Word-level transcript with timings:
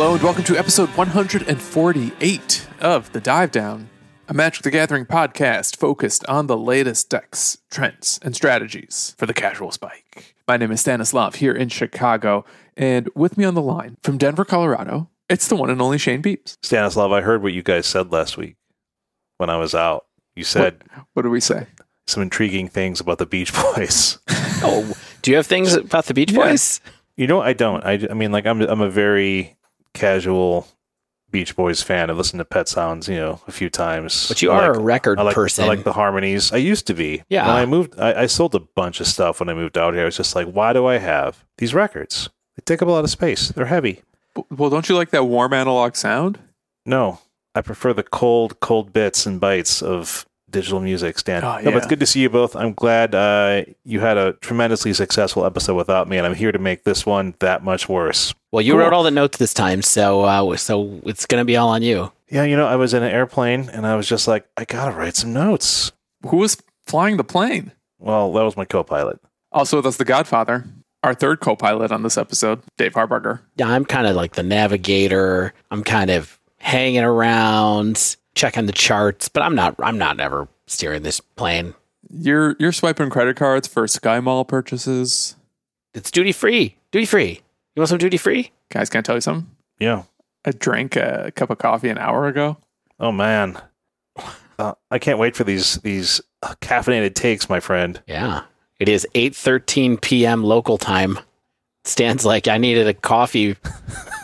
Hello 0.00 0.14
and 0.14 0.22
welcome 0.22 0.44
to 0.44 0.56
episode 0.56 0.88
148 0.96 2.68
of 2.80 3.12
The 3.12 3.20
Dive 3.20 3.50
Down, 3.50 3.90
a 4.28 4.32
Magic 4.32 4.62
the 4.62 4.70
Gathering 4.70 5.04
podcast 5.04 5.76
focused 5.76 6.24
on 6.24 6.46
the 6.46 6.56
latest 6.56 7.10
decks, 7.10 7.58
trends, 7.70 8.18
and 8.22 8.34
strategies 8.34 9.14
for 9.18 9.26
the 9.26 9.34
casual 9.34 9.70
spike. 9.70 10.34
My 10.48 10.56
name 10.56 10.70
is 10.72 10.80
Stanislav 10.80 11.34
here 11.34 11.52
in 11.52 11.68
Chicago, 11.68 12.46
and 12.78 13.10
with 13.14 13.36
me 13.36 13.44
on 13.44 13.52
the 13.52 13.60
line 13.60 13.98
from 14.02 14.16
Denver, 14.16 14.46
Colorado, 14.46 15.10
it's 15.28 15.46
the 15.48 15.54
one 15.54 15.68
and 15.68 15.82
only 15.82 15.98
Shane 15.98 16.22
Beeps. 16.22 16.56
Stanislav, 16.62 17.12
I 17.12 17.20
heard 17.20 17.42
what 17.42 17.52
you 17.52 17.62
guys 17.62 17.84
said 17.86 18.10
last 18.10 18.38
week 18.38 18.56
when 19.36 19.50
I 19.50 19.58
was 19.58 19.74
out. 19.74 20.06
You 20.34 20.44
said 20.44 20.82
What 21.12 21.24
do 21.24 21.30
we 21.30 21.40
say? 21.40 21.66
some 22.06 22.22
intriguing 22.22 22.68
things 22.68 23.00
about 23.00 23.18
the 23.18 23.26
Beach 23.26 23.52
Boys. 23.52 24.18
Oh, 24.62 24.94
do 25.20 25.30
you 25.30 25.36
have 25.36 25.46
things 25.46 25.74
about 25.74 26.06
the 26.06 26.14
Beach 26.14 26.32
Yeah. 26.32 26.38
Boys? 26.38 26.80
you 27.18 27.26
know, 27.26 27.42
I 27.42 27.52
don't. 27.52 27.84
I, 27.84 28.08
I 28.10 28.14
mean, 28.14 28.32
like, 28.32 28.46
I'm 28.46 28.62
I'm 28.62 28.80
a 28.80 28.88
very 28.88 29.58
casual 29.94 30.66
Beach 31.30 31.54
Boys 31.54 31.82
fan. 31.82 32.10
I've 32.10 32.16
listened 32.16 32.40
to 32.40 32.44
Pet 32.44 32.68
Sounds, 32.68 33.08
you 33.08 33.16
know, 33.16 33.40
a 33.46 33.52
few 33.52 33.70
times. 33.70 34.26
But 34.28 34.42
you 34.42 34.50
I 34.50 34.64
are 34.64 34.68
like- 34.72 34.76
a 34.80 34.82
record 34.82 35.18
I 35.18 35.22
like, 35.22 35.34
person. 35.34 35.64
I 35.64 35.68
like 35.68 35.84
the 35.84 35.92
harmonies. 35.92 36.52
I 36.52 36.56
used 36.56 36.86
to 36.88 36.94
be. 36.94 37.22
Yeah. 37.28 37.46
When 37.46 37.56
I 37.56 37.66
moved, 37.66 37.98
I, 38.00 38.22
I 38.22 38.26
sold 38.26 38.54
a 38.54 38.60
bunch 38.60 39.00
of 39.00 39.06
stuff 39.06 39.40
when 39.40 39.48
I 39.48 39.54
moved 39.54 39.78
out 39.78 39.94
here. 39.94 40.02
I 40.02 40.06
was 40.06 40.16
just 40.16 40.34
like, 40.34 40.48
why 40.48 40.72
do 40.72 40.86
I 40.86 40.98
have 40.98 41.44
these 41.58 41.72
records? 41.74 42.28
They 42.56 42.62
take 42.64 42.82
up 42.82 42.88
a 42.88 42.90
lot 42.90 43.04
of 43.04 43.10
space. 43.10 43.48
They're 43.50 43.66
heavy. 43.66 44.02
Well, 44.50 44.70
don't 44.70 44.88
you 44.88 44.96
like 44.96 45.10
that 45.10 45.24
warm 45.24 45.52
analog 45.52 45.94
sound? 45.96 46.38
No, 46.86 47.20
I 47.54 47.60
prefer 47.60 47.92
the 47.92 48.02
cold, 48.02 48.58
cold 48.60 48.92
bits 48.92 49.26
and 49.26 49.40
bites 49.40 49.82
of 49.82 50.26
digital 50.50 50.80
music, 50.80 51.18
Stan. 51.18 51.44
Oh, 51.44 51.58
No, 51.58 51.70
but 51.70 51.76
it's 51.76 51.86
good 51.86 52.00
to 52.00 52.06
see 52.06 52.20
you 52.22 52.30
both. 52.30 52.56
I'm 52.56 52.72
glad 52.72 53.14
uh, 53.14 53.62
you 53.84 54.00
had 54.00 54.16
a 54.16 54.32
tremendously 54.34 54.92
successful 54.94 55.44
episode 55.44 55.74
without 55.76 56.08
me, 56.08 56.16
and 56.16 56.26
I'm 56.26 56.34
here 56.34 56.50
to 56.50 56.58
make 56.58 56.82
this 56.84 57.06
one 57.06 57.34
that 57.38 57.62
much 57.62 57.88
worse. 57.88 58.34
Well, 58.52 58.62
you 58.62 58.72
Cool. 58.72 58.80
wrote 58.80 58.92
all 58.92 59.02
the 59.02 59.10
notes 59.10 59.38
this 59.38 59.54
time, 59.54 59.82
so 59.82 60.22
uh, 60.22 60.56
so 60.56 61.00
it's 61.04 61.26
going 61.26 61.40
to 61.40 61.44
be 61.44 61.56
all 61.56 61.68
on 61.68 61.82
you. 61.82 62.12
Yeah, 62.28 62.44
you 62.44 62.56
know, 62.56 62.66
I 62.66 62.76
was 62.76 62.94
in 62.94 63.02
an 63.02 63.10
airplane, 63.10 63.68
and 63.70 63.86
I 63.86 63.96
was 63.96 64.06
just 64.08 64.28
like, 64.28 64.46
I 64.56 64.64
gotta 64.64 64.96
write 64.96 65.16
some 65.16 65.32
notes. 65.32 65.90
Who 66.28 66.36
was 66.36 66.62
flying 66.86 67.16
the 67.16 67.24
plane? 67.24 67.72
Well, 67.98 68.32
that 68.32 68.44
was 68.44 68.56
my 68.56 68.64
co-pilot. 68.64 69.20
Also 69.52 69.80
that's 69.80 69.96
the 69.96 70.04
Godfather, 70.04 70.64
our 71.02 71.12
third 71.14 71.40
co 71.40 71.56
pilot 71.56 71.90
on 71.90 72.02
this 72.04 72.16
episode, 72.16 72.62
Dave 72.78 72.92
Harburger. 72.94 73.40
Yeah, 73.56 73.68
I'm 73.68 73.84
kind 73.84 74.06
of 74.06 74.14
like 74.14 74.34
the 74.34 74.42
navigator. 74.44 75.52
I'm 75.72 75.82
kind 75.82 76.10
of 76.10 76.38
hanging 76.58 77.02
around, 77.02 78.16
checking 78.34 78.66
the 78.66 78.72
charts, 78.72 79.28
but 79.28 79.42
I'm 79.42 79.54
not. 79.56 79.74
I'm 79.80 79.98
not 79.98 80.20
ever 80.20 80.46
steering 80.66 81.02
this 81.02 81.18
plane. 81.20 81.74
You're, 82.12 82.54
you're 82.58 82.72
swiping 82.72 83.10
credit 83.10 83.36
cards 83.36 83.66
for 83.68 83.86
Sky 83.88 84.18
Mall 84.20 84.44
purchases. 84.44 85.36
It's 85.94 86.10
duty 86.10 86.32
free. 86.32 86.76
Duty 86.92 87.06
free. 87.06 87.40
You 87.74 87.80
want 87.80 87.88
some 87.88 87.98
duty 87.98 88.16
free? 88.16 88.52
Guys, 88.70 88.90
can 88.90 88.98
I 88.98 89.02
tell 89.02 89.14
you 89.14 89.20
something? 89.20 89.50
Yeah. 89.78 90.04
I 90.44 90.50
drank 90.52 90.96
a 90.96 91.32
cup 91.34 91.50
of 91.50 91.58
coffee 91.58 91.88
an 91.88 91.98
hour 91.98 92.26
ago. 92.26 92.56
Oh 92.98 93.12
man, 93.12 93.60
uh, 94.58 94.74
I 94.90 94.98
can't 94.98 95.18
wait 95.18 95.36
for 95.36 95.44
these 95.44 95.76
these 95.76 96.20
uh, 96.42 96.54
caffeinated 96.60 97.14
takes, 97.14 97.48
my 97.48 97.60
friend. 97.60 98.02
Yeah. 98.06 98.42
It 98.78 98.88
is 98.88 99.06
8:13 99.14 100.00
p.m. 100.00 100.42
local 100.42 100.78
time. 100.78 101.18
Stan's 101.84 102.24
like, 102.24 102.48
I 102.48 102.58
needed 102.58 102.86
a 102.86 102.94
coffee. 102.94 103.56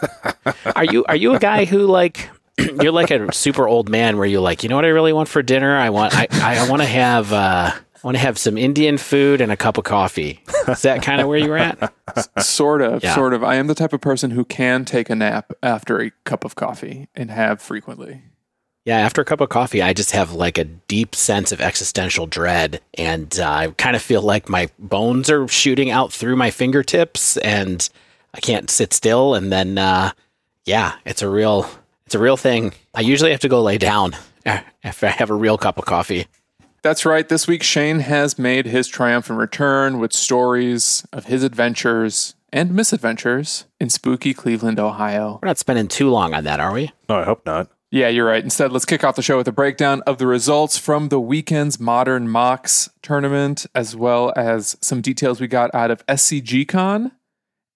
are 0.74 0.84
you 0.84 1.05
are 1.05 1.17
you 1.17 1.34
a 1.34 1.39
guy 1.39 1.64
who 1.64 1.86
like 1.86 2.30
you're 2.58 2.92
like 2.92 3.11
a 3.11 3.33
super 3.33 3.69
old 3.69 3.89
man 3.89 4.17
where 4.17 4.27
you're 4.27 4.41
like, 4.41 4.62
you 4.62 4.69
know 4.69 4.77
what 4.77 4.84
I 4.84 4.89
really 4.89 5.12
want 5.12 5.28
for 5.28 5.42
dinner? 5.42 5.77
I 5.77 5.91
want 5.91 6.14
I, 6.14 6.27
I 6.33 6.69
want 6.69 6.83
to 6.83 6.89
have 6.89 7.33
uh 7.33 7.72
I 7.97 8.06
want 8.06 8.16
to 8.16 8.20
have 8.22 8.36
some 8.39 8.58
Indian 8.58 8.98
food 8.98 9.41
and 9.41 9.50
a 9.50 9.56
cup 9.56 9.78
of 9.78 9.84
coffee. 9.84 10.42
Is 10.69 10.83
that 10.83 11.02
kind 11.02 11.20
of 11.20 11.28
where 11.28 11.39
you 11.39 11.48
were 11.51 11.57
at? 11.58 11.92
Sort 12.42 12.83
of, 12.83 13.02
Yeah. 13.02 13.14
sort 13.14 13.33
of. 13.33 13.42
I 13.42 13.55
am 13.57 13.67
the 13.67 13.74
type 13.74 13.92
of 13.92 14.01
person 14.01 14.30
who 14.30 14.45
can 14.45 14.84
take 14.84 15.08
a 15.11 15.14
nap 15.17 15.52
after 15.62 16.01
a 16.02 16.11
cup 16.24 16.45
of 16.45 16.55
coffee 16.55 17.08
and 17.14 17.30
have 17.30 17.61
frequently. 17.61 18.23
Yeah, 18.84 18.98
after 18.98 19.20
a 19.20 19.24
cup 19.24 19.40
of 19.40 19.48
coffee, 19.48 19.83
I 19.83 19.92
just 19.92 20.12
have 20.12 20.33
like 20.33 20.58
a 20.58 20.64
deep 20.64 21.14
sense 21.17 21.51
of 21.51 21.61
existential 21.61 22.27
dread, 22.27 22.80
and 22.95 23.36
uh, 23.40 23.51
I 23.51 23.68
kind 23.79 23.96
of 23.96 24.02
feel 24.02 24.23
like 24.23 24.48
my 24.48 24.68
bones 24.78 25.28
are 25.28 25.48
shooting 25.48 25.90
out 25.90 26.13
through 26.13 26.36
my 26.36 26.51
fingertips, 26.52 27.36
and 27.39 27.89
I 28.33 28.39
can't 28.40 28.70
sit 28.70 28.92
still. 28.92 29.34
And 29.34 29.51
then, 29.51 29.77
uh, 29.78 30.13
yeah, 30.67 30.92
it's 31.05 31.23
a 31.23 31.28
real, 31.28 31.68
it's 32.05 32.14
a 32.14 32.20
real 32.20 32.36
thing. 32.36 32.74
I 32.95 33.01
usually 33.01 33.33
have 33.33 33.40
to 33.40 33.48
go 33.48 33.61
lay 33.61 33.78
down 33.78 34.14
if 34.84 35.02
I 35.02 35.08
have 35.08 35.30
a 35.30 35.34
real 35.34 35.58
cup 35.58 35.78
of 35.78 35.84
coffee. 35.84 36.27
That's 36.86 37.05
right. 37.05 37.29
This 37.29 37.48
week, 37.48 37.64
Shane 37.64 37.98
has 37.98 38.39
made 38.39 38.67
his 38.67 38.86
triumphant 38.86 39.41
return 39.41 39.98
with 39.98 40.13
stories 40.13 41.05
of 41.13 41.24
his 41.24 41.42
adventures 41.42 42.36
and 42.52 42.73
misadventures 42.73 43.64
in 43.80 43.91
spooky 43.91 44.33
Cleveland, 44.33 44.79
Ohio. 44.79 45.41
We're 45.42 45.48
not 45.48 45.58
spending 45.58 45.89
too 45.89 46.08
long 46.11 46.33
on 46.33 46.45
that, 46.45 46.61
are 46.61 46.73
we? 46.73 46.92
No, 47.08 47.17
I 47.17 47.25
hope 47.25 47.45
not. 47.45 47.73
Yeah, 47.91 48.07
you're 48.07 48.25
right. 48.25 48.45
Instead, 48.45 48.70
let's 48.70 48.85
kick 48.85 49.02
off 49.02 49.17
the 49.17 49.23
show 49.23 49.36
with 49.36 49.48
a 49.48 49.52
breakdown 49.52 50.01
of 50.02 50.19
the 50.19 50.29
results 50.29 50.79
from 50.79 51.08
the 51.08 51.19
weekend's 51.19 51.80
Modern 51.80 52.29
MOCS 52.29 52.89
tournament, 53.02 53.67
as 53.75 53.96
well 53.96 54.33
as 54.36 54.77
some 54.80 55.01
details 55.01 55.41
we 55.41 55.48
got 55.48 55.75
out 55.75 55.91
of 55.91 56.07
SCG 56.07 56.69
Con. 56.69 57.11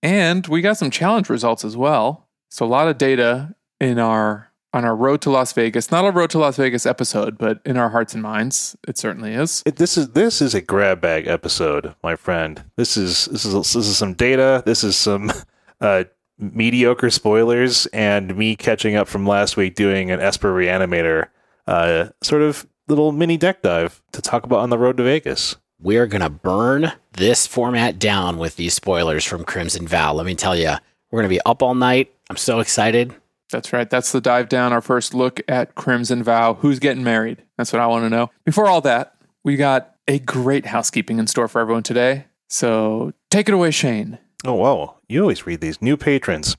And 0.04 0.46
we 0.46 0.60
got 0.60 0.76
some 0.76 0.92
challenge 0.92 1.28
results 1.28 1.64
as 1.64 1.76
well. 1.76 2.28
So 2.48 2.64
a 2.64 2.68
lot 2.68 2.86
of 2.86 2.96
data 2.96 3.56
in 3.80 3.98
our 3.98 4.49
on 4.72 4.84
our 4.84 4.94
Road 4.94 5.20
to 5.22 5.30
Las 5.30 5.52
Vegas. 5.52 5.90
Not 5.90 6.04
a 6.04 6.10
Road 6.10 6.30
to 6.30 6.38
Las 6.38 6.56
Vegas 6.56 6.86
episode, 6.86 7.38
but 7.38 7.60
in 7.64 7.76
our 7.76 7.90
hearts 7.90 8.14
and 8.14 8.22
minds, 8.22 8.76
it 8.86 8.98
certainly 8.98 9.34
is. 9.34 9.62
It, 9.66 9.76
this 9.76 9.96
is 9.96 10.10
this 10.10 10.40
is 10.40 10.54
a 10.54 10.60
grab 10.60 11.00
bag 11.00 11.26
episode, 11.26 11.94
my 12.02 12.16
friend. 12.16 12.64
This 12.76 12.96
is 12.96 13.26
this 13.26 13.44
is 13.44 13.52
this 13.54 13.74
is 13.74 13.96
some 13.96 14.14
data. 14.14 14.62
This 14.64 14.84
is 14.84 14.96
some 14.96 15.32
uh, 15.80 16.04
mediocre 16.38 17.10
spoilers, 17.10 17.86
and 17.86 18.36
me 18.36 18.56
catching 18.56 18.96
up 18.96 19.08
from 19.08 19.26
last 19.26 19.56
week 19.56 19.74
doing 19.74 20.10
an 20.10 20.20
Esper 20.20 20.54
Reanimator 20.54 21.28
uh, 21.66 22.08
sort 22.22 22.42
of 22.42 22.66
little 22.88 23.12
mini 23.12 23.36
deck 23.36 23.62
dive 23.62 24.02
to 24.12 24.22
talk 24.22 24.44
about 24.44 24.60
on 24.60 24.70
the 24.70 24.78
road 24.78 24.96
to 24.96 25.02
Vegas. 25.02 25.56
We're 25.82 26.06
gonna 26.06 26.30
burn 26.30 26.92
this 27.12 27.46
format 27.46 27.98
down 27.98 28.38
with 28.38 28.56
these 28.56 28.74
spoilers 28.74 29.24
from 29.24 29.44
Crimson 29.44 29.88
Vow. 29.88 30.12
Let 30.12 30.26
me 30.26 30.34
tell 30.34 30.56
you, 30.56 30.74
we're 31.10 31.20
gonna 31.20 31.28
be 31.28 31.40
up 31.46 31.62
all 31.62 31.74
night. 31.74 32.12
I'm 32.28 32.36
so 32.36 32.60
excited. 32.60 33.14
That's 33.50 33.72
right. 33.72 33.88
That's 33.88 34.12
the 34.12 34.20
dive 34.20 34.48
down, 34.48 34.72
our 34.72 34.80
first 34.80 35.12
look 35.14 35.40
at 35.48 35.74
Crimson 35.74 36.22
Vow. 36.22 36.54
Who's 36.54 36.78
getting 36.78 37.02
married? 37.04 37.42
That's 37.58 37.72
what 37.72 37.80
I 37.80 37.86
want 37.86 38.04
to 38.04 38.10
know. 38.10 38.30
Before 38.44 38.66
all 38.66 38.80
that, 38.82 39.14
we 39.44 39.56
got 39.56 39.94
a 40.08 40.18
great 40.18 40.66
housekeeping 40.66 41.18
in 41.18 41.26
store 41.26 41.48
for 41.48 41.60
everyone 41.60 41.82
today. 41.82 42.26
So 42.48 43.12
take 43.30 43.48
it 43.48 43.54
away, 43.54 43.70
Shane. 43.70 44.18
Oh 44.44 44.54
wow! 44.54 44.96
You 45.08 45.20
always 45.22 45.46
read 45.46 45.60
these 45.60 45.82
new 45.82 45.96
patrons. 45.96 46.56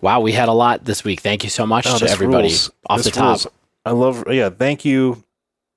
Wow, 0.00 0.20
we 0.20 0.32
had 0.32 0.48
a 0.48 0.52
lot 0.52 0.84
this 0.84 1.04
week. 1.04 1.20
Thank 1.20 1.44
you 1.44 1.50
so 1.50 1.66
much 1.66 1.86
Oh, 1.88 1.98
to 1.98 2.08
everybody 2.08 2.48
rules. 2.48 2.70
off 2.88 2.98
This 2.98 3.06
the 3.06 3.12
top. 3.12 3.24
rules. 3.26 3.46
I 3.84 3.90
love. 3.92 4.24
Yeah, 4.30 4.50
thank 4.50 4.84
you. 4.84 5.24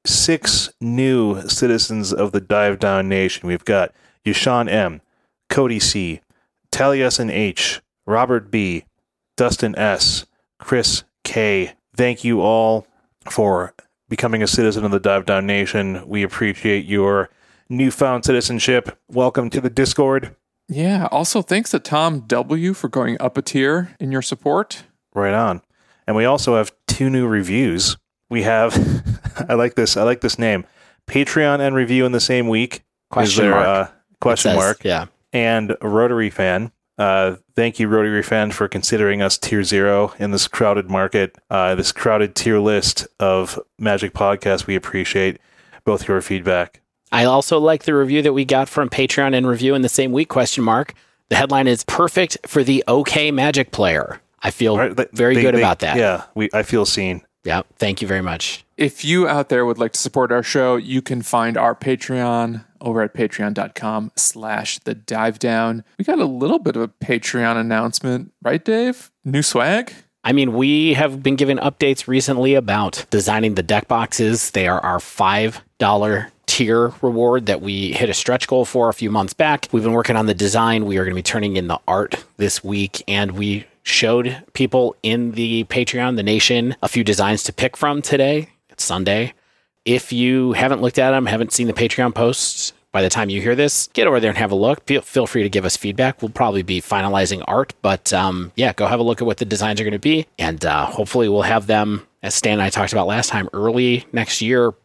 Six 0.05 0.69
new 0.79 1.47
citizens 1.49 2.13
of 2.13 2.31
the 2.31 2.39
Dive 2.41 2.77
Down 2.79 3.09
Nation. 3.09 3.47
We've 3.47 3.65
got 3.65 3.91
Yushan 4.23 4.69
M, 4.69 5.01
Cody 5.49 5.79
C, 5.79 6.21
Taliesin 6.71 7.31
H, 7.31 7.81
Robert 8.05 8.51
B, 8.51 8.85
Dustin 9.35 9.75
S, 9.77 10.25
Chris 10.65 11.03
K. 11.23 11.73
Thank 11.95 12.23
you 12.23 12.41
all 12.41 12.87
for 13.29 13.75
becoming 14.09 14.41
a 14.41 14.47
citizen 14.47 14.83
of 14.83 14.89
the 14.89 14.99
Dive 14.99 15.27
Down 15.27 15.45
Nation. 15.45 16.01
We 16.09 16.23
appreciate 16.23 16.85
your 16.85 17.29
newfound 17.69 18.25
citizenship. 18.25 18.97
Welcome 19.07 19.51
to 19.51 19.61
the 19.61 19.69
Discord. 19.69 20.35
Yeah. 20.67 21.07
Also, 21.11 21.43
thanks 21.43 21.69
to 21.69 21.77
Tom 21.79 22.21
W 22.21 22.73
for 22.73 22.87
going 22.87 23.15
up 23.21 23.37
a 23.37 23.43
tier 23.43 23.95
in 23.99 24.11
your 24.11 24.23
support. 24.23 24.85
Right 25.13 25.35
on. 25.35 25.61
And 26.07 26.15
we 26.15 26.25
also 26.25 26.55
have 26.55 26.73
two 26.87 27.11
new 27.11 27.27
reviews. 27.27 27.95
We 28.31 28.41
have 28.41 28.75
I 29.47 29.53
like 29.53 29.75
this 29.75 29.95
I 29.95 30.01
like 30.01 30.21
this 30.21 30.39
name. 30.39 30.65
Patreon 31.07 31.59
and 31.59 31.75
review 31.75 32.07
in 32.07 32.11
the 32.11 32.19
same 32.19 32.47
week. 32.47 32.73
Is 32.77 32.81
Question 33.11 33.43
there, 33.43 33.51
mark. 33.51 33.67
Uh, 33.67 33.91
question 34.19 34.49
says- 34.49 34.57
mark. 34.57 34.83
Yeah. 34.83 35.05
And 35.31 35.77
Rotary 35.79 36.31
fan. 36.31 36.71
Uh, 36.97 37.35
thank 37.55 37.79
you, 37.79 37.87
Rotary 37.87 38.23
fan, 38.23 38.51
for 38.51 38.67
considering 38.67 39.21
us 39.21 39.37
tier 39.37 39.63
zero 39.63 40.13
in 40.17 40.31
this 40.31 40.47
crowded 40.47 40.89
market, 40.89 41.35
uh, 41.49 41.75
this 41.75 41.91
crowded 41.91 42.35
tier 42.35 42.59
list 42.59 43.05
of 43.19 43.59
Magic 43.77 44.13
podcasts. 44.13 44.65
We 44.65 44.75
appreciate 44.75 45.39
both 45.83 46.07
your 46.07 46.21
feedback. 46.21 46.81
I 47.11 47.25
also 47.25 47.59
like 47.59 47.83
the 47.83 47.93
review 47.93 48.21
that 48.21 48.33
we 48.33 48.45
got 48.45 48.67
from 48.69 48.89
Patreon 48.89 49.35
and 49.35 49.47
review 49.47 49.75
in 49.75 49.81
the 49.81 49.89
same 49.89 50.11
week 50.11 50.29
question 50.29 50.63
mark. 50.63 50.93
The 51.29 51.35
headline 51.35 51.67
is 51.67 51.83
perfect 51.83 52.37
for 52.47 52.63
the 52.63 52.83
okay 52.87 53.31
magic 53.31 53.71
player. 53.71 54.21
I 54.41 54.51
feel 54.51 54.77
Right? 54.77 54.95
They- 54.95 55.07
very 55.13 55.35
they- 55.35 55.41
good 55.41 55.55
they- 55.55 55.59
about 55.61 55.79
that. 55.79 55.97
Yeah, 55.97 56.23
we 56.35 56.49
I 56.53 56.63
feel 56.63 56.85
seen. 56.85 57.21
Yeah. 57.43 57.61
Thank 57.77 58.01
you 58.01 58.07
very 58.07 58.21
much. 58.21 58.65
If 58.77 59.05
you 59.05 59.27
out 59.27 59.49
there 59.49 59.65
would 59.65 59.77
like 59.77 59.93
to 59.93 59.99
support 59.99 60.31
our 60.31 60.41
show, 60.43 60.75
you 60.77 61.01
can 61.01 61.21
find 61.21 61.57
our 61.57 61.75
Patreon 61.75 62.64
over 62.85 63.01
at 63.01 63.13
patreon.com 63.13 64.11
slash 64.15 64.79
the 64.79 64.95
dive 64.95 65.39
down. 65.39 65.83
We 65.97 66.05
got 66.05 66.19
a 66.19 66.25
little 66.25 66.59
bit 66.59 66.75
of 66.75 66.83
a 66.83 66.87
Patreon 66.87 67.57
announcement, 67.57 68.31
right, 68.41 68.63
Dave? 68.63 69.11
New 69.25 69.41
swag? 69.41 69.91
I 70.23 70.31
mean, 70.31 70.53
we 70.53 70.93
have 70.93 71.21
been 71.21 71.35
giving 71.35 71.57
updates 71.57 72.07
recently 72.07 72.55
about 72.55 73.05
designing 73.09 73.55
the 73.55 73.63
deck 73.63 73.87
boxes. 73.87 74.51
They 74.51 74.67
are 74.67 74.79
our 74.79 74.97
$5 74.97 76.31
tier 76.47 76.93
reward 77.01 77.47
that 77.47 77.61
we 77.61 77.91
hit 77.91 78.09
a 78.09 78.13
stretch 78.13 78.47
goal 78.47 78.65
for 78.65 78.89
a 78.89 78.93
few 78.93 79.11
months 79.11 79.33
back. 79.33 79.67
We've 79.71 79.83
been 79.83 79.93
working 79.93 80.15
on 80.15 80.25
the 80.25 80.33
design. 80.33 80.85
We 80.85 80.97
are 80.97 81.03
going 81.03 81.13
to 81.13 81.19
be 81.19 81.23
turning 81.23 81.57
in 81.57 81.67
the 81.67 81.79
art 81.87 82.23
this 82.37 82.63
week, 82.63 83.03
and 83.07 83.31
we 83.31 83.65
showed 83.83 84.43
people 84.53 84.95
in 85.03 85.31
the 85.31 85.65
Patreon, 85.65 86.15
the 86.15 86.23
nation, 86.23 86.75
a 86.81 86.87
few 86.87 87.03
designs 87.03 87.43
to 87.43 87.53
pick 87.53 87.77
from 87.77 88.01
today. 88.01 88.49
It's 88.69 88.83
Sunday. 88.83 89.33
If 89.85 90.11
you 90.11 90.53
haven't 90.53 90.81
looked 90.81 90.97
at 90.97 91.11
them, 91.11 91.27
haven't 91.27 91.53
seen 91.53 91.67
the 91.67 91.73
Patreon 91.73 92.15
posts, 92.15 92.73
by 92.95 93.01
the 93.01 93.09
time 93.09 93.29
you 93.29 93.41
hear 93.41 93.55
this, 93.55 93.89
get 93.91 94.07
over 94.07 94.21
there 94.21 94.29
and 94.29 94.37
have 94.37 94.53
a 94.53 94.55
look. 94.55 94.85
Feel, 94.85 95.01
feel 95.01 95.27
free 95.27 95.43
to 95.43 95.49
give 95.49 95.65
us 95.65 95.75
feedback. 95.75 96.21
We'll 96.21 96.31
probably 96.31 96.63
be 96.63 96.79
finalizing 96.79 97.43
art, 97.45 97.73
but 97.81 98.13
um, 98.13 98.53
yeah, 98.55 98.71
go 98.71 98.87
have 98.87 99.01
a 99.01 99.03
look 99.03 99.21
at 99.21 99.25
what 99.25 99.35
the 99.35 99.43
designs 99.43 99.81
are 99.81 99.83
going 99.83 99.91
to 99.91 99.99
be. 99.99 100.27
And 100.39 100.63
uh, 100.63 100.85
hopefully, 100.85 101.27
we'll 101.27 101.41
have 101.41 101.67
them, 101.67 102.07
as 102.23 102.35
Stan 102.35 102.53
and 102.53 102.61
I 102.61 102.69
talked 102.69 102.93
about 102.93 103.05
last 103.05 103.27
time, 103.27 103.49
early 103.51 104.05
next 104.13 104.41
year, 104.41 104.75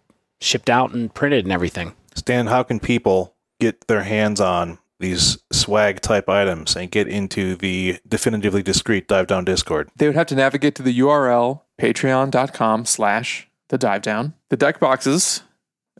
shipped 0.40 0.68
out 0.68 0.92
and 0.92 1.14
printed 1.14 1.44
and 1.44 1.52
everything. 1.52 1.94
Stan, 2.16 2.48
how 2.48 2.64
can 2.64 2.80
people 2.80 3.36
get 3.60 3.86
their 3.86 4.02
hands 4.02 4.40
on 4.40 4.80
these 4.98 5.38
swag 5.52 6.00
type 6.00 6.28
items 6.28 6.74
and 6.74 6.90
get 6.90 7.06
into 7.06 7.54
the 7.54 8.00
definitively 8.08 8.64
discreet 8.64 9.06
dive 9.06 9.28
down 9.28 9.44
discord 9.44 9.88
They 9.94 10.08
would 10.08 10.16
have 10.16 10.26
to 10.26 10.34
navigate 10.34 10.74
to 10.74 10.82
the 10.82 10.98
URL 10.98 11.60
patreon.com 11.80 12.86
slash 12.86 13.48
the 13.68 13.78
dive 13.78 14.02
down. 14.02 14.34
The 14.48 14.56
deck 14.56 14.80
boxes, 14.80 15.44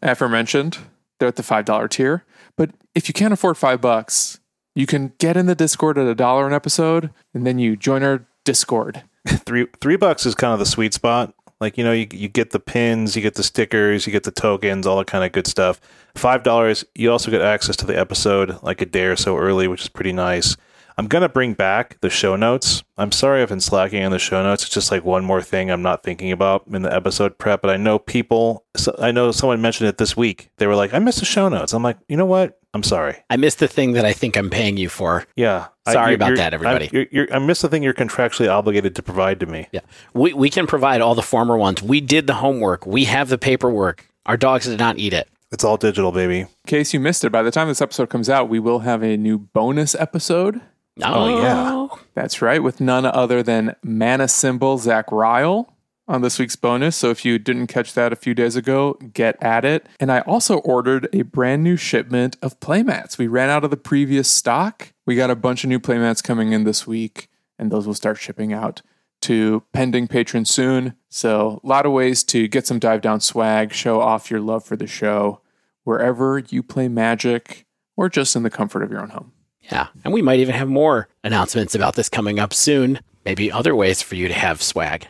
aforementioned, 0.03 0.79
they're 1.21 1.29
at 1.29 1.37
the 1.37 1.43
$5 1.43 1.91
tier. 1.91 2.25
But 2.57 2.71
if 2.95 3.07
you 3.07 3.15
can't 3.15 3.33
afford 3.33 3.57
five 3.57 3.81
bucks, 3.81 4.41
you 4.75 4.87
can 4.87 5.13
get 5.19 5.37
in 5.37 5.47
the 5.47 5.55
Discord 5.55 5.99
at 5.99 6.07
a 6.07 6.15
dollar 6.15 6.47
an 6.47 6.53
episode, 6.53 7.11
and 7.33 7.47
then 7.47 7.59
you 7.59 7.77
join 7.77 8.03
our 8.03 8.27
Discord. 8.45 9.05
three 9.29 9.67
three 9.81 9.97
bucks 9.97 10.25
is 10.25 10.35
kind 10.35 10.55
of 10.55 10.59
the 10.59 10.65
sweet 10.65 10.95
spot 10.95 11.35
like 11.61 11.77
you 11.77 11.85
know 11.85 11.93
you, 11.93 12.07
you 12.11 12.27
get 12.27 12.51
the 12.51 12.59
pins 12.59 13.15
you 13.15 13.23
get 13.23 13.35
the 13.35 13.43
stickers 13.43 14.07
you 14.07 14.13
get 14.13 14.23
the 14.23 14.31
tokens 14.31 14.87
all 14.87 14.97
that 14.97 15.07
kind 15.07 15.25
of 15.25 15.33
good 15.33 15.47
stuff 15.47 15.79
five 16.15 16.43
dollars 16.43 16.85
you 16.95 17.13
also 17.13 17.31
get 17.31 17.43
access 17.43 17.77
to 17.77 17.85
the 17.85 17.99
episode 17.99 18.59
like 18.63 18.81
a 18.81 18.87
day 18.87 19.05
or 19.05 19.17
so 19.17 19.37
early 19.37 19.69
which 19.69 19.83
is 19.83 19.89
pretty 19.89 20.13
nice 20.13 20.57
i'm 21.01 21.07
gonna 21.07 21.29
bring 21.31 21.55
back 21.55 21.97
the 22.03 22.11
show 22.11 22.37
notes 22.37 22.85
i'm 22.99 23.11
sorry 23.11 23.41
i've 23.41 23.49
been 23.49 23.59
slacking 23.59 24.05
on 24.05 24.13
the 24.13 24.19
show 24.19 24.43
notes 24.43 24.63
it's 24.65 24.73
just 24.75 24.91
like 24.91 25.03
one 25.03 25.25
more 25.25 25.41
thing 25.41 25.71
i'm 25.71 25.81
not 25.81 26.03
thinking 26.03 26.31
about 26.31 26.63
in 26.71 26.83
the 26.83 26.95
episode 26.95 27.39
prep 27.39 27.63
but 27.63 27.71
i 27.71 27.77
know 27.79 27.99
people 27.99 28.65
so 28.77 28.95
i 28.99 29.11
know 29.11 29.33
someone 29.33 29.63
mentioned 29.63 29.89
it 29.89 29.97
this 29.97 30.15
week 30.15 30.51
they 30.59 30.67
were 30.67 30.77
like 30.77 30.93
i 30.93 30.99
missed 30.99 31.21
the 31.21 31.25
show 31.25 31.49
notes 31.49 31.73
i'm 31.73 31.83
like 31.83 31.97
you 32.09 32.17
know 32.19 32.27
what 32.27 32.61
i'm 32.75 32.83
sorry 32.83 33.17
I 33.31 33.37
missed 33.39 33.59
the 33.61 33.67
thing 33.69 33.93
that 33.93 34.05
I 34.05 34.13
think 34.13 34.37
I'm 34.37 34.51
paying 34.51 34.77
you 34.77 34.89
for. 34.89 35.25
yeah 35.37 35.69
Sorry 35.89 36.11
you're- 36.13 36.15
about 36.17 36.37
that, 36.37 36.53
everybody. 36.55 36.87
I, 36.87 36.91
you're, 36.93 37.07
you're, 37.11 37.35
I 37.35 37.39
missed 37.41 37.63
the 37.63 37.69
thing 37.69 37.83
you're 37.83 37.95
contractually 37.95 38.49
obligated 38.49 38.95
to 38.97 39.03
provide 39.03 39.41
to 39.41 39.47
me 39.47 39.67
Yeah. 39.73 39.81
We, 40.15 40.35
we 40.35 40.51
can 40.51 40.67
provide 40.69 41.01
all 41.01 41.15
the 41.17 41.23
former 41.23 41.57
ones. 41.57 41.83
We 41.83 42.01
did 42.01 42.27
the 42.29 42.35
homework. 42.35 42.87
We 42.87 43.05
have 43.07 43.29
the 43.29 43.39
paperwork. 43.39 44.07
Our 44.27 44.37
dogs 44.37 44.67
did 44.67 44.79
not 44.79 44.99
eat 44.99 45.13
it. 45.13 45.27
it's 45.51 45.65
all 45.65 45.77
digital 45.79 46.13
baby 46.13 46.41
In 46.41 46.49
case 46.69 46.93
you 46.95 47.01
missed 47.01 47.25
it, 47.25 47.31
by 47.33 47.43
the 47.43 47.51
time 47.51 47.67
this 47.67 47.81
episode 47.83 48.09
comes 48.11 48.29
out, 48.29 48.49
we 48.49 48.61
will 48.61 48.81
have 48.81 49.03
a 49.03 49.17
new 49.17 49.39
bonus 49.39 49.95
episode. 49.97 50.61
Oh, 51.03 51.43
yeah. 51.43 51.71
Oh. 51.73 52.01
That's 52.15 52.43
right, 52.43 52.63
with 52.63 52.81
none 52.81 53.07
other 53.07 53.43
than 53.43 53.77
Mana 53.83 54.29
Symbol 54.29 54.79
Zach 54.79 55.11
Ryle 55.11 55.75
on 56.07 56.23
this 56.23 56.39
week's 56.39 56.57
bonus. 56.57 56.97
So 56.97 57.11
if 57.11 57.25
you 57.25 57.39
didn't 57.39 57.69
catch 57.69 57.95
that 57.95 58.13
a 58.13 58.17
few 58.17 58.35
days 58.35 58.57
ago, 58.57 58.95
get 59.13 59.41
at 59.41 59.65
it. 59.65 59.87
And 60.01 60.11
I 60.11 60.21
also 60.21 60.59
ordered 60.59 61.09
a 61.13 61.23
brand 61.23 61.63
new 61.63 61.77
shipment 61.77 62.37
of 62.43 62.59
playmats. 62.61 63.17
We 63.17 63.29
ran 63.29 63.49
out 63.49 63.65
of 63.65 63.71
the 63.71 63.77
previous 63.77 64.29
stock. 64.29 64.93
We 65.07 65.15
got 65.15 65.31
a 65.31 65.37
bunch 65.37 65.65
of 65.65 65.69
new 65.69 65.79
playmats 65.79 66.23
coming 66.23 66.53
in 66.53 66.65
this 66.65 66.87
week, 66.87 67.29
and 67.59 67.71
those 67.71 67.87
will 67.87 67.95
start 67.95 68.19
shipping 68.19 68.53
out 68.53 68.83
to 69.23 69.63
pending 69.73 70.09
patrons 70.09 70.51
soon. 70.51 70.95
So 71.09 71.61
a 71.63 71.67
lot 71.67 71.87
of 71.87 71.93
ways 71.93 72.25
to 72.25 72.49
get 72.49 72.67
some 72.67 72.79
dive 72.79 73.03
down 73.03 73.21
swag, 73.21 73.73
show 73.73 74.01
off 74.01 74.31
your 74.31 74.41
love 74.41 74.65
for 74.65 74.77
the 74.77 74.87
show 74.87 75.41
wherever 75.85 76.39
you 76.39 76.63
play 76.63 76.89
magic 76.89 77.67
or 77.97 78.09
just 78.09 78.35
in 78.35 78.43
the 78.43 78.51
comfort 78.51 78.83
of 78.83 78.91
your 78.91 79.01
own 79.01 79.11
home. 79.11 79.33
Yeah. 79.63 79.89
And 80.05 80.13
we 80.13 80.23
might 80.23 80.41
even 80.41 80.55
have 80.55 80.69
more 80.69 81.09
announcements 81.23 81.75
about 81.75 81.95
this 81.95 82.09
coming 82.09 82.39
up 82.39 82.53
soon. 82.53 83.01
Maybe 83.25 83.53
other 83.53 83.77
ways 83.77 84.03
for 84.03 84.15
you 84.15 84.29
to 84.29 84.35
have 84.35 84.63
swag. 84.63 85.07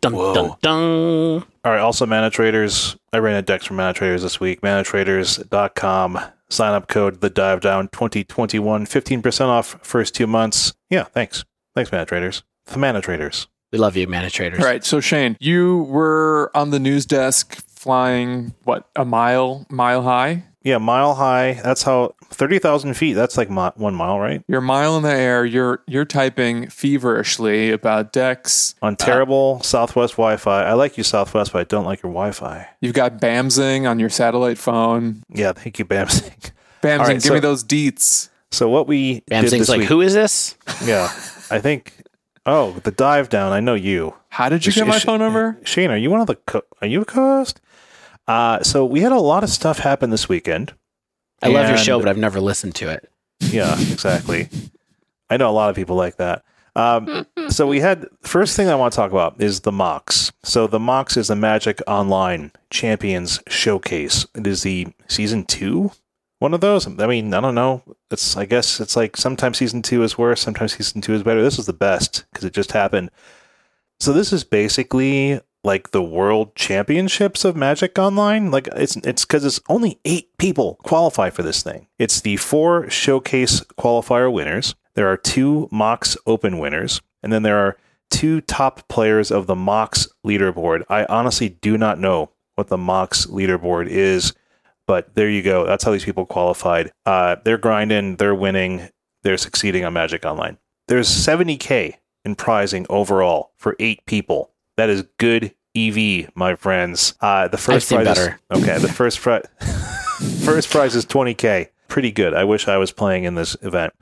Dun, 0.00 0.12
dun, 0.12 0.56
dun. 0.60 1.44
All 1.64 1.72
right. 1.72 1.80
Also, 1.80 2.06
Mana 2.06 2.30
Traders. 2.30 2.96
I 3.12 3.18
ran 3.18 3.36
a 3.36 3.42
decks 3.42 3.66
for 3.66 3.74
Mana 3.74 3.92
Traders 3.94 4.22
this 4.22 4.38
week. 4.38 4.60
ManaTraders.com. 4.60 6.20
Sign 6.48 6.74
up 6.74 6.86
code 6.88 7.20
the 7.20 7.30
dive 7.30 7.60
down 7.60 7.88
2021. 7.88 8.86
15% 8.86 9.46
off 9.46 9.78
first 9.82 10.14
two 10.14 10.26
months. 10.26 10.74
Yeah. 10.90 11.04
Thanks. 11.04 11.44
Thanks, 11.74 11.90
Mana 11.90 12.06
Traders. 12.06 12.42
The 12.66 12.78
Mana 12.78 13.00
Traders. 13.00 13.48
We 13.72 13.78
love 13.78 13.96
you, 13.96 14.06
Mana 14.06 14.30
Traders. 14.30 14.60
All 14.60 14.66
right. 14.66 14.84
So 14.84 15.00
Shane, 15.00 15.36
you 15.40 15.78
were 15.84 16.50
on 16.54 16.70
the 16.70 16.78
news 16.78 17.04
desk 17.04 17.56
flying 17.68 18.54
what 18.64 18.88
a 18.94 19.04
mile 19.04 19.66
mile 19.70 20.02
high. 20.02 20.44
Yeah. 20.66 20.78
Mile 20.78 21.14
high. 21.14 21.60
That's 21.62 21.82
how 21.84 22.14
30,000 22.24 22.94
feet. 22.94 23.12
That's 23.14 23.36
like 23.38 23.48
mi- 23.48 23.70
one 23.76 23.94
mile, 23.94 24.18
right? 24.18 24.42
You're 24.48 24.58
a 24.58 24.62
mile 24.62 24.96
in 24.96 25.02
the 25.04 25.12
air. 25.12 25.44
You're 25.44 25.82
you're 25.86 26.04
typing 26.04 26.68
feverishly 26.68 27.70
about 27.70 28.12
decks. 28.12 28.74
On 28.82 28.92
uh, 28.94 28.96
terrible 28.96 29.62
Southwest 29.62 30.14
Wi 30.14 30.36
Fi. 30.36 30.64
I 30.64 30.72
like 30.74 30.98
you, 30.98 31.04
Southwest, 31.04 31.52
but 31.52 31.60
I 31.60 31.64
don't 31.64 31.84
like 31.84 32.02
your 32.02 32.12
Wi 32.12 32.32
Fi. 32.32 32.68
You've 32.80 32.94
got 32.94 33.20
Bamzing 33.20 33.88
on 33.88 33.98
your 33.98 34.10
satellite 34.10 34.58
phone. 34.58 35.22
Yeah. 35.28 35.52
Thank 35.52 35.78
you, 35.78 35.84
Bamzing. 35.84 36.50
Bamzing, 36.82 36.98
All 37.00 37.06
right, 37.06 37.12
give 37.14 37.22
so- 37.22 37.34
me 37.34 37.40
those 37.40 37.64
deets. 37.64 38.28
So, 38.52 38.68
what 38.68 38.86
we 38.86 39.20
Bam 39.28 39.42
did 39.42 39.50
Sing's 39.50 39.62
this 39.62 39.68
like, 39.68 39.78
week- 39.80 39.88
who 39.88 40.00
is 40.00 40.14
this? 40.14 40.56
Yeah. 40.84 41.04
I 41.50 41.58
think. 41.60 41.92
Oh, 42.48 42.72
the 42.84 42.92
dive 42.92 43.28
down. 43.28 43.52
I 43.52 43.58
know 43.60 43.74
you. 43.74 44.14
How 44.28 44.48
did 44.48 44.64
you 44.64 44.70
Sh- 44.70 44.76
get 44.76 44.86
my 44.86 44.98
sh- 44.98 45.04
phone 45.04 45.18
number? 45.18 45.58
Shane, 45.64 45.90
are 45.90 45.96
you 45.96 46.10
one 46.10 46.20
of 46.20 46.28
the 46.28 46.36
co- 46.36 46.62
are 46.80 46.86
you 46.86 47.00
a 47.00 47.04
co-host? 47.04 47.60
Uh, 48.26 48.62
so 48.62 48.84
we 48.84 49.00
had 49.00 49.12
a 49.12 49.20
lot 49.20 49.44
of 49.44 49.50
stuff 49.50 49.78
happen 49.78 50.10
this 50.10 50.28
weekend. 50.28 50.74
I 51.42 51.48
love 51.48 51.68
your 51.68 51.78
show, 51.78 51.98
but 51.98 52.08
I've 52.08 52.18
never 52.18 52.40
listened 52.40 52.74
to 52.76 52.90
it. 52.90 53.10
Yeah, 53.40 53.72
exactly. 53.90 54.48
I 55.28 55.36
know 55.36 55.50
a 55.50 55.52
lot 55.52 55.70
of 55.70 55.76
people 55.76 55.96
like 55.96 56.16
that. 56.16 56.44
Um, 56.74 57.26
so 57.48 57.66
we 57.66 57.80
had 57.80 58.06
first 58.22 58.56
thing 58.56 58.68
I 58.68 58.74
want 58.74 58.92
to 58.92 58.96
talk 58.96 59.10
about 59.10 59.40
is 59.40 59.60
the 59.60 59.70
MOCS. 59.70 60.32
So 60.42 60.66
the 60.66 60.78
MOCS 60.78 61.16
is 61.16 61.28
the 61.28 61.36
Magic 61.36 61.80
Online 61.86 62.52
Champions 62.70 63.40
Showcase. 63.48 64.26
It 64.34 64.46
is 64.46 64.62
the 64.62 64.88
season 65.08 65.44
two 65.44 65.92
one 66.38 66.54
of 66.54 66.60
those. 66.60 66.86
I 66.86 67.06
mean, 67.06 67.32
I 67.32 67.40
don't 67.40 67.54
know. 67.54 67.82
It's 68.10 68.36
I 68.36 68.44
guess 68.44 68.80
it's 68.80 68.96
like 68.96 69.16
sometimes 69.16 69.58
season 69.58 69.82
two 69.82 70.02
is 70.02 70.18
worse, 70.18 70.40
sometimes 70.40 70.76
season 70.76 71.00
two 71.00 71.14
is 71.14 71.22
better. 71.22 71.42
This 71.42 71.58
is 71.58 71.66
the 71.66 71.72
best 71.72 72.24
because 72.30 72.44
it 72.44 72.52
just 72.52 72.72
happened. 72.72 73.10
So 74.00 74.12
this 74.12 74.32
is 74.32 74.44
basically 74.44 75.40
like 75.66 75.90
the 75.90 76.02
World 76.02 76.54
Championships 76.54 77.44
of 77.44 77.56
Magic 77.56 77.98
Online. 77.98 78.50
Like 78.52 78.68
it's 78.68 78.96
it's 78.98 79.24
because 79.24 79.44
it's 79.44 79.60
only 79.68 79.98
eight 80.04 80.30
people 80.38 80.76
qualify 80.84 81.28
for 81.28 81.42
this 81.42 81.62
thing. 81.62 81.88
It's 81.98 82.20
the 82.20 82.36
four 82.36 82.88
showcase 82.88 83.60
qualifier 83.76 84.32
winners. 84.32 84.76
There 84.94 85.08
are 85.08 85.16
two 85.16 85.68
MOCS 85.72 86.16
Open 86.24 86.58
winners, 86.58 87.02
and 87.22 87.32
then 87.32 87.42
there 87.42 87.58
are 87.58 87.76
two 88.10 88.40
top 88.40 88.88
players 88.88 89.30
of 89.30 89.48
the 89.48 89.56
MOCS 89.56 90.08
leaderboard. 90.24 90.84
I 90.88 91.04
honestly 91.06 91.48
do 91.48 91.76
not 91.76 91.98
know 91.98 92.30
what 92.54 92.68
the 92.68 92.78
MOCS 92.78 93.26
leaderboard 93.26 93.88
is, 93.88 94.32
but 94.86 95.14
there 95.16 95.28
you 95.28 95.42
go. 95.42 95.66
That's 95.66 95.82
how 95.84 95.90
these 95.90 96.04
people 96.04 96.24
qualified. 96.24 96.92
Uh, 97.04 97.36
they're 97.44 97.58
grinding, 97.58 98.16
they're 98.16 98.34
winning, 98.34 98.88
they're 99.24 99.36
succeeding 99.36 99.84
on 99.84 99.92
Magic 99.92 100.24
Online. 100.24 100.56
There's 100.86 101.08
70k 101.08 101.94
in 102.24 102.36
prizing 102.36 102.86
overall 102.88 103.50
for 103.58 103.76
eight 103.80 104.06
people. 104.06 104.52
That 104.76 104.90
is 104.90 105.04
good 105.18 105.54
EV, 105.76 106.30
my 106.34 106.54
friends. 106.54 107.14
Uh, 107.20 107.48
the 107.48 107.56
1st 107.56 107.82
seen 107.82 108.02
prize. 108.02 108.18
Is, 108.18 108.28
okay, 108.50 108.78
the 108.78 108.92
first 108.92 109.20
prize 109.20 109.46
first 110.44 110.70
prize 110.70 110.94
is 110.94 111.04
20k. 111.06 111.68
Pretty 111.88 112.10
good. 112.10 112.34
I 112.34 112.44
wish 112.44 112.68
I 112.68 112.76
was 112.76 112.92
playing 112.92 113.24
in 113.24 113.34
this 113.34 113.56
event, 113.62 113.92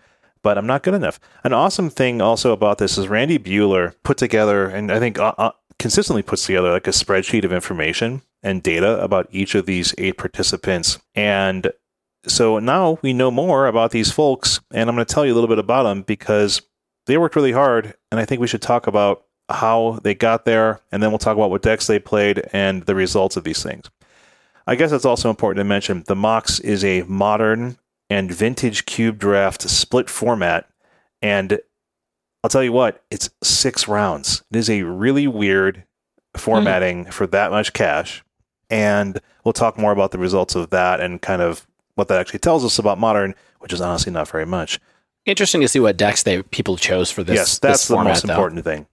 but 0.42 0.56
I'm 0.56 0.66
not 0.66 0.82
good 0.82 0.94
enough. 0.94 1.20
An 1.42 1.52
awesome 1.52 1.90
thing 1.90 2.20
also 2.20 2.52
about 2.52 2.78
this 2.78 2.96
is 2.96 3.08
Randy 3.08 3.38
Buehler 3.38 3.94
put 4.02 4.16
together, 4.16 4.66
and 4.66 4.90
I 4.90 4.98
think 4.98 5.18
uh, 5.18 5.34
uh, 5.36 5.52
consistently 5.78 6.22
puts 6.22 6.46
together 6.46 6.72
like 6.72 6.86
a 6.86 6.90
spreadsheet 6.90 7.44
of 7.44 7.52
information 7.52 8.22
and 8.42 8.62
data 8.62 9.02
about 9.02 9.28
each 9.30 9.54
of 9.54 9.66
these 9.66 9.94
eight 9.98 10.18
participants. 10.18 10.98
And 11.14 11.72
so 12.26 12.58
now 12.58 12.98
we 13.02 13.12
know 13.12 13.30
more 13.30 13.66
about 13.66 13.90
these 13.90 14.10
folks, 14.10 14.60
and 14.72 14.88
I'm 14.88 14.96
going 14.96 15.06
to 15.06 15.14
tell 15.14 15.26
you 15.26 15.32
a 15.32 15.36
little 15.36 15.48
bit 15.48 15.58
about 15.58 15.84
them 15.84 16.02
because 16.02 16.62
they 17.06 17.18
worked 17.18 17.36
really 17.36 17.52
hard, 17.52 17.94
and 18.10 18.18
I 18.18 18.24
think 18.24 18.40
we 18.40 18.46
should 18.46 18.62
talk 18.62 18.86
about 18.86 19.24
how 19.48 19.98
they 20.02 20.14
got 20.14 20.44
there, 20.44 20.80
and 20.90 21.02
then 21.02 21.10
we'll 21.10 21.18
talk 21.18 21.36
about 21.36 21.50
what 21.50 21.62
decks 21.62 21.86
they 21.86 21.98
played 21.98 22.48
and 22.52 22.84
the 22.84 22.94
results 22.94 23.36
of 23.36 23.44
these 23.44 23.62
things. 23.62 23.90
I 24.66 24.76
guess 24.76 24.92
it's 24.92 25.04
also 25.04 25.28
important 25.28 25.58
to 25.58 25.64
mention 25.64 26.04
the 26.06 26.16
Mox 26.16 26.58
is 26.60 26.84
a 26.84 27.02
modern 27.02 27.76
and 28.08 28.32
vintage 28.32 28.86
cube 28.86 29.18
draft 29.18 29.62
split 29.62 30.08
format, 30.08 30.68
and 31.20 31.58
I'll 32.42 32.50
tell 32.50 32.62
you 32.62 32.72
what, 32.72 33.02
it's 33.10 33.30
six 33.42 33.88
rounds. 33.88 34.42
It 34.50 34.56
is 34.56 34.70
a 34.70 34.82
really 34.82 35.26
weird 35.26 35.84
formatting 36.36 37.04
hmm. 37.04 37.10
for 37.10 37.26
that 37.28 37.50
much 37.50 37.72
cash, 37.72 38.24
and 38.70 39.20
we'll 39.44 39.52
talk 39.52 39.76
more 39.78 39.92
about 39.92 40.10
the 40.10 40.18
results 40.18 40.54
of 40.54 40.70
that 40.70 41.00
and 41.00 41.20
kind 41.20 41.42
of 41.42 41.66
what 41.94 42.08
that 42.08 42.18
actually 42.18 42.40
tells 42.40 42.64
us 42.64 42.78
about 42.78 42.98
modern, 42.98 43.34
which 43.60 43.72
is 43.72 43.80
honestly 43.80 44.12
not 44.12 44.28
very 44.28 44.46
much. 44.46 44.80
Interesting 45.26 45.60
to 45.60 45.68
see 45.68 45.80
what 45.80 45.96
decks 45.96 46.22
they 46.22 46.42
people 46.42 46.76
chose 46.76 47.10
for 47.10 47.22
this. 47.22 47.36
yes, 47.36 47.58
that's 47.58 47.80
this 47.80 47.88
the 47.88 47.94
format, 47.94 48.10
most 48.10 48.26
though. 48.26 48.32
important 48.32 48.64
thing. 48.64 48.86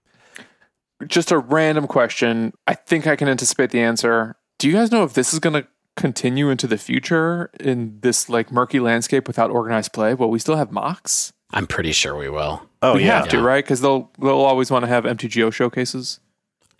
Just 1.06 1.30
a 1.32 1.38
random 1.38 1.86
question. 1.86 2.52
I 2.66 2.74
think 2.74 3.06
I 3.06 3.16
can 3.16 3.28
anticipate 3.28 3.70
the 3.70 3.80
answer. 3.80 4.36
Do 4.58 4.68
you 4.68 4.74
guys 4.74 4.90
know 4.92 5.04
if 5.04 5.14
this 5.14 5.32
is 5.32 5.38
going 5.40 5.54
to 5.62 5.66
continue 5.96 6.48
into 6.50 6.66
the 6.66 6.78
future 6.78 7.50
in 7.60 7.98
this 8.00 8.28
like 8.28 8.50
murky 8.52 8.80
landscape 8.80 9.26
without 9.26 9.50
organized 9.50 9.92
play? 9.92 10.14
Well, 10.14 10.30
we 10.30 10.38
still 10.38 10.56
have 10.56 10.70
MOCS. 10.70 11.32
I'm 11.52 11.66
pretty 11.66 11.92
sure 11.92 12.16
we 12.16 12.28
will. 12.30 12.66
Oh 12.80 12.94
we 12.94 13.04
yeah, 13.04 13.18
have 13.20 13.28
to, 13.28 13.36
Yeah. 13.38 13.44
right? 13.44 13.64
Because 13.64 13.80
they'll 13.80 14.10
they'll 14.20 14.30
always 14.40 14.70
want 14.70 14.84
to 14.84 14.88
have 14.88 15.04
MTGO 15.04 15.52
showcases. 15.52 16.18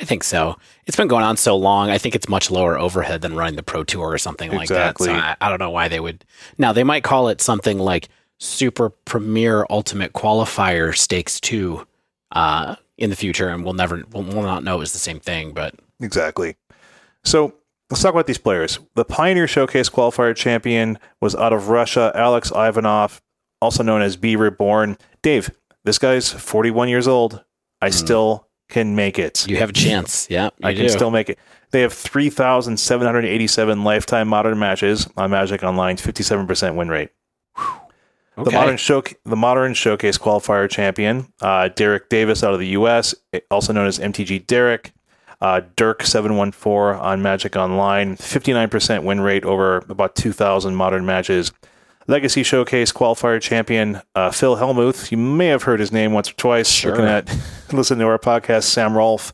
I 0.00 0.04
think 0.04 0.24
so. 0.24 0.56
It's 0.86 0.96
been 0.96 1.06
going 1.08 1.22
on 1.24 1.36
so 1.36 1.56
long. 1.56 1.90
I 1.90 1.98
think 1.98 2.14
it's 2.14 2.28
much 2.28 2.50
lower 2.50 2.78
overhead 2.78 3.20
than 3.20 3.36
running 3.36 3.56
the 3.56 3.62
Pro 3.62 3.84
Tour 3.84 4.08
or 4.10 4.18
something 4.18 4.50
like 4.50 4.62
Exactly. 4.62 5.08
that. 5.08 5.14
So 5.38 5.44
I, 5.44 5.46
I 5.46 5.48
don't 5.50 5.58
know 5.60 5.70
why 5.70 5.88
they 5.88 6.00
would. 6.00 6.24
Now 6.58 6.72
they 6.72 6.82
might 6.82 7.04
call 7.04 7.28
it 7.28 7.40
something 7.40 7.78
like 7.78 8.08
Super 8.40 8.90
Premier 8.90 9.66
Ultimate 9.68 10.12
Qualifier 10.14 10.96
Stakes 10.96 11.38
Two 11.38 11.86
uh, 12.32 12.76
in 13.02 13.10
the 13.10 13.16
future, 13.16 13.48
and 13.48 13.64
we'll 13.64 13.74
never 13.74 14.04
we'll, 14.12 14.22
we'll 14.22 14.42
not 14.42 14.62
know 14.62 14.80
it's 14.80 14.92
the 14.92 14.98
same 14.98 15.18
thing. 15.20 15.52
But 15.52 15.74
exactly. 16.00 16.56
So 17.24 17.52
let's 17.90 18.00
talk 18.00 18.12
about 18.12 18.28
these 18.28 18.38
players. 18.38 18.78
The 18.94 19.04
Pioneer 19.04 19.48
Showcase 19.48 19.90
qualifier 19.90 20.34
champion 20.34 20.98
was 21.20 21.34
out 21.34 21.52
of 21.52 21.68
Russia, 21.68 22.12
Alex 22.14 22.52
Ivanov, 22.54 23.20
also 23.60 23.82
known 23.82 24.02
as 24.02 24.16
Be 24.16 24.36
Reborn. 24.36 24.96
Dave, 25.20 25.50
this 25.84 25.98
guy's 25.98 26.30
41 26.32 26.88
years 26.88 27.08
old. 27.08 27.44
I 27.80 27.88
hmm. 27.88 27.92
still 27.92 28.48
can 28.68 28.94
make 28.94 29.18
it. 29.18 29.46
you 29.48 29.56
have 29.56 29.70
a 29.70 29.74
chance. 29.74 30.28
Yeah, 30.30 30.50
I 30.62 30.72
can 30.72 30.84
do. 30.84 30.88
still 30.88 31.10
make 31.10 31.28
it. 31.28 31.38
They 31.72 31.80
have 31.80 31.92
3,787 31.92 33.84
lifetime 33.84 34.28
modern 34.28 34.58
matches 34.58 35.08
on 35.16 35.30
Magic 35.30 35.62
Online, 35.62 35.96
57% 35.96 36.76
win 36.76 36.88
rate. 36.88 37.10
The 37.56 37.81
Okay. 38.38 38.56
modern 38.56 38.78
show, 38.78 39.02
the 39.24 39.36
modern 39.36 39.74
showcase 39.74 40.16
qualifier 40.16 40.68
champion, 40.68 41.30
uh, 41.42 41.68
Derek 41.68 42.08
Davis 42.08 42.42
out 42.42 42.54
of 42.54 42.60
the 42.60 42.68
U.S., 42.68 43.14
also 43.50 43.72
known 43.72 43.86
as 43.86 43.98
MTG 43.98 44.46
Derek. 44.46 44.92
Uh, 45.42 45.60
Dirk 45.74 46.04
seven 46.04 46.36
one 46.36 46.52
four 46.52 46.94
on 46.94 47.20
Magic 47.20 47.56
Online, 47.56 48.14
fifty 48.14 48.52
nine 48.52 48.68
percent 48.68 49.02
win 49.02 49.20
rate 49.20 49.44
over 49.44 49.78
about 49.88 50.14
two 50.14 50.32
thousand 50.32 50.76
modern 50.76 51.04
matches. 51.04 51.50
Legacy 52.06 52.42
Showcase 52.44 52.92
qualifier 52.92 53.40
champion 53.40 54.00
uh, 54.14 54.30
Phil 54.30 54.56
Helmuth. 54.56 55.10
You 55.10 55.18
may 55.18 55.46
have 55.48 55.64
heard 55.64 55.80
his 55.80 55.90
name 55.90 56.12
once 56.12 56.30
or 56.30 56.34
twice. 56.34 56.70
Sure. 56.70 56.92
Looking 56.92 57.06
at 57.06 57.36
listen 57.72 57.98
to 57.98 58.06
our 58.06 58.20
podcast, 58.20 58.64
Sam 58.64 58.96
Rolfe, 58.96 59.32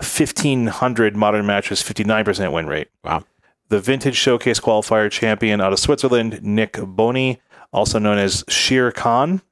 fifteen 0.00 0.68
hundred 0.68 1.16
modern 1.16 1.44
matches, 1.44 1.82
fifty 1.82 2.04
nine 2.04 2.24
percent 2.24 2.52
win 2.52 2.68
rate 2.68 2.88
wow. 3.02 3.24
the 3.68 3.80
Vintage 3.80 4.16
Showcase 4.16 4.60
qualifier 4.60 5.10
champion 5.10 5.60
out 5.60 5.72
of 5.72 5.80
Switzerland, 5.80 6.40
Nick 6.40 6.74
Boney, 6.80 7.40
also 7.72 7.98
known 7.98 8.18
as 8.18 8.44
Shere 8.48 8.92
Khan. 8.92 9.42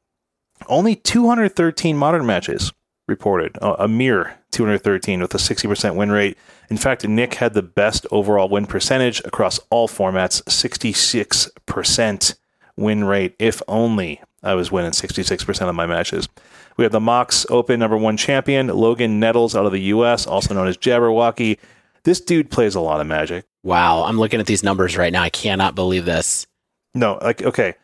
Only 0.68 0.96
213 0.96 1.96
modern 1.96 2.24
matches 2.26 2.72
reported, 3.06 3.58
uh, 3.60 3.76
a 3.78 3.86
mere 3.86 4.38
213 4.50 5.20
with 5.20 5.34
a 5.34 5.38
60% 5.38 5.94
win 5.96 6.10
rate. 6.10 6.36
In 6.70 6.76
fact, 6.76 7.06
Nick 7.06 7.34
had 7.34 7.54
the 7.54 7.62
best 7.62 8.06
overall 8.10 8.48
win 8.48 8.66
percentage 8.66 9.20
across 9.20 9.60
all 9.70 9.86
formats, 9.86 10.42
66% 10.44 12.34
win 12.76 13.04
rate, 13.04 13.34
if 13.38 13.62
only 13.68 14.20
I 14.42 14.54
was 14.54 14.72
winning 14.72 14.92
66% 14.92 15.68
of 15.68 15.74
my 15.74 15.86
matches. 15.86 16.28
We 16.76 16.84
have 16.84 16.92
the 16.92 17.00
MOCS 17.00 17.46
Open 17.50 17.80
number 17.80 17.96
one 17.96 18.16
champion, 18.16 18.68
Logan 18.68 19.18
Nettles 19.20 19.54
out 19.54 19.66
of 19.66 19.72
the 19.72 19.82
U.S., 19.82 20.26
also 20.26 20.54
known 20.54 20.68
as 20.68 20.76
Jabberwocky. 20.76 21.58
This 22.04 22.20
dude 22.20 22.50
plays 22.50 22.74
a 22.74 22.80
lot 22.80 23.00
of 23.00 23.06
magic. 23.06 23.46
Wow. 23.62 24.04
I'm 24.04 24.18
looking 24.18 24.40
at 24.40 24.46
these 24.46 24.62
numbers 24.62 24.96
right 24.96 25.12
now. 25.12 25.22
I 25.22 25.30
cannot 25.30 25.74
believe 25.74 26.04
this. 26.04 26.46
No, 26.94 27.18
like 27.20 27.42
okay. 27.42 27.74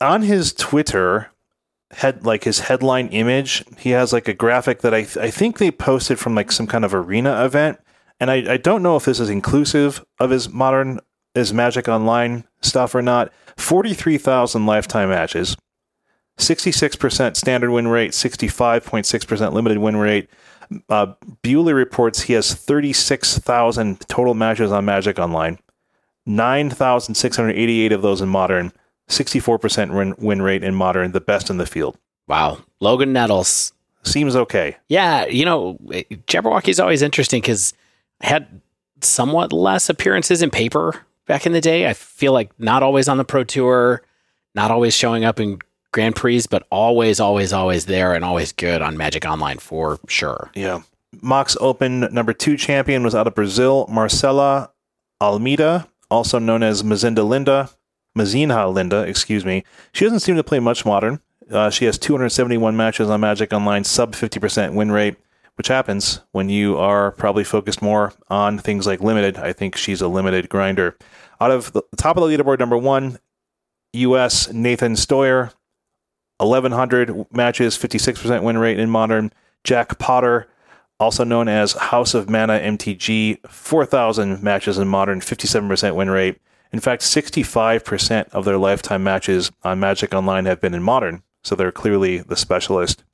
On 0.00 0.22
his 0.22 0.52
Twitter, 0.52 1.30
head 1.90 2.24
like 2.24 2.44
his 2.44 2.60
headline 2.60 3.08
image, 3.08 3.64
he 3.78 3.90
has 3.90 4.12
like 4.12 4.28
a 4.28 4.34
graphic 4.34 4.80
that 4.80 4.94
I 4.94 5.02
th- 5.02 5.18
I 5.18 5.30
think 5.30 5.58
they 5.58 5.70
posted 5.70 6.18
from 6.18 6.34
like 6.34 6.52
some 6.52 6.66
kind 6.66 6.84
of 6.84 6.94
arena 6.94 7.44
event, 7.44 7.78
and 8.18 8.30
I 8.30 8.54
I 8.54 8.56
don't 8.56 8.82
know 8.82 8.96
if 8.96 9.04
this 9.04 9.20
is 9.20 9.28
inclusive 9.28 10.04
of 10.18 10.30
his 10.30 10.48
modern 10.48 11.00
his 11.34 11.52
Magic 11.52 11.88
Online 11.88 12.44
stuff 12.60 12.94
or 12.94 13.02
not. 13.02 13.32
Forty 13.56 13.92
three 13.94 14.18
thousand 14.18 14.66
lifetime 14.66 15.10
matches, 15.10 15.56
sixty 16.38 16.72
six 16.72 16.96
percent 16.96 17.36
standard 17.36 17.70
win 17.70 17.88
rate, 17.88 18.14
sixty 18.14 18.48
five 18.48 18.84
point 18.84 19.06
six 19.06 19.24
percent 19.24 19.52
limited 19.52 19.78
win 19.78 19.96
rate. 19.96 20.30
Uh, 20.88 21.14
Buehler 21.42 21.74
reports 21.74 22.22
he 22.22 22.34
has 22.34 22.54
thirty 22.54 22.92
six 22.92 23.38
thousand 23.38 24.00
total 24.08 24.34
matches 24.34 24.72
on 24.72 24.84
Magic 24.84 25.18
Online. 25.18 25.58
9,688 26.26 27.92
of 27.92 28.02
those 28.02 28.20
in 28.20 28.28
modern, 28.28 28.72
64% 29.10 29.94
win, 29.94 30.14
win 30.18 30.40
rate 30.42 30.64
in 30.64 30.74
modern, 30.74 31.12
the 31.12 31.20
best 31.20 31.50
in 31.50 31.58
the 31.58 31.66
field. 31.66 31.98
Wow. 32.26 32.58
Logan 32.80 33.12
Nettles. 33.12 33.72
Seems 34.02 34.34
okay. 34.34 34.76
Yeah, 34.88 35.26
you 35.26 35.44
know, 35.44 35.74
Jabberwocky's 36.26 36.80
always 36.80 37.02
interesting 37.02 37.42
because 37.42 37.74
had 38.22 38.62
somewhat 39.02 39.52
less 39.52 39.90
appearances 39.90 40.40
in 40.40 40.50
paper 40.50 41.04
back 41.26 41.44
in 41.44 41.52
the 41.52 41.60
day. 41.60 41.86
I 41.86 41.92
feel 41.92 42.32
like 42.32 42.50
not 42.58 42.82
always 42.82 43.08
on 43.08 43.18
the 43.18 43.24
Pro 43.24 43.44
Tour, 43.44 44.02
not 44.54 44.70
always 44.70 44.96
showing 44.96 45.24
up 45.24 45.38
in 45.38 45.58
Grand 45.92 46.16
Prix, 46.16 46.44
but 46.48 46.66
always, 46.70 47.20
always, 47.20 47.52
always 47.52 47.86
there 47.86 48.14
and 48.14 48.24
always 48.24 48.52
good 48.52 48.80
on 48.80 48.96
Magic 48.96 49.26
Online 49.26 49.58
for 49.58 49.98
sure. 50.08 50.50
Yeah. 50.54 50.82
MOCS 51.22 51.56
Open 51.60 52.00
number 52.12 52.32
two 52.32 52.56
champion 52.56 53.02
was 53.02 53.14
out 53.14 53.26
of 53.26 53.34
Brazil, 53.34 53.86
Marcela 53.90 54.70
Almeida, 55.20 55.88
also 56.10 56.38
known 56.38 56.62
as 56.62 56.82
Mazinda 56.82 57.26
Linda. 57.26 57.68
Mazinha 58.16 58.72
Linda, 58.72 59.02
excuse 59.02 59.44
me. 59.44 59.64
She 59.92 60.04
doesn't 60.04 60.20
seem 60.20 60.36
to 60.36 60.44
play 60.44 60.58
much 60.58 60.84
modern. 60.84 61.20
Uh, 61.50 61.70
she 61.70 61.84
has 61.84 61.98
271 61.98 62.76
matches 62.76 63.10
on 63.10 63.20
Magic 63.20 63.52
Online, 63.52 63.84
sub 63.84 64.14
50% 64.14 64.74
win 64.74 64.92
rate, 64.92 65.16
which 65.56 65.68
happens 65.68 66.20
when 66.32 66.48
you 66.48 66.76
are 66.78 67.10
probably 67.12 67.44
focused 67.44 67.82
more 67.82 68.12
on 68.28 68.58
things 68.58 68.86
like 68.86 69.00
limited. 69.00 69.36
I 69.36 69.52
think 69.52 69.76
she's 69.76 70.00
a 70.00 70.08
limited 70.08 70.48
grinder. 70.48 70.96
Out 71.40 71.50
of 71.50 71.72
the 71.72 71.82
top 71.96 72.16
of 72.16 72.28
the 72.28 72.36
leaderboard, 72.36 72.58
number 72.58 72.78
one, 72.78 73.18
U.S. 73.92 74.52
Nathan 74.52 74.94
Stoyer, 74.94 75.52
1,100 76.38 77.32
matches, 77.32 77.76
56% 77.76 78.42
win 78.42 78.58
rate 78.58 78.78
in 78.78 78.90
modern. 78.90 79.32
Jack 79.64 79.98
Potter, 79.98 80.48
also 80.98 81.24
known 81.24 81.48
as 81.48 81.72
House 81.72 82.14
of 82.14 82.30
Mana 82.30 82.58
MTG, 82.60 83.46
4,000 83.46 84.42
matches 84.42 84.78
in 84.78 84.88
modern, 84.88 85.20
57% 85.20 85.94
win 85.94 86.10
rate. 86.10 86.38
In 86.72 86.80
fact, 86.80 87.02
65% 87.02 88.28
of 88.30 88.44
their 88.44 88.58
lifetime 88.58 89.02
matches 89.02 89.50
on 89.62 89.80
Magic 89.80 90.14
Online 90.14 90.46
have 90.46 90.60
been 90.60 90.74
in 90.74 90.82
modern, 90.82 91.22
so 91.42 91.54
they're 91.54 91.72
clearly 91.72 92.18
the 92.18 92.36
specialist 92.36 93.04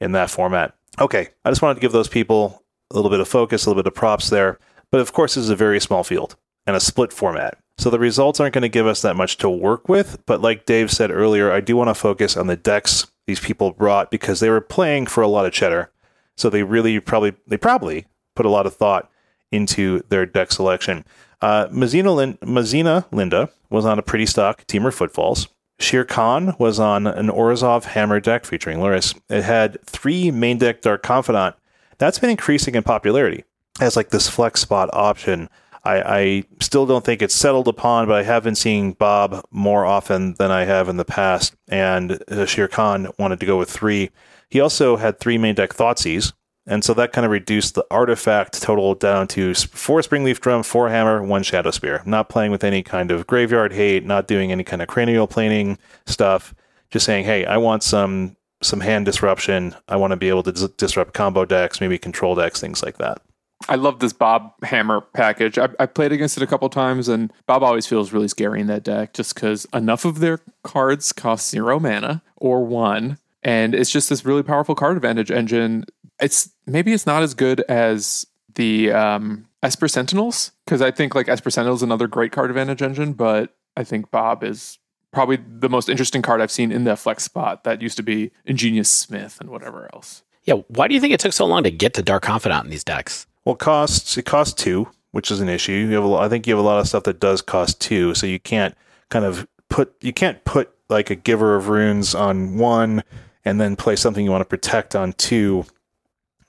in 0.00 0.12
that 0.12 0.30
format. 0.30 0.74
Okay, 1.00 1.28
I 1.44 1.50
just 1.50 1.62
wanted 1.62 1.74
to 1.74 1.80
give 1.80 1.92
those 1.92 2.08
people 2.08 2.64
a 2.90 2.96
little 2.96 3.10
bit 3.10 3.20
of 3.20 3.28
focus, 3.28 3.66
a 3.66 3.70
little 3.70 3.82
bit 3.82 3.88
of 3.88 3.94
props 3.94 4.30
there. 4.30 4.58
But 4.90 5.00
of 5.00 5.12
course, 5.12 5.34
this 5.34 5.44
is 5.44 5.50
a 5.50 5.56
very 5.56 5.80
small 5.80 6.04
field 6.04 6.36
and 6.66 6.76
a 6.76 6.80
split 6.80 7.12
format. 7.12 7.58
So 7.78 7.90
the 7.90 7.98
results 7.98 8.38
aren't 8.38 8.54
going 8.54 8.62
to 8.62 8.68
give 8.68 8.86
us 8.86 9.02
that 9.02 9.16
much 9.16 9.38
to 9.38 9.50
work 9.50 9.88
with. 9.88 10.24
But 10.26 10.40
like 10.40 10.66
Dave 10.66 10.90
said 10.90 11.10
earlier, 11.10 11.50
I 11.50 11.60
do 11.60 11.76
want 11.76 11.88
to 11.88 11.94
focus 11.94 12.36
on 12.36 12.46
the 12.46 12.56
decks 12.56 13.10
these 13.26 13.40
people 13.40 13.72
brought 13.72 14.10
because 14.10 14.40
they 14.40 14.50
were 14.50 14.60
playing 14.60 15.06
for 15.06 15.22
a 15.22 15.28
lot 15.28 15.46
of 15.46 15.52
cheddar. 15.52 15.90
So 16.36 16.50
they 16.50 16.62
really 16.62 17.00
probably 17.00 17.34
they 17.46 17.56
probably 17.56 18.06
put 18.36 18.46
a 18.46 18.50
lot 18.50 18.66
of 18.66 18.74
thought 18.74 19.10
into 19.54 20.02
their 20.08 20.26
deck 20.26 20.52
selection. 20.52 21.04
Uh, 21.40 21.66
Mazina, 21.68 22.14
Lin- 22.14 22.38
Mazina 22.38 23.04
Linda 23.12 23.50
was 23.70 23.84
on 23.84 23.98
a 23.98 24.02
pretty 24.02 24.26
stock 24.26 24.66
Temur 24.66 24.92
Footfalls. 24.92 25.48
Shere 25.78 26.04
Khan 26.04 26.54
was 26.58 26.78
on 26.78 27.06
an 27.06 27.28
Orzhov 27.28 27.84
Hammer 27.84 28.20
deck 28.20 28.44
featuring 28.44 28.78
Lurrus. 28.78 29.18
It 29.28 29.42
had 29.42 29.84
three 29.84 30.30
main 30.30 30.58
deck 30.58 30.82
Dark 30.82 31.02
Confidant. 31.02 31.56
That's 31.98 32.18
been 32.18 32.30
increasing 32.30 32.74
in 32.74 32.82
popularity 32.82 33.44
as 33.80 33.96
like 33.96 34.10
this 34.10 34.28
flex 34.28 34.60
spot 34.60 34.88
option. 34.92 35.48
I, 35.84 36.00
I 36.02 36.44
still 36.60 36.86
don't 36.86 37.04
think 37.04 37.20
it's 37.20 37.34
settled 37.34 37.68
upon, 37.68 38.06
but 38.06 38.16
I 38.16 38.22
have 38.22 38.44
been 38.44 38.54
seeing 38.54 38.92
Bob 38.92 39.44
more 39.50 39.84
often 39.84 40.34
than 40.38 40.50
I 40.50 40.64
have 40.64 40.88
in 40.88 40.96
the 40.96 41.04
past. 41.04 41.54
And 41.68 42.22
uh, 42.30 42.46
Shere 42.46 42.68
Khan 42.68 43.08
wanted 43.18 43.40
to 43.40 43.46
go 43.46 43.58
with 43.58 43.70
three. 43.70 44.10
He 44.48 44.60
also 44.60 44.96
had 44.96 45.18
three 45.18 45.36
main 45.36 45.54
deck 45.54 45.74
Thoughtseize, 45.74 46.32
and 46.66 46.82
so 46.82 46.94
that 46.94 47.12
kind 47.12 47.24
of 47.24 47.30
reduced 47.30 47.74
the 47.74 47.86
artifact 47.90 48.62
total 48.62 48.94
down 48.94 49.28
to 49.28 49.54
four 49.54 50.00
Springleaf 50.00 50.40
Drum, 50.40 50.62
four 50.62 50.88
Hammer, 50.88 51.22
one 51.22 51.42
Shadow 51.42 51.70
Spear. 51.70 52.02
Not 52.06 52.28
playing 52.28 52.50
with 52.50 52.64
any 52.64 52.82
kind 52.82 53.10
of 53.10 53.26
graveyard 53.26 53.72
hate, 53.72 54.04
not 54.04 54.26
doing 54.26 54.50
any 54.50 54.64
kind 54.64 54.80
of 54.80 54.88
cranial 54.88 55.26
plating 55.26 55.78
stuff. 56.06 56.54
Just 56.90 57.06
saying, 57.06 57.24
hey, 57.24 57.44
I 57.44 57.56
want 57.56 57.82
some 57.82 58.36
some 58.62 58.80
hand 58.80 59.04
disruption. 59.04 59.74
I 59.88 59.96
want 59.96 60.12
to 60.12 60.16
be 60.16 60.28
able 60.28 60.42
to 60.44 60.52
dis- 60.52 60.68
disrupt 60.70 61.12
combo 61.12 61.44
decks, 61.44 61.80
maybe 61.80 61.98
control 61.98 62.34
decks, 62.34 62.60
things 62.60 62.82
like 62.82 62.98
that. 62.98 63.20
I 63.68 63.76
love 63.76 64.00
this 64.00 64.12
Bob 64.12 64.52
Hammer 64.62 65.00
package. 65.00 65.58
I, 65.58 65.68
I 65.78 65.86
played 65.86 66.12
against 66.12 66.36
it 66.36 66.42
a 66.42 66.46
couple 66.46 66.68
times, 66.68 67.08
and 67.08 67.32
Bob 67.46 67.62
always 67.62 67.86
feels 67.86 68.12
really 68.12 68.28
scary 68.28 68.60
in 68.60 68.66
that 68.66 68.82
deck 68.82 69.14
just 69.14 69.34
because 69.34 69.66
enough 69.72 70.04
of 70.04 70.20
their 70.20 70.40
cards 70.62 71.12
cost 71.12 71.48
zero 71.50 71.78
mana 71.78 72.22
or 72.36 72.64
one. 72.64 73.18
And 73.42 73.74
it's 73.74 73.90
just 73.90 74.08
this 74.08 74.24
really 74.24 74.42
powerful 74.42 74.74
card 74.74 74.96
advantage 74.96 75.30
engine. 75.30 75.84
It's 76.24 76.50
maybe 76.66 76.92
it's 76.92 77.06
not 77.06 77.22
as 77.22 77.34
good 77.34 77.60
as 77.68 78.26
the 78.54 78.92
um, 78.92 79.46
Esper 79.62 79.88
Sentinels 79.88 80.52
because 80.64 80.80
I 80.80 80.90
think 80.90 81.14
like 81.14 81.28
Esper 81.28 81.50
Sentinels 81.50 81.80
is 81.80 81.82
another 81.84 82.06
great 82.06 82.32
card 82.32 82.50
advantage 82.50 82.82
engine, 82.82 83.12
but 83.12 83.54
I 83.76 83.84
think 83.84 84.10
Bob 84.10 84.42
is 84.42 84.78
probably 85.12 85.38
the 85.46 85.68
most 85.68 85.88
interesting 85.88 86.22
card 86.22 86.40
I've 86.40 86.50
seen 86.50 86.72
in 86.72 86.84
the 86.84 86.96
flex 86.96 87.24
spot. 87.24 87.64
That 87.64 87.82
used 87.82 87.96
to 87.98 88.02
be 88.02 88.30
Ingenious 88.44 88.90
Smith 88.90 89.38
and 89.40 89.50
whatever 89.50 89.88
else. 89.92 90.22
Yeah, 90.44 90.54
why 90.68 90.88
do 90.88 90.94
you 90.94 91.00
think 91.00 91.14
it 91.14 91.20
took 91.20 91.32
so 91.32 91.46
long 91.46 91.62
to 91.64 91.70
get 91.70 91.94
to 91.94 92.02
Dark 92.02 92.22
Confidant 92.22 92.64
in 92.64 92.70
these 92.70 92.84
decks? 92.84 93.26
Well, 93.44 93.54
it 93.54 93.60
costs 93.60 94.16
it 94.18 94.24
costs 94.24 94.54
two. 94.54 94.88
which 95.14 95.30
is 95.30 95.40
an 95.40 95.48
issue. 95.48 95.72
You 95.72 95.94
have 95.94 96.02
a 96.02 96.08
lot, 96.08 96.24
I 96.24 96.28
think 96.28 96.46
you 96.46 96.54
have 96.54 96.64
a 96.64 96.66
lot 96.66 96.80
of 96.80 96.88
stuff 96.88 97.04
that 97.04 97.20
does 97.20 97.40
cost 97.40 97.80
two, 97.80 98.14
so 98.14 98.26
you 98.26 98.40
can't 98.40 98.74
kind 99.10 99.24
of 99.24 99.46
put 99.68 99.94
you 100.00 100.12
can't 100.12 100.44
put 100.44 100.70
like 100.88 101.08
a 101.10 101.14
giver 101.14 101.54
of 101.54 101.68
runes 101.68 102.14
on 102.16 102.58
one 102.58 103.04
and 103.44 103.60
then 103.60 103.76
play 103.76 103.94
something 103.94 104.24
you 104.24 104.30
want 104.30 104.40
to 104.40 104.48
protect 104.56 104.96
on 104.96 105.12
two 105.12 105.64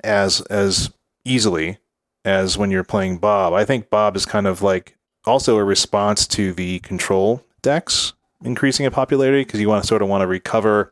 as 0.06 0.42
as 0.42 0.92
easily 1.26 1.78
as 2.24 2.58
when 2.58 2.72
you're 2.72 2.84
playing 2.84 3.18
Bob. 3.18 3.54
I 3.54 3.66
think 3.66 3.90
Bob 3.90 4.16
is 4.16 4.26
kind 4.26 4.48
of 4.48 4.62
like 4.62 4.96
also 5.26 5.58
a 5.58 5.64
response 5.64 6.26
to 6.28 6.54
the 6.54 6.80
control 6.80 7.44
decks 7.62 8.14
increasing 8.44 8.86
in 8.86 8.92
popularity 8.92 9.44
because 9.44 9.60
you 9.60 9.68
want 9.70 9.84
to 9.84 9.88
sort 9.88 10.02
of 10.02 10.08
want 10.08 10.22
to 10.22 10.28
recover 10.28 10.92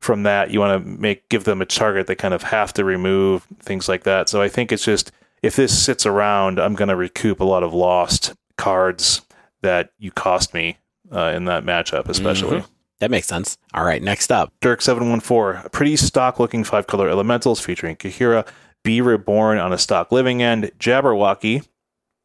from 0.00 0.22
that. 0.24 0.50
You 0.50 0.60
want 0.60 0.82
to 0.82 0.88
make 0.88 1.28
give 1.28 1.44
them 1.44 1.60
a 1.60 1.66
target 1.66 2.06
they 2.06 2.14
kind 2.14 2.34
of 2.34 2.42
have 2.44 2.72
to 2.74 2.84
remove 2.84 3.46
things 3.60 3.88
like 3.88 4.04
that. 4.04 4.28
So 4.28 4.40
I 4.40 4.48
think 4.48 4.70
it's 4.72 4.84
just 4.84 5.10
if 5.42 5.56
this 5.56 5.76
sits 5.76 6.06
around, 6.06 6.58
I'm 6.58 6.74
going 6.74 6.88
to 6.88 6.96
recoup 6.96 7.40
a 7.40 7.44
lot 7.44 7.62
of 7.62 7.74
lost 7.74 8.34
cards 8.56 9.22
that 9.62 9.90
you 9.98 10.10
cost 10.10 10.54
me 10.54 10.78
uh, 11.12 11.32
in 11.34 11.46
that 11.46 11.64
matchup, 11.64 12.08
especially. 12.08 12.60
Mhm. 12.60 12.66
That 13.00 13.10
makes 13.10 13.26
sense. 13.26 13.58
All 13.72 13.84
right, 13.84 14.02
next 14.02 14.30
up. 14.30 14.52
Dirk 14.60 14.80
seven 14.80 15.10
one 15.10 15.20
four, 15.20 15.64
pretty 15.72 15.96
stock 15.96 16.38
looking 16.38 16.64
five 16.64 16.86
color 16.86 17.08
elementals 17.08 17.60
featuring 17.60 17.96
Kaheera, 17.96 18.46
Be 18.82 19.00
Reborn 19.00 19.58
on 19.58 19.72
a 19.72 19.78
stock 19.78 20.12
living 20.12 20.42
end, 20.42 20.70
Jabberwocky. 20.78 21.66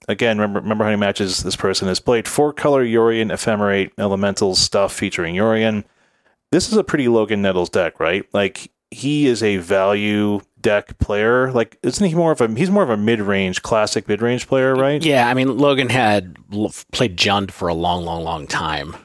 Again, 0.07 0.37
remember 0.37 0.61
remember 0.61 0.83
how 0.85 0.89
many 0.91 0.99
matches 0.99 1.43
this 1.43 1.55
person 1.55 1.87
has 1.87 1.99
played. 1.99 2.27
Four 2.27 2.53
color 2.53 2.85
Yorion 2.85 3.31
Ephemerate 3.31 3.91
elementals 3.97 4.59
stuff 4.59 4.93
featuring 4.93 5.35
Yorion. 5.35 5.83
This 6.51 6.71
is 6.71 6.77
a 6.77 6.83
pretty 6.83 7.07
Logan 7.07 7.41
Nettles 7.41 7.69
deck, 7.69 7.99
right? 7.99 8.25
Like 8.33 8.71
he 8.91 9.27
is 9.27 9.43
a 9.43 9.57
value 9.57 10.41
deck 10.61 10.97
player. 10.99 11.51
Like 11.51 11.77
isn't 11.83 12.05
he 12.07 12.15
more 12.15 12.31
of 12.31 12.41
a 12.41 12.47
he's 12.55 12.71
more 12.71 12.83
of 12.83 12.89
a 12.89 12.97
mid 12.97 13.19
range 13.21 13.61
classic 13.61 14.07
mid 14.07 14.21
range 14.21 14.47
player, 14.47 14.75
right? 14.75 15.03
Yeah, 15.03 15.27
I 15.27 15.33
mean, 15.33 15.57
Logan 15.57 15.89
had 15.89 16.37
l- 16.53 16.71
played 16.91 17.17
Jund 17.17 17.51
for 17.51 17.67
a 17.67 17.73
long, 17.73 18.05
long, 18.05 18.23
long 18.23 18.47
time 18.47 18.95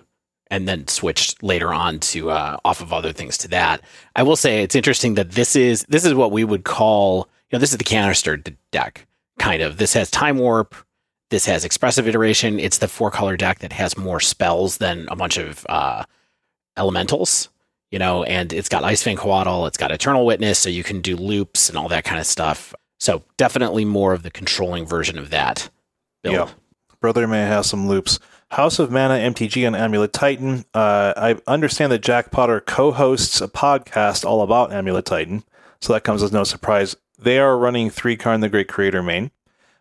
and 0.54 0.68
then 0.68 0.87
switched 0.87 1.42
later 1.42 1.75
on 1.75 1.99
to 1.99 2.30
uh, 2.30 2.56
off 2.64 2.80
of 2.80 2.92
other 2.92 3.12
things 3.12 3.37
to 3.38 3.49
that. 3.49 3.80
I 4.14 4.23
will 4.23 4.37
say 4.37 4.62
it's 4.62 4.76
interesting 4.76 5.14
that 5.14 5.32
this 5.32 5.56
is 5.56 5.84
this 5.88 6.04
is 6.04 6.14
what 6.14 6.30
we 6.30 6.44
would 6.44 6.62
call, 6.62 7.28
you 7.50 7.56
know, 7.56 7.58
this 7.58 7.73
is 7.73 7.78
the 7.78 7.84
canister 7.84 8.37
deck, 8.70 9.04
kind 9.40 9.62
of. 9.62 9.78
This 9.78 9.94
has 9.94 10.12
Time 10.12 10.38
Warp, 10.38 10.76
this 11.30 11.44
has 11.46 11.64
Expressive 11.64 12.06
Iteration. 12.06 12.61
It's 12.61 12.78
the 12.78 12.87
four 12.87 13.11
color 13.11 13.37
deck 13.37 13.58
that 13.58 13.73
has 13.73 13.99
more 13.99 14.20
spells 14.20 14.78
than 14.78 15.08
a 15.11 15.16
bunch 15.16 15.38
of 15.38 15.66
uh, 15.68 16.04
elementals. 16.76 17.49
You 17.90 17.99
know, 17.99 18.23
and 18.23 18.52
it's 18.52 18.68
got 18.68 18.84
Ice 18.84 19.02
Fang 19.02 19.16
Coatl, 19.16 19.66
it's 19.66 19.76
got 19.76 19.90
Eternal 19.90 20.25
Witness, 20.25 20.58
so 20.58 20.68
you 20.68 20.84
can 20.84 21.00
do 21.00 21.16
loops 21.16 21.68
and 21.68 21.76
all 21.76 21.88
that 21.88 22.04
kind 22.04 22.20
of 22.20 22.26
stuff. 22.26 22.75
So 23.00 23.23
definitely 23.37 23.84
more 23.84 24.12
of 24.12 24.23
the 24.23 24.30
controlling 24.30 24.87
version 24.87 25.18
of 25.18 25.30
that 25.30 25.68
build. 26.23 26.34
Yeah. 26.34 26.49
Brother 27.00 27.26
may 27.26 27.40
have 27.40 27.66
some 27.66 27.88
loops. 27.88 28.20
House 28.54 28.78
of 28.78 28.92
Mana 28.92 29.14
MTG 29.14 29.66
on 29.66 29.75
Amulet 29.75 30.12
Titan. 30.12 30.64
Uh, 30.73 31.12
I 31.16 31.37
understand 31.44 31.90
that 31.90 32.02
Jack 32.02 32.30
Potter 32.30 32.61
co 32.61 32.92
hosts 32.92 33.40
a 33.40 33.49
podcast 33.49 34.25
all 34.25 34.42
about 34.42 34.73
Amulet 34.73 35.04
Titan, 35.04 35.42
so 35.80 35.92
that 35.92 36.04
comes 36.04 36.23
as 36.23 36.30
no 36.30 36.44
surprise. 36.44 36.94
They 37.18 37.40
are 37.40 37.58
running 37.58 37.90
three 37.90 38.16
Karn 38.16 38.42
the 38.42 38.49
Great 38.49 38.68
Creator 38.68 39.02
main. 39.02 39.32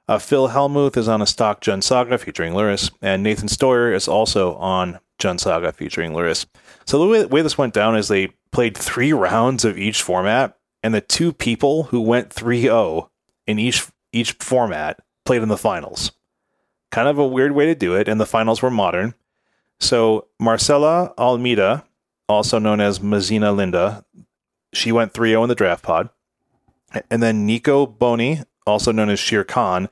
Uh, 0.07 0.17
Phil 0.17 0.47
Helmuth 0.47 0.97
is 0.97 1.07
on 1.07 1.21
a 1.21 1.27
stock 1.27 1.61
Jund 1.61 1.83
Saga 1.83 2.17
featuring 2.17 2.53
Lurrus, 2.53 2.89
and 2.99 3.21
Nathan 3.21 3.47
Stoyer 3.47 3.93
is 3.93 4.07
also 4.07 4.55
on 4.55 4.99
Jund 5.19 5.39
Saga 5.39 5.71
featuring 5.71 6.13
Lurrus. 6.13 6.47
So 6.87 6.97
the 6.97 7.07
way, 7.07 7.25
way 7.25 7.43
this 7.43 7.59
went 7.59 7.75
down 7.75 7.95
is 7.95 8.07
they 8.07 8.33
played 8.51 8.75
three 8.75 9.13
rounds 9.13 9.63
of 9.65 9.77
each 9.77 10.01
format, 10.01 10.57
and 10.81 10.95
the 10.95 11.01
two 11.01 11.31
people 11.31 11.83
who 11.83 12.01
went 12.01 12.33
3 12.33 12.61
0 12.61 13.11
in 13.45 13.59
each 13.59 13.85
each 14.11 14.31
format 14.31 14.99
played 15.25 15.43
in 15.43 15.49
the 15.49 15.57
finals 15.59 16.11
kind 16.93 17.07
of 17.07 17.17
a 17.17 17.27
weird 17.27 17.53
way 17.53 17.65
to 17.65 17.73
do 17.73 17.95
it, 17.95 18.07
and 18.07 18.21
the 18.21 18.25
finals 18.25 18.61
were 18.61 18.69
modern. 18.69 19.15
So 19.79 20.27
Marcela 20.39 21.11
Almeida, 21.17 21.83
also 22.29 22.59
known 22.59 22.79
as 22.79 22.99
Mazina 22.99 23.53
Linda, 23.53 24.05
she 24.73 24.91
went 24.91 25.11
3-0 25.11 25.41
in 25.41 25.49
the 25.49 25.55
draft 25.55 25.83
pod. 25.83 26.09
And 27.09 27.23
then 27.23 27.47
Nico 27.47 27.87
Boni, 27.87 28.43
also 28.67 28.91
known 28.91 29.09
as 29.09 29.19
Shere 29.19 29.43
Khan, 29.43 29.89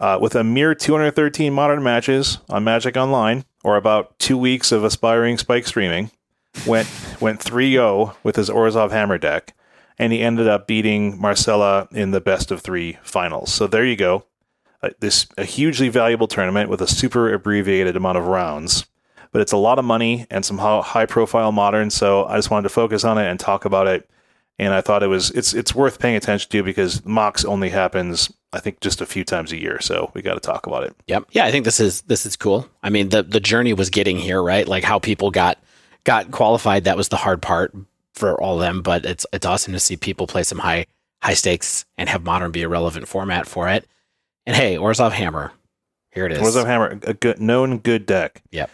uh, 0.00 0.18
with 0.20 0.34
a 0.34 0.42
mere 0.42 0.74
213 0.74 1.52
modern 1.52 1.84
matches 1.84 2.38
on 2.48 2.64
Magic 2.64 2.96
Online, 2.96 3.44
or 3.62 3.76
about 3.76 4.18
two 4.18 4.36
weeks 4.36 4.72
of 4.72 4.82
aspiring 4.82 5.38
spike 5.38 5.68
streaming, 5.68 6.10
went 6.66 6.88
went 7.20 7.38
3-0 7.38 8.16
with 8.24 8.34
his 8.34 8.50
Orzhov 8.50 8.90
Hammer 8.90 9.18
deck, 9.18 9.54
and 9.98 10.12
he 10.12 10.20
ended 10.20 10.48
up 10.48 10.66
beating 10.66 11.20
Marcella 11.20 11.86
in 11.92 12.10
the 12.10 12.20
best 12.20 12.50
of 12.50 12.60
three 12.60 12.98
finals. 13.04 13.52
So 13.52 13.68
there 13.68 13.84
you 13.84 13.94
go 13.94 14.24
uh, 14.82 14.90
this 15.00 15.26
a 15.36 15.44
hugely 15.44 15.88
valuable 15.88 16.26
tournament 16.26 16.70
with 16.70 16.80
a 16.80 16.86
super 16.86 17.32
abbreviated 17.32 17.96
amount 17.96 18.18
of 18.18 18.26
rounds, 18.26 18.86
but 19.32 19.42
it's 19.42 19.52
a 19.52 19.56
lot 19.56 19.78
of 19.78 19.84
money 19.84 20.26
and 20.30 20.44
some 20.44 20.58
high 20.58 21.06
profile 21.06 21.52
modern. 21.52 21.90
So 21.90 22.24
I 22.24 22.36
just 22.36 22.50
wanted 22.50 22.64
to 22.64 22.74
focus 22.74 23.04
on 23.04 23.18
it 23.18 23.26
and 23.26 23.38
talk 23.38 23.64
about 23.64 23.86
it. 23.86 24.08
And 24.58 24.74
I 24.74 24.80
thought 24.82 25.02
it 25.02 25.08
was 25.08 25.30
it's 25.30 25.54
it's 25.54 25.74
worth 25.74 25.98
paying 25.98 26.16
attention 26.16 26.50
to 26.50 26.62
because 26.62 27.00
MOCS 27.02 27.46
only 27.46 27.70
happens 27.70 28.30
I 28.52 28.60
think 28.60 28.80
just 28.80 29.00
a 29.00 29.06
few 29.06 29.24
times 29.24 29.52
a 29.52 29.60
year. 29.60 29.80
So 29.80 30.10
we 30.14 30.22
got 30.22 30.34
to 30.34 30.40
talk 30.40 30.66
about 30.66 30.82
it. 30.82 30.94
Yep. 31.06 31.26
Yeah, 31.30 31.44
I 31.44 31.50
think 31.50 31.64
this 31.64 31.78
is 31.78 32.02
this 32.02 32.26
is 32.26 32.36
cool. 32.36 32.68
I 32.82 32.90
mean, 32.90 33.10
the 33.10 33.22
the 33.22 33.40
journey 33.40 33.72
was 33.72 33.90
getting 33.90 34.18
here, 34.18 34.42
right? 34.42 34.66
Like 34.66 34.84
how 34.84 34.98
people 34.98 35.30
got 35.30 35.58
got 36.04 36.30
qualified. 36.30 36.84
That 36.84 36.96
was 36.96 37.08
the 37.08 37.16
hard 37.16 37.42
part 37.42 37.74
for 38.14 38.40
all 38.40 38.54
of 38.56 38.60
them. 38.60 38.82
But 38.82 39.06
it's 39.06 39.24
it's 39.32 39.46
awesome 39.46 39.72
to 39.72 39.80
see 39.80 39.96
people 39.96 40.26
play 40.26 40.42
some 40.42 40.58
high 40.58 40.86
high 41.22 41.34
stakes 41.34 41.84
and 41.96 42.08
have 42.08 42.24
modern 42.24 42.50
be 42.50 42.62
a 42.62 42.68
relevant 42.68 43.06
format 43.06 43.46
for 43.46 43.68
it. 43.68 43.86
And 44.46 44.56
hey, 44.56 44.76
Orzhov 44.76 45.12
Hammer. 45.12 45.52
Here 46.12 46.26
it 46.26 46.32
is. 46.32 46.38
Orzhov 46.38 46.66
Hammer, 46.66 46.98
a 47.02 47.14
good, 47.14 47.40
known 47.40 47.78
good 47.78 48.06
deck. 48.06 48.42
Yep. 48.50 48.70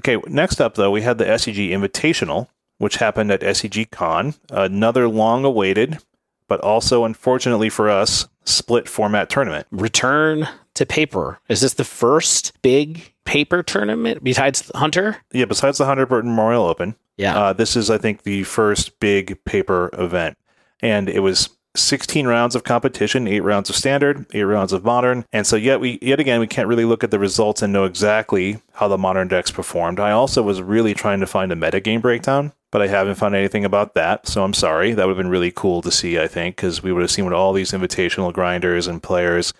Okay, 0.00 0.16
next 0.28 0.60
up, 0.60 0.76
though, 0.76 0.90
we 0.90 1.02
had 1.02 1.18
the 1.18 1.24
SCG 1.24 1.70
Invitational, 1.70 2.48
which 2.78 2.96
happened 2.96 3.32
at 3.32 3.40
SCG 3.40 3.90
Con. 3.90 4.34
Another 4.50 5.08
long 5.08 5.44
awaited, 5.44 5.98
but 6.46 6.60
also, 6.60 7.04
unfortunately 7.04 7.68
for 7.68 7.90
us, 7.90 8.28
split 8.44 8.88
format 8.88 9.28
tournament. 9.28 9.66
Return 9.70 10.48
to 10.74 10.86
paper. 10.86 11.40
Is 11.48 11.60
this 11.60 11.74
the 11.74 11.84
first 11.84 12.52
big 12.62 13.12
paper 13.24 13.62
tournament 13.62 14.22
besides 14.22 14.70
Hunter? 14.74 15.16
Yeah, 15.32 15.46
besides 15.46 15.78
the 15.78 15.86
Hunter 15.86 16.06
Burton 16.06 16.30
Memorial 16.30 16.64
Open. 16.64 16.94
Yeah. 17.16 17.36
Uh, 17.36 17.52
this 17.52 17.74
is, 17.76 17.90
I 17.90 17.98
think, 17.98 18.22
the 18.22 18.44
first 18.44 19.00
big 19.00 19.44
paper 19.44 19.90
event. 19.92 20.38
And 20.80 21.08
it 21.08 21.20
was 21.20 21.48
16 21.78 22.26
rounds 22.26 22.54
of 22.54 22.64
competition, 22.64 23.26
eight 23.26 23.40
rounds 23.40 23.70
of 23.70 23.76
standard, 23.76 24.26
eight 24.34 24.42
rounds 24.42 24.72
of 24.72 24.84
modern. 24.84 25.24
And 25.32 25.46
so 25.46 25.56
yet 25.56 25.80
we 25.80 25.98
yet 26.02 26.20
again 26.20 26.40
we 26.40 26.46
can't 26.46 26.68
really 26.68 26.84
look 26.84 27.04
at 27.04 27.10
the 27.10 27.18
results 27.18 27.62
and 27.62 27.72
know 27.72 27.84
exactly 27.84 28.60
how 28.74 28.88
the 28.88 28.98
modern 28.98 29.28
decks 29.28 29.50
performed. 29.50 30.00
I 30.00 30.10
also 30.10 30.42
was 30.42 30.62
really 30.62 30.94
trying 30.94 31.20
to 31.20 31.26
find 31.26 31.52
a 31.52 31.56
metagame 31.56 32.02
breakdown, 32.02 32.52
but 32.70 32.82
I 32.82 32.88
haven't 32.88 33.16
found 33.16 33.34
anything 33.34 33.64
about 33.64 33.94
that. 33.94 34.28
So 34.28 34.44
I'm 34.44 34.54
sorry. 34.54 34.92
That 34.92 35.06
would 35.06 35.16
have 35.16 35.24
been 35.24 35.30
really 35.30 35.52
cool 35.52 35.82
to 35.82 35.90
see, 35.90 36.18
I 36.18 36.28
think, 36.28 36.56
because 36.56 36.82
we 36.82 36.92
would 36.92 37.02
have 37.02 37.10
seen 37.10 37.24
what 37.24 37.34
all 37.34 37.52
these 37.52 37.72
invitational 37.72 38.32
grinders 38.32 38.86
and 38.86 39.02
players 39.02 39.52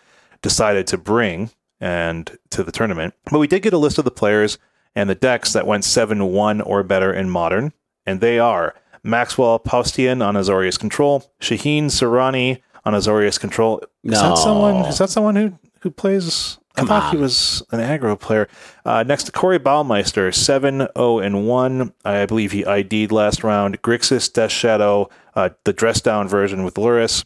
decided 0.42 0.86
to 0.88 0.98
bring 0.98 1.50
and 1.80 2.36
to 2.50 2.62
the 2.62 2.72
tournament. 2.72 3.14
But 3.30 3.38
we 3.38 3.46
did 3.46 3.62
get 3.62 3.72
a 3.72 3.78
list 3.78 3.98
of 3.98 4.04
the 4.04 4.10
players 4.10 4.58
and 4.94 5.08
the 5.08 5.14
decks 5.14 5.52
that 5.52 5.66
went 5.66 5.84
7-1 5.84 6.62
or 6.66 6.82
better 6.82 7.12
in 7.12 7.30
modern, 7.30 7.72
and 8.04 8.20
they 8.20 8.38
are 8.38 8.74
Maxwell 9.08 9.58
Paustian 9.58 10.24
on 10.24 10.34
Azorius 10.34 10.78
Control, 10.78 11.24
Shaheen 11.40 11.84
Soorani 11.86 12.60
on 12.84 12.92
Azorius 12.94 13.40
Control. 13.40 13.78
Is 14.04 14.12
No. 14.12 14.30
that 14.30 14.38
someone? 14.38 14.76
Is 14.86 14.98
that 14.98 15.10
someone 15.10 15.36
who 15.36 15.52
who 15.80 15.90
plays? 15.90 16.58
Come 16.76 16.84
I 16.86 17.00
thought 17.00 17.10
he 17.12 17.16
was 17.20 17.60
an 17.72 17.80
aggro 17.80 18.18
player. 18.18 18.46
Uh, 18.84 19.02
next 19.02 19.24
to 19.24 19.32
Corey 19.32 19.58
Baumeister, 19.58 20.32
7 20.32 20.86
0 20.96 21.18
and 21.18 21.46
1. 21.48 21.92
I 22.04 22.24
believe 22.26 22.52
he 22.52 22.64
ID'd 22.64 23.10
last 23.10 23.42
round. 23.42 23.82
Grixis 23.82 24.32
Death 24.32 24.52
Shadow, 24.52 25.08
uh, 25.34 25.48
the 25.64 25.72
dress 25.72 26.00
down 26.00 26.28
version 26.28 26.62
with 26.62 26.74
Lurrus. 26.74 27.24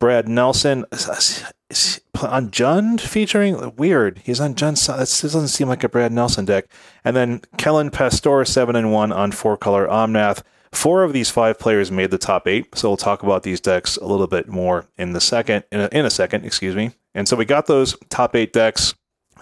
Brad 0.00 0.28
Nelson 0.28 0.84
is- 0.92 1.44
is 1.70 2.00
he 2.18 2.26
on 2.26 2.50
Jund 2.50 3.00
featuring 3.00 3.72
weird. 3.76 4.20
He's 4.24 4.40
on 4.40 4.54
Jund. 4.54 4.84
This 4.98 5.20
doesn't 5.22 5.48
seem 5.48 5.68
like 5.68 5.84
a 5.84 5.88
Brad 5.88 6.10
Nelson 6.10 6.44
deck. 6.44 6.64
And 7.04 7.14
then 7.14 7.42
Kellen 7.56 7.90
Pastor 7.90 8.44
seven 8.44 8.74
and 8.74 8.92
one 8.92 9.12
on 9.12 9.30
four 9.30 9.56
color 9.56 9.86
Omnath. 9.86 10.42
Four 10.72 11.02
of 11.02 11.12
these 11.12 11.30
five 11.30 11.58
players 11.58 11.90
made 11.90 12.10
the 12.10 12.18
top 12.18 12.46
eight, 12.46 12.76
so 12.76 12.90
we'll 12.90 12.96
talk 12.96 13.22
about 13.22 13.42
these 13.42 13.60
decks 13.60 13.96
a 13.96 14.06
little 14.06 14.26
bit 14.26 14.48
more 14.48 14.86
in 14.96 15.12
the 15.12 15.20
second. 15.20 15.64
In 15.72 15.80
a, 15.80 15.88
in 15.92 16.04
a 16.04 16.10
second, 16.10 16.44
excuse 16.44 16.76
me. 16.76 16.92
And 17.14 17.28
so 17.28 17.36
we 17.36 17.44
got 17.44 17.66
those 17.66 17.96
top 18.10 18.36
eight 18.36 18.52
decks. 18.52 18.94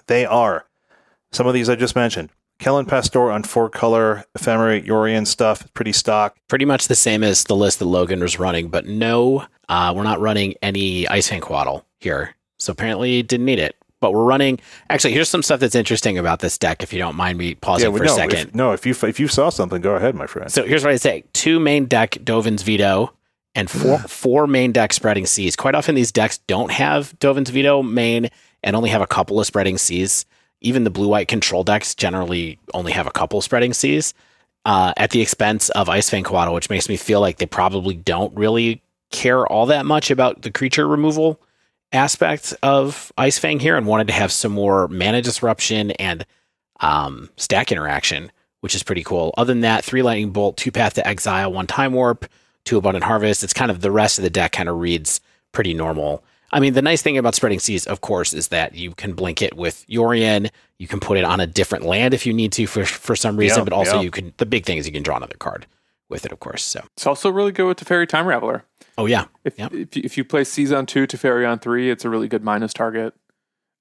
They 0.07 0.25
are 0.25 0.67
some 1.33 1.47
of 1.47 1.55
these 1.55 1.69
I 1.69 1.75
just 1.75 1.97
mentioned. 1.97 2.31
Kellen 2.59 2.87
Pastor 2.87 3.31
on 3.31 3.43
four 3.43 3.69
color 3.69 4.25
ephemerate 4.39 4.87
Yorion 4.87 5.27
stuff, 5.27 5.73
pretty 5.75 5.93
stock. 5.93 6.37
Pretty 6.49 6.65
much 6.65 6.89
the 6.89 6.95
same 6.95 7.23
as 7.23 7.45
the 7.45 7.57
list 7.57 7.81
that 7.81 7.85
Logan 7.85 8.21
was 8.21 8.39
running, 8.39 8.69
but 8.69 8.87
no, 8.87 9.45
uh, 9.69 9.93
we're 9.95 10.05
not 10.05 10.21
running 10.21 10.55
any 10.63 11.07
Ice 11.09 11.29
Fang 11.29 11.43
Coatl 11.43 11.85
here. 12.01 12.35
So 12.59 12.73
apparently 12.73 13.23
didn't 13.23 13.45
need 13.45 13.59
it. 13.59 13.77
But 14.01 14.13
we're 14.13 14.25
running. 14.25 14.61
Actually, 14.91 15.15
here's 15.15 15.29
some 15.29 15.43
stuff 15.43 15.61
that's 15.61 15.75
interesting 15.75 16.19
about 16.19 16.41
this 16.41 16.59
deck. 16.59 16.83
If 16.83 16.93
you 16.93 16.99
don't 16.99 17.17
mind 17.17 17.39
me 17.39 17.55
pausing 17.55 17.91
well, 17.93 17.99
for 17.99 18.05
a 18.05 18.07
no, 18.09 18.15
second. 18.15 18.49
If, 18.49 18.55
no, 18.55 18.73
if 18.73 18.85
you 18.85 18.95
if 19.03 19.19
you 19.19 19.27
saw 19.27 19.49
something, 19.49 19.81
go 19.81 19.95
ahead, 19.95 20.15
my 20.15 20.27
friend. 20.27 20.53
So 20.53 20.65
here's 20.65 20.85
what 20.85 20.93
I 20.93 20.97
say: 20.97 21.25
two 21.33 21.59
main 21.59 21.87
deck 21.87 22.19
Dovin's 22.23 22.63
Veto 22.63 23.15
and 23.55 23.71
four 23.71 23.99
four 24.09 24.47
main 24.47 24.73
deck 24.73 24.93
Spreading 24.93 25.25
Seas. 25.25 25.57
Quite 25.57 25.75
often 25.75 25.95
these 25.95 26.13
decks 26.13 26.39
don't 26.47 26.71
have 26.71 27.19
Dovin's 27.19 27.51
Veto 27.51 27.83
main, 27.83 28.29
and 28.67 28.77
only 28.77 28.91
have 28.91 29.01
a 29.01 29.07
couple 29.07 29.41
of 29.41 29.47
spreading 29.47 29.79
seas. 29.79 30.27
Even 30.61 30.85
the 30.85 30.91
blue 30.91 31.09
white 31.09 31.29
control 31.29 31.63
decks 31.63 31.95
generally 31.95 32.59
only 32.75 32.93
have 32.93 33.07
a 33.07 33.13
couple 33.13 33.41
spreading 33.41 33.73
seas 33.73 34.13
uh, 34.65 34.93
at 34.97 35.11
the 35.11 35.21
expense 35.21 35.69
of 35.71 35.89
Ice 35.89 36.11
Fang 36.11 36.25
Coatl, 36.25 36.53
which 36.53 36.69
makes 36.69 36.89
me 36.89 36.97
feel 36.97 37.21
like 37.21 37.39
they 37.39 37.47
probably 37.47 37.95
don't 37.95 38.37
really 38.37 38.83
care 39.13 39.47
all 39.47 39.67
that 39.67 39.87
much 39.87 40.11
about 40.11 40.43
the 40.43 40.51
creature 40.51 40.89
removal 40.89 41.41
aspect 41.93 42.55
of 42.63 43.13
Ice 43.17 43.39
Fang 43.39 43.61
here 43.61 43.77
and 43.77 43.87
wanted 43.87 44.07
to 44.09 44.13
have 44.13 44.33
some 44.33 44.53
more 44.53 44.89
mana 44.89 45.23
disruption 45.23 45.93
and 45.93 46.27
um, 46.81 47.31
stack 47.37 47.73
interaction, 47.73 48.31
which 48.61 48.75
is 48.75 48.83
pretty 48.83 49.03
cool. 49.03 49.33
Other 49.37 49.53
than 49.53 49.61
that, 49.63 49.85
three 49.85 50.03
lightning 50.03 50.31
bolt, 50.31 50.57
two 50.57 50.71
path 50.73 50.95
to 50.95 51.07
exile, 51.07 51.53
one 51.53 51.67
time 51.67 51.93
warp, 51.93 52.27
two 52.65 52.77
abundant 52.77 53.05
harvest. 53.05 53.43
It's 53.45 53.53
kind 53.53 53.71
of 53.71 53.81
the 53.81 53.91
rest 53.91 54.19
of 54.19 54.25
the 54.25 54.31
deck 54.31 54.53
kind 54.53 54.69
of 54.69 54.79
reads 54.79 55.21
pretty 55.53 55.75
normal. 55.75 56.23
I 56.53 56.61
mean, 56.61 56.75
the 56.75 56.83
nice 56.83 57.03
thing 57.03 57.19
about 57.19 57.35
spreading 57.35 57.59
seas, 57.59 57.87
of 57.87 58.01
course, 58.03 58.33
is 58.33 58.49
that 58.49 58.75
you 58.75 58.95
can 58.95 59.15
blink 59.15 59.43
it 59.43 59.57
with 59.57 59.85
Yorion. 59.89 60.51
You 60.79 60.87
can 60.87 61.01
put 61.01 61.19
it 61.19 61.25
on 61.25 61.41
a 61.41 61.47
different 61.47 61.85
land 61.85 62.15
if 62.15 62.25
you 62.25 62.33
need 62.33 62.53
to 62.53 62.67
for 62.67 62.85
for 62.85 63.17
some 63.17 63.37
reason, 63.37 63.59
Yeah, 63.61 63.65
but 63.65 63.73
also 63.73 63.97
yeah. 63.97 64.03
you 64.03 64.11
can. 64.11 64.33
The 64.37 64.47
big 64.47 64.65
thing 64.65 64.79
is 64.79 64.87
you 64.87 64.93
can 64.93 65.03
draw 65.03 65.17
another 65.17 65.37
card 65.39 65.67
with 66.09 66.25
it, 66.25 66.31
of 66.33 66.39
course. 66.39 66.63
So, 66.63 66.85
It's 66.97 67.07
also 67.07 67.31
really 67.31 67.51
good 67.51 67.67
with 67.67 67.79
the 67.79 67.85
Teferi 67.85 68.09
Time 68.09 68.27
Raveler. 68.27 68.63
Oh 68.99 69.07
yeah, 69.07 69.27
If, 69.45 69.59
Yep. 69.59 69.73
if, 69.75 69.97
you, 69.97 70.03
if 70.05 70.17
you 70.19 70.25
play 70.25 70.45
Seas 70.45 70.73
on 70.73 70.87
2, 70.87 71.07
Teferi 71.07 71.49
on 71.51 71.59
3, 71.59 71.91
it's 71.91 72.05
a 72.05 72.11
really 72.11 72.29
good 72.29 72.43
minus 72.45 72.73
target, 72.73 73.15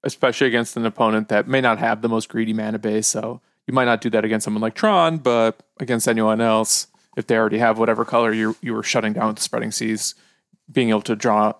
especially 0.02 0.46
against 0.46 0.76
an 0.76 0.84
opponent 0.86 1.28
that 1.28 1.48
may 1.48 1.60
not 1.60 1.78
have 1.78 2.02
the 2.02 2.08
most 2.08 2.28
greedy 2.28 2.52
mana 2.52 2.78
base. 2.78 3.06
So 3.06 3.40
you 3.66 3.74
might 3.74 3.86
not 3.86 4.00
do 4.00 4.10
that 4.10 4.24
against 4.24 4.44
someone 4.44 4.60
like 4.62 4.74
Tron, 4.74 5.18
but 5.18 5.60
against 5.80 6.06
anyone 6.06 6.40
else, 6.40 6.86
if 7.16 7.26
they 7.26 7.36
already 7.36 7.58
have 7.58 7.78
whatever 7.78 8.04
color 8.04 8.32
you, 8.32 8.56
you 8.60 8.74
were 8.74 8.82
shutting 8.82 9.12
down 9.14 9.28
with 9.28 9.36
the 9.36 9.42
Spreading 9.42 9.72
Seas, 9.72 10.14
being 10.70 10.90
able 10.90 11.02
to 11.02 11.16
draw 11.16 11.54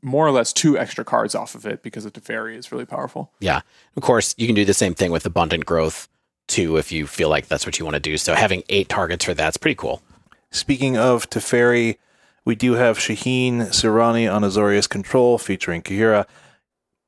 more 0.00 0.24
or 0.26 0.30
less 0.30 0.52
two 0.52 0.78
extra 0.78 1.04
cards 1.04 1.34
off 1.34 1.56
of 1.56 1.66
it 1.66 1.82
because 1.82 2.04
of 2.04 2.12
Teferi 2.12 2.56
is 2.56 2.70
really 2.70 2.84
powerful. 2.86 3.32
yeah. 3.40 3.62
Of 3.96 4.02
course, 4.04 4.34
you 4.38 4.46
can 4.46 4.54
do 4.54 4.64
the 4.64 4.72
same 4.74 4.94
thing 4.94 5.10
with 5.10 5.26
abundant 5.26 5.66
growth 5.66 6.08
too 6.46 6.76
if 6.76 6.92
you 6.92 7.06
feel 7.08 7.28
like 7.28 7.48
that's 7.48 7.66
what 7.66 7.78
you 7.80 7.84
want 7.84 7.94
to 7.96 8.00
do. 8.00 8.16
So 8.16 8.34
having 8.34 8.62
eight 8.68 8.88
targets 8.88 9.24
for 9.24 9.34
that's 9.34 9.56
pretty 9.56 9.74
cool. 9.74 10.00
Speaking 10.52 10.96
of 10.96 11.28
Teferi, 11.28 11.96
we 12.44 12.54
do 12.54 12.74
have 12.74 12.98
Shaheen 12.98 13.68
Soorani 13.68 14.32
on 14.32 14.42
Azorius 14.42 14.88
Control 14.88 15.38
featuring 15.38 15.82
Kaheera. 15.82 16.26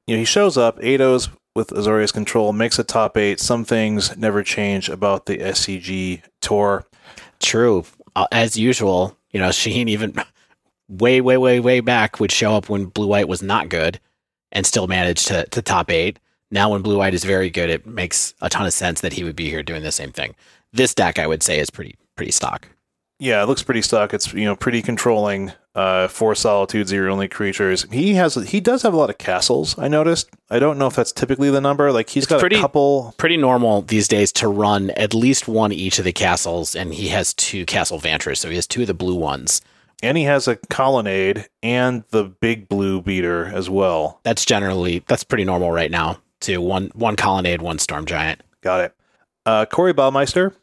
You 0.07 0.16
know, 0.16 0.19
he 0.19 0.25
shows 0.25 0.57
up, 0.57 0.79
Eidos 0.81 1.29
with 1.55 1.69
Azorius 1.69 2.12
Control, 2.12 2.53
makes 2.53 2.79
a 2.79 2.85
top 2.85 3.16
eight. 3.16 3.40
Some 3.40 3.64
things 3.64 4.16
never 4.16 4.43
change 4.43 4.88
about 4.88 5.27
the 5.27 5.38
SCG 5.38 6.23
tour. 6.40 6.85
True. 7.40 7.85
Uh, 8.14 8.27
as 8.33 8.57
usual, 8.57 9.16
you 9.31 9.40
know, 9.40 9.49
Shaheen 9.49 9.88
even 9.88 10.14
way, 10.88 11.21
way, 11.21 11.37
way, 11.37 11.61
way 11.61 11.81
back 11.81 12.21
would 12.21 12.33
show 12.33 12.55
up 12.55 12.69
when 12.69 12.87
Blue 12.87 13.07
White 13.07 13.29
was 13.29 13.43
not 13.43 13.69
good 13.69 14.01
and 14.53 14.66
still 14.66 14.87
managed 14.87 15.29
to, 15.29 15.47
to 15.47 15.62
top 15.62 15.90
eight. 15.90 16.19
Now, 16.51 16.71
when 16.71 16.83
Blue 16.83 16.99
White 16.99 17.14
is 17.14 17.25
very 17.25 17.49
good, 17.49 17.71
it 17.71 17.87
makes 17.87 18.35
a 18.40 18.49
ton 18.49 18.66
of 18.66 18.73
sense 18.73 19.01
that 19.01 19.12
he 19.12 19.23
would 19.23 19.37
be 19.37 19.49
here 19.49 19.62
doing 19.62 19.83
the 19.83 19.93
same 19.93 20.11
thing. 20.11 20.35
This 20.73 20.95
deck, 20.95 21.19
I 21.19 21.27
would 21.27 21.43
say, 21.43 21.61
is 21.61 21.71
pretty 21.71 21.97
pretty 22.16 22.33
stock. 22.33 22.69
Yeah, 23.20 23.42
it 23.42 23.46
looks 23.46 23.62
pretty 23.62 23.83
stuck. 23.83 24.12
It's 24.14 24.33
you 24.33 24.44
know 24.44 24.56
pretty 24.56 24.83
controlling. 24.83 25.52
Uh, 25.72 26.09
four 26.09 26.35
solitudes 26.35 26.92
are 26.92 26.96
your 26.96 27.11
only 27.11 27.28
creatures. 27.28 27.87
He 27.92 28.14
has 28.14 28.35
he 28.35 28.61
does 28.61 28.83
have 28.83 28.92
a 28.92 28.96
lot 28.96 29.11
of 29.11 29.18
castles. 29.18 29.78
I 29.78 29.87
noticed. 29.88 30.28
I 30.50 30.59
don't 30.59 30.78
know 30.78 30.87
if 30.88 30.96
that's 30.96 31.12
typically 31.12 31.50
the 31.50 31.61
number. 31.61 31.92
Like 31.92 32.09
he's 32.11 32.26
got 32.26 32.40
pretty- 32.40 32.56
a 32.56 32.61
couple. 32.61 33.14
Pretty 33.18 33.37
normal 33.37 33.83
these 33.83 34.09
days 34.09 34.33
to 34.33 34.48
run 34.48 34.90
at 34.90 35.14
least 35.14 35.46
one 35.46 35.70
each 35.70 35.98
of 36.00 36.04
the 36.04 36.12
castles, 36.12 36.74
and 36.74 36.92
he 36.94 37.09
has 37.09 37.33
two 37.35 37.64
Castle 37.66 38.00
Vantress, 38.00 38.38
so 38.38 38.48
he 38.48 38.56
has 38.56 38.66
two 38.66 38.80
of 38.80 38.87
the 38.88 38.94
blue 38.94 39.14
ones. 39.16 39.61
and 40.02 40.16
he 40.16 40.24
has 40.24 40.48
a 40.48 40.56
colonnade 40.70 41.46
and 41.62 42.04
the 42.09 42.24
big 42.24 42.68
blue 42.70 43.02
beater 43.02 43.44
as 43.54 43.68
well. 43.68 44.18
That's 44.24 44.46
generally 44.46 45.04
that's 45.06 45.24
pretty 45.24 45.44
normal 45.44 45.70
right 45.70 45.90
now. 45.90 46.18
To 46.40 46.56
one 46.59 46.90
one 46.94 47.16
colonnade, 47.16 47.61
one 47.61 47.78
storm 47.78 48.06
giant. 48.06 48.40
Got 48.62 48.80
it. 48.80 48.94
Uh, 49.46 49.66
Corey 49.66 49.92
Baumeister 49.92 50.54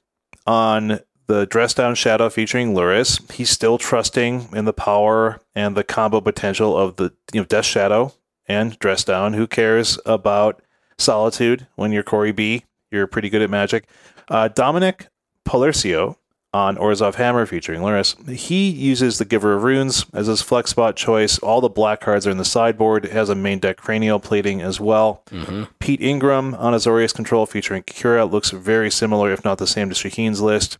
on 0.47 0.99
the 1.27 1.45
Dress 1.45 1.73
Down 1.73 1.93
Shadow 1.95 2.29
featuring 2.29 2.73
Lurrus. 2.73 3.31
He's 3.31 3.49
still 3.49 3.77
trusting 3.77 4.49
in 4.53 4.65
the 4.65 4.73
power 4.73 5.41
and 5.55 5.75
the 5.75 5.83
combo 5.83 6.21
potential 6.21 6.77
of 6.77 6.95
the 6.95 7.13
you 7.33 7.41
know 7.41 7.45
Death 7.45 7.65
Shadow 7.65 8.13
and 8.47 8.77
Dress 8.79 9.03
Down. 9.03 9.33
Who 9.33 9.45
cares 9.47 9.99
about 10.05 10.61
Solitude 10.97 11.67
when 11.75 11.91
you're 11.91 12.03
Corey 12.03 12.31
B? 12.31 12.63
You're 12.91 13.07
pretty 13.07 13.29
good 13.29 13.41
at 13.41 13.49
Magic. 13.49 13.87
Uh, 14.29 14.47
Dominic 14.47 15.07
Polercio 15.45 16.15
on 16.53 16.77
Orzhov 16.77 17.15
Hammer 17.15 17.45
featuring 17.45 17.81
Luris. 17.81 18.27
He 18.29 18.69
uses 18.69 19.17
the 19.17 19.25
Giver 19.25 19.53
of 19.53 19.63
Runes 19.63 20.05
as 20.13 20.27
his 20.27 20.41
flex 20.41 20.71
spot 20.71 20.95
choice. 20.95 21.37
All 21.39 21.59
the 21.61 21.69
black 21.69 21.99
cards 21.99 22.25
are 22.25 22.31
in 22.31 22.37
the 22.37 22.45
sideboard. 22.45 23.05
It 23.05 23.11
has 23.11 23.29
a 23.29 23.35
main 23.35 23.59
deck 23.59 23.77
cranial 23.77 24.19
plating 24.19 24.61
as 24.61 24.79
well. 24.79 25.23
hmm 25.29 25.63
Pete 25.79 26.01
Ingram 26.01 26.55
on 26.55 26.73
Azorius 26.73 27.13
Control 27.13 27.45
featuring 27.45 27.83
Kira 27.83 28.29
looks 28.29 28.51
very 28.51 28.89
similar, 28.89 29.31
if 29.31 29.43
not 29.43 29.57
the 29.57 29.67
same, 29.67 29.89
to 29.89 29.95
Shaheen's 29.95 30.41
list. 30.41 30.77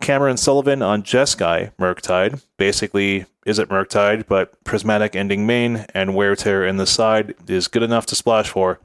Cameron 0.00 0.36
Sullivan 0.36 0.82
on 0.82 1.02
Jeskai 1.02 1.72
Murktide. 1.78 2.42
Basically, 2.56 3.26
isn't 3.44 3.70
Murktide, 3.70 4.26
but 4.26 4.62
Prismatic 4.64 5.16
Ending 5.16 5.46
main 5.46 5.86
and 5.94 6.14
Wear 6.14 6.36
Tear 6.36 6.66
in 6.66 6.76
the 6.76 6.86
side 6.86 7.34
is 7.48 7.68
good 7.68 7.82
enough 7.82 8.06
to 8.06 8.14
splash 8.14 8.48
for. 8.48 8.78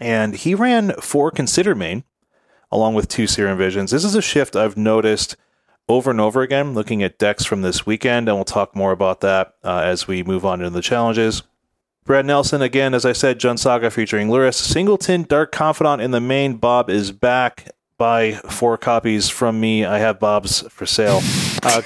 And 0.00 0.34
he 0.34 0.54
ran 0.54 0.92
four 1.00 1.30
Consider 1.30 1.74
main 1.74 2.04
along 2.72 2.94
with 2.94 3.08
two 3.08 3.26
Serum 3.26 3.58
Visions. 3.58 3.90
This 3.90 4.04
is 4.04 4.14
a 4.14 4.22
shift 4.22 4.56
I've 4.56 4.76
noticed 4.76 5.36
over 5.88 6.10
and 6.10 6.20
over 6.20 6.40
again 6.42 6.72
looking 6.72 7.02
at 7.02 7.18
decks 7.18 7.44
from 7.44 7.62
this 7.62 7.84
weekend, 7.84 8.28
and 8.28 8.36
we'll 8.36 8.44
talk 8.44 8.76
more 8.76 8.92
about 8.92 9.20
that 9.20 9.54
uh, 9.64 9.80
as 9.80 10.06
we 10.06 10.22
move 10.22 10.44
on 10.46 10.60
into 10.60 10.70
the 10.70 10.80
challenges. 10.80 11.42
Brad 12.04 12.24
Nelson, 12.24 12.62
again, 12.62 12.94
as 12.94 13.04
I 13.04 13.12
said, 13.12 13.38
Jund 13.38 13.58
Saga 13.58 13.90
featuring 13.90 14.28
Lurrus. 14.28 14.54
Singleton, 14.54 15.24
Dark 15.24 15.52
Confidant 15.52 16.00
in 16.00 16.12
the 16.12 16.20
main. 16.20 16.56
Bob 16.56 16.88
is 16.88 17.12
back. 17.12 17.68
Buy 18.00 18.32
four 18.48 18.78
copies 18.78 19.28
from 19.28 19.60
me. 19.60 19.84
I 19.84 19.98
have 19.98 20.18
Bob's 20.18 20.62
for 20.70 20.86
sale. 20.86 21.20
Uh, 21.62 21.82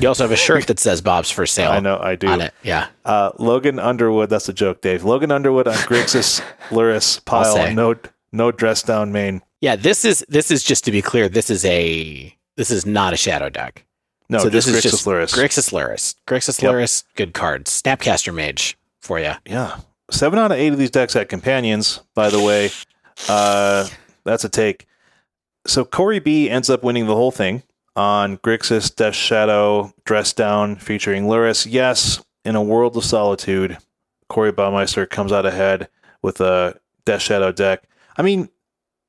You 0.00 0.08
also 0.08 0.24
have 0.24 0.30
a 0.32 0.36
shirt 0.36 0.66
that 0.68 0.78
says 0.78 1.02
Bob's 1.02 1.30
for 1.30 1.44
sale 1.44 1.70
I 1.70 1.80
know, 1.80 1.98
I 1.98 2.16
do. 2.16 2.28
on 2.28 2.40
it. 2.40 2.54
Yeah. 2.62 2.86
Uh, 3.04 3.32
Logan 3.38 3.78
Underwood, 3.78 4.30
that's 4.30 4.48
a 4.48 4.54
joke, 4.54 4.80
Dave. 4.80 5.04
Logan 5.04 5.30
Underwood 5.30 5.68
on 5.68 5.74
Grixis 5.74 6.40
Lurrus 6.70 7.22
pile. 7.26 7.74
No, 7.74 7.94
no 8.32 8.50
dress 8.50 8.82
down 8.82 9.12
main. 9.12 9.42
Yeah, 9.60 9.76
this 9.76 10.06
is 10.06 10.24
this 10.30 10.50
is 10.50 10.64
just 10.64 10.82
to 10.86 10.90
be 10.90 11.02
clear, 11.02 11.28
this 11.28 11.50
is 11.50 11.62
a 11.66 12.34
this 12.56 12.70
is 12.70 12.86
not 12.86 13.12
a 13.12 13.18
shadow 13.18 13.50
deck. 13.50 13.84
No, 14.30 14.38
so 14.38 14.48
this 14.48 14.66
is 14.66 14.76
Grixis 14.78 14.82
just 14.90 15.06
Lurrus. 15.06 15.34
Grixis 15.34 15.72
Lurrus. 15.74 16.14
Grixis 16.26 16.62
Yep. 16.62 16.72
Lurrus, 16.72 17.04
good 17.16 17.34
cards. 17.34 17.82
Snapcaster 17.82 18.32
Mage 18.34 18.78
for 19.00 19.20
you. 19.20 19.32
Yeah. 19.44 19.76
Seven 20.10 20.38
out 20.38 20.52
of 20.52 20.56
eight 20.58 20.72
of 20.72 20.78
these 20.78 20.90
decks 20.90 21.12
had 21.12 21.28
companions, 21.28 22.00
by 22.14 22.30
the 22.30 22.42
way. 22.42 22.70
Uh, 23.28 23.86
that's 24.24 24.44
a 24.44 24.48
take. 24.48 24.86
So 25.70 25.84
Corey 25.84 26.18
B 26.18 26.50
ends 26.50 26.68
up 26.68 26.82
winning 26.82 27.06
the 27.06 27.14
whole 27.14 27.30
thing 27.30 27.62
on 27.94 28.38
Grixis 28.38 28.92
Death 28.92 29.14
Shadow 29.14 29.94
Dress 30.04 30.32
Down 30.32 30.74
featuring 30.74 31.26
Lurrus. 31.26 31.64
Yes, 31.70 32.20
in 32.44 32.56
a 32.56 32.62
world 32.62 32.96
of 32.96 33.04
solitude, 33.04 33.78
Corey 34.28 34.52
Baumeister 34.52 35.08
comes 35.08 35.30
out 35.30 35.46
ahead 35.46 35.88
with 36.22 36.40
a 36.40 36.76
Death 37.04 37.22
Shadow 37.22 37.52
deck. 37.52 37.84
I 38.16 38.22
mean, 38.22 38.48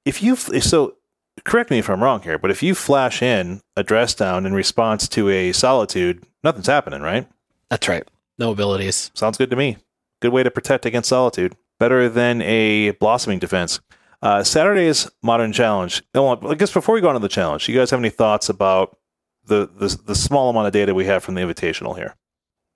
if 0.06 0.22
you 0.22 0.36
so 0.36 0.98
correct 1.46 1.72
me 1.72 1.80
if 1.80 1.90
I'm 1.90 2.04
wrong 2.04 2.22
here, 2.22 2.38
but 2.38 2.52
if 2.52 2.62
you 2.62 2.76
flash 2.76 3.24
in 3.24 3.62
a 3.76 3.82
dress 3.82 4.14
down 4.14 4.46
in 4.46 4.54
response 4.54 5.08
to 5.08 5.30
a 5.30 5.54
solitude, 5.54 6.24
nothing's 6.44 6.68
happening, 6.68 7.02
right? 7.02 7.28
That's 7.72 7.88
right. 7.88 8.08
No 8.38 8.52
abilities. 8.52 9.10
Sounds 9.16 9.40
good 9.40 9.50
to 9.50 9.56
me. 9.56 9.78
Good 10.20 10.32
way 10.32 10.44
to 10.44 10.52
protect 10.52 10.86
against 10.86 11.10
solitude. 11.10 11.56
Better 11.80 12.08
than 12.08 12.44
a 12.44 12.92
blossoming 12.92 13.40
defense. 13.40 13.80
Uh, 14.22 14.44
Saturday's 14.44 15.10
modern 15.24 15.52
challenge. 15.52 16.04
Oh, 16.14 16.38
I 16.48 16.56
guess 16.56 16.72
before 16.72 16.94
we 16.94 17.02
go 17.02 17.08
on 17.08 17.16
to 17.16 17.20
the 17.20 17.28
challenge, 17.28 17.68
you 17.68 17.76
guys 17.76 17.90
have 17.90 18.00
any 18.00 18.10
thoughts 18.10 18.50
about 18.50 18.98
the, 19.46 19.68
the 19.68 20.00
the 20.06 20.16
small 20.16 20.50
amount 20.50 20.68
of 20.68 20.74
data 20.74 20.94
we 20.94 21.06
have 21.06 21.24
from 21.24 21.36
the 21.36 21.42
invitational 21.42 21.98
here? 21.98 22.16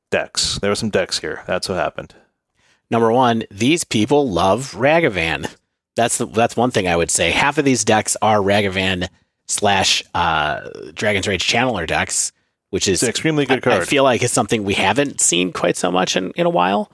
Decks. 0.10 0.58
There 0.60 0.71
were 0.71 0.75
some 0.75 0.89
decks 0.89 1.19
here. 1.19 1.43
That's 1.45 1.69
what 1.69 1.75
happened. 1.75 2.15
Number 2.89 3.12
one, 3.12 3.43
these 3.51 3.84
people 3.84 4.29
love 4.29 4.71
Ragavan. 4.73 5.53
That's 5.95 6.17
the, 6.17 6.25
that's 6.25 6.58
one 6.58 6.71
thing 6.71 6.88
I 6.88 6.95
would 6.95 7.12
say. 7.12 7.31
Half 7.31 7.58
of 7.58 7.65
these 7.65 7.84
decks 7.84 8.17
are 8.21 8.39
Ragavan 8.39 9.08
slash 9.47 10.03
uh, 10.13 10.69
Dragon's 10.93 11.27
Rage 11.27 11.45
Channeler 11.45 11.88
decks, 11.88 12.31
which 12.69 12.88
is 12.88 12.95
It's 12.95 13.03
an 13.03 13.10
extremely 13.10 13.45
good 13.45 13.65
I, 13.67 13.77
I 13.77 13.86
feel 13.86 14.03
like 14.03 14.23
it's 14.23 14.34
something 14.34 14.63
we 14.63 14.73
haven't 14.73 15.21
seen 15.21 15.51
quite 15.51 15.77
so 15.77 15.91
much 15.91 16.15
in, 16.15 16.31
in 16.31 16.45
a 16.45 16.49
while. 16.49 16.91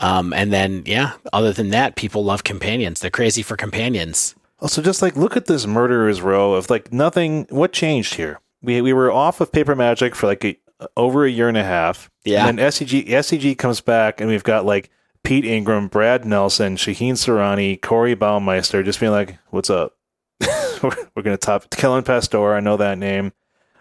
Um, 0.00 0.32
and 0.32 0.52
then, 0.52 0.82
yeah, 0.86 1.12
other 1.32 1.52
than 1.52 1.70
that, 1.70 1.94
people 1.94 2.24
love 2.24 2.42
companions. 2.42 3.00
They're 3.00 3.10
crazy 3.10 3.42
for 3.42 3.56
companions. 3.56 4.34
Also, 4.60 4.82
just 4.82 5.02
like 5.02 5.16
look 5.16 5.36
at 5.36 5.46
this 5.46 5.66
murderer's 5.66 6.20
row 6.20 6.54
of 6.54 6.68
like 6.68 6.92
nothing. 6.92 7.46
What 7.50 7.72
changed 7.72 8.14
here? 8.14 8.40
We 8.62 8.80
we 8.82 8.92
were 8.92 9.10
off 9.10 9.40
of 9.40 9.52
paper 9.52 9.74
magic 9.74 10.14
for 10.14 10.26
like 10.26 10.44
a, 10.44 10.58
over 10.96 11.24
a 11.24 11.30
year 11.30 11.48
and 11.48 11.56
a 11.56 11.64
half. 11.64 12.10
Yeah. 12.24 12.46
And 12.46 12.58
then 12.58 12.68
SCG 12.68 13.08
SCG 13.08 13.56
comes 13.56 13.80
back, 13.80 14.20
and 14.20 14.28
we've 14.28 14.44
got 14.44 14.66
like 14.66 14.90
Pete 15.22 15.46
Ingram, 15.46 15.88
Brad 15.88 16.24
Nelson, 16.24 16.76
Shaheen 16.76 17.14
Soorani, 17.14 17.80
Corey 17.80 18.14
Baumeister, 18.14 18.84
just 18.84 19.00
being 19.00 19.12
like, 19.12 19.38
"What's 19.48 19.70
up? 19.70 19.96
we're 20.82 20.96
we're 21.14 21.22
gonna 21.22 21.38
top 21.38 21.70
Kellen 21.70 22.04
Pastor. 22.04 22.54
I 22.54 22.60
know 22.60 22.76
that 22.76 22.98
name. 22.98 23.32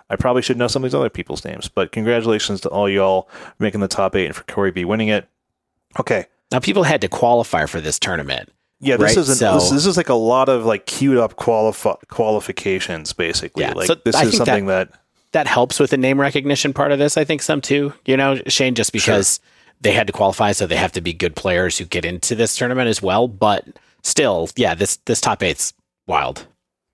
I 0.10 0.16
probably 0.16 0.42
should 0.42 0.58
know 0.58 0.68
some 0.68 0.84
of 0.84 0.90
these 0.90 0.96
other 0.96 1.10
people's 1.10 1.46
names, 1.46 1.70
but 1.70 1.92
congratulations 1.92 2.62
to 2.62 2.70
all 2.70 2.90
y'all 2.90 3.30
making 3.60 3.82
the 3.82 3.88
top 3.88 4.16
eight 4.16 4.26
and 4.26 4.36
for 4.36 4.44
Corey 4.44 4.72
B 4.72 4.86
winning 4.86 5.10
it. 5.10 5.28
Okay, 6.00 6.26
Now, 6.52 6.60
people 6.60 6.84
had 6.84 7.02
to 7.02 7.08
qualify 7.08 7.66
for 7.68 7.80
this 7.80 7.98
tournament. 8.00 8.52
Yeah, 8.80 8.98
this 8.98 9.16
Right, 9.16 9.18
isn't. 9.18 9.36
so- 9.36 9.54
this, 9.56 9.70
this 9.70 9.86
is 9.86 9.98
like 9.98 10.10
a 10.10 10.14
lot 10.16 10.50
of 10.50 10.66
like 10.66 10.86
queued 10.86 11.18
up 11.18 11.36
qualifi- 11.36 11.98
qualifications, 12.08 13.14
basically. 13.14 13.64
Yeah, 13.64 13.74
like 13.74 13.88
so 13.88 13.96
this 13.96 14.16
I 14.16 14.24
is 14.24 14.38
something 14.38 14.68
that, 14.68 14.90
That 15.34 15.48
helps 15.48 15.80
with 15.80 15.92
the 15.92 15.98
name 15.98 16.20
recognition 16.20 16.74
part 16.74 16.92
of 16.92 16.98
this, 17.00 17.18
I 17.18 17.24
think, 17.24 17.42
some 17.42 17.62
too. 17.62 17.94
You 18.06 18.18
know, 18.18 18.40
Shane, 18.48 18.76
just 18.76 18.92
because 18.94 19.40
they 19.82 19.92
had 19.94 20.08
to 20.08 20.14
qualify, 20.14 20.54
so 20.54 20.66
they 20.66 20.76
have 20.78 20.92
to 20.94 21.02
be 21.02 21.14
good 21.14 21.36
players 21.36 21.78
who 21.78 21.86
get 21.86 22.06
into 22.06 22.36
this 22.36 22.56
tournament 22.56 22.88
as 22.88 23.02
well. 23.02 23.28
But 23.28 23.68
still, 24.04 24.50
yeah, 24.56 24.74
this 24.76 24.98
this 25.06 25.22
top 25.22 25.44
eight's 25.44 25.74
wild. 26.08 26.48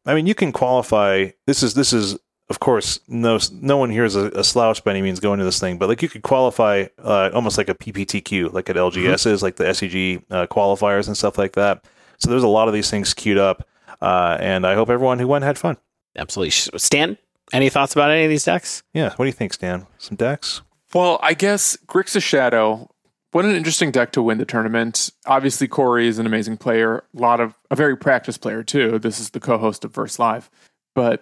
I 0.06 0.16
mean, 0.16 0.28
you 0.28 0.36
can 0.36 0.52
qualify. 0.52 1.30
This 1.48 1.64
is 1.64 1.76
this 1.76 1.94
is 1.94 2.18
of 2.50 2.60
course 2.60 3.00
no 3.08 3.40
no 3.52 3.78
one 3.78 3.90
here 3.90 4.04
is 4.06 4.16
a, 4.16 4.28
a 4.32 4.44
slouch 4.44 4.84
by 4.84 4.92
any 4.92 5.02
means 5.02 5.20
going 5.20 5.40
to 5.40 5.46
this 5.46 5.60
thing, 5.60 5.78
but 5.78 5.90
like 5.90 6.02
you 6.02 6.10
could 6.10 6.22
qualify 6.24 6.86
uh, 7.04 7.30
almost 7.34 7.58
like 7.58 7.70
a 7.70 7.76
PPTQ, 7.76 8.54
like 8.54 8.70
at 8.70 8.76
LGS 8.76 8.94
Mm-hmm. 8.94 9.30
is 9.30 9.44
like 9.44 9.56
the 9.56 9.64
SCG 9.66 10.24
uh, 10.30 10.48
qualifiers 10.48 11.08
and 11.08 11.18
stuff 11.18 11.38
like 11.38 11.54
that. 11.54 11.84
So 12.20 12.30
there's 12.30 12.44
a 12.44 12.48
lot 12.48 12.68
of 12.68 12.74
these 12.74 12.90
things 12.90 13.14
queued 13.14 13.38
up, 13.38 13.68
uh, 14.02 14.38
and 14.40 14.66
I 14.66 14.76
hope 14.76 14.90
everyone 14.90 15.20
who 15.20 15.28
went 15.28 15.44
had 15.44 15.58
fun. 15.58 15.78
Absolutely. 16.18 16.52
Stan, 16.52 17.18
any 17.52 17.70
thoughts 17.70 17.94
about 17.94 18.10
any 18.12 18.24
of 18.24 18.30
these 18.30 18.46
decks? 18.46 18.84
Yeah, 18.94 19.10
what 19.10 19.26
do 19.26 19.26
you 19.26 19.34
think, 19.34 19.54
Stan? 19.54 19.86
Some 19.98 20.16
decks? 20.16 20.62
Well, 20.94 21.20
I 21.22 21.34
guess 21.34 21.78
Grixis 21.88 22.24
Shadow. 22.24 22.90
What 23.32 23.44
an 23.44 23.52
interesting 23.54 23.92
deck 23.92 24.14
to 24.14 24.22
win 24.22 24.38
the 24.38 24.46
tournament. 24.46 25.10
Obviously, 25.26 25.68
Corey 25.68 26.08
is 26.08 26.20
an 26.20 26.26
amazing 26.26 26.56
player. 26.56 27.04
A 27.18 27.20
lot 27.20 27.42
of 27.42 27.54
a 27.70 27.76
very 27.76 27.98
practiced 27.98 28.40
player 28.40 28.64
too. 28.64 28.98
This 28.98 29.20
is 29.20 29.32
the 29.32 29.42
co-host 29.42 29.84
of 29.84 29.94
Verse 29.94 30.18
Live, 30.20 30.50
but 30.94 31.22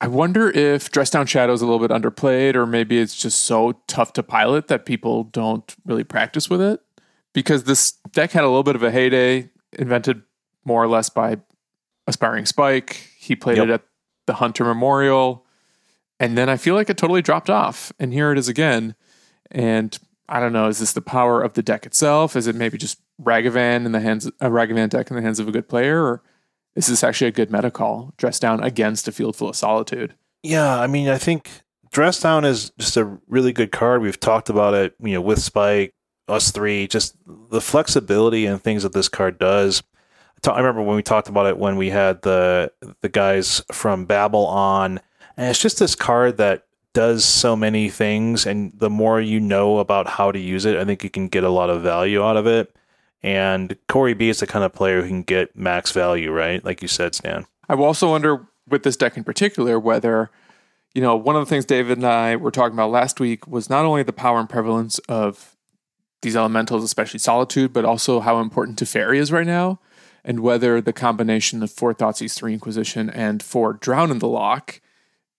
I 0.00 0.08
wonder 0.08 0.50
if 0.50 0.90
Dress 0.90 1.08
Down 1.10 1.26
Shadow 1.26 1.52
is 1.52 1.62
a 1.62 1.66
little 1.66 1.86
bit 1.86 1.90
underplayed, 1.90 2.54
or 2.54 2.66
maybe 2.66 2.98
it's 2.98 3.16
just 3.16 3.40
so 3.44 3.80
tough 3.86 4.12
to 4.14 4.22
pilot 4.22 4.68
that 4.68 4.84
people 4.84 5.24
don't 5.24 5.74
really 5.86 6.04
practice 6.04 6.50
with 6.50 6.60
it. 6.60 6.80
Because 7.32 7.64
this 7.64 7.92
deck 8.12 8.32
had 8.32 8.44
a 8.44 8.48
little 8.48 8.62
bit 8.62 8.76
of 8.76 8.82
a 8.82 8.90
heyday, 8.90 9.50
invented 9.72 10.22
more 10.64 10.82
or 10.82 10.88
less 10.88 11.08
by 11.08 11.38
Aspiring 12.06 12.46
Spike. 12.46 13.10
He 13.18 13.34
played 13.36 13.56
Yep. 13.58 13.66
it 13.68 13.70
at 13.72 13.82
the 14.26 14.34
Hunter 14.34 14.64
Memorial, 14.64 15.46
and 16.20 16.36
then 16.36 16.48
I 16.48 16.56
feel 16.56 16.74
like 16.74 16.90
it 16.90 16.96
totally 16.96 17.22
dropped 17.22 17.50
off. 17.50 17.92
And 17.98 18.12
here 18.12 18.32
it 18.32 18.38
is 18.38 18.48
again. 18.48 18.94
And 19.50 19.98
I 20.28 20.40
don't 20.40 20.52
know, 20.52 20.68
is 20.68 20.78
this 20.78 20.92
the 20.92 21.02
power 21.02 21.42
of 21.42 21.54
the 21.54 21.62
deck 21.62 21.86
itself? 21.86 22.36
Is 22.36 22.46
it 22.46 22.54
maybe 22.56 22.76
just 22.78 23.00
Ragavan 23.22 23.86
in 23.86 23.92
the 23.92 24.00
hands 24.00 24.26
a 24.26 24.50
Ragavan 24.50 24.88
deck 24.90 25.10
in 25.10 25.16
the 25.16 25.22
hands 25.22 25.38
of 25.38 25.48
a 25.48 25.52
good 25.52 25.68
player? 25.68 26.02
Or 26.02 26.22
is 26.76 26.86
this 26.86 27.02
actually 27.02 27.28
a 27.28 27.32
good 27.32 27.50
meta 27.50 27.70
call? 27.70 28.12
Dress 28.16 28.38
down 28.38 28.62
against 28.62 29.08
a 29.08 29.12
field 29.12 29.34
full 29.34 29.48
of 29.48 29.56
solitude. 29.56 30.14
Yeah, 30.42 30.78
I 30.78 30.86
mean, 30.86 31.08
I 31.08 31.18
think 31.18 31.50
Dress 31.90 32.20
Down 32.20 32.44
is 32.44 32.70
just 32.78 32.96
a 32.96 33.18
really 33.26 33.52
good 33.52 33.72
card. 33.72 34.02
We've 34.02 34.20
talked 34.20 34.48
about 34.50 34.74
it, 34.74 34.94
you 35.00 35.14
know, 35.14 35.20
with 35.20 35.40
Spike, 35.40 35.94
us 36.28 36.50
three, 36.50 36.86
just 36.86 37.16
the 37.26 37.60
flexibility 37.60 38.46
and 38.46 38.62
things 38.62 38.82
that 38.82 38.92
this 38.92 39.08
card 39.08 39.38
does. 39.38 39.82
I 40.46 40.58
remember 40.58 40.82
when 40.82 40.94
we 40.94 41.02
talked 41.02 41.28
about 41.28 41.46
it 41.46 41.58
when 41.58 41.76
we 41.76 41.90
had 41.90 42.22
the 42.22 42.70
the 43.00 43.08
guys 43.08 43.62
from 43.72 44.04
Babel 44.04 44.46
on, 44.46 45.00
and 45.36 45.50
it's 45.50 45.60
just 45.60 45.80
this 45.80 45.96
card 45.96 46.36
that 46.36 46.66
does 46.92 47.24
so 47.24 47.56
many 47.56 47.88
things, 47.88 48.46
and 48.46 48.72
the 48.76 48.90
more 48.90 49.20
you 49.20 49.40
know 49.40 49.78
about 49.78 50.06
how 50.06 50.30
to 50.30 50.38
use 50.38 50.64
it, 50.64 50.76
I 50.76 50.84
think 50.84 51.02
you 51.02 51.10
can 51.10 51.26
get 51.26 51.42
a 51.42 51.50
lot 51.50 51.68
of 51.68 51.82
value 51.82 52.22
out 52.22 52.36
of 52.36 52.46
it. 52.46 52.76
And 53.26 53.76
Corey 53.88 54.14
B 54.14 54.28
is 54.28 54.38
the 54.38 54.46
kind 54.46 54.64
of 54.64 54.72
player 54.72 55.02
who 55.02 55.08
can 55.08 55.24
get 55.24 55.56
max 55.56 55.90
value, 55.90 56.30
right? 56.30 56.64
Like 56.64 56.80
you 56.80 56.86
said, 56.86 57.12
Stan. 57.12 57.44
I 57.68 57.74
also 57.74 58.10
wonder 58.10 58.46
with 58.68 58.84
this 58.84 58.96
deck 58.96 59.16
in 59.16 59.24
particular 59.24 59.80
whether, 59.80 60.30
you 60.94 61.02
know, 61.02 61.16
one 61.16 61.34
of 61.34 61.40
the 61.44 61.50
things 61.50 61.64
David 61.64 61.98
and 61.98 62.06
I 62.06 62.36
were 62.36 62.52
talking 62.52 62.74
about 62.74 62.92
last 62.92 63.18
week 63.18 63.48
was 63.48 63.68
not 63.68 63.84
only 63.84 64.04
the 64.04 64.12
power 64.12 64.38
and 64.38 64.48
prevalence 64.48 65.00
of 65.08 65.56
these 66.22 66.36
elementals, 66.36 66.84
especially 66.84 67.18
solitude, 67.18 67.72
but 67.72 67.84
also 67.84 68.20
how 68.20 68.38
important 68.38 68.78
Teferi 68.78 69.18
is 69.18 69.32
right 69.32 69.46
now, 69.46 69.80
and 70.24 70.38
whether 70.38 70.80
the 70.80 70.92
combination 70.92 71.64
of 71.64 71.72
four 71.72 71.92
Thoughtseize, 71.92 72.36
three 72.36 72.52
Inquisition, 72.52 73.10
and 73.10 73.42
four 73.42 73.72
Drown 73.72 74.12
in 74.12 74.20
the 74.20 74.28
Loch 74.28 74.80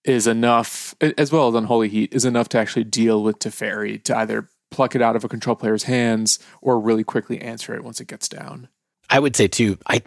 is 0.03 0.27
enough, 0.27 0.93
as 0.99 1.31
well 1.31 1.47
as 1.47 1.55
Unholy 1.55 1.87
Heat, 1.87 2.13
is 2.13 2.25
enough 2.25 2.49
to 2.49 2.57
actually 2.57 2.83
deal 2.83 3.23
with 3.23 3.39
Teferi 3.39 4.03
to 4.03 4.17
either 4.17 4.49
pluck 4.69 4.95
it 4.95 5.01
out 5.01 5.15
of 5.15 5.23
a 5.23 5.29
control 5.29 5.55
player's 5.55 5.83
hands 5.83 6.39
or 6.61 6.79
really 6.79 7.03
quickly 7.03 7.41
answer 7.41 7.73
it 7.75 7.83
once 7.83 7.99
it 7.99 8.07
gets 8.07 8.27
down. 8.27 8.67
I 9.09 9.19
would 9.19 9.35
say 9.35 9.47
too. 9.47 9.77
I 9.87 10.01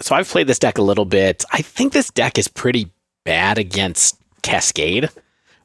so 0.00 0.14
I've 0.14 0.28
played 0.28 0.46
this 0.46 0.58
deck 0.58 0.78
a 0.78 0.82
little 0.82 1.04
bit. 1.04 1.44
I 1.52 1.62
think 1.62 1.92
this 1.92 2.10
deck 2.10 2.38
is 2.38 2.48
pretty 2.48 2.90
bad 3.24 3.58
against 3.58 4.16
Cascade, 4.42 5.10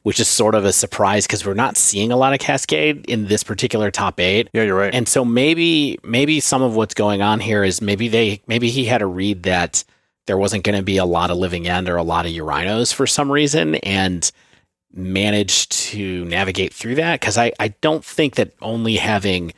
which 0.02 0.20
is 0.20 0.28
sort 0.28 0.54
of 0.54 0.64
a 0.64 0.72
surprise 0.72 1.26
because 1.26 1.46
we're 1.46 1.54
not 1.54 1.76
seeing 1.76 2.10
a 2.12 2.16
lot 2.16 2.32
of 2.32 2.40
Cascade 2.40 3.06
in 3.06 3.26
this 3.26 3.42
particular 3.42 3.90
top 3.90 4.20
eight. 4.20 4.48
Yeah, 4.52 4.64
you're 4.64 4.76
right. 4.76 4.94
And 4.94 5.08
so 5.08 5.24
maybe 5.24 5.98
maybe 6.02 6.40
some 6.40 6.62
of 6.62 6.76
what's 6.76 6.94
going 6.94 7.22
on 7.22 7.40
here 7.40 7.64
is 7.64 7.80
maybe 7.80 8.08
they 8.08 8.42
maybe 8.46 8.70
he 8.70 8.84
had 8.84 9.02
a 9.02 9.06
read 9.06 9.44
that 9.44 9.84
there 10.26 10.38
wasn't 10.38 10.64
going 10.64 10.76
to 10.76 10.82
be 10.82 10.96
a 10.96 11.04
lot 11.04 11.30
of 11.30 11.38
living 11.38 11.68
end 11.68 11.88
or 11.88 11.96
a 11.96 12.02
lot 12.02 12.26
of 12.26 12.32
Urinos 12.32 12.92
for 12.92 13.06
some 13.06 13.30
reason 13.30 13.76
and 13.76 14.30
managed 14.96 15.72
to 15.72 16.24
navigate 16.24 16.72
through 16.72 16.94
that 16.96 17.20
because 17.20 17.36
I, 17.38 17.52
I 17.60 17.68
don't 17.68 18.04
think 18.04 18.36
that 18.36 18.52
only 18.62 18.96
having 18.96 19.52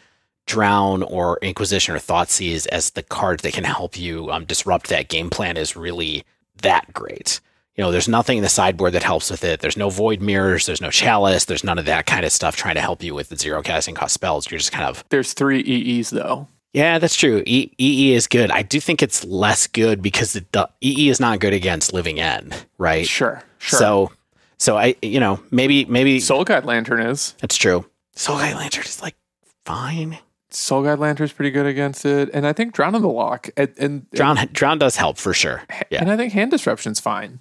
drown 0.46 1.02
or 1.02 1.38
inquisition 1.42 1.94
or 1.94 1.98
thoughtseize 1.98 2.66
as 2.68 2.90
the 2.90 3.02
cards 3.02 3.42
that 3.42 3.52
can 3.52 3.64
help 3.64 3.98
you 3.98 4.30
um, 4.30 4.44
disrupt 4.44 4.88
that 4.88 5.08
game 5.08 5.28
plan 5.30 5.56
is 5.56 5.76
really 5.76 6.24
that 6.62 6.92
great 6.94 7.40
you 7.76 7.84
know 7.84 7.92
there's 7.92 8.08
nothing 8.08 8.38
in 8.38 8.42
the 8.42 8.48
sideboard 8.48 8.92
that 8.94 9.02
helps 9.02 9.30
with 9.30 9.44
it 9.44 9.60
there's 9.60 9.76
no 9.76 9.90
void 9.90 10.20
mirrors 10.22 10.64
there's 10.64 10.80
no 10.80 10.90
chalice 10.90 11.44
there's 11.44 11.62
none 11.62 11.78
of 11.78 11.84
that 11.84 12.06
kind 12.06 12.24
of 12.24 12.32
stuff 12.32 12.56
trying 12.56 12.74
to 12.74 12.80
help 12.80 13.02
you 13.02 13.14
with 13.14 13.28
the 13.28 13.36
zero 13.36 13.62
casting 13.62 13.94
cost 13.94 14.14
spells 14.14 14.50
you're 14.50 14.58
just 14.58 14.72
kind 14.72 14.86
of 14.86 15.04
There's 15.10 15.34
three 15.34 15.60
EEs 15.60 16.10
though. 16.10 16.48
yeah, 16.72 16.98
that's 16.98 17.14
true. 17.16 17.42
E- 17.46 17.70
EE 17.78 18.14
is 18.14 18.26
good. 18.26 18.50
I 18.50 18.62
do 18.62 18.80
think 18.80 19.02
it's 19.02 19.24
less 19.24 19.66
good 19.66 20.00
because 20.02 20.34
it 20.34 20.50
do- 20.50 20.64
EE 20.80 21.08
is 21.10 21.20
not 21.20 21.40
good 21.40 21.52
against 21.52 21.92
living 21.92 22.18
end, 22.20 22.64
right? 22.78 23.06
Sure, 23.06 23.42
sure. 23.58 23.78
So, 23.78 24.12
so 24.58 24.76
I, 24.76 24.96
you 25.02 25.20
know, 25.20 25.40
maybe 25.50 25.84
maybe 25.86 26.20
Soul 26.20 26.44
Guide 26.44 26.64
Lantern 26.64 27.00
is. 27.00 27.34
that's 27.40 27.56
true. 27.56 27.84
Soul 28.14 28.38
Guide 28.38 28.56
Lantern 28.56 28.84
is 28.84 29.00
like 29.02 29.16
fine. 29.64 30.18
Soul 30.50 30.82
Guide 30.82 30.98
Lantern's 30.98 31.32
pretty 31.32 31.50
good 31.50 31.66
against 31.66 32.04
it, 32.06 32.30
and 32.32 32.46
I 32.46 32.52
think 32.52 32.72
Drown 32.72 32.94
in 32.94 33.02
the 33.02 33.08
Loch 33.08 33.50
and 33.56 33.72
and, 33.78 34.10
Drown 34.10 34.36
Drown 34.52 34.78
does 34.78 34.96
help 34.96 35.18
for 35.18 35.34
sure. 35.34 35.62
Yeah, 35.90 36.00
and 36.00 36.10
I 36.10 36.16
think 36.16 36.32
Hand 36.32 36.50
Disruption's 36.50 37.00
fine. 37.00 37.40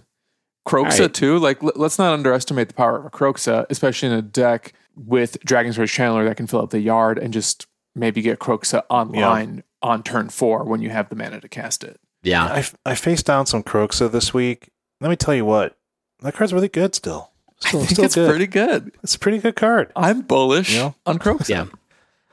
Kroxa 0.67 0.99
All 0.99 0.99
right. 1.06 1.13
too. 1.13 1.39
Like 1.39 1.63
l- 1.63 1.71
let's 1.75 1.97
not 1.97 2.13
underestimate 2.13 2.67
the 2.67 2.73
power 2.73 2.97
of 2.97 3.06
a 3.06 3.10
Kroxa, 3.10 3.65
especially 3.69 4.10
in 4.10 4.15
a 4.15 4.21
deck 4.21 4.73
with 4.95 5.39
Dragon's 5.45 5.77
Rage 5.80 5.93
Channeler 5.95 6.27
that 6.27 6.36
can 6.36 6.47
fill 6.47 6.62
up 6.62 6.71
the 6.71 6.80
yard 6.82 7.17
and 7.17 7.32
just 7.34 7.67
maybe 7.95 8.21
get 8.21 8.39
Kroxa 8.39 8.84
online 8.89 9.63
on 9.82 10.03
turn 10.03 10.27
four 10.27 10.65
when 10.65 10.82
you 10.82 10.89
have 10.89 11.08
the 11.10 11.15
mana 11.15 11.39
to 11.39 11.47
cast 11.47 11.84
it. 11.84 11.99
yeah. 12.23 12.43
I, 12.43 12.65
I 12.91 12.95
faced 12.95 13.25
down 13.25 13.45
some 13.45 13.63
Kroxa 13.63 14.12
this 14.12 14.34
week. 14.34 14.69
Let 14.99 15.10
me 15.10 15.15
tell 15.15 15.34
you 15.36 15.45
what, 15.45 15.77
that 16.21 16.34
card's 16.34 16.53
really 16.53 16.69
good 16.69 16.95
still. 16.95 17.32
Still, 17.60 17.82
I 17.82 17.86
think 17.86 17.89
still 17.91 18.06
it's 18.06 18.15
good. 18.15 18.30
pretty 18.30 18.47
good. 18.47 18.91
it's 19.03 19.15
a 19.15 19.19
pretty 19.19 19.39
good 19.39 19.56
card. 19.56 19.91
I'm 19.95 20.21
bullish 20.21 20.73
Yeah. 20.75 20.91
on 21.06 21.17
Kroxa. 21.19 21.49
Yeah. 21.49 21.65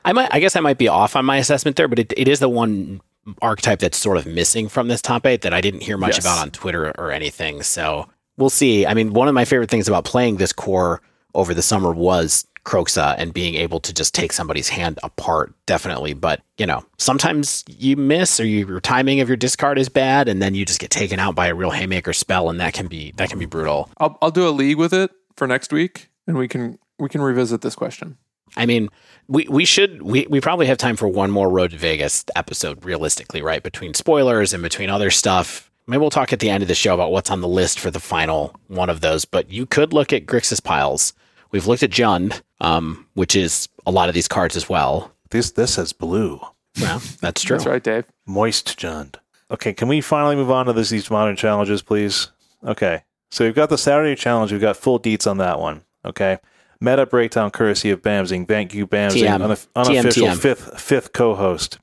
I 0.03 0.13
might. 0.13 0.29
I 0.31 0.39
guess 0.39 0.55
I 0.55 0.59
might 0.59 0.77
be 0.77 0.87
off 0.87 1.15
on 1.15 1.25
my 1.25 1.37
assessment 1.37 1.77
there, 1.77 1.87
but 1.87 1.97
it, 1.97 2.13
it 2.15 2.27
is 2.27 2.39
the 2.39 2.49
one 2.49 3.01
archetype 3.41 3.79
that's 3.79 3.97
sort 3.97 4.17
of 4.17 4.27
missing 4.27 4.67
from 4.69 4.87
this 4.87 5.01
top 5.01 5.25
eight 5.25 5.41
that 5.41 5.53
I 5.53 5.61
didn't 5.61 5.81
hear 5.81 5.97
much 5.97 6.17
Yes. 6.17 6.19
about 6.25 6.39
on 6.39 6.51
Twitter 6.51 6.93
or 6.99 7.11
anything. 7.11 7.63
So 7.63 8.07
we'll 8.37 8.51
see. 8.51 8.85
I 8.85 8.93
mean, 8.93 9.13
one 9.13 9.27
of 9.27 9.33
my 9.33 9.45
favorite 9.45 9.71
things 9.71 9.87
about 9.87 10.05
playing 10.05 10.37
this 10.37 10.53
core 10.53 11.01
over 11.33 11.55
the 11.55 11.63
summer 11.63 11.91
was 11.91 12.45
Kroxa 12.65 13.11
uh, 13.11 13.15
and 13.17 13.33
being 13.33 13.55
able 13.55 13.79
to 13.79 13.93
just 13.93 14.13
take 14.13 14.33
somebody's 14.33 14.69
hand 14.69 14.99
apart, 15.03 15.53
definitely. 15.65 16.13
But 16.13 16.41
you 16.57 16.65
know, 16.65 16.83
sometimes 16.97 17.63
you 17.67 17.95
miss 17.95 18.39
or 18.39 18.45
you, 18.45 18.67
your 18.67 18.81
timing 18.81 19.19
of 19.21 19.29
your 19.29 19.37
discard 19.37 19.77
is 19.77 19.87
bad, 19.87 20.27
and 20.27 20.41
then 20.41 20.55
you 20.55 20.65
just 20.65 20.79
get 20.79 20.89
taken 20.89 21.19
out 21.19 21.35
by 21.35 21.47
a 21.47 21.55
real 21.55 21.71
haymaker 21.71 22.11
spell, 22.11 22.49
and 22.49 22.59
that 22.59 22.73
can 22.73 22.87
be 22.87 23.13
that 23.17 23.29
can 23.29 23.39
be 23.39 23.45
brutal. 23.45 23.89
I'll 23.97 24.17
I'll 24.21 24.31
do 24.31 24.47
a 24.47 24.49
league 24.49 24.77
with 24.77 24.93
it 24.93 25.11
for 25.35 25.47
next 25.47 25.71
week, 25.71 26.09
and 26.27 26.37
we 26.37 26.47
can 26.47 26.79
we 26.97 27.07
can 27.07 27.21
revisit 27.21 27.61
this 27.61 27.75
question. 27.75 28.17
I 28.57 28.65
mean, 28.65 28.89
we, 29.27 29.47
we 29.49 29.65
should 29.65 30.01
we, 30.01 30.27
we 30.27 30.39
probably 30.39 30.65
have 30.67 30.77
time 30.77 30.95
for 30.95 31.07
one 31.07 31.31
more 31.31 31.49
Road 31.49 31.71
to 31.71 31.77
Vegas 31.77 32.25
episode, 32.35 32.83
realistically, 32.85 33.41
right? 33.41 33.61
Between 33.61 33.93
spoilers 33.93 34.53
and 34.53 34.63
between 34.63 34.89
other 34.89 35.11
stuff. 35.11 35.69
Maybe 35.87 35.99
we'll 35.99 36.09
talk 36.09 36.33
at 36.33 36.39
the 36.39 36.49
end 36.49 36.63
of 36.63 36.67
the 36.67 36.73
show 36.73 36.95
about 36.95 37.11
what's 37.11 37.29
on 37.29 37.41
the 37.41 37.47
list 37.47 37.79
for 37.79 37.91
the 37.91 37.99
final 37.99 38.55
one 38.67 38.89
of 38.89 39.01
those. 39.01 39.23
But 39.23 39.51
you 39.51 39.67
could 39.67 39.93
look 39.93 40.11
at 40.11 40.25
Grixis 40.25 40.63
piles. 40.63 41.13
We've 41.55 41.67
looked 41.67 41.83
at 41.83 41.89
Jund, 41.89 42.41
um, 42.59 43.07
which 43.13 43.33
is 43.33 43.69
a 43.85 43.91
lot 43.91 44.09
of 44.09 44.13
these 44.13 44.27
cards 44.27 44.57
as 44.57 44.67
well. 44.67 45.13
This 45.29 45.51
this 45.51 45.77
has 45.77 45.93
blue, 45.93 46.41
Well, 46.81 47.01
that's 47.21 47.43
true. 47.43 47.55
That's 47.55 47.65
right, 47.65 47.81
Dave. 47.81 48.03
moist 48.25 48.77
Jund. 48.77 49.15
Okay, 49.49 49.71
can 49.71 49.87
we 49.87 50.01
finally 50.01 50.35
move 50.35 50.51
on 50.51 50.65
to 50.65 50.73
this, 50.73 50.89
these 50.89 51.09
modern 51.09 51.37
challenges, 51.37 51.81
please? 51.81 52.27
Okay, 52.65 53.03
so 53.31 53.45
we've 53.45 53.55
got 53.55 53.69
the 53.69 53.77
Saturday 53.77 54.15
challenge. 54.15 54.51
We've 54.51 54.59
got 54.59 54.75
full 54.75 54.99
deets 54.99 55.31
on 55.31 55.37
that 55.37 55.61
one. 55.61 55.83
Okay, 56.03 56.39
meta 56.81 57.05
breakdown 57.05 57.51
courtesy 57.51 57.89
of 57.89 58.01
Bamzing. 58.01 58.45
Thank 58.49 58.73
you, 58.73 58.85
Bamzing, 58.85 59.21
TM. 59.23 59.39
unof- 59.39 59.67
unofficial 59.77 60.27
TM. 60.27 60.37
fifth 60.37 60.81
fifth 60.81 61.13
co-host. 61.13 61.79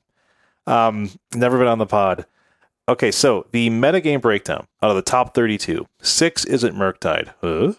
Um, 0.67 1.09
never 1.33 1.57
been 1.57 1.67
on 1.67 1.79
the 1.79 1.87
pod. 1.87 2.27
Okay, 2.87 3.09
so 3.09 3.47
the 3.51 3.71
metagame 3.71 4.21
breakdown 4.21 4.67
out 4.83 4.91
of 4.91 4.95
the 4.97 5.01
top 5.01 5.33
32, 5.33 5.87
six 5.99 6.45
isn't 6.45 6.75
Murktide. 6.75 7.33
Huh? 7.41 7.73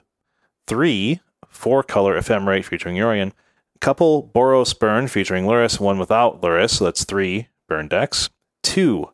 Three, 0.67 1.21
four 1.55 1.83
color 1.83 2.19
ephemerate 2.19 2.65
featuring 2.65 2.97
Yorion. 2.97 3.33
couple 3.81 4.31
Boros 4.35 4.79
burn 4.79 5.09
featuring 5.09 5.45
Lurrus, 5.45 5.81
one 5.81 5.99
without 5.99 6.41
Lurrus, 6.43 6.71
so 6.71 6.85
that's 6.85 7.05
three 7.05 7.49
burn 7.69 7.89
decks. 7.89 8.31
Two 8.63 9.11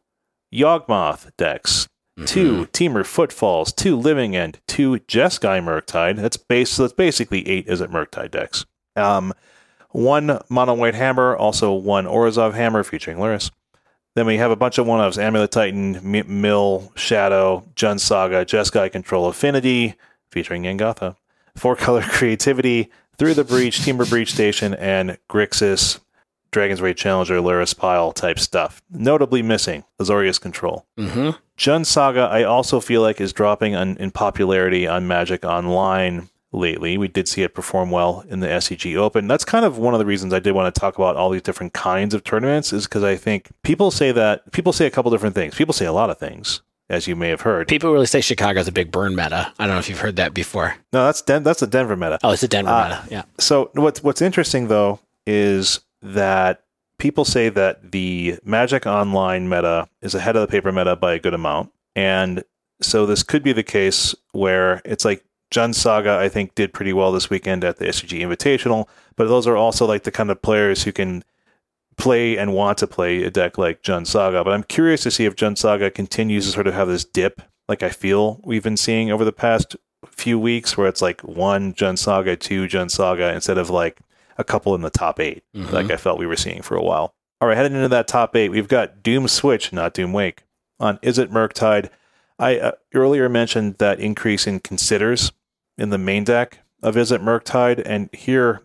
Yawgmoth 0.53 1.31
decks. 1.37 1.89
Two 2.27 2.67
Temur 2.67 3.07
Footfalls, 3.07 3.73
two 3.73 3.97
Living 3.97 4.37
End, 4.37 4.61
two 4.67 4.99
Jeskai 5.09 5.63
Murktide. 5.63 6.17
That's 6.17 6.37
base. 6.37 6.71
So 6.71 6.83
that's 6.83 6.93
basically 6.93 7.49
eight 7.49 7.67
Is 7.67 7.81
it 7.81 7.91
Murktide 7.91 8.31
decks. 8.31 8.67
Um, 8.95 9.33
one 9.91 10.39
Mono 10.51 10.75
White 10.75 10.95
Hammer, 10.95 11.35
also 11.35 11.73
one 11.73 12.05
Orzhov 12.05 12.53
Hammer 12.55 12.85
featuring 12.85 13.17
Lurrus. 13.17 13.51
Then 14.15 14.27
we 14.27 14.37
have 14.37 14.51
a 14.51 14.57
bunch 14.57 14.77
of 14.77 14.87
one 14.87 15.01
ofs 15.01 15.17
Amulet 15.17 15.51
Titan, 15.51 15.97
M- 16.15 16.41
Mill, 16.43 16.93
Shadow, 16.95 17.65
Jund 17.75 18.01
Saga, 18.01 18.45
Jeskai 18.45 18.93
Control 18.93 19.27
Affinity 19.27 19.95
featuring 20.31 20.65
Jegantha. 20.65 21.17
Four 21.57 21.77
color 21.77 22.03
creativity, 22.03 22.91
Through 23.19 23.35
the 23.35 23.45
Breach, 23.45 23.83
Timber 23.85 24.07
Breach 24.07 24.33
Station, 24.33 24.75
and 24.75 25.19
Grixis, 25.29 26.01
Dragon's 26.51 26.81
Rage 26.81 27.03
Channeler, 27.03 27.43
Lurrus 27.43 27.77
Pile 27.77 28.13
type 28.13 28.39
stuff. 28.39 28.83
Notably 28.91 29.43
missing 29.43 29.85
Azorius 30.01 30.41
Control. 30.41 30.87
hmm 30.97 31.31
Jund 31.57 31.85
Saga, 31.85 32.23
I 32.23 32.43
also 32.43 32.81
feel 32.81 33.03
like 33.03 33.21
is 33.21 33.35
dropping 33.35 33.75
on, 33.75 33.99
in 33.99 34.11
popularity 34.11 34.87
on 34.87 35.07
Magic 35.07 35.45
Online 35.45 36.31
lately. 36.53 36.97
We 36.97 37.07
did 37.07 37.29
see 37.29 37.43
it 37.43 37.55
perform 37.55 37.91
well 37.91 38.25
in 38.31 38.41
the 38.41 38.47
SCG 38.47 38.97
Open. 38.97 39.29
That's 39.29 39.45
kind 39.45 39.67
of 39.67 39.77
one 39.77 39.93
of 39.93 39.99
the 40.01 40.07
reasons 40.07 40.33
I 40.33 40.39
did 40.41 40.53
want 40.53 40.75
to 40.75 40.81
talk 40.81 40.97
about 40.97 41.17
all 41.17 41.29
these 41.29 41.43
different 41.43 41.75
kinds 41.75 42.15
of 42.15 42.25
tournaments, 42.25 42.73
is 42.73 42.87
because 42.87 43.05
I 43.05 43.15
think 43.15 43.51
people 43.63 43.91
say 43.91 44.11
that 44.11 44.51
people 44.53 44.73
say 44.73 44.87
a 44.87 44.91
couple 44.91 45.11
different 45.11 45.35
things. 45.35 45.55
People 45.55 45.75
say 45.75 45.85
a 45.85 45.93
lot 45.93 46.09
of 46.09 46.19
things, 46.19 46.63
as 46.91 47.07
you 47.07 47.17
may 47.17 47.29
have 47.31 47.41
heard. 47.41 47.69
People 47.69 47.93
really 47.93 48.05
say 48.07 48.21
Chicago's 48.21 48.69
a 48.69 48.73
big 48.73 48.91
burn 48.93 49.15
meta. 49.17 49.53
I 49.59 49.67
don't 49.67 49.75
know 49.77 49.79
if 49.79 49.89
you've 49.89 50.01
heard 50.01 50.17
that 50.17 50.35
before. 50.35 50.75
No, 50.93 51.07
that's 51.07 51.23
Den- 51.23 51.43
that's 51.45 51.63
a 51.63 51.67
Denver 51.67 51.97
meta. 51.97 52.19
Oh, 52.23 52.33
it's 52.33 52.43
a 52.43 52.49
Denver 52.49 52.71
Uh, 52.71 52.85
meta. 52.89 53.05
Yeah. 53.11 53.23
So 53.39 53.71
what's 53.75 54.03
what's 54.03 54.21
interesting 54.21 54.69
though 54.69 54.99
is 55.27 55.81
that 56.03 56.65
people 56.99 57.25
say 57.25 57.49
that 57.49 57.93
the 57.93 58.39
Magic 58.45 58.87
Online 58.87 59.49
meta 59.49 59.89
is 60.03 60.15
ahead 60.15 60.37
of 60.37 60.43
the 60.43 60.49
paper 60.49 60.73
meta 60.73 60.97
by 60.97 61.15
a 61.15 61.19
good 61.19 61.33
amount, 61.35 61.71
and 61.97 62.45
so 62.83 63.07
this 63.07 63.23
could 63.23 63.43
be 63.43 63.53
the 63.53 63.63
case 63.63 64.15
where 64.33 64.83
it's 64.85 65.05
like 65.05 65.25
Jund 65.51 65.75
Saga. 65.75 66.13
I 66.19 66.29
think 66.29 66.55
did 66.55 66.73
pretty 66.73 66.93
well 66.93 67.13
this 67.13 67.31
weekend 67.31 67.63
at 67.65 67.77
the 67.79 67.87
SCG 67.87 68.21
Invitational, 68.21 68.89
but 69.17 69.29
those 69.29 69.47
are 69.47 69.57
also 69.57 69.87
like 69.87 70.03
the 70.03 70.11
kind 70.11 70.31
of 70.31 70.43
players 70.43 70.83
who 70.85 70.93
can 70.93 71.23
play 72.01 72.37
and 72.39 72.53
want 72.55 72.79
to 72.79 72.87
play 72.87 73.23
a 73.23 73.31
deck 73.31 73.59
like 73.59 73.83
Jund 73.83 74.07
Saga. 74.07 74.43
But 74.45 74.53
I'm 74.55 74.63
curious 74.65 75.03
to 75.05 75.11
see 75.11 75.25
if 75.27 75.37
Jund 75.37 75.59
Saga 75.59 75.91
continues 75.91 76.47
to 76.47 76.53
sort 76.53 76.67
of 76.67 76.75
have 76.75 76.89
this 76.89 77.05
dip, 77.05 77.43
like 77.69 77.83
I 77.83 77.91
feel 77.91 78.41
we've 78.45 78.63
been 78.63 78.77
seeing 78.77 79.11
over 79.11 79.25
the 79.25 79.33
past 79.33 79.77
few 80.07 80.39
weeks, 80.39 80.77
where 80.77 80.89
it's 80.89 81.03
like 81.03 81.21
one 81.23 81.73
Jund 81.75 81.99
Saga, 81.99 82.37
two 82.37 82.67
Jund 82.67 82.91
Saga, 82.91 83.33
instead 83.35 83.59
of 83.59 83.71
like 83.71 84.01
a 84.39 84.45
couple 84.45 84.75
in 84.75 84.81
the 84.81 84.91
top 84.91 85.21
8 85.21 85.43
Mhm. 85.55 85.71
like 85.73 85.91
I 85.91 85.97
felt 85.97 86.19
we 86.19 86.27
were 86.27 86.37
seeing 86.37 86.63
for 86.63 86.77
a 86.77 86.83
while. 86.83 87.15
All 87.43 87.49
right, 87.49 87.57
heading 87.57 87.75
into 87.77 87.89
that 87.89 88.07
top 88.09 88.37
eight, 88.37 88.51
we've 88.51 88.69
got 88.69 89.03
Doom 89.03 89.27
Switch, 89.27 89.73
not 89.73 89.95
Doom 89.95 90.13
Wake. 90.13 90.43
On 90.79 90.99
Izzet 90.99 91.29
Murktide, 91.29 91.89
I 92.39 92.59
uh, 92.59 92.73
earlier 92.95 93.29
mentioned 93.31 93.77
that 93.79 93.99
increase 94.01 94.47
in 94.47 94.61
considers 94.61 95.33
in 95.79 95.89
the 95.91 95.97
main 95.99 96.25
deck 96.25 96.59
of 96.83 96.97
Izzet 96.97 97.23
Murktide, 97.23 97.83
and 97.87 98.11
here 98.15 98.61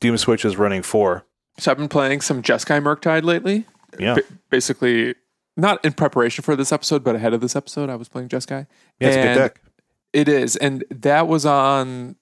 Doom 0.00 0.16
Switch 0.16 0.44
is 0.44 0.56
running 0.56 0.82
four. 0.82 1.24
So 1.60 1.70
I've 1.70 1.76
been 1.78 1.88
playing 1.88 2.20
some 2.22 2.42
Jeskai 2.42 2.82
Murktide 2.82 3.22
lately. 3.24 3.66
Yeah, 3.98 4.14
Ba- 4.14 4.22
basically, 4.50 5.14
not 5.56 5.84
in 5.84 5.92
preparation 5.92 6.42
for 6.42 6.56
this 6.56 6.72
episode, 6.72 7.04
but 7.04 7.14
ahead 7.16 7.34
of 7.34 7.40
this 7.40 7.54
episode, 7.56 7.90
I 7.90 7.96
was 7.96 8.08
playing 8.08 8.28
Jeskai. 8.28 8.66
yeah, 8.98 9.08
it's 9.08 9.16
a 9.16 9.20
good 9.20 9.26
and 9.28 9.38
deck. 9.38 9.60
It 10.12 10.28
is, 10.28 10.56
and 10.56 10.84
that 10.90 11.28
was 11.28 11.44
on 11.46 12.16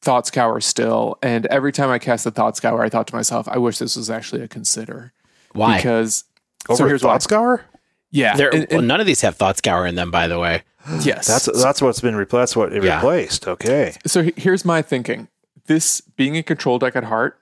Thought 0.00 0.26
Scour 0.26 0.60
still. 0.60 1.18
And 1.22 1.46
every 1.46 1.72
time 1.72 1.90
I 1.90 1.98
cast 1.98 2.24
the 2.24 2.30
Thought 2.30 2.56
Scour, 2.56 2.82
I 2.82 2.88
thought 2.88 3.06
to 3.08 3.14
myself, 3.14 3.48
I 3.48 3.58
wish 3.58 3.78
this 3.78 3.96
was 3.96 4.10
actually 4.10 4.42
a 4.42 4.48
consider 4.48 5.12
Why? 5.52 5.76
because. 5.76 6.24
Over 6.68 6.76
so 6.78 6.86
here's 6.86 7.02
why. 7.02 7.12
Thought 7.12 7.22
Scour? 7.22 7.64
Yeah, 8.10 8.36
There, 8.36 8.54
and- 8.54 8.66
well, 8.70 8.80
none 8.82 9.00
of 9.00 9.06
these 9.06 9.20
have 9.22 9.34
thought 9.36 9.56
scour 9.58 9.84
in 9.86 9.96
them, 9.96 10.10
by 10.10 10.28
the 10.28 10.38
way. 10.38 10.62
yes, 11.00 11.26
That's 11.26 11.62
that's 11.62 11.82
what's 11.82 12.00
been 12.00 12.14
repl- 12.14 12.30
that's 12.30 12.54
what 12.54 12.72
it 12.72 12.82
Yeah. 12.84 12.96
replaced. 12.96 13.48
Okay, 13.48 13.94
so 14.06 14.22
here's 14.36 14.64
my 14.64 14.80
thinking 14.82 15.28
this 15.66 16.00
being 16.00 16.36
a 16.36 16.42
control 16.42 16.78
deck 16.78 16.94
at 16.96 17.04
heart 17.04 17.38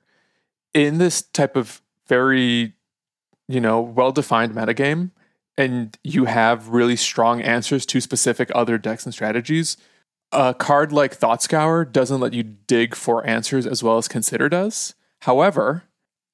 in 0.75 0.99
this 0.99 1.23
type 1.23 1.57
of 1.57 1.83
very 2.07 2.75
you 3.49 3.61
know 3.61 3.81
well-defined 3.81 4.55
metagame 4.55 5.11
and 5.57 5.99
you 6.03 6.25
have 6.25 6.69
really 6.69 6.97
strong 6.97 7.43
answers 7.43 7.85
to 7.87 8.01
specific 8.01 8.51
other 8.55 8.79
decks 8.79 9.05
and 9.05 9.15
strategies 9.15 9.77
a 10.33 10.55
card 10.55 10.93
like 10.93 11.15
thought 11.15 11.43
scour 11.43 11.85
doesn't 11.85 12.21
let 12.21 12.33
you 12.33 12.43
dig 12.43 12.95
for 12.95 13.27
answers 13.27 13.67
as 13.67 13.83
well 13.83 13.99
as 13.99 14.09
consider 14.09 14.49
does 14.49 14.95
however 15.21 15.85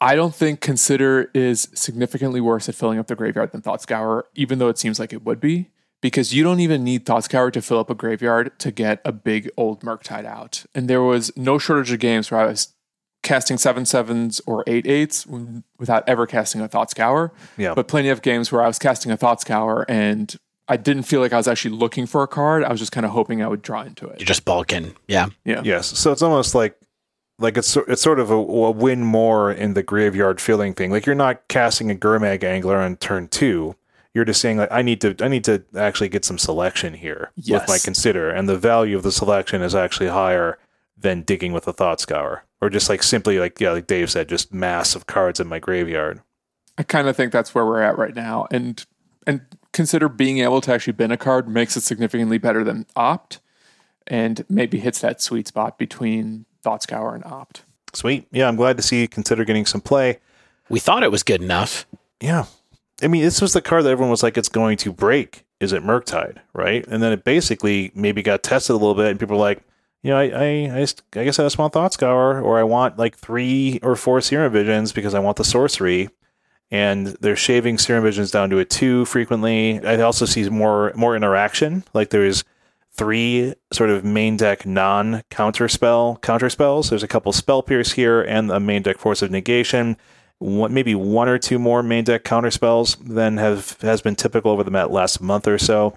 i 0.00 0.14
don't 0.14 0.34
think 0.34 0.60
consider 0.60 1.30
is 1.34 1.68
significantly 1.74 2.40
worse 2.40 2.68
at 2.68 2.74
filling 2.74 2.98
up 2.98 3.06
the 3.06 3.16
graveyard 3.16 3.52
than 3.52 3.60
thought 3.62 3.82
scour 3.82 4.26
even 4.34 4.58
though 4.58 4.68
it 4.68 4.78
seems 4.78 5.00
like 5.00 5.12
it 5.12 5.24
would 5.24 5.40
be 5.40 5.70
because 6.00 6.32
you 6.32 6.44
don't 6.44 6.60
even 6.60 6.84
need 6.84 7.04
Thought 7.04 7.24
Scour 7.24 7.50
to 7.50 7.62
fill 7.62 7.80
up 7.80 7.90
a 7.90 7.94
graveyard 7.94 8.58
to 8.60 8.70
get 8.70 9.00
a 9.04 9.12
big 9.12 9.50
old 9.56 9.80
Murktide 9.80 10.24
out. 10.24 10.64
And 10.74 10.88
there 10.88 11.02
was 11.02 11.36
no 11.36 11.58
shortage 11.58 11.90
of 11.90 11.98
games 11.98 12.30
where 12.30 12.40
I 12.40 12.46
was 12.46 12.74
casting 13.28 13.58
seven 13.58 13.84
sevens 13.84 14.40
or 14.46 14.64
eight 14.66 14.86
eights 14.86 15.26
without 15.78 16.02
ever 16.08 16.26
casting 16.26 16.62
a 16.62 16.68
Thought 16.68 16.90
Scour. 16.90 17.30
Yeah. 17.58 17.74
But 17.74 17.86
plenty 17.86 18.08
of 18.08 18.22
games 18.22 18.50
where 18.50 18.62
I 18.62 18.66
was 18.66 18.78
casting 18.78 19.12
a 19.12 19.18
Thought 19.18 19.42
Scour 19.42 19.84
and 19.86 20.34
I 20.66 20.78
didn't 20.78 21.02
feel 21.02 21.20
like 21.20 21.34
I 21.34 21.36
was 21.36 21.46
actually 21.46 21.76
looking 21.76 22.06
for 22.06 22.22
a 22.22 22.26
card. 22.26 22.64
I 22.64 22.70
was 22.70 22.80
just 22.80 22.90
kind 22.90 23.04
of 23.04 23.12
hoping 23.12 23.42
I 23.42 23.48
would 23.48 23.60
draw 23.60 23.82
into 23.82 24.06
it. 24.06 24.18
You're 24.18 24.26
just 24.26 24.46
bulking. 24.46 24.96
Yeah. 25.06 25.28
Yeah. 25.44 25.60
Yes, 25.62 25.86
so 25.86 26.10
it's 26.10 26.22
almost 26.22 26.54
like 26.54 26.78
like 27.38 27.58
it's 27.58 27.76
it's 27.76 28.02
sort 28.02 28.18
of 28.18 28.30
a, 28.30 28.34
a 28.34 28.70
win 28.70 29.04
more 29.04 29.52
in 29.52 29.74
the 29.74 29.82
graveyard 29.82 30.40
filling 30.40 30.72
thing. 30.72 30.90
Like 30.90 31.04
you're 31.04 31.14
not 31.14 31.46
casting 31.48 31.90
a 31.90 31.94
Gurmag 31.94 32.42
Angler 32.42 32.78
on 32.78 32.96
turn 32.96 33.28
two. 33.28 33.76
You're 34.14 34.24
just 34.24 34.40
saying 34.40 34.56
like 34.56 34.72
I 34.72 34.80
need 34.80 35.02
to 35.02 35.14
I 35.20 35.28
need 35.28 35.44
to 35.44 35.62
actually 35.76 36.08
get 36.08 36.24
some 36.24 36.38
selection 36.38 36.94
here 36.94 37.30
with 37.48 37.68
my 37.68 37.78
consider, 37.78 38.30
and 38.30 38.48
the 38.48 38.58
value 38.58 38.96
of 38.96 39.02
the 39.02 39.12
selection 39.12 39.60
is 39.60 39.74
actually 39.74 40.08
higher 40.08 40.58
than 41.00 41.22
digging 41.22 41.52
with 41.52 41.68
a 41.68 41.72
thought 41.72 42.00
scour 42.00 42.44
or 42.60 42.70
just 42.70 42.88
like 42.88 43.02
simply 43.02 43.38
like 43.38 43.60
yeah 43.60 43.72
like 43.72 43.86
Dave 43.86 44.10
said 44.10 44.28
just 44.28 44.52
mass 44.52 44.94
of 44.94 45.06
cards 45.06 45.40
in 45.40 45.46
my 45.46 45.58
graveyard. 45.58 46.20
I 46.76 46.82
kind 46.82 47.08
of 47.08 47.16
think 47.16 47.32
that's 47.32 47.54
where 47.54 47.66
we're 47.66 47.82
at 47.82 47.98
right 47.98 48.14
now. 48.14 48.46
And 48.50 48.84
and 49.26 49.42
consider 49.72 50.08
being 50.08 50.38
able 50.38 50.60
to 50.62 50.72
actually 50.72 50.94
bin 50.94 51.10
a 51.10 51.16
card 51.16 51.48
makes 51.48 51.76
it 51.76 51.82
significantly 51.82 52.38
better 52.38 52.64
than 52.64 52.86
opt 52.96 53.40
and 54.06 54.44
maybe 54.48 54.78
hits 54.78 55.00
that 55.00 55.20
sweet 55.20 55.46
spot 55.46 55.78
between 55.78 56.46
Thought 56.62 56.82
Scour 56.82 57.14
and 57.14 57.24
opt. 57.24 57.62
Sweet, 57.94 58.26
yeah, 58.32 58.48
I'm 58.48 58.56
glad 58.56 58.76
to 58.78 58.82
see 58.82 59.02
you 59.02 59.08
consider 59.08 59.44
getting 59.44 59.66
some 59.66 59.80
play. 59.80 60.18
We 60.68 60.80
thought 60.80 61.02
it 61.02 61.10
was 61.10 61.22
good 61.22 61.42
enough. 61.42 61.86
Yeah. 62.20 62.46
I 63.02 63.08
mean, 63.08 63.22
this 63.22 63.40
was 63.40 63.52
the 63.52 63.62
card 63.62 63.84
that 63.84 63.90
everyone 63.90 64.10
was 64.10 64.22
like, 64.22 64.36
it's 64.36 64.48
going 64.48 64.76
to 64.78 64.92
break. 64.92 65.44
Izzet 65.60 65.84
Murktide? 65.84 66.38
Right. 66.52 66.86
And 66.86 67.02
then 67.02 67.12
it 67.12 67.24
basically 67.24 67.92
maybe 67.94 68.22
got 68.22 68.42
tested 68.42 68.74
a 68.74 68.78
little 68.78 68.94
bit, 68.94 69.10
and 69.10 69.20
people 69.20 69.36
were 69.36 69.42
like, 69.42 69.62
you 70.02 70.10
know, 70.10 70.18
I, 70.18 70.24
I, 70.24 70.76
I, 70.76 70.80
just, 70.80 71.02
I 71.14 71.24
guess 71.24 71.38
I 71.38 71.44
just 71.44 71.58
want 71.58 71.72
Thought 71.72 71.92
Scour, 71.92 72.40
or 72.40 72.58
I 72.58 72.62
want 72.62 72.98
like 72.98 73.16
three 73.16 73.80
or 73.82 73.96
four 73.96 74.20
Serum 74.20 74.52
Visions 74.52 74.92
because 74.92 75.14
I 75.14 75.18
want 75.18 75.36
the 75.36 75.44
sorcery. 75.44 76.08
And 76.70 77.08
they're 77.20 77.36
shaving 77.36 77.78
Serum 77.78 78.04
Visions 78.04 78.30
down 78.30 78.50
to 78.50 78.58
a 78.58 78.64
two 78.64 79.04
frequently. 79.06 79.84
I 79.84 80.00
also 80.02 80.26
see 80.26 80.48
more 80.50 80.92
more 80.94 81.16
interaction. 81.16 81.82
Like 81.94 82.10
there's 82.10 82.44
three 82.92 83.54
sort 83.72 83.90
of 83.90 84.04
main 84.04 84.36
deck 84.36 84.66
non 84.66 85.22
counter 85.30 85.68
spell 85.68 86.18
counter 86.20 86.50
spells. 86.50 86.90
There's 86.90 87.02
a 87.02 87.08
couple 87.08 87.32
spell 87.32 87.62
pierce 87.62 87.92
here 87.92 88.20
and 88.20 88.50
a 88.50 88.60
main 88.60 88.82
deck 88.82 88.98
force 88.98 89.22
of 89.22 89.30
negation 89.30 89.96
one, 90.38 90.72
maybe 90.72 90.94
one 90.94 91.28
or 91.28 91.38
two 91.38 91.58
more 91.58 91.82
main 91.82 92.04
deck 92.04 92.24
counter 92.24 92.50
spells 92.50 92.96
than 92.96 93.36
have 93.36 93.80
has 93.80 94.00
been 94.00 94.16
typical 94.16 94.52
over 94.52 94.64
the 94.64 94.70
last 94.86 95.20
month 95.20 95.46
or 95.46 95.58
so. 95.58 95.96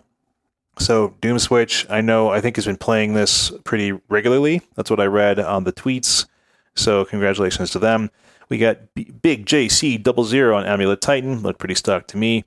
So 0.80 1.16
Doom 1.22 1.38
Switch, 1.40 1.86
I 1.90 2.02
know, 2.02 2.30
I 2.30 2.42
think 2.42 2.56
has 2.56 2.66
been 2.66 2.78
playing 2.78 3.14
this 3.14 3.52
pretty 3.64 4.00
regularly. 4.10 4.62
That's 4.76 4.90
what 4.90 5.00
I 5.00 5.06
read 5.06 5.40
on 5.40 5.64
the 5.64 5.74
tweets. 5.74 6.28
So 6.76 7.06
congratulations 7.06 7.72
to 7.72 7.80
them. 7.80 8.10
We 8.50 8.58
got 8.58 8.94
B- 8.94 9.12
Big 9.22 9.46
JC 9.46 10.02
double 10.02 10.24
zero 10.24 10.58
on 10.58 10.66
Amulet 10.66 11.02
Titan. 11.02 11.42
Looked 11.42 11.60
pretty 11.60 11.76
stuck 11.76 12.08
to 12.08 12.18
me. 12.18 12.46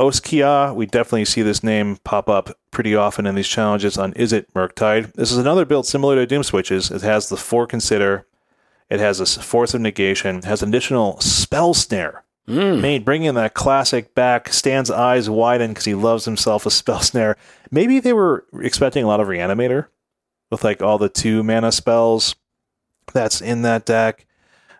Oskia, 0.00 0.74
we 0.74 0.86
definitely 0.86 1.24
see 1.24 1.42
this 1.42 1.64
name 1.64 1.98
pop 2.04 2.28
up 2.28 2.56
pretty 2.70 2.94
often 2.94 3.26
in 3.26 3.34
these 3.34 3.48
challenges 3.48 3.98
on 3.98 4.12
Izzet 4.14 4.46
Murktide. 4.54 5.12
This 5.14 5.32
is 5.32 5.38
another 5.38 5.64
build 5.64 5.86
similar 5.86 6.14
to 6.14 6.26
Doom 6.26 6.44
Switches. 6.44 6.90
It 6.90 7.02
has 7.02 7.28
the 7.28 7.36
four 7.36 7.66
consider, 7.66 8.24
it 8.88 9.00
has 9.00 9.20
a 9.20 9.26
force 9.26 9.74
of 9.74 9.80
negation, 9.80 10.42
has 10.42 10.62
additional 10.62 11.18
spell 11.20 11.74
snare. 11.74 12.22
Mm. 12.48 12.80
Made 12.80 13.04
bringing 13.04 13.34
that 13.34 13.52
classic 13.52 14.14
back, 14.14 14.52
stands 14.52 14.90
eyes 14.90 15.28
widen 15.28 15.70
because 15.72 15.84
he 15.84 15.94
loves 15.94 16.24
himself 16.24 16.64
a 16.64 16.70
spell 16.70 17.00
snare. 17.02 17.36
Maybe 17.70 18.00
they 18.00 18.12
were 18.12 18.46
expecting 18.60 19.04
a 19.04 19.06
lot 19.06 19.20
of 19.20 19.28
reanimator 19.28 19.86
with 20.50 20.64
like 20.64 20.82
all 20.82 20.96
the 20.98 21.10
two 21.10 21.42
mana 21.42 21.70
spells 21.72 22.34
that's 23.12 23.40
in 23.40 23.62
that 23.62 23.84
deck. 23.84 24.24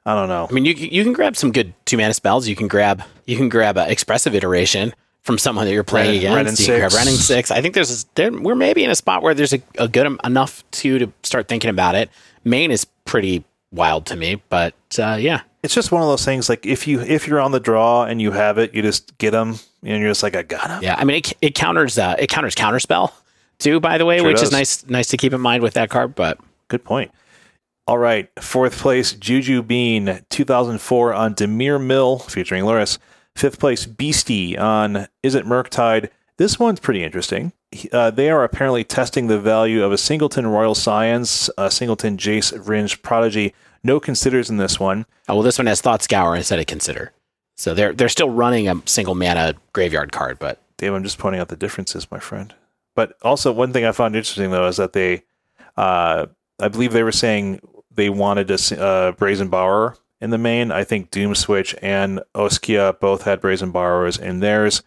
I 0.06 0.14
don't 0.14 0.28
know. 0.28 0.46
I 0.48 0.52
mean, 0.52 0.64
you 0.64 0.72
you 0.72 1.04
can 1.04 1.12
grab 1.12 1.36
some 1.36 1.52
good 1.52 1.74
two 1.84 1.98
mana 1.98 2.14
spells. 2.14 2.48
You 2.48 2.56
can 2.56 2.68
grab 2.68 3.02
you 3.26 3.36
can 3.36 3.50
grab 3.50 3.76
a 3.76 3.90
expressive 3.90 4.34
iteration 4.34 4.94
from 5.22 5.36
someone 5.36 5.66
that 5.66 5.72
you're 5.72 5.84
playing 5.84 6.08
Ren- 6.08 6.16
against. 6.16 6.36
Ren 6.36 6.46
and 6.46 6.58
you 6.58 6.66
can 6.66 6.78
grab 6.78 6.90
six. 6.90 6.98
Wrenn 6.98 7.08
and 7.08 7.16
Six. 7.18 7.50
I 7.50 7.60
think 7.60 7.74
there's 7.74 8.04
there 8.14 8.32
we're 8.32 8.54
maybe 8.54 8.82
in 8.82 8.90
a 8.90 8.94
spot 8.94 9.22
where 9.22 9.34
there's 9.34 9.52
a, 9.52 9.60
a 9.78 9.88
good 9.88 10.18
enough 10.24 10.64
to 10.70 10.98
to 11.00 11.12
start 11.22 11.48
thinking 11.48 11.68
about 11.68 11.94
it. 11.94 12.08
Main 12.44 12.70
is 12.70 12.86
pretty 13.04 13.44
wild 13.70 14.06
to 14.06 14.16
me. 14.16 14.40
But 14.48 14.74
uh, 14.98 15.18
yeah, 15.20 15.42
It's 15.62 15.74
just 15.74 15.90
one 15.90 16.02
of 16.02 16.08
those 16.08 16.24
things. 16.24 16.48
Like 16.48 16.64
if 16.66 16.86
you 16.86 17.00
if 17.00 17.26
you're 17.26 17.40
on 17.40 17.50
the 17.50 17.60
draw 17.60 18.04
and 18.04 18.22
you 18.22 18.30
have 18.32 18.58
it, 18.58 18.74
you 18.74 18.82
just 18.82 19.16
get 19.18 19.32
them, 19.32 19.56
and 19.82 20.00
you're 20.00 20.10
just 20.10 20.22
like, 20.22 20.36
I 20.36 20.42
got 20.42 20.70
him. 20.70 20.82
yeah. 20.82 20.94
I 20.96 21.04
mean, 21.04 21.16
it, 21.18 21.32
it 21.42 21.54
counters 21.54 21.98
uh, 21.98 22.14
it 22.18 22.28
counters 22.28 22.54
counterspell 22.54 23.12
too. 23.58 23.80
By 23.80 23.98
the 23.98 24.04
way, 24.04 24.18
Sure 24.18 24.28
which 24.28 24.42
is 24.42 24.52
nice 24.52 24.86
nice 24.88 25.08
to 25.08 25.16
keep 25.16 25.32
in 25.32 25.40
mind 25.40 25.62
with 25.62 25.74
that 25.74 25.90
card. 25.90 26.14
But 26.14 26.38
Good 26.68 26.84
point. 26.84 27.10
All 27.86 27.96
right, 27.98 28.28
fourth 28.38 28.76
place, 28.78 29.14
Juju 29.14 29.62
Bean, 29.62 30.20
2004 30.28 31.14
on 31.14 31.34
Dimir 31.34 31.82
Mill, 31.82 32.18
featuring 32.18 32.64
Lurrus. 32.64 32.98
Fifth 33.34 33.58
place, 33.58 33.86
Beastie 33.86 34.58
on 34.58 35.06
Izzet 35.24 35.44
Murktide. 35.44 36.10
This 36.36 36.58
one's 36.58 36.80
pretty 36.80 37.02
interesting. 37.02 37.52
Uh, 37.90 38.10
they 38.10 38.28
are 38.30 38.44
apparently 38.44 38.84
testing 38.84 39.26
the 39.28 39.38
value 39.40 39.82
of 39.82 39.90
a 39.90 39.96
Singleton 39.96 40.46
Royal 40.46 40.74
Scions, 40.74 41.48
a 41.56 41.70
Singleton 41.70 42.18
Jace 42.18 42.52
Vryn's 42.58 42.94
Prodigy. 42.94 43.54
No 43.82 44.00
considers 44.00 44.50
in 44.50 44.56
this 44.56 44.80
one. 44.80 45.06
oh, 45.28 45.34
well, 45.34 45.42
this 45.42 45.58
one 45.58 45.66
has 45.66 45.80
Thought 45.80 46.02
Scour 46.02 46.34
instead 46.36 46.58
of 46.58 46.66
Consider. 46.66 47.12
So 47.56 47.74
they're 47.74 47.92
they're 47.92 48.08
still 48.08 48.30
running 48.30 48.68
a 48.68 48.80
single 48.86 49.14
mana 49.16 49.54
graveyard 49.72 50.12
card, 50.12 50.38
but 50.38 50.62
Dave, 50.76 50.94
I'm 50.94 51.02
just 51.02 51.18
pointing 51.18 51.40
out 51.40 51.48
the 51.48 51.56
differences, 51.56 52.10
my 52.10 52.20
friend. 52.20 52.54
But 52.94 53.16
also, 53.22 53.52
one 53.52 53.72
thing 53.72 53.84
I 53.84 53.92
found 53.92 54.14
interesting 54.14 54.50
though 54.50 54.68
is 54.68 54.76
that 54.76 54.92
they, 54.92 55.24
uh, 55.76 56.26
I 56.60 56.68
believe 56.68 56.92
they 56.92 57.02
were 57.02 57.12
saying 57.12 57.60
they 57.92 58.10
wanted 58.10 58.48
to 58.48 58.80
uh, 58.80 59.12
Brazen 59.12 59.48
Borrower 59.48 59.96
in 60.20 60.30
the 60.30 60.38
main. 60.38 60.70
I 60.70 60.84
think 60.84 61.10
Doom 61.10 61.34
Switch 61.34 61.74
and 61.82 62.20
Oskia 62.34 62.98
both 63.00 63.22
had 63.22 63.40
Brazen 63.40 63.72
Borrowers 63.72 64.18
in 64.18 64.40
theirs. 64.40 64.82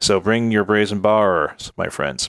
So 0.00 0.20
bring 0.20 0.50
your 0.50 0.64
Brazen 0.64 1.00
Borrowers, 1.00 1.72
my 1.76 1.88
friends. 1.88 2.28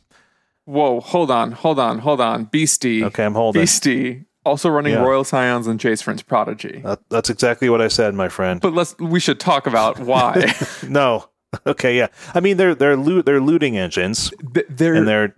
Whoa, 0.65 0.99
hold 0.99 1.31
on, 1.31 1.53
hold 1.53 1.79
on, 1.79 1.99
hold 1.99 2.21
on. 2.21 2.45
Beastie. 2.45 3.03
Okay, 3.03 3.25
I'm 3.25 3.33
holding. 3.33 3.61
Beastie. 3.61 4.25
Also 4.47 4.69
running 4.69 4.93
Yeah. 4.93 5.03
Royal 5.03 5.23
Scions 5.23 5.67
and 5.67 5.79
Jace 5.79 6.03
Vryn's 6.03 6.23
Prodigy. 6.23 6.81
That, 6.83 6.99
that's 7.09 7.29
exactly 7.29 7.69
what 7.69 7.81
I 7.81 7.87
said, 7.89 8.13
my 8.15 8.29
friend. 8.29 8.61
But 8.61 8.73
let's 8.73 8.97
we 8.97 9.19
should 9.19 9.39
talk 9.39 9.67
about 9.67 9.99
why. 9.99 10.53
no. 10.87 11.29
Okay, 11.65 11.97
yeah. 11.97 12.07
I 12.33 12.39
mean, 12.39 12.57
they're 12.57 12.75
they're 12.75 12.97
loot 12.97 13.25
they're 13.25 13.39
looting 13.41 13.77
engines, 13.77 14.33
they're, 14.69 14.95
and 14.95 15.07
they're 15.07 15.35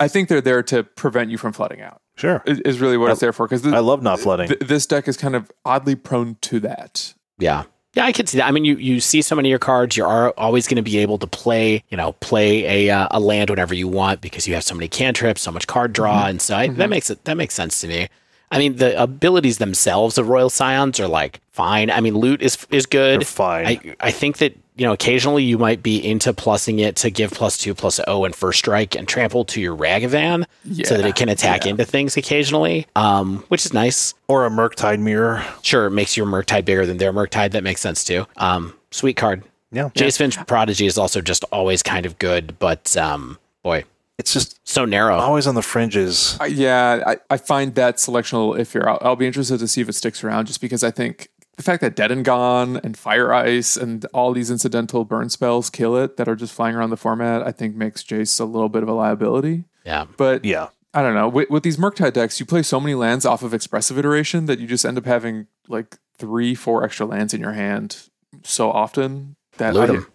I 0.00 0.08
think 0.08 0.28
they're 0.28 0.40
there 0.40 0.62
to 0.64 0.82
prevent 0.82 1.30
you 1.30 1.38
from 1.38 1.52
flooding 1.52 1.80
out. 1.82 2.00
sure. 2.16 2.42
Is, 2.46 2.60
is 2.60 2.80
really 2.80 2.96
what 2.96 3.10
it's 3.10 3.20
there 3.20 3.32
for 3.32 3.46
because 3.46 3.66
I 3.66 3.78
love 3.78 4.02
not 4.02 4.18
flooding. 4.20 4.48
th- 4.48 4.60
this 4.60 4.86
deck 4.86 5.08
is 5.08 5.16
kind 5.16 5.36
of 5.36 5.50
oddly 5.64 5.94
prone 5.94 6.36
to 6.42 6.60
that. 6.60 7.14
Yeah. 7.38 7.64
Yeah, 7.94 8.06
I 8.06 8.12
can 8.12 8.26
see 8.26 8.38
that. 8.38 8.46
I 8.46 8.52
mean, 8.52 8.64
you, 8.64 8.76
you 8.76 9.00
see 9.00 9.20
so 9.20 9.36
many 9.36 9.50
of 9.50 9.50
your 9.50 9.58
cards, 9.58 9.98
you 9.98 10.04
are 10.06 10.30
always 10.38 10.66
going 10.66 10.76
to 10.76 10.82
be 10.82 10.96
able 10.96 11.18
to 11.18 11.26
play, 11.26 11.84
you 11.90 11.96
know, 11.98 12.12
play 12.20 12.86
a 12.88 12.90
uh, 12.90 13.08
a 13.10 13.20
land 13.20 13.50
whenever 13.50 13.74
you 13.74 13.86
want 13.86 14.22
because 14.22 14.48
you 14.48 14.54
have 14.54 14.64
so 14.64 14.74
many 14.74 14.88
cantrips, 14.88 15.42
so 15.42 15.52
much 15.52 15.66
card 15.66 15.92
draw, 15.92 16.26
and 16.26 16.40
so 16.40 16.56
I, 16.56 16.68
that 16.68 16.88
makes 16.88 17.10
it 17.10 17.22
that 17.26 17.36
makes 17.36 17.52
sense 17.52 17.82
to 17.82 17.88
me. 17.88 18.08
I 18.52 18.58
mean, 18.58 18.76
the 18.76 19.02
abilities 19.02 19.56
themselves 19.56 20.18
of 20.18 20.28
Royal 20.28 20.50
Scions 20.50 21.00
are 21.00 21.08
like 21.08 21.40
fine. 21.52 21.90
I 21.90 22.02
mean, 22.02 22.14
loot 22.14 22.42
is 22.42 22.58
is 22.70 22.84
good. 22.84 23.20
They're 23.20 23.26
fine. 23.26 23.66
I 23.66 23.96
I 23.98 24.10
think 24.10 24.38
that 24.38 24.54
you 24.76 24.84
know 24.84 24.92
occasionally 24.92 25.42
you 25.42 25.56
might 25.56 25.82
be 25.82 25.96
into 26.06 26.34
plussing 26.34 26.78
it 26.78 26.96
to 26.96 27.08
give 27.08 27.30
plus 27.30 27.56
two 27.56 27.74
plus 27.74 27.98
O 28.06 28.26
and 28.26 28.36
first 28.36 28.58
strike 28.58 28.94
and 28.94 29.08
trample 29.08 29.46
to 29.46 29.60
your 29.60 29.74
Ragavan 29.74 30.44
so 30.84 30.98
that 30.98 31.06
it 31.06 31.16
can 31.16 31.30
attack 31.30 31.64
yeah. 31.64 31.70
into 31.70 31.86
things 31.86 32.18
occasionally, 32.18 32.86
um, 32.94 33.38
which 33.48 33.64
is 33.64 33.72
nice. 33.72 34.12
or 34.28 34.44
a 34.44 34.50
Murktide 34.50 35.00
Mirror. 35.00 35.42
Sure, 35.62 35.86
it 35.86 35.92
makes 35.92 36.14
your 36.14 36.26
Murktide 36.26 36.66
bigger 36.66 36.84
than 36.84 36.98
their 36.98 37.12
Murktide. 37.12 37.52
That 37.52 37.64
makes 37.64 37.80
sense 37.80 38.04
too. 38.04 38.26
Um, 38.36 38.74
sweet 38.90 39.16
card. 39.16 39.44
Yeah. 39.70 39.88
Jace 39.94 40.18
Vryn's 40.20 40.36
Prodigy 40.44 40.84
is 40.84 40.98
also 40.98 41.22
just 41.22 41.44
always 41.44 41.82
kind 41.82 42.04
of 42.04 42.18
good, 42.18 42.58
but 42.58 42.94
um, 42.98 43.38
boy, 43.62 43.84
It's 44.18 44.32
just 44.32 44.60
so 44.68 44.84
narrow. 44.84 45.16
always 45.16 45.46
on 45.46 45.54
the 45.54 45.62
fringes. 45.62 46.36
Uh, 46.40 46.44
yeah, 46.44 47.02
I, 47.06 47.16
I 47.30 47.36
find 47.38 47.74
that 47.74 47.98
selection 47.98 48.38
a 48.38 48.46
little 48.46 48.64
iffier. 48.64 48.86
I'll, 48.86 48.98
I'll 49.00 49.16
be 49.16 49.26
interested 49.26 49.58
to 49.58 49.68
see 49.68 49.80
if 49.80 49.88
it 49.88 49.94
sticks 49.94 50.22
around 50.22 50.46
just 50.46 50.60
because 50.60 50.84
I 50.84 50.90
think 50.90 51.28
the 51.56 51.62
fact 51.62 51.80
that 51.80 51.96
Dead 51.96 52.10
and 52.10 52.24
Gone 52.24 52.78
and 52.84 52.96
Fire 52.96 53.32
Ice 53.32 53.76
and 53.76 54.04
all 54.14 54.32
these 54.32 54.50
incidental 54.50 55.04
burn 55.04 55.28
spells 55.30 55.70
kill 55.70 55.96
it 55.96 56.16
that 56.18 56.28
are 56.28 56.36
just 56.36 56.52
flying 56.52 56.76
around 56.76 56.90
the 56.90 56.96
format, 56.96 57.42
I 57.42 57.52
think 57.52 57.74
makes 57.74 58.02
Jace 58.02 58.38
a 58.40 58.44
little 58.44 58.68
bit 58.68 58.82
of 58.82 58.88
a 58.88 58.92
liability. 58.92 59.64
Yeah, 59.84 60.04
But 60.16 60.44
Yeah. 60.44 60.68
I 60.94 61.00
don't 61.00 61.14
know. 61.14 61.26
With, 61.28 61.48
with 61.48 61.62
these 61.62 61.78
Murktide 61.78 62.12
decks, 62.12 62.38
you 62.38 62.44
play 62.44 62.62
so 62.62 62.78
many 62.78 62.94
lands 62.94 63.24
off 63.24 63.42
of 63.42 63.54
expressive 63.54 63.98
iteration 63.98 64.44
that 64.44 64.58
you 64.58 64.66
just 64.66 64.84
end 64.84 64.98
up 64.98 65.06
having 65.06 65.46
like 65.66 65.96
three, 66.18 66.54
four 66.54 66.84
extra 66.84 67.06
lands 67.06 67.32
in 67.32 67.40
your 67.40 67.52
hand 67.52 68.08
so 68.42 68.70
often 68.70 69.36
that 69.56 69.72
Loot 69.74 69.88
I, 69.90 69.94
'em. 69.94 70.06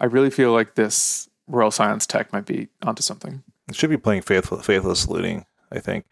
I 0.00 0.04
really 0.06 0.30
feel 0.30 0.52
like 0.52 0.74
this 0.74 1.28
Royal 1.48 1.70
Scions 1.70 2.06
tech 2.06 2.32
might 2.32 2.46
be 2.46 2.68
onto 2.82 3.02
something. 3.02 3.42
It 3.68 3.74
should 3.76 3.90
be 3.90 3.96
playing 3.96 4.22
faithful, 4.22 4.58
faithless 4.58 5.08
looting. 5.08 5.46
I 5.72 5.80
think. 5.80 6.04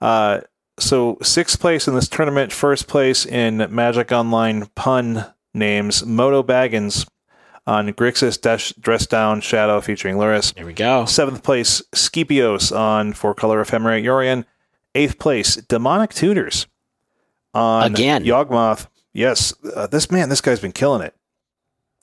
Uh, 0.00 0.40
so 0.78 1.18
sixth 1.22 1.60
place 1.60 1.88
in 1.88 1.94
this 1.94 2.08
tournament, 2.08 2.52
first 2.52 2.86
place 2.88 3.24
in 3.24 3.66
Magic 3.70 4.12
Online 4.12 4.66
pun 4.74 5.26
names, 5.54 6.04
Moto 6.04 6.42
Baggins 6.42 7.06
on 7.66 7.88
Grixis 7.92 8.40
Dash 8.40 8.72
Dress 8.74 9.06
Down 9.06 9.40
Shadow 9.40 9.80
featuring 9.80 10.16
Lurrus. 10.16 10.54
there 10.54 10.66
we 10.66 10.72
go. 10.72 11.04
Seventh 11.06 11.42
place, 11.42 11.82
Scipios 11.94 12.76
on 12.76 13.12
Four 13.12 13.34
Color 13.34 13.64
Ephemerate 13.64 14.04
Yorion. 14.04 14.44
Eighth 14.94 15.18
place, 15.18 15.56
Demonic 15.56 16.14
Tutors 16.14 16.66
on 17.54 17.92
Again. 17.92 18.24
Yawgmoth. 18.24 18.86
Yes, 19.12 19.54
uh, 19.74 19.86
this 19.86 20.10
man, 20.10 20.28
this 20.28 20.40
guy's 20.40 20.60
been 20.60 20.72
killing 20.72 21.02
it 21.02 21.14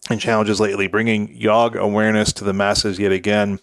in 0.09 0.19
challenges 0.19 0.59
lately, 0.59 0.87
bringing 0.87 1.33
yog 1.35 1.75
awareness 1.75 2.33
to 2.33 2.43
the 2.43 2.53
masses 2.53 2.99
yet 2.99 3.11
again. 3.11 3.59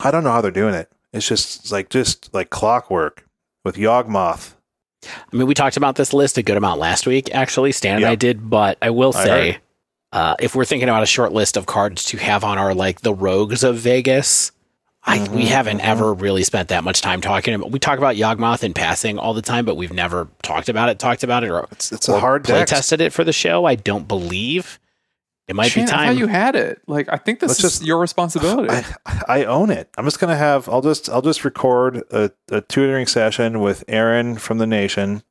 I 0.00 0.10
don't 0.10 0.24
know 0.24 0.32
how 0.32 0.40
they're 0.40 0.50
doing 0.50 0.74
it. 0.74 0.90
It's 1.12 1.26
just 1.28 1.60
it's 1.60 1.72
like 1.72 1.88
just 1.90 2.32
like 2.34 2.50
clockwork 2.50 3.26
with 3.64 3.76
Yawgmoth. 3.76 4.54
I 5.04 5.36
mean, 5.36 5.46
we 5.46 5.54
talked 5.54 5.76
about 5.76 5.96
this 5.96 6.12
list 6.12 6.38
a 6.38 6.42
good 6.42 6.56
amount 6.56 6.78
last 6.80 7.06
week, 7.06 7.34
actually. 7.34 7.72
Stan 7.72 7.96
and. 7.96 8.06
I 8.06 8.14
did, 8.14 8.48
but 8.48 8.78
I 8.80 8.90
will 8.90 9.12
I 9.16 9.24
say, 9.24 9.58
uh, 10.12 10.36
if 10.40 10.54
we're 10.54 10.64
thinking 10.64 10.88
about 10.88 11.02
a 11.02 11.06
short 11.06 11.32
list 11.32 11.56
of 11.56 11.66
cards 11.66 12.04
to 12.06 12.16
have 12.18 12.44
on 12.44 12.56
our 12.58 12.74
like 12.74 13.00
the 13.00 13.12
rogues 13.14 13.64
of 13.64 13.76
Vegas, 13.76 14.52
I, 15.04 15.18
Mm-hmm, 15.18 15.34
we 15.34 15.46
haven't 15.46 15.80
ever 15.80 16.14
really 16.14 16.44
spent 16.44 16.68
that 16.68 16.84
much 16.84 17.00
time 17.00 17.20
talking 17.20 17.54
about. 17.54 17.72
We 17.72 17.80
talk 17.80 17.98
about 17.98 18.14
Yawgmoth 18.14 18.62
in 18.62 18.72
passing 18.72 19.18
all 19.18 19.34
the 19.34 19.42
time, 19.42 19.64
but 19.64 19.74
we've 19.76 19.92
never 19.92 20.28
talked 20.42 20.68
about 20.68 20.88
it, 20.88 21.00
talked 21.00 21.24
about 21.24 21.42
it, 21.42 21.50
or 21.50 21.66
It's 21.72 21.90
it's 21.90 22.08
a 22.08 22.20
hard 22.20 22.44
play 22.44 22.60
deck. 22.60 22.68
tested 22.68 23.00
it 23.00 23.12
for 23.12 23.24
the 23.24 23.32
show. 23.32 23.64
I 23.64 23.74
don't 23.74 24.06
believe 24.06 24.78
it 25.52 25.56
might 25.56 25.68
Shan, 25.68 25.86
be 25.86 25.92
I 25.92 26.06
thought 26.08 26.16
you 26.16 26.26
had 26.26 26.56
it. 26.56 26.80
Like 26.86 27.08
I 27.12 27.16
think 27.16 27.40
this 27.40 27.48
Let's 27.50 27.58
is 27.64 27.70
just- 27.78 27.84
your 27.86 27.98
responsibility. 28.00 28.68
I, 29.06 29.22
I 29.28 29.44
own 29.44 29.70
it. 29.70 29.88
I'm 29.96 30.04
just 30.04 30.18
gonna 30.18 30.36
have. 30.36 30.68
I'll 30.68 30.82
just 30.82 31.08
I'll 31.08 31.22
just 31.22 31.44
record 31.44 31.98
a, 32.10 32.30
a 32.50 32.60
tutoring 32.62 33.06
session 33.06 33.60
with 33.60 33.84
Aaron 33.88 34.36
from 34.36 34.58
the 34.58 34.66
Nation, 34.66 35.22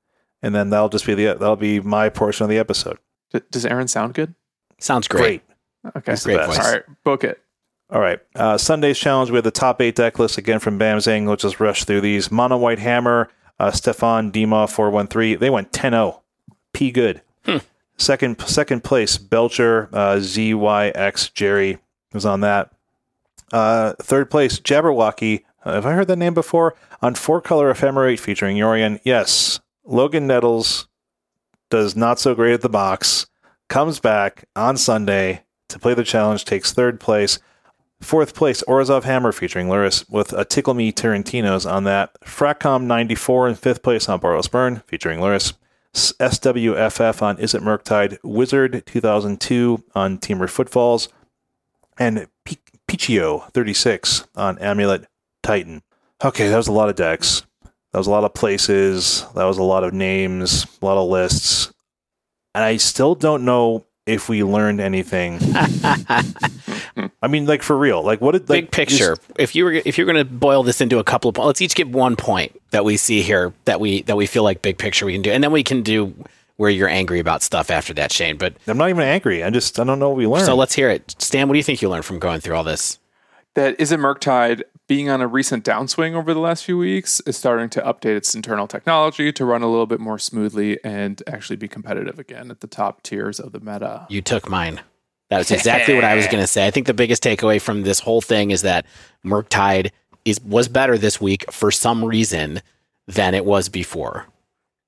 and 0.41 0.55
then 0.55 0.69
that'll 0.69 0.89
just 0.89 1.05
be 1.05 1.13
the 1.13 1.25
that'll 1.25 1.55
be 1.55 1.79
my 1.79 2.09
portion 2.09 2.43
of 2.43 2.49
the 2.49 2.57
episode. 2.57 2.97
D- 3.33 3.41
Does 3.51 3.65
Aaron 3.65 3.87
sound 3.87 4.13
good? 4.13 4.33
Sounds 4.79 5.07
great. 5.07 5.41
Great. 5.83 5.95
Okay. 5.97 6.11
He's 6.13 6.23
the 6.23 6.29
Great 6.35 6.37
best. 6.47 6.57
voice. 6.57 6.65
All 6.67 6.71
right, 6.73 6.83
book 7.03 7.23
it. 7.23 7.41
All 7.89 7.99
right. 7.99 8.19
Uh, 8.35 8.57
Sunday's 8.57 8.97
challenge. 8.97 9.31
We 9.31 9.35
have 9.35 9.43
the 9.43 9.51
top 9.51 9.81
eight 9.81 9.95
deck 9.95 10.17
list 10.19 10.37
again 10.37 10.59
from 10.59 10.79
Bamzing. 10.79 11.27
Let's 11.27 11.41
just 11.43 11.59
rush 11.59 11.83
through 11.83 12.01
these. 12.01 12.31
Mono 12.31 12.55
White 12.57 12.79
Hammer, 12.79 13.29
uh, 13.59 13.71
Stefan 13.71 14.31
Dima, 14.31 14.69
413. 14.69 15.39
They 15.39 15.49
went 15.49 15.73
10 15.73 15.91
0. 15.91 16.21
P 16.73 16.91
good. 16.91 17.21
Second 18.01 18.41
second 18.47 18.83
place, 18.83 19.19
Belcher, 19.19 19.87
uh, 19.93 20.15
ZYX 20.15 21.33
Jerry 21.35 21.77
was 22.13 22.25
on 22.25 22.41
that. 22.41 22.71
Uh, 23.53 23.93
third 24.01 24.31
place, 24.31 24.59
Jabberwocky. 24.59 25.43
Uh, 25.63 25.73
have 25.73 25.85
I 25.85 25.93
heard 25.93 26.07
that 26.07 26.17
name 26.17 26.33
before? 26.33 26.73
On 27.03 27.13
Four 27.13 27.41
Color 27.41 27.71
Ephemerate 27.71 28.19
featuring 28.19 28.57
Yorion. 28.57 28.99
Yes. 29.03 29.59
Logan 29.85 30.25
Nettles 30.25 30.87
does 31.69 31.95
not 31.95 32.19
so 32.19 32.33
great 32.33 32.53
at 32.55 32.61
the 32.61 32.69
box. 32.69 33.27
Comes 33.69 33.99
back 33.99 34.45
on 34.55 34.77
Sunday 34.77 35.43
to 35.69 35.77
play 35.77 35.93
the 35.93 36.03
challenge, 36.03 36.43
takes 36.43 36.73
third 36.73 36.99
place. 36.99 37.37
Fourth 38.01 38.33
place, 38.33 38.63
Orzhov 38.67 39.03
Hammer 39.03 39.31
featuring 39.31 39.67
Lurrus 39.67 40.09
with 40.09 40.33
a 40.33 40.43
Tickle 40.43 40.73
Me 40.73 40.91
Tarantino's 40.91 41.67
on 41.67 41.83
that. 41.83 42.19
Fracom 42.21 42.85
94 42.85 43.49
in 43.49 43.55
fifth 43.55 43.83
place 43.83 44.09
on 44.09 44.19
Boros 44.19 44.49
Burn 44.49 44.81
featuring 44.87 45.19
Lurrus. 45.19 45.53
SWFF 45.93 47.21
on 47.21 47.37
Izzet 47.37 47.61
Murktide. 47.61 48.17
Wizard 48.23 48.83
2002 48.85 49.83
on 49.95 50.17
Temur 50.17 50.49
Footfalls. 50.49 51.09
And 51.97 52.27
P- 52.45 52.57
Pichio 52.87 53.51
36 53.51 54.27
on 54.35 54.57
Amulet 54.59 55.05
Titan. 55.43 55.83
Okay, 56.23 56.47
that 56.47 56.57
was 56.57 56.67
a 56.67 56.71
lot 56.71 56.89
of 56.89 56.95
decks. 56.95 57.43
That 57.91 57.97
was 57.97 58.07
a 58.07 58.11
lot 58.11 58.23
of 58.23 58.33
places. 58.33 59.25
That 59.35 59.43
was 59.45 59.57
a 59.57 59.63
lot 59.63 59.83
of 59.83 59.93
names, 59.93 60.65
a 60.81 60.85
lot 60.85 61.01
of 61.01 61.09
lists. 61.09 61.73
And 62.55 62.63
I 62.63 62.77
still 62.77 63.15
don't 63.15 63.43
know 63.43 63.85
if 64.05 64.29
we 64.29 64.43
learned 64.43 64.79
anything. 64.79 65.39
I 67.21 67.27
mean, 67.27 67.45
like 67.45 67.61
for 67.61 67.77
real. 67.77 68.01
Like 68.03 68.19
what 68.19 68.31
did 68.31 68.49
like 68.49 68.65
Big 68.65 68.71
picture. 68.71 69.15
if 69.37 69.55
you 69.55 69.65
were 69.65 69.71
if 69.73 69.97
you're 69.97 70.05
going 70.05 70.17
to 70.17 70.25
boil 70.25 70.63
this 70.63 70.81
into 70.81 70.99
a 70.99 71.03
couple 71.03 71.29
of 71.29 71.35
points, 71.35 71.47
let's 71.47 71.61
each 71.61 71.75
give 71.75 71.93
one 71.93 72.15
point 72.15 72.59
that 72.71 72.83
we 72.83 72.97
see 72.97 73.21
here 73.21 73.53
that 73.65 73.79
we 73.79 74.01
that 74.03 74.17
we 74.17 74.25
feel 74.25 74.43
like 74.43 74.61
big 74.61 74.77
picture 74.77 75.05
we 75.05 75.13
can 75.13 75.21
do, 75.21 75.31
and 75.31 75.43
then 75.43 75.51
we 75.51 75.63
can 75.63 75.83
do 75.83 76.13
where 76.57 76.69
you're 76.69 76.89
angry 76.89 77.19
about 77.19 77.41
stuff 77.41 77.71
after 77.71 77.93
that, 77.93 78.11
Shane. 78.11 78.37
But 78.37 78.55
I'm 78.67 78.77
not 78.77 78.89
even 78.89 79.03
angry. 79.03 79.43
I 79.43 79.49
just 79.49 79.79
I 79.79 79.83
don't 79.83 79.99
know 79.99 80.09
what 80.09 80.17
we 80.17 80.27
learned. 80.27 80.45
so 80.45 80.55
let's 80.55 80.73
hear 80.73 80.89
it. 80.89 81.15
Stan, 81.19 81.47
what 81.47 81.53
do 81.53 81.59
you 81.59 81.63
think 81.63 81.81
you 81.81 81.89
learned 81.89 82.05
from 82.05 82.19
going 82.19 82.39
through 82.39 82.55
all 82.55 82.63
this? 82.63 82.97
That 83.53 83.77
Izzet 83.77 83.99
Murktide 83.99 84.63
being 84.91 85.09
on 85.09 85.21
a 85.21 85.27
recent 85.27 85.63
downswing 85.63 86.15
over 86.15 86.33
the 86.33 86.39
last 86.41 86.65
few 86.65 86.77
weeks, 86.77 87.21
is 87.21 87.37
starting 87.37 87.69
to 87.69 87.81
update 87.81 88.17
its 88.17 88.35
internal 88.35 88.67
technology 88.67 89.31
to 89.31 89.45
run 89.45 89.61
a 89.61 89.69
little 89.69 89.85
bit 89.85 90.01
more 90.01 90.19
smoothly 90.19 90.77
and 90.83 91.23
actually 91.25 91.55
be 91.55 91.65
competitive 91.65 92.19
again 92.19 92.51
at 92.51 92.59
the 92.59 92.67
top 92.67 93.01
tiers 93.01 93.39
of 93.39 93.53
the 93.53 93.61
meta. 93.61 94.05
You 94.09 94.21
took 94.21 94.49
mine. 94.49 94.81
That 95.31 95.37
was 95.37 95.49
exactly 95.49 95.95
what 95.95 96.03
I 96.03 96.15
was 96.15 96.27
going 96.27 96.43
to 96.43 96.47
say. 96.47 96.67
I 96.67 96.71
think 96.71 96.87
the 96.87 96.93
biggest 96.93 97.23
takeaway 97.23 97.61
from 97.61 97.83
this 97.83 98.01
whole 98.01 98.19
thing 98.19 98.51
is 98.51 98.63
that 98.63 98.85
Murktide 99.25 99.91
is 100.25 100.41
was 100.41 100.67
better 100.67 100.97
this 100.97 101.21
week 101.21 101.49
for 101.49 101.71
some 101.71 102.03
reason 102.03 102.61
than 103.07 103.33
it 103.33 103.45
was 103.45 103.69
before. 103.69 104.27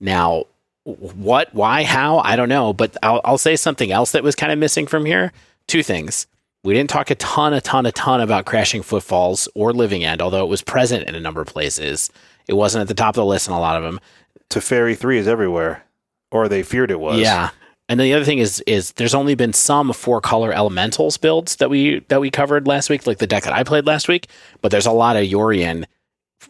Now, 0.02 0.48
what, 0.84 1.56
why, 1.56 1.84
how, 1.84 2.20
I 2.20 2.36
don't 2.36 2.50
know. 2.50 2.74
But 2.74 2.98
I'll, 3.02 3.22
I'll 3.24 3.38
say 3.38 3.56
something 3.56 3.90
else 3.90 4.12
that 4.12 4.22
was 4.22 4.36
kind 4.36 4.52
of 4.52 4.60
missing 4.60 4.86
from 4.86 5.06
here. 5.06 5.32
Two 5.68 5.82
things. 5.82 6.28
We 6.66 6.74
didn't 6.74 6.90
talk 6.90 7.10
a 7.10 7.16
ton, 7.16 7.54
a 7.54 7.62
ton, 7.62 7.86
a 7.86 7.94
ton 7.94 8.20
about 8.20 8.44
crashing 8.44 8.84
footfalls 8.84 9.48
or 9.56 9.72
living 9.72 10.04
end, 10.04 10.22
although 10.22 10.44
it 10.44 10.50
was 10.50 10.62
present 10.62 11.08
in 11.08 11.16
a 11.16 11.22
number 11.22 11.40
of 11.40 11.48
places. 11.48 12.12
It 12.50 12.56
wasn't 12.56 12.82
at 12.82 12.90
the 12.90 12.94
top 12.94 13.12
of 13.12 13.16
the 13.16 13.26
list 13.26 13.48
in 13.48 13.54
a 13.54 13.60
lot 13.62 13.78
of 13.78 13.84
them. 13.84 14.02
Teferi 14.50 14.98
3 14.98 15.20
is 15.20 15.28
everywhere, 15.28 15.86
or 16.32 16.50
they 16.50 16.64
feared 16.64 16.92
it 16.92 17.00
was. 17.00 17.20
Yeah. 17.20 17.52
And 17.90 18.00
then 18.00 18.06
the 18.06 18.14
other 18.14 18.26
thing 18.26 18.40
is 18.40 18.62
is 18.66 18.94
there's 18.94 19.14
only 19.14 19.36
been 19.36 19.54
some 19.54 19.92
four 19.94 20.22
color 20.22 20.54
elementals 20.54 21.18
builds 21.18 21.58
that 21.58 21.70
we 21.70 22.00
that 22.08 22.22
we 22.22 22.30
covered 22.32 22.66
last 22.68 22.90
week, 22.90 23.06
like 23.06 23.18
the 23.18 23.28
deck 23.28 23.44
that 23.44 23.54
I 23.54 23.64
played 23.64 23.86
last 23.86 24.08
week, 24.08 24.28
but 24.62 24.72
there's 24.72 24.86
a 24.86 24.92
lot 24.92 25.16
of 25.18 25.24
Yorion 25.24 25.86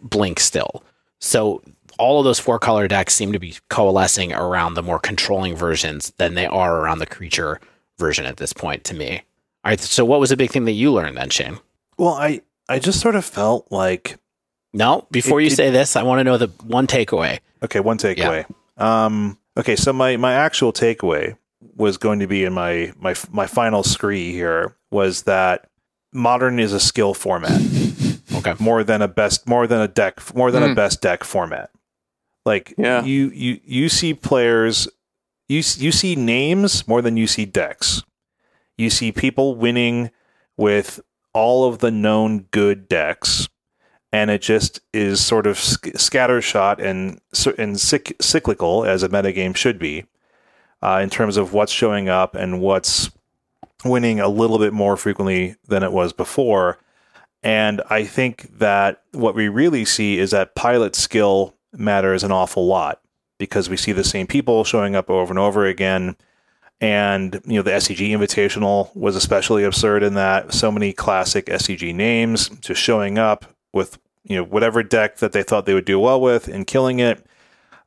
blink 0.02 0.40
still. 0.40 0.84
So 1.20 1.62
all 1.98 2.20
of 2.20 2.26
those 2.26 2.40
four 2.40 2.60
color 2.60 2.88
decks 2.88 3.14
seem 3.14 3.32
to 3.34 3.40
be 3.40 3.56
coalescing 3.70 4.34
around 4.34 4.74
the 4.76 4.84
more 4.84 5.00
controlling 5.00 5.56
versions 5.56 6.12
than 6.18 6.34
they 6.36 6.46
are 6.46 6.80
around 6.80 7.00
the 7.00 7.06
creature 7.06 7.60
version 8.00 8.26
at 8.26 8.38
this 8.38 8.54
point 8.54 8.84
to 8.86 8.94
me. 8.96 9.24
All 9.66 9.70
right, 9.72 9.80
so 9.80 10.04
what 10.04 10.20
was 10.20 10.32
a 10.32 10.38
big 10.38 10.52
thing 10.52 10.66
that 10.66 10.72
you 10.74 10.92
learned 10.92 11.16
then, 11.18 11.30
Shane? 11.30 11.60
Well, 11.98 12.14
I 12.14 12.42
I 12.70 12.80
just 12.80 13.00
sort 13.00 13.16
of 13.16 13.26
felt 13.26 13.68
like 13.72 14.18
No, 14.72 15.08
before 15.12 15.40
It- 15.40 15.46
you 15.46 15.48
it- 15.52 15.56
say 15.56 15.70
this, 15.72 15.96
I 15.96 16.04
want 16.04 16.20
to 16.20 16.24
know 16.24 16.38
the 16.38 16.48
one 16.64 16.86
takeaway. 16.88 17.40
okay, 17.64 17.80
one 17.80 17.98
takeaway. 17.98 18.46
Um 18.78 19.38
okay, 19.58 19.76
so 19.76 19.94
my 19.94 20.18
my 20.18 20.34
actual 20.34 20.74
takeaway 20.74 21.38
was 21.76 21.98
going 21.98 22.20
to 22.20 22.28
be 22.28 22.44
in 22.44 22.54
my 22.54 22.92
my 23.00 23.16
my 23.32 23.48
final 23.48 23.84
scree 23.84 24.32
here 24.32 24.76
was 24.92 25.24
that 25.24 25.70
modern 26.14 26.60
is 26.60 26.74
a 26.74 26.80
skill 26.80 27.14
format. 27.14 27.62
Okay. 28.36 28.56
more 28.60 28.84
than 28.84 29.02
a 29.02 29.08
best 29.08 29.48
more 29.48 29.68
than 29.68 29.80
a 29.80 29.88
deck 29.88 30.20
more 30.36 30.50
than 30.52 30.64
a 30.64 30.70
Mm. 30.70 30.76
best 30.76 31.02
deck 31.02 31.24
format 31.24 31.70
like 32.46 32.74
Yeah. 32.78 33.04
you 33.04 33.30
you 33.30 33.60
you 33.64 33.90
see 33.90 34.14
players 34.16 34.88
you 35.48 35.58
you 35.78 35.92
see 35.92 36.16
names 36.16 36.86
more 36.88 37.02
than 37.02 37.16
you 37.16 37.28
see 37.28 37.46
decks 37.46 38.02
you 38.76 38.90
see 38.90 39.12
people 39.14 39.56
winning 39.56 40.10
with 40.58 41.00
all 41.32 41.66
of 41.66 41.78
the 41.80 41.92
known 41.92 42.40
good 42.52 42.90
decks 42.90 43.48
and 44.14 44.32
it 44.32 44.42
just 44.42 44.80
is 44.94 45.20
sort 45.20 45.46
of 45.46 45.60
sc- 45.60 45.88
scattershot 45.96 46.80
and 46.80 47.20
and 47.58 47.76
cyc- 47.76 48.22
cyclical 48.22 48.86
as 48.86 49.04
a 49.04 49.10
metagame 49.10 49.56
should 49.56 49.78
be 49.80 50.06
uh, 50.82 51.02
in 51.04 51.10
terms 51.10 51.36
of 51.36 51.52
what's 51.52 51.74
showing 51.74 52.08
up 52.08 52.36
and 52.36 52.62
what's 52.62 53.10
winning 53.84 54.22
a 54.22 54.30
little 54.30 54.60
bit 54.60 54.72
more 54.72 54.96
frequently 54.96 55.56
than 55.68 55.84
it 55.84 55.92
was 55.92 56.14
before 56.14 56.78
and 57.44 57.82
I 57.90 58.06
think 58.06 58.58
that 58.60 59.02
what 59.12 59.36
we 59.36 59.50
really 59.50 59.84
see 59.84 60.18
is 60.18 60.32
that 60.32 60.56
pilot 60.56 60.96
skill 60.96 61.54
matters 61.74 62.24
an 62.24 62.32
awful 62.32 62.66
lot 62.66 63.02
because 63.38 63.70
we 63.70 63.76
see 63.76 63.92
the 63.92 64.06
same 64.06 64.28
people 64.28 64.64
showing 64.64 64.96
up 64.96 65.10
over 65.10 65.32
and 65.32 65.40
over 65.40 65.66
again. 65.66 66.16
And, 66.80 67.42
you 67.46 67.56
know, 67.56 67.62
the 67.62 67.72
SCG 67.72 68.10
Invitational 68.12 68.96
was 68.96 69.18
especially 69.18 69.66
absurd 69.66 70.04
in 70.04 70.14
that 70.14 70.54
so 70.54 70.72
many 70.72 70.94
classic 70.94 71.48
SCG 71.48 71.94
names 71.94 72.50
just 72.62 72.82
showing 72.82 73.18
up 73.18 73.53
with, 73.74 74.00
you 74.24 74.38
know, 74.38 74.44
whatever 74.44 74.84
deck 74.84 75.18
that 75.18 75.32
they 75.32 75.44
thought 75.44 75.66
they 75.66 75.74
would 75.74 75.86
do 75.86 76.00
well 76.00 76.22
with 76.22 76.48
and 76.48 76.68
killing 76.68 77.00
it. 77.00 77.26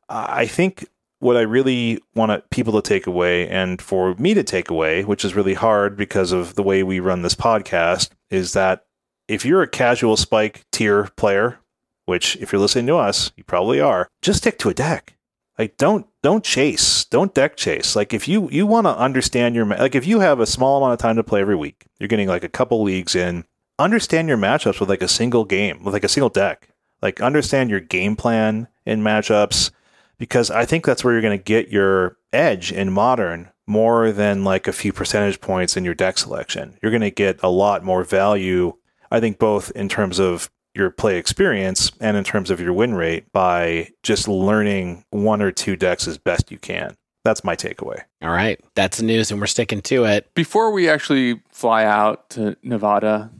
I 0.09 0.45
think 0.45 0.87
what 1.19 1.37
I 1.37 1.41
really 1.41 1.99
want 2.15 2.49
people 2.49 2.73
to 2.73 2.87
take 2.87 3.07
away 3.07 3.47
and 3.49 3.81
for 3.81 4.13
me 4.15 4.33
to 4.33 4.43
take 4.43 4.69
away, 4.69 5.03
which 5.03 5.25
is 5.25 5.35
really 5.35 5.55
hard 5.55 5.97
because 5.97 6.31
of 6.31 6.55
the 6.55 6.63
way 6.63 6.83
we 6.83 6.99
run 6.99 7.21
this 7.23 7.35
podcast, 7.35 8.11
is 8.29 8.53
that 8.53 8.85
if 9.27 9.43
you're 9.45 9.63
a 9.63 9.67
casual 9.67 10.15
spike 10.15 10.65
tier 10.71 11.05
player, 11.15 11.59
which 12.05 12.37
if 12.37 12.51
you're 12.51 12.61
listening 12.61 12.87
to 12.87 12.95
us, 12.95 13.31
you 13.35 13.43
probably 13.43 13.81
are, 13.81 14.07
just 14.21 14.39
stick 14.39 14.57
to 14.59 14.69
a 14.69 14.73
deck. 14.73 15.17
Like 15.57 15.75
don't 15.77 16.05
don't 16.21 16.43
chase, 16.43 17.03
don't 17.05 17.33
deck 17.33 17.57
chase. 17.57 17.95
Like 17.95 18.13
if 18.13 18.27
you 18.27 18.47
you 18.51 18.67
want 18.67 18.85
to 18.85 18.95
understand 18.95 19.55
your 19.55 19.65
like 19.65 19.95
if 19.95 20.05
you 20.05 20.19
have 20.19 20.39
a 20.39 20.45
small 20.45 20.77
amount 20.77 20.93
of 20.93 20.99
time 20.99 21.15
to 21.15 21.23
play 21.23 21.41
every 21.41 21.55
week, 21.55 21.85
you're 21.99 22.07
getting 22.07 22.27
like 22.27 22.43
a 22.43 22.49
couple 22.49 22.83
leagues 22.83 23.15
in, 23.15 23.43
understand 23.79 24.27
your 24.27 24.37
matchups 24.37 24.79
with 24.79 24.89
like 24.89 25.01
a 25.01 25.07
single 25.07 25.45
game, 25.45 25.83
with 25.83 25.93
like 25.93 26.03
a 26.03 26.09
single 26.09 26.29
deck. 26.29 26.69
Like 27.01 27.21
understand 27.21 27.69
your 27.69 27.79
game 27.79 28.15
plan 28.15 28.67
in 28.85 29.01
matchups 29.01 29.71
because 30.17 30.49
I 30.49 30.65
think 30.65 30.85
that's 30.85 31.03
where 31.03 31.13
you're 31.13 31.21
going 31.21 31.37
to 31.37 31.43
get 31.43 31.69
your 31.69 32.17
edge 32.33 32.71
in 32.71 32.91
modern 32.91 33.51
more 33.67 34.11
than 34.11 34.43
like 34.43 34.67
a 34.67 34.73
few 34.73 34.91
percentage 34.91 35.39
points 35.41 35.77
in 35.77 35.85
your 35.85 35.93
deck 35.93 36.17
selection. 36.17 36.77
You're 36.81 36.91
going 36.91 37.01
to 37.01 37.11
get 37.11 37.39
a 37.43 37.49
lot 37.49 37.83
more 37.83 38.03
value 38.03 38.73
I 39.11 39.19
think 39.19 39.39
both 39.39 39.71
in 39.71 39.89
terms 39.89 40.19
of 40.19 40.49
your 40.73 40.91
play 40.91 41.17
experience 41.17 41.91
and 41.99 42.15
in 42.17 42.23
terms 42.23 42.51
of 42.51 42.59
your 42.59 42.73
win 42.73 42.93
rate 42.93 43.31
by 43.31 43.89
just 44.03 44.27
learning 44.27 45.03
one 45.09 45.41
or 45.41 45.51
two 45.51 45.75
decks 45.75 46.07
as 46.07 46.17
best 46.17 46.51
you 46.51 46.59
can. 46.59 46.95
That's 47.23 47.43
my 47.43 47.55
takeaway. 47.55 48.03
All 48.21 48.29
right, 48.29 48.59
that's 48.75 48.97
the 48.97 49.03
news, 49.03 49.31
and 49.31 49.39
we're 49.41 49.47
sticking 49.47 49.81
to 49.81 50.05
it. 50.05 50.33
Before 50.33 50.71
we 50.71 50.87
actually 50.87 51.41
fly 51.51 51.83
out 51.83 52.29
to 52.31 52.55
Nevada, 52.63 53.31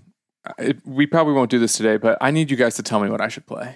it, 0.58 0.86
we 0.86 1.06
probably 1.06 1.34
won't 1.34 1.50
do 1.50 1.60
this 1.60 1.74
today, 1.74 1.98
but 1.98 2.18
I 2.22 2.32
need 2.32 2.52
you 2.52 2.58
guys 2.58 2.76
to 2.76 2.84
tell 2.84 3.00
me 3.00 3.10
what 3.10 3.22
I 3.22 3.28
should 3.28 3.46
play. 3.46 3.76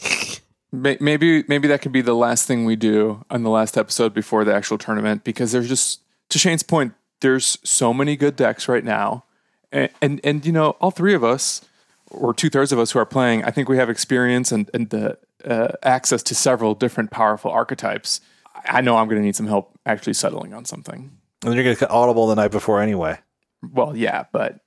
Maybe 0.74 1.44
maybe 1.48 1.68
that 1.68 1.82
could 1.82 1.92
be 1.92 2.00
the 2.00 2.14
last 2.14 2.46
thing 2.46 2.64
we 2.64 2.76
do 2.76 3.26
on 3.28 3.42
the 3.42 3.50
last 3.50 3.76
episode 3.76 4.14
before 4.14 4.42
the 4.42 4.54
actual 4.54 4.78
tournament 4.78 5.22
because 5.22 5.52
there's 5.52 5.68
just 5.68 6.00
to 6.30 6.38
Shane's 6.38 6.62
point, 6.62 6.94
there's 7.20 7.58
so 7.62 7.92
many 7.92 8.16
good 8.16 8.36
decks 8.36 8.68
right 8.68 8.82
now, 8.82 9.24
and 9.70 9.90
and, 10.00 10.18
and 10.24 10.46
you 10.46 10.52
know 10.52 10.70
all 10.80 10.90
three 10.90 11.12
of 11.12 11.22
us 11.22 11.60
or 12.10 12.32
two 12.32 12.48
thirds 12.48 12.72
of 12.72 12.78
us 12.78 12.92
who 12.92 12.98
are 12.98 13.04
playing, 13.04 13.44
I 13.44 13.50
think 13.50 13.68
we 13.68 13.76
have 13.76 13.90
experience 13.90 14.50
and 14.50 14.70
and 14.72 14.88
the 14.88 15.18
uh, 15.44 15.72
access 15.82 16.22
to 16.22 16.34
several 16.34 16.74
different 16.74 17.10
powerful 17.10 17.50
archetypes. 17.50 18.22
I 18.64 18.80
know 18.80 18.96
I'm 18.96 19.08
going 19.08 19.20
to 19.20 19.24
need 19.24 19.36
some 19.36 19.48
help 19.48 19.78
actually 19.84 20.14
settling 20.14 20.54
on 20.54 20.64
something. 20.64 21.10
And 21.44 21.54
you're 21.54 21.64
going 21.64 21.76
to 21.76 21.88
audible 21.90 22.26
the 22.28 22.36
night 22.36 22.50
before 22.50 22.80
anyway. 22.80 23.18
Well, 23.62 23.96
yeah, 23.96 24.24
but 24.32 24.60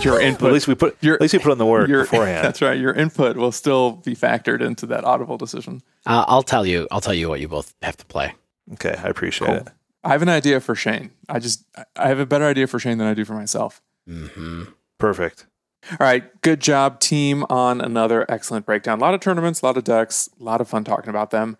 your 0.00 0.20
input, 0.20 0.48
at 0.48 0.52
least 0.52 0.68
we 0.68 0.74
put 0.74 0.96
Your- 1.00 1.14
at 1.14 1.20
least 1.20 1.34
we 1.34 1.40
put 1.40 1.52
in 1.52 1.58
the 1.58 1.66
work 1.66 1.88
your, 1.88 2.02
beforehand. 2.10 2.44
That's 2.44 2.60
right. 2.62 2.78
Your 2.78 2.92
input 2.92 3.36
will 3.36 3.52
still 3.52 3.92
be 3.92 4.14
factored 4.14 4.60
into 4.60 4.86
that 4.86 5.04
audible 5.04 5.36
decision. 5.36 5.82
Uh, 6.06 6.24
I'll 6.28 6.42
tell 6.42 6.66
you. 6.66 6.86
I'll 6.90 7.00
tell 7.00 7.14
you 7.14 7.28
what 7.28 7.40
you 7.40 7.48
both 7.48 7.74
have 7.82 7.96
to 7.98 8.06
play. 8.06 8.34
Okay, 8.74 8.94
I 9.02 9.08
appreciate 9.08 9.46
Cool. 9.48 9.56
it. 9.56 9.68
I 10.02 10.10
have 10.10 10.22
an 10.22 10.28
idea 10.28 10.60
for 10.60 10.74
Shane. 10.74 11.10
I 11.28 11.38
just 11.38 11.64
I 11.96 12.08
have 12.08 12.18
a 12.18 12.26
better 12.26 12.44
idea 12.44 12.66
for 12.66 12.78
Shane 12.78 12.98
than 12.98 13.06
I 13.06 13.14
do 13.14 13.24
for 13.24 13.34
myself. 13.34 13.80
hmm 14.06 14.64
Perfect. 14.98 15.46
All 15.90 15.96
right, 16.00 16.24
good 16.40 16.60
job, 16.60 16.98
team, 17.00 17.44
on 17.50 17.80
another 17.82 18.24
excellent 18.30 18.64
breakdown. 18.64 18.98
A 18.98 19.02
lot 19.02 19.12
of 19.12 19.20
tournaments, 19.20 19.60
a 19.60 19.66
lot 19.66 19.76
of 19.76 19.84
decks, 19.84 20.30
a 20.40 20.42
lot 20.42 20.62
of 20.62 20.68
fun 20.68 20.82
talking 20.82 21.10
about 21.10 21.30
them. 21.30 21.58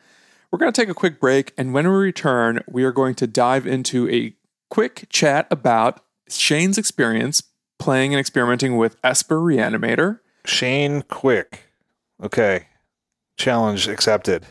We're 0.51 0.59
going 0.59 0.73
to 0.73 0.81
take 0.81 0.89
a 0.89 0.95
quick 0.95 1.21
break, 1.21 1.53
and 1.59 1.75
when 1.75 1.87
we 1.87 1.95
return, 1.95 2.62
we 2.67 2.85
are 2.85 2.93
going 2.93 3.17
to 3.17 3.27
dive 3.27 3.67
into 3.67 4.09
a 4.09 4.35
quick 4.71 5.07
chat 5.11 5.47
about 5.51 6.01
Shane's 6.31 6.79
experience 6.79 7.43
playing 7.85 8.14
and 8.14 8.18
experimenting 8.18 8.78
with 8.78 8.97
Esper 9.05 9.39
Reanimator. 9.39 10.20
Shane 10.47 11.03
Quick. 11.03 11.64
Okay. 12.22 12.68
Challenge 13.37 13.89
accepted. 13.89 14.47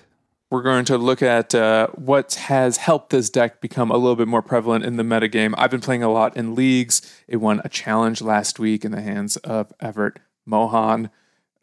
We're 0.52 0.62
going 0.62 0.86
to 0.86 1.00
look 1.00 1.24
at 1.24 1.56
uh, 1.56 1.88
what 1.96 2.36
has 2.36 2.78
helped 2.78 3.10
this 3.10 3.32
deck 3.32 3.60
become 3.60 3.90
a 3.90 3.98
little 3.98 4.16
bit 4.16 4.28
more 4.28 4.44
prevalent 4.44 4.86
in 4.86 4.98
the 4.98 5.04
metagame. 5.04 5.56
I've 5.58 5.72
been 5.72 5.82
playing 5.82 6.04
a 6.04 6.12
lot 6.12 6.38
in 6.38 6.54
leagues. 6.54 7.02
It 7.28 7.38
won 7.38 7.60
a 7.66 7.70
challenge 7.70 8.22
last 8.22 8.60
week 8.60 8.86
in 8.86 8.92
the 8.92 9.02
hands 9.02 9.36
of 9.38 9.74
Everett 9.80 10.20
Mohan, 10.46 11.10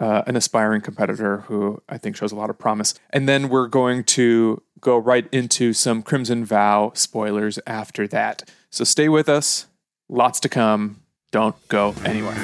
uh, 0.01 0.23
an 0.27 0.35
aspiring 0.35 0.81
competitor 0.81 1.43
who 1.43 1.81
I 1.89 1.99
think 1.99 2.17
shows 2.17 2.33
a 2.33 2.37
lot 2.37 2.51
of 2.51 2.59
promise. 2.59 2.95
And 3.11 3.29
then 3.29 3.49
we're 3.49 3.69
going 3.69 4.03
to 4.05 4.61
go 4.81 4.99
right 4.99 5.29
into 5.31 5.73
some 5.73 6.03
Crimson 6.03 6.45
Vow 6.45 6.91
spoilers 6.97 7.61
after 7.65 8.09
that. 8.09 8.51
So 8.71 8.83
stay 8.83 9.09
with 9.09 9.29
us. 9.29 9.69
Lots 10.09 10.41
to 10.41 10.49
come. 10.49 11.03
Don't 11.31 11.55
go 11.69 11.95
anywhere. 12.05 12.37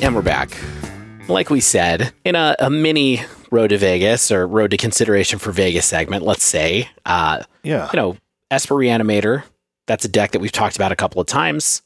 And 0.00 0.14
we're 0.14 0.22
back. 0.22 0.56
Like 1.28 1.50
we 1.50 1.60
said, 1.60 2.12
in 2.24 2.34
a, 2.36 2.54
a 2.60 2.70
mini 2.70 3.20
Road 3.50 3.68
to 3.68 3.78
Vegas 3.78 4.30
or 4.30 4.46
Road 4.46 4.70
to 4.70 4.76
Consideration 4.76 5.38
for 5.38 5.50
Vegas 5.52 5.84
segment, 5.84 6.22
let's 6.22 6.44
say, 6.44 6.88
uh, 7.04 7.42
Yeah. 7.62 7.90
you 7.92 7.96
know, 7.98 8.16
Esper 8.50 8.74
Reanimator, 8.76 9.42
that's 9.86 10.04
a 10.04 10.08
deck 10.08 10.30
that 10.30 10.38
we've 10.40 10.52
talked 10.52 10.76
about 10.76 10.92
a 10.92 10.96
couple 10.96 11.20
of 11.20 11.26
times 11.26 11.82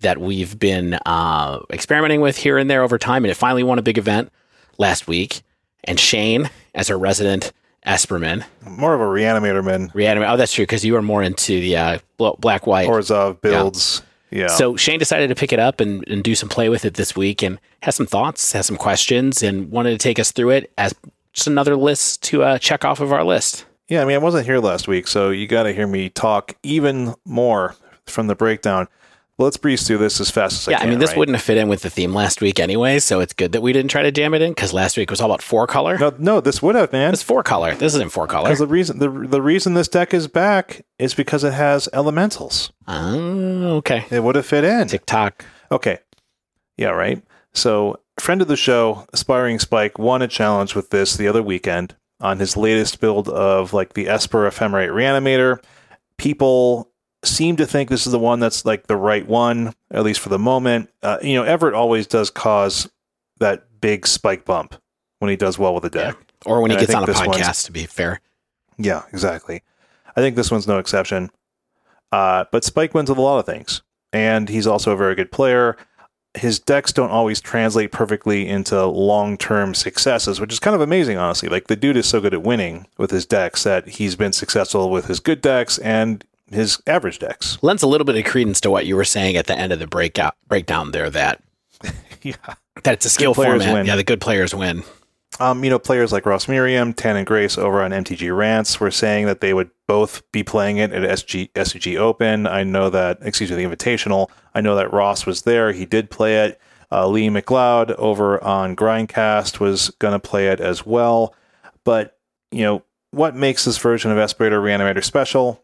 that 0.00 0.18
we've 0.20 0.58
been 0.58 0.98
uh, 1.06 1.60
experimenting 1.72 2.20
with 2.20 2.36
here 2.36 2.58
and 2.58 2.70
there 2.70 2.82
over 2.82 2.98
time. 2.98 3.24
And 3.24 3.30
it 3.30 3.36
finally 3.36 3.62
won 3.64 3.78
a 3.78 3.82
big 3.82 3.98
event 3.98 4.30
last 4.78 5.08
week. 5.08 5.42
And 5.86 5.98
Shane, 5.98 6.50
as 6.74 6.90
our 6.90 6.98
resident 6.98 7.52
Esperman. 7.86 8.44
More 8.68 8.94
of 8.94 9.00
a 9.00 9.04
reanimator 9.04 9.64
man. 9.64 9.90
Reanimate. 9.94 10.28
Oh, 10.28 10.36
that's 10.36 10.52
true 10.52 10.64
because 10.64 10.84
you 10.84 10.92
were 10.92 11.02
more 11.02 11.22
into 11.22 11.60
the 11.60 11.76
uh, 11.76 11.98
black 12.16 12.66
white. 12.66 12.88
Orzhov 12.88 13.40
builds. 13.40 14.02
Yeah. 14.30 14.48
So 14.48 14.76
Shane 14.76 14.98
decided 14.98 15.28
to 15.28 15.36
pick 15.36 15.52
it 15.52 15.60
up 15.60 15.80
and, 15.80 16.06
and 16.08 16.22
do 16.22 16.34
some 16.34 16.48
play 16.48 16.68
with 16.68 16.84
it 16.84 16.94
this 16.94 17.14
week 17.14 17.42
and 17.42 17.60
has 17.82 17.94
some 17.94 18.06
thoughts, 18.06 18.52
has 18.52 18.66
some 18.66 18.76
questions, 18.76 19.42
and 19.42 19.70
wanted 19.70 19.92
to 19.92 19.98
take 19.98 20.18
us 20.18 20.32
through 20.32 20.50
it 20.50 20.72
as 20.76 20.94
just 21.32 21.46
another 21.46 21.76
list 21.76 22.22
to 22.24 22.42
uh, 22.42 22.58
check 22.58 22.84
off 22.84 23.00
of 23.00 23.12
our 23.12 23.22
list. 23.22 23.64
Yeah, 23.88 24.02
I 24.02 24.04
mean, 24.04 24.16
I 24.16 24.18
wasn't 24.18 24.46
here 24.46 24.58
last 24.58 24.88
week, 24.88 25.06
so 25.06 25.30
you 25.30 25.46
got 25.46 25.62
to 25.62 25.72
hear 25.72 25.86
me 25.86 26.08
talk 26.08 26.56
even 26.64 27.14
more 27.24 27.76
from 28.04 28.26
the 28.26 28.34
breakdown. 28.34 28.88
Well, 29.38 29.44
let's 29.44 29.58
breeze 29.58 29.86
through 29.86 29.98
this 29.98 30.18
as 30.18 30.30
fast 30.30 30.62
as 30.62 30.72
yeah, 30.72 30.76
I 30.76 30.80
can. 30.80 30.88
I 30.88 30.90
mean, 30.90 30.98
this 30.98 31.10
right? 31.10 31.18
wouldn't 31.18 31.36
have 31.36 31.44
fit 31.44 31.58
in 31.58 31.68
with 31.68 31.82
the 31.82 31.90
theme 31.90 32.14
last 32.14 32.40
week 32.40 32.58
anyway, 32.58 32.98
so 32.98 33.20
it's 33.20 33.34
good 33.34 33.52
that 33.52 33.60
we 33.60 33.74
didn't 33.74 33.90
try 33.90 34.02
to 34.02 34.10
jam 34.10 34.32
it 34.32 34.40
in 34.40 34.52
because 34.52 34.72
last 34.72 34.96
week 34.96 35.10
was 35.10 35.20
all 35.20 35.30
about 35.30 35.42
four 35.42 35.66
color. 35.66 35.98
No, 35.98 36.14
no, 36.18 36.40
this 36.40 36.62
would 36.62 36.74
have, 36.74 36.90
man. 36.90 37.12
It's 37.12 37.22
four 37.22 37.42
color. 37.42 37.74
This 37.74 37.94
isn't 37.94 38.12
four 38.12 38.26
color. 38.26 38.44
Because 38.44 38.60
the 38.60 38.66
reason 38.66 38.98
the 38.98 39.10
the 39.10 39.42
reason 39.42 39.74
this 39.74 39.88
deck 39.88 40.14
is 40.14 40.26
back 40.26 40.86
is 40.98 41.12
because 41.12 41.44
it 41.44 41.52
has 41.52 41.86
elementals. 41.92 42.72
Oh, 42.88 43.76
okay. 43.76 44.06
It 44.10 44.22
would 44.22 44.36
have 44.36 44.46
fit 44.46 44.64
in. 44.64 44.88
TikTok. 44.88 45.44
Okay. 45.70 45.98
Yeah, 46.78 46.90
right. 46.90 47.22
So, 47.52 48.00
friend 48.18 48.40
of 48.40 48.48
the 48.48 48.56
show, 48.56 49.06
Aspiring 49.12 49.58
Spike, 49.58 49.98
won 49.98 50.22
a 50.22 50.28
challenge 50.28 50.74
with 50.74 50.88
this 50.90 51.16
the 51.16 51.28
other 51.28 51.42
weekend 51.42 51.94
on 52.20 52.38
his 52.38 52.56
latest 52.56 53.00
build 53.00 53.28
of 53.28 53.74
like 53.74 53.92
the 53.92 54.08
Esper 54.08 54.48
Ephemerate 54.48 54.90
Reanimator. 54.90 55.62
People 56.16 56.90
seem 57.26 57.56
to 57.56 57.66
think 57.66 57.90
this 57.90 58.06
is 58.06 58.12
the 58.12 58.18
one 58.18 58.40
that's 58.40 58.64
like 58.64 58.86
the 58.86 58.96
right 58.96 59.26
one, 59.26 59.74
at 59.90 60.04
least 60.04 60.20
for 60.20 60.28
the 60.28 60.38
moment. 60.38 60.90
Uh, 61.02 61.18
you 61.22 61.34
know, 61.34 61.42
Everett 61.42 61.74
always 61.74 62.06
does 62.06 62.30
cause 62.30 62.88
that 63.38 63.66
big 63.80 64.06
spike 64.06 64.44
bump 64.44 64.74
when 65.18 65.30
he 65.30 65.36
does 65.36 65.58
well 65.58 65.74
with 65.74 65.84
a 65.84 65.90
deck. 65.90 66.16
Or 66.44 66.60
when 66.60 66.70
he 66.70 66.76
And 66.76 66.82
I 66.82 66.86
gets 66.86 66.94
on 66.94 67.02
a 67.02 67.06
podcast, 67.06 67.66
to 67.66 67.72
be 67.72 67.86
fair. 67.86 68.20
Yeah, 68.78 69.02
exactly. 69.12 69.62
I 70.16 70.20
think 70.20 70.36
this 70.36 70.50
one's 70.50 70.66
no 70.66 70.78
exception. 70.78 71.30
Uh, 72.12 72.44
but 72.52 72.64
Spike 72.64 72.94
wins 72.94 73.10
with 73.10 73.18
a 73.18 73.22
lot 73.22 73.38
of 73.38 73.46
things, 73.46 73.82
and 74.12 74.48
he's 74.48 74.66
also 74.66 74.92
a 74.92 74.96
very 74.96 75.14
good 75.14 75.32
player. 75.32 75.76
His 76.34 76.58
decks 76.60 76.92
don't 76.92 77.10
always 77.10 77.40
translate 77.40 77.92
perfectly 77.92 78.46
into 78.46 78.84
long 78.86 79.36
term 79.36 79.74
successes, 79.74 80.38
which 80.40 80.52
is 80.52 80.60
kind 80.60 80.74
of 80.74 80.80
amazing, 80.80 81.16
honestly. 81.16 81.48
Like 81.48 81.66
the 81.66 81.76
dude 81.76 81.96
is 81.96 82.06
so 82.06 82.20
good 82.20 82.34
at 82.34 82.42
winning 82.42 82.86
with 82.98 83.10
his 83.10 83.26
decks 83.26 83.64
that 83.64 83.88
he's 83.88 84.16
been 84.16 84.32
successful 84.32 84.90
with 84.90 85.06
his 85.06 85.18
good 85.18 85.40
decks 85.40 85.78
and 85.78 86.24
his 86.50 86.80
average 86.86 87.18
decks. 87.18 87.58
Lends 87.62 87.82
a 87.82 87.86
little 87.86 88.04
bit 88.04 88.16
of 88.16 88.24
credence 88.24 88.60
to 88.62 88.70
what 88.70 88.86
you 88.86 88.96
were 88.96 89.04
saying 89.04 89.36
at 89.36 89.46
the 89.46 89.56
end 89.58 89.72
of 89.72 89.78
the 89.78 89.86
breakout 89.86 90.34
breakdown 90.48 90.92
there 90.92 91.10
that 91.10 91.42
Yeah. 92.22 92.34
that 92.82 92.94
it's 92.94 93.06
a 93.06 93.10
skill 93.10 93.34
format. 93.34 93.72
win. 93.72 93.86
Yeah, 93.86 93.96
the 93.96 94.04
good 94.04 94.20
players 94.20 94.54
win. 94.54 94.82
Um, 95.38 95.62
you 95.64 95.68
know, 95.70 95.78
players 95.78 96.12
like 96.12 96.24
Ross 96.24 96.48
Merriam, 96.48 96.94
Tan 96.94 97.16
and 97.16 97.26
Grace 97.26 97.58
over 97.58 97.82
on 97.82 97.90
MTG 97.90 98.34
Rants 98.34 98.80
were 98.80 98.90
saying 98.90 99.26
that 99.26 99.40
they 99.42 99.52
would 99.52 99.70
both 99.86 100.22
be 100.32 100.42
playing 100.42 100.78
it 100.78 100.92
at 100.92 101.02
SG, 101.02 101.50
SCG 101.52 101.98
Open. 101.98 102.46
I 102.46 102.62
know 102.64 102.88
that, 102.88 103.18
excuse 103.20 103.50
me, 103.50 103.56
the 103.56 103.64
Invitational. 103.76 104.30
I 104.54 104.62
know 104.62 104.76
that 104.76 104.92
Ross 104.94 105.26
was 105.26 105.42
there. 105.42 105.72
He 105.72 105.84
did 105.84 106.10
play 106.10 106.44
it. 106.46 106.58
Uh, 106.90 107.06
Lee 107.08 107.28
McLeod 107.28 107.90
over 107.98 108.42
on 108.42 108.74
Grindcast 108.76 109.60
was 109.60 109.90
going 109.98 110.12
to 110.12 110.18
play 110.18 110.48
it 110.48 110.60
as 110.60 110.86
well. 110.86 111.34
But, 111.84 112.16
you 112.50 112.62
know, 112.62 112.82
what 113.10 113.34
makes 113.36 113.64
this 113.66 113.76
version 113.76 114.10
of 114.10 114.16
Esperator 114.16 114.62
Reanimator 114.62 115.04
special? 115.04 115.62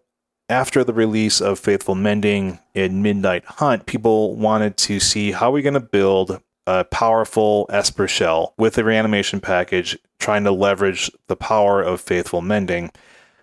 After 0.49 0.85
the 0.85 0.93
release 0.93 1.41
of 1.41 1.59
Faithful 1.59 1.95
Mending 1.95 2.59
in 2.75 3.01
Midnight 3.01 3.45
Hunt, 3.45 3.87
people 3.87 4.37
wanted 4.37 4.77
to 4.79 5.01
see 5.01 5.33
how 5.33 5.51
we're 5.51 5.63
going 5.63 5.75
to 5.75 5.81
build 5.81 6.41
a 6.67 6.85
powerful 6.85 7.67
Esper 7.71 8.07
shell 8.07 8.55
with 8.59 8.75
the 8.75 8.85
reanimation 8.85 9.41
package, 9.41 9.99
trying 10.19 10.45
to 10.45 10.53
leverage 10.53 11.11
the 11.29 11.37
power 11.37 11.81
of 11.81 12.01
Faithful 12.01 12.43
Mending. 12.43 12.91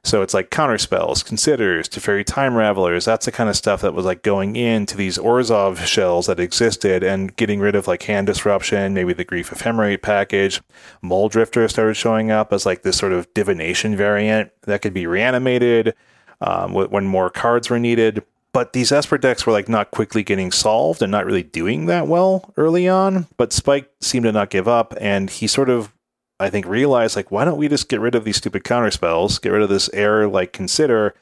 So 0.04 0.22
it's 0.22 0.34
like 0.34 0.50
counter 0.50 0.78
spells, 0.78 1.24
considers, 1.24 1.90
Teferi 1.90 2.24
Time 2.24 2.54
Ravelers. 2.54 3.06
That's 3.06 3.26
the 3.26 3.32
kind 3.32 3.50
of 3.50 3.56
stuff 3.56 3.82
that 3.82 3.94
was 3.94 4.06
like 4.06 4.24
going 4.24 4.56
into 4.56 4.96
these 4.96 5.18
Orzhov 5.18 5.86
shells 5.86 6.28
that 6.28 6.40
existed 6.40 7.04
and 7.04 7.36
getting 7.36 7.60
rid 7.60 7.76
of 7.76 7.88
like 7.88 8.04
hand 8.04 8.28
disruption, 8.28 8.94
maybe 8.94 9.14
the 9.14 9.26
Grief 9.26 9.50
Ephemerate 9.50 10.02
package. 10.02 10.62
Mulldrifter 11.04 11.70
started 11.70 11.96
showing 11.96 12.32
up 12.32 12.54
as 12.54 12.66
like 12.66 12.84
this 12.84 12.98
sort 12.98 13.12
of 13.12 13.34
divination 13.34 13.96
variant 13.96 14.52
that 14.64 14.82
could 14.82 14.94
be 14.94 15.06
reanimated 15.06 15.94
um, 16.42 16.74
when 16.74 17.06
more 17.06 17.30
cards 17.30 17.70
were 17.70 17.80
needed. 17.80 18.24
But 18.52 18.74
these 18.74 18.92
Esper 18.92 19.18
decks 19.18 19.46
were 19.46 19.54
like 19.54 19.70
not 19.70 19.92
quickly 19.92 20.24
getting 20.24 20.52
solved 20.52 21.02
and 21.02 21.12
not 21.12 21.26
really 21.26 21.44
doing 21.44 21.86
that 21.86 22.08
well 22.08 22.52
early 22.58 22.88
on. 22.88 23.28
But 23.38 23.54
Spike 23.54 23.92
seemed 24.02 24.24
to 24.24 24.32
not 24.32 24.50
give 24.50 24.68
up, 24.68 24.96
and 25.00 25.30
he 25.30 25.46
sort 25.46 25.70
of, 25.70 25.94
I 26.40 26.50
think, 26.50 26.66
realized 26.66 27.16
like, 27.16 27.32
why 27.32 27.46
don't 27.46 27.58
we 27.58 27.68
just 27.68 27.90
get 27.90 28.00
rid 28.00 28.16
of 28.16 28.24
these 28.24 28.38
stupid 28.38 28.64
counter 28.64 28.92
spells, 28.92 29.38
get 29.38 29.52
rid 29.52 29.62
of 29.62 29.70
this 29.70 29.90
air 29.94 30.28
like 30.28 30.52
consider, 30.52 31.14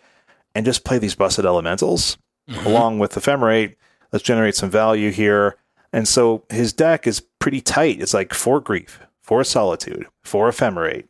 and 0.56 0.66
just 0.66 0.86
play 0.86 1.00
these 1.00 1.16
busted 1.16 1.46
elementals 1.46 2.18
along 2.66 3.00
with 3.00 3.14
Ephemerate. 3.14 3.76
Let's 4.12 4.24
generate 4.24 4.56
some 4.56 4.70
value 4.70 5.12
here. 5.12 5.58
And 5.92 6.08
so 6.08 6.44
his 6.50 6.74
deck 6.74 7.08
is 7.08 7.22
pretty 7.40 7.62
tight. 7.62 8.02
It's 8.02 8.14
like 8.14 8.34
four 8.34 8.60
grief, 8.60 9.00
four 9.22 9.44
solitude, 9.44 10.08
four 10.24 10.50
ephemerate, 10.50 11.06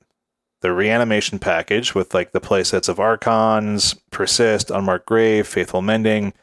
the 0.62 0.72
reanimation 0.72 1.40
package 1.40 1.94
with 1.94 2.14
like 2.14 2.32
the 2.32 2.42
playsets 2.42 2.90
of 2.90 3.00
Archons, 3.00 3.94
Persist, 4.12 4.72
Unmarked 4.72 5.06
Grave, 5.06 5.48
Faithful 5.48 5.82
Mending, 5.82 6.34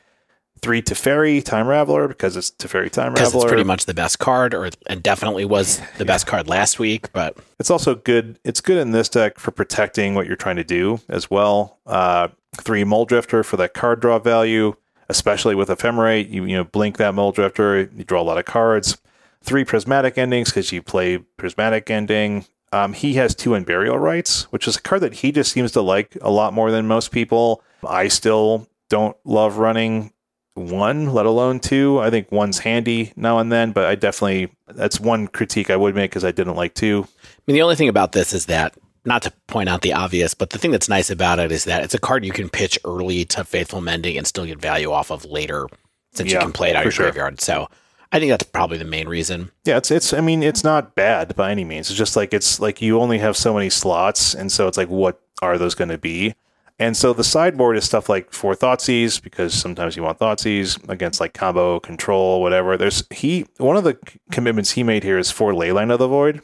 three 0.63 0.81
Teferi, 0.81 1.45
Time 1.45 1.67
Raveler, 1.67 2.09
because 2.09 2.37
it's 2.37 2.51
Teferi 2.51 2.91
Time 2.91 3.13
Because 3.13 3.33
Raveler. 3.33 3.43
it's 3.43 3.45
pretty 3.47 3.65
much 3.65 3.87
the 3.87 3.95
best 3.95 4.19
card, 4.19 4.55
or 4.55 4.71
and 4.87 5.03
definitely 5.03 5.45
was 5.45 5.81
the 5.99 6.05
best 6.05 6.27
card 6.27 6.49
last 6.49 6.79
week. 6.79 7.13
But 7.13 7.37
It's 7.59 7.71
also 7.71 7.95
good. 7.95 8.39
It's 8.45 8.61
good 8.61 8.79
in 8.79 8.93
this 8.93 9.09
deck 9.09 9.39
for 9.39 9.51
protecting 9.51 10.15
what 10.15 10.27
you're 10.27 10.37
trying 10.37 10.57
to 10.57 10.65
do 10.65 11.01
as 11.09 11.31
well. 11.31 11.79
Uh, 11.87 12.29
three 12.57 12.85
Mulldrifter 12.85 13.45
for 13.45 13.57
that 13.59 13.75
card 13.75 14.01
draw 14.01 14.19
value, 14.21 14.75
especially 15.09 15.55
with 15.55 15.69
Ephemerate. 15.69 16.31
You 16.31 16.45
you 16.45 16.57
know 16.57 16.65
blink 16.65 16.97
that 16.99 17.15
Mulldrifter, 17.15 17.95
you 17.97 18.05
draw 18.05 18.23
a 18.23 18.25
lot 18.25 18.39
of 18.39 18.45
cards. 18.45 18.97
Three 19.43 19.65
Prismatic 19.65 20.17
Endings 20.17 20.49
because 20.49 20.73
you 20.73 20.81
play 20.81 21.19
Prismatic 21.19 21.91
Ending. 21.91 22.47
Um, 22.75 22.93
he 22.93 23.15
has 23.15 23.37
two 23.37 23.51
Unburial 23.51 24.01
Rites, 24.01 24.51
which 24.51 24.67
is 24.67 24.77
a 24.77 24.83
card 24.83 25.01
that 25.03 25.15
he 25.15 25.31
just 25.31 25.53
seems 25.53 25.71
to 25.73 25.81
like 25.81 26.19
a 26.21 26.31
lot 26.31 26.53
more 26.53 26.73
than 26.73 26.89
most 26.89 27.13
people. 27.13 27.63
I 27.87 28.09
still 28.09 28.67
don't 28.89 29.17
love 29.25 29.59
running 29.59 30.13
one, 30.55 31.13
let 31.13 31.25
alone 31.25 31.61
two. 31.61 32.01
I 32.01 32.11
think 32.11 32.33
one's 32.33 32.59
handy 32.59 33.13
now 33.15 33.39
and 33.39 33.53
then, 33.53 33.71
but 33.71 33.85
I 33.85 33.95
definitely 33.95 34.51
that's 34.67 34.99
one 34.99 35.29
critique 35.29 35.71
I 35.71 35.77
would 35.77 35.95
make 35.95 36.11
because 36.11 36.25
I 36.25 36.33
didn't 36.33 36.57
like 36.57 36.75
two. 36.75 37.07
I 37.23 37.31
mean, 37.47 37.55
the 37.55 37.63
only 37.63 37.77
thing 37.77 37.89
about 37.89 38.11
this 38.11 38.33
is 38.33 38.47
that, 38.47 38.75
not 39.05 39.23
to 39.23 39.33
point 39.47 39.69
out 39.69 39.83
the 39.83 39.93
obvious, 39.93 40.35
but 40.35 40.51
the 40.51 40.59
thing 40.59 40.73
that's 40.73 40.89
nice 40.89 41.11
about 41.11 41.39
it 41.39 41.53
is 41.53 41.63
that 41.65 41.85
it's 41.85 41.95
a 41.95 42.01
card 42.01 42.25
you 42.25 42.33
can 42.33 42.49
pitch 42.49 42.77
early 42.85 43.25
to 43.27 43.45
Faithful 43.45 43.83
Mending 43.83 44.19
and 44.19 44.27
still 44.27 44.47
get 44.47 44.61
value 44.61 44.91
off 44.91 45.13
of 45.13 45.25
later 45.25 45.69
since 46.13 46.33
you 46.33 46.41
can 46.41 46.51
play 46.51 46.71
it 46.71 46.77
out 46.77 46.81
of 46.81 46.87
your 46.87 46.93
sure. 46.93 47.07
graveyard. 47.07 47.41
So 47.41 47.69
I 48.15 48.21
think 48.21 48.31
that's 48.31 48.45
probably 48.45 48.79
the 48.79 48.85
main 48.85 49.09
reason. 49.09 49.51
Yeah, 49.65 49.79
it's 49.79 49.91
it's. 49.91 50.13
I 50.13 50.21
mean, 50.21 50.45
it's 50.45 50.63
not 50.63 50.95
bad 50.95 51.35
by 51.35 51.51
any 51.51 51.65
means. 51.65 51.91
It's 51.91 51.99
just 51.99 52.15
like 52.15 52.33
it's 52.33 52.61
like 52.61 52.81
you 52.81 53.01
only 53.01 53.19
have 53.19 53.37
so 53.37 53.53
many 53.53 53.69
slots, 53.69 54.35
and 54.35 54.53
so 54.53 54.69
it's 54.69 54.79
like, 54.79 54.89
what 54.89 55.21
are 55.43 55.59
those 55.59 55.75
going 55.75 55.89
to 55.89 55.99
be? 55.99 56.37
And 56.79 56.97
so 56.97 57.13
the 57.13 57.25
sideboard 57.25 57.77
is 57.77 57.85
stuff 57.85 58.09
like 58.09 58.33
four 58.33 58.55
Thoughtseize 58.55 59.21
because 59.21 59.53
sometimes 59.53 59.97
you 59.97 60.05
want 60.05 60.21
Thoughtseize 60.21 60.89
against 60.89 61.19
like 61.19 61.35
combo 61.35 61.81
control, 61.81 62.41
whatever. 62.41 62.77
There's 62.77 63.03
he 63.11 63.47
one 63.57 63.77
of 63.77 63.83
the 63.83 63.99
commitments 64.31 64.71
he 64.71 64.85
made 64.85 65.03
here 65.03 65.19
is 65.19 65.33
for 65.33 65.53
Leyline 65.53 65.93
of 65.93 65.99
the 65.99 66.07
Void. 66.07 66.41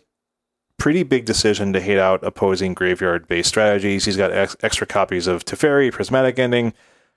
Pretty 0.77 1.05
big 1.05 1.25
decision 1.25 1.73
to 1.73 1.81
hate 1.81 1.99
out 1.99 2.25
opposing 2.25 2.75
graveyard 2.75 3.29
based 3.29 3.49
strategies. 3.49 4.07
He's 4.07 4.17
got 4.17 4.33
ex- 4.33 4.57
extra 4.65 4.89
copies 4.89 5.29
of 5.29 5.45
Teferi, 5.45 5.93
Prismatic 5.93 6.37
Ending, 6.37 6.73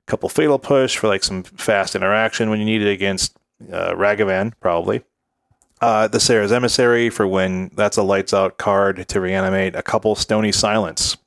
couple 0.06 0.30
Fatal 0.30 0.60
Push 0.60 0.98
for 0.98 1.08
like 1.08 1.24
some 1.24 1.42
fast 1.42 1.96
interaction 1.96 2.52
when 2.52 2.60
you 2.60 2.66
need 2.66 2.84
it 2.84 2.92
against 2.92 3.36
uh, 3.72 3.94
Ragavan, 3.94 4.54
probably. 4.60 5.04
Uh, 5.82 6.08
the 6.08 6.20
Serra's 6.20 6.52
Emissary 6.52 7.10
for 7.10 7.28
when 7.28 7.70
that's 7.76 7.98
a 7.98 8.04
lights 8.04 8.34
out 8.34 8.58
card 8.58 9.08
to 9.08 9.20
reanimate, 9.20 9.76
a 9.76 9.84
couple 9.84 10.16
Stony 10.16 10.52
Silence. 10.52 11.18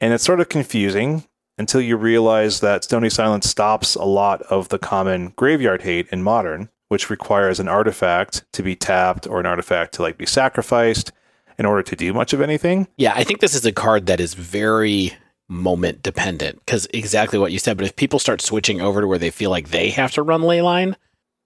And 0.00 0.12
it's 0.12 0.24
sort 0.24 0.40
of 0.40 0.48
confusing 0.48 1.24
until 1.56 1.80
you 1.80 1.96
realize 1.96 2.60
that 2.60 2.84
Stony 2.84 3.10
Silence 3.10 3.48
stops 3.48 3.94
a 3.94 4.04
lot 4.04 4.42
of 4.42 4.68
the 4.68 4.78
common 4.78 5.32
graveyard 5.36 5.82
hate 5.82 6.08
in 6.10 6.22
modern, 6.22 6.70
which 6.88 7.10
requires 7.10 7.60
an 7.60 7.68
artifact 7.68 8.44
to 8.52 8.62
be 8.62 8.74
tapped 8.74 9.26
or 9.26 9.40
an 9.40 9.46
artifact 9.46 9.94
to 9.94 10.02
like 10.02 10.18
be 10.18 10.26
sacrificed 10.26 11.12
in 11.58 11.66
order 11.66 11.82
to 11.82 11.96
do 11.96 12.12
much 12.14 12.32
of 12.32 12.40
anything. 12.40 12.88
Yeah, 12.96 13.12
I 13.14 13.24
think 13.24 13.40
this 13.40 13.54
is 13.54 13.66
a 13.66 13.72
card 13.72 14.06
that 14.06 14.20
is 14.20 14.34
very 14.34 15.12
moment 15.48 16.02
dependent 16.02 16.58
because 16.64 16.86
exactly 16.94 17.38
what 17.38 17.52
you 17.52 17.58
said. 17.58 17.76
But 17.76 17.86
if 17.86 17.96
people 17.96 18.18
start 18.18 18.40
switching 18.40 18.80
over 18.80 19.02
to 19.02 19.06
where 19.06 19.18
they 19.18 19.30
feel 19.30 19.50
like 19.50 19.68
they 19.68 19.90
have 19.90 20.12
to 20.12 20.22
run 20.22 20.42
Leyline, 20.42 20.94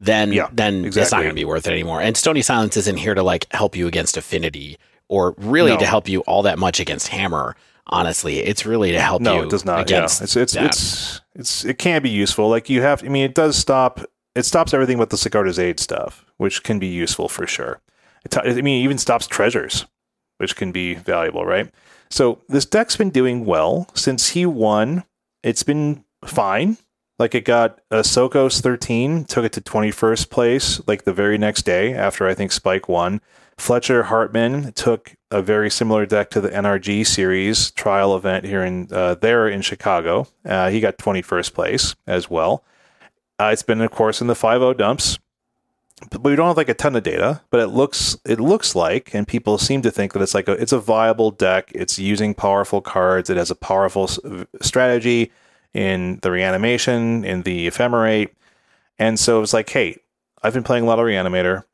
then 0.00 0.32
Yeah, 0.32 0.48
then 0.52 0.84
it's 0.84 0.96
not 0.96 1.10
going 1.18 1.28
to 1.28 1.34
be 1.34 1.44
worth 1.44 1.66
it 1.66 1.72
anymore. 1.72 2.00
And 2.00 2.16
Stony 2.16 2.42
Silence 2.42 2.76
isn't 2.76 2.96
here 2.98 3.14
to 3.14 3.22
like 3.22 3.46
help 3.52 3.76
you 3.76 3.86
against 3.86 4.16
Affinity 4.16 4.76
or 5.08 5.34
really 5.38 5.72
No. 5.72 5.78
to 5.78 5.86
help 5.86 6.08
you 6.08 6.20
all 6.20 6.42
that 6.42 6.58
much 6.58 6.80
against 6.80 7.08
Hammer. 7.08 7.56
Honestly, 7.86 8.38
it's 8.38 8.64
really 8.64 8.92
to 8.92 9.00
help 9.00 9.20
No, 9.20 9.36
you 9.36 9.42
it 9.44 9.50
does 9.50 9.64
not. 9.64 9.90
Yeah, 9.90 10.04
it's 10.04 10.20
it's 10.36 10.56
it's 10.56 11.20
it's 11.34 11.64
it 11.64 11.78
can 11.78 12.02
be 12.02 12.08
useful. 12.08 12.48
Like 12.48 12.70
you 12.70 12.80
have, 12.82 13.04
I 13.04 13.08
mean, 13.08 13.24
it 13.24 13.34
does 13.34 13.56
stop. 13.56 14.00
It 14.34 14.44
stops 14.46 14.72
everything 14.72 14.96
but 14.98 15.10
the 15.10 15.16
Sigarda's 15.16 15.58
aid 15.58 15.78
stuff, 15.78 16.24
which 16.38 16.62
can 16.62 16.78
be 16.78 16.86
useful 16.86 17.28
for 17.28 17.46
sure. 17.46 17.80
It, 18.24 18.30
t- 18.30 18.40
I 18.42 18.54
mean, 18.62 18.80
it 18.80 18.84
even 18.84 18.96
stops 18.98 19.26
treasures, 19.26 19.84
which 20.38 20.56
can 20.56 20.72
be 20.72 20.94
valuable, 20.94 21.44
right? 21.44 21.70
So 22.10 22.40
this 22.48 22.64
deck's 22.64 22.96
been 22.96 23.10
doing 23.10 23.44
well 23.44 23.88
since 23.94 24.30
he 24.30 24.46
won. 24.46 25.04
It's 25.42 25.62
been 25.62 26.04
fine. 26.24 26.78
Like 27.18 27.34
it 27.34 27.44
got 27.44 27.80
a 27.90 28.02
Sokos 28.02 28.60
13, 28.60 29.24
took 29.24 29.44
it 29.44 29.52
to 29.52 29.60
21st 29.60 30.30
place 30.30 30.80
like 30.86 31.04
the 31.04 31.12
very 31.12 31.38
next 31.38 31.62
day 31.62 31.94
after 31.94 32.26
I 32.26 32.34
think 32.34 32.52
Spike 32.52 32.88
won. 32.88 33.20
Fletcher 33.56 34.04
Hartman 34.04 34.72
took 34.72 35.14
a 35.30 35.40
very 35.40 35.70
similar 35.70 36.06
deck 36.06 36.30
to 36.30 36.40
the 36.40 36.48
NRG 36.48 37.06
series 37.06 37.70
trial 37.70 38.16
event 38.16 38.44
here 38.44 38.64
in 38.64 38.88
uh, 38.90 39.14
there 39.14 39.48
in 39.48 39.62
Chicago. 39.62 40.26
Uh, 40.44 40.70
he 40.70 40.80
got 40.80 40.98
21st 40.98 41.54
place 41.54 41.94
as 42.06 42.28
well. 42.28 42.64
Uh, 43.38 43.50
it's 43.52 43.62
been, 43.62 43.80
of 43.80 43.90
course, 43.92 44.20
in 44.20 44.26
the 44.26 44.34
5 44.34 44.76
dumps 44.76 45.18
but 46.10 46.24
we 46.24 46.36
don't 46.36 46.48
have 46.48 46.56
like 46.56 46.68
a 46.68 46.74
ton 46.74 46.96
of 46.96 47.02
data, 47.02 47.40
but 47.50 47.60
it 47.60 47.68
looks 47.68 48.16
it 48.24 48.40
looks 48.40 48.74
like, 48.74 49.14
and 49.14 49.26
people 49.26 49.58
seem 49.58 49.82
to 49.82 49.90
think 49.90 50.12
that 50.12 50.22
it's 50.22 50.34
like 50.34 50.48
a 50.48 50.52
it's 50.52 50.72
a 50.72 50.80
viable 50.80 51.30
deck. 51.30 51.70
It's 51.74 51.98
using 51.98 52.34
powerful 52.34 52.80
cards. 52.80 53.30
It 53.30 53.36
has 53.36 53.50
a 53.50 53.54
powerful 53.54 54.08
strategy 54.60 55.32
in 55.74 56.20
the 56.22 56.30
reanimation, 56.30 57.24
in 57.24 57.42
the 57.42 57.66
ephemerate, 57.66 58.30
and 58.98 59.18
so 59.18 59.42
it's 59.42 59.52
like, 59.52 59.68
hey, 59.68 59.96
I've 60.42 60.54
been 60.54 60.62
playing 60.62 60.84
a 60.84 60.86
lot 60.86 60.98
of 60.98 61.04
reanimator. 61.06 61.64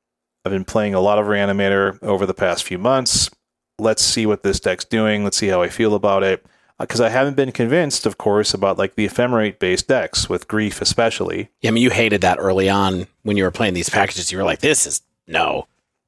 I've 0.45 0.53
been 0.53 0.65
playing 0.65 0.95
a 0.95 1.01
lot 1.01 1.19
of 1.19 1.27
reanimator 1.27 2.03
over 2.03 2.25
the 2.25 2.35
past 2.35 2.65
few 2.65 2.79
months. 2.79 3.31
Let's 3.79 4.03
see 4.03 4.27
what 4.27 4.43
this 4.43 4.61
deck's 4.61 4.85
doing. 4.85 5.25
Let's 5.25 5.37
see 5.37 5.49
how 5.49 5.63
I 5.63 5.69
feel 5.69 5.95
about 5.95 6.23
it 6.23 6.45
uh, 6.79 6.85
because 6.85 7.01
I 7.01 7.11
haven't 7.11 7.37
been 7.37 7.53
convinced, 7.53 8.07
of 8.07 8.17
course, 8.17 8.55
about 8.55 8.79
like 8.79 8.95
the 8.95 9.07
ephemerate 9.07 9.59
based 9.59 9.87
decks 9.87 10.29
with 10.29 10.49
grief, 10.49 10.81
especially. 10.81 11.51
Yeah, 11.61 11.69
I 11.69 11.71
mean, 11.73 11.83
you 11.83 11.91
hated 11.91 12.23
that 12.23 12.39
early 12.39 12.71
on 12.71 13.07
when 13.23 13.37
you 13.37 13.45
were 13.45 13.51
playing 13.51 13.75
these 13.75 13.91
packages. 13.91 14.33
You 14.33 14.39
were 14.39 14.45
like, 14.45 14.61
"This 14.61 14.87
is 14.87 15.03
no." 15.27 15.67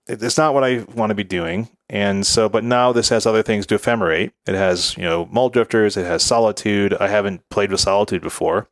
It's 0.09 0.38
not 0.38 0.55
what 0.55 0.64
I 0.64 0.84
want 0.94 1.11
to 1.11 1.14
be 1.14 1.24
doing, 1.24 1.68
and 1.88 2.26
so, 2.26 2.48
but 2.48 2.64
now 2.64 2.92
this 2.92 3.09
has 3.11 3.24
other 3.24 3.42
things 3.42 3.66
to 3.66 3.78
ephemerate. 3.78 4.32
It 4.46 4.55
has, 4.55 4.96
you 4.96 5.05
know, 5.05 5.26
Mulldrifters. 5.26 5.96
It 5.96 6.05
has 6.05 6.22
Solitude. 6.22 6.94
I 6.94 7.09
haven't 7.09 7.48
played 7.50 7.70
with 7.70 7.80
Solitude 7.80 8.22
before. 8.22 8.68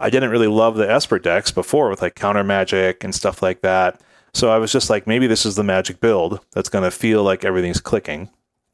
I 0.00 0.10
didn't 0.10 0.30
really 0.30 0.48
love 0.48 0.76
the 0.76 0.90
Esper 0.90 1.20
decks 1.20 1.52
before 1.52 1.88
with 1.88 2.02
like 2.02 2.16
counter 2.16 2.42
magic 2.42 3.04
and 3.04 3.14
stuff 3.14 3.42
like 3.42 3.60
that. 3.60 4.00
So 4.34 4.50
I 4.50 4.58
was 4.58 4.72
just 4.72 4.90
like, 4.90 5.06
maybe 5.06 5.26
this 5.28 5.46
is 5.46 5.54
the 5.54 5.62
magic 5.62 6.00
build 6.00 6.40
that's 6.52 6.68
going 6.68 6.84
to 6.84 6.90
feel 6.90 7.22
like 7.22 7.44
everything's 7.44 7.80
clicking. 7.80 8.28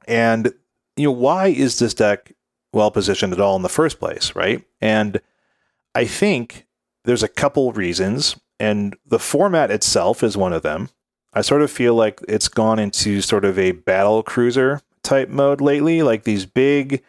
And 0.07 0.53
you 0.97 1.05
know, 1.05 1.13
why 1.13 1.49
is 1.49 1.79
this 1.79 1.93
deck 1.93 2.33
well 2.73 2.91
positioned 2.91 3.33
at 3.33 3.41
all 3.41 3.57
in 3.57 3.63
the 3.63 3.69
first 3.69 3.99
place, 3.99 4.35
right? 4.35 4.65
And 4.81 5.21
I 5.95 6.07
think 6.07 6.67
there's 7.05 7.23
a 7.23 7.29
couple 7.29 7.73
reasons, 7.73 8.37
and 8.59 8.97
the 9.07 9.19
format 9.19 9.71
itself 9.71 10.23
is 10.23 10.37
one 10.37 10.53
of 10.53 10.63
them. 10.63 10.91
I 11.35 11.43
sort 11.43 11.63
of 11.63 11.71
feel 11.71 11.95
like 11.95 12.21
it's 12.29 12.49
gone 12.49 12.79
into 12.79 13.21
sort 13.21 13.45
of 13.45 13.59
a 13.59 13.73
battle 13.73 14.23
cruiser 14.23 14.81
type 15.03 15.29
mode 15.29 15.61
lately, 15.61 16.03
like 16.03 16.25
these 16.25 16.47
big 16.47 17.03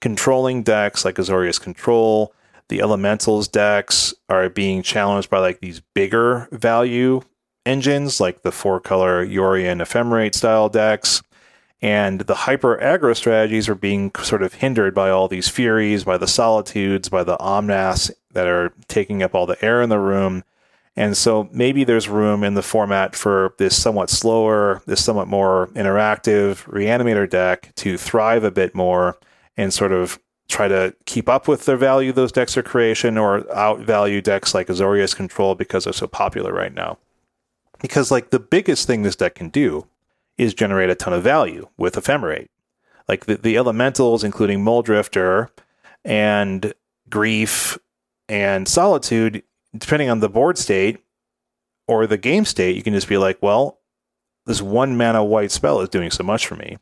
controlling 0.00 0.62
decks 0.62 1.04
like 1.04 1.16
Azorius 1.16 1.60
Control, 1.60 2.32
the 2.68 2.80
Elementals 2.80 3.48
decks 3.48 4.14
are 4.28 4.48
being 4.48 4.82
challenged 4.82 5.30
by 5.30 5.38
like 5.38 5.60
these 5.60 5.80
bigger 5.94 6.48
value 6.50 7.22
engines 7.66 8.20
like 8.20 8.42
the 8.42 8.52
four 8.52 8.80
color 8.80 9.24
Yorion 9.24 9.80
Ephemerate 9.80 10.34
style 10.34 10.68
decks. 10.68 11.22
And 11.82 12.22
the 12.22 12.34
hyper 12.34 12.78
aggro 12.78 13.14
strategies 13.14 13.68
are 13.68 13.74
being 13.74 14.10
sort 14.22 14.42
of 14.42 14.54
hindered 14.54 14.94
by 14.94 15.10
all 15.10 15.28
these 15.28 15.48
Furies, 15.48 16.04
by 16.04 16.16
the 16.16 16.26
Solitudes, 16.26 17.10
by 17.10 17.24
the 17.24 17.36
Omnaths 17.36 18.10
that 18.32 18.46
are 18.46 18.72
taking 18.88 19.22
up 19.22 19.34
all 19.34 19.44
the 19.44 19.62
air 19.62 19.82
in 19.82 19.90
the 19.90 19.98
room. 19.98 20.44
And 20.96 21.16
so 21.16 21.48
maybe 21.52 21.82
there's 21.82 22.08
room 22.08 22.44
in 22.44 22.54
the 22.54 22.62
format 22.62 23.16
for 23.16 23.54
this 23.58 23.80
somewhat 23.80 24.10
slower, 24.10 24.80
this 24.86 25.04
somewhat 25.04 25.26
more 25.26 25.68
interactive 25.74 26.64
reanimator 26.66 27.28
deck 27.28 27.72
to 27.76 27.98
thrive 27.98 28.44
a 28.44 28.50
bit 28.50 28.74
more 28.74 29.18
and 29.56 29.74
sort 29.74 29.92
of 29.92 30.20
try 30.48 30.68
to 30.68 30.94
keep 31.06 31.28
up 31.28 31.48
with 31.48 31.64
the 31.64 31.76
value 31.76 32.12
those 32.12 32.30
decks 32.30 32.56
are 32.56 32.62
creation 32.62 33.18
or 33.18 33.40
outvalue 33.54 34.22
decks 34.22 34.54
like 34.54 34.68
Azorius 34.68 35.16
Control 35.16 35.54
because 35.54 35.84
they're 35.84 35.92
so 35.92 36.06
popular 36.06 36.52
right 36.52 36.74
now. 36.74 36.98
Because 37.80 38.10
like 38.10 38.30
the 38.30 38.38
biggest 38.38 38.86
thing 38.86 39.02
this 39.02 39.16
deck 39.16 39.34
can 39.34 39.48
do 39.48 39.86
is 40.38 40.54
generate 40.54 40.90
a 40.90 40.94
ton 40.94 41.12
of 41.12 41.22
value 41.22 41.68
with 41.76 41.96
ephemerate. 41.96 42.48
Like 43.08 43.26
the, 43.26 43.36
the 43.36 43.56
elementals, 43.56 44.22
including 44.22 44.64
Mulldrifter 44.64 45.48
and 46.04 46.72
Grief 47.10 47.78
and 48.28 48.68
Solitude, 48.68 49.42
depending 49.76 50.10
on 50.10 50.20
the 50.20 50.28
board 50.28 50.58
state 50.58 51.04
or 51.86 52.06
the 52.06 52.18
game 52.18 52.44
state, 52.44 52.76
you 52.76 52.82
can 52.82 52.94
just 52.94 53.08
be 53.08 53.18
like, 53.18 53.38
well, 53.42 53.80
this 54.46 54.62
one 54.62 54.96
mana 54.96 55.24
white 55.24 55.50
spell 55.50 55.80
is 55.80 55.88
doing 55.88 56.10
so 56.10 56.22
much 56.22 56.46
for 56.46 56.56
me. 56.56 56.78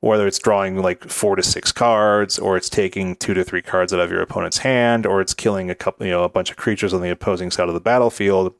Whether 0.00 0.26
it's 0.26 0.38
drawing 0.38 0.76
like 0.76 1.08
four 1.08 1.36
to 1.36 1.42
six 1.42 1.72
cards, 1.72 2.38
or 2.38 2.56
it's 2.56 2.68
taking 2.68 3.16
two 3.16 3.34
to 3.34 3.42
three 3.42 3.62
cards 3.62 3.92
out 3.94 4.00
of 4.00 4.10
your 4.10 4.20
opponent's 4.20 4.58
hand, 4.58 5.06
or 5.06 5.20
it's 5.20 5.34
killing 5.34 5.70
a 5.70 5.74
couple, 5.74 6.06
you 6.06 6.12
know, 6.12 6.22
a 6.22 6.28
bunch 6.28 6.50
of 6.50 6.56
creatures 6.56 6.92
on 6.92 7.00
the 7.00 7.10
opposing 7.10 7.50
side 7.50 7.68
of 7.68 7.74
the 7.74 7.80
battlefield 7.80 8.54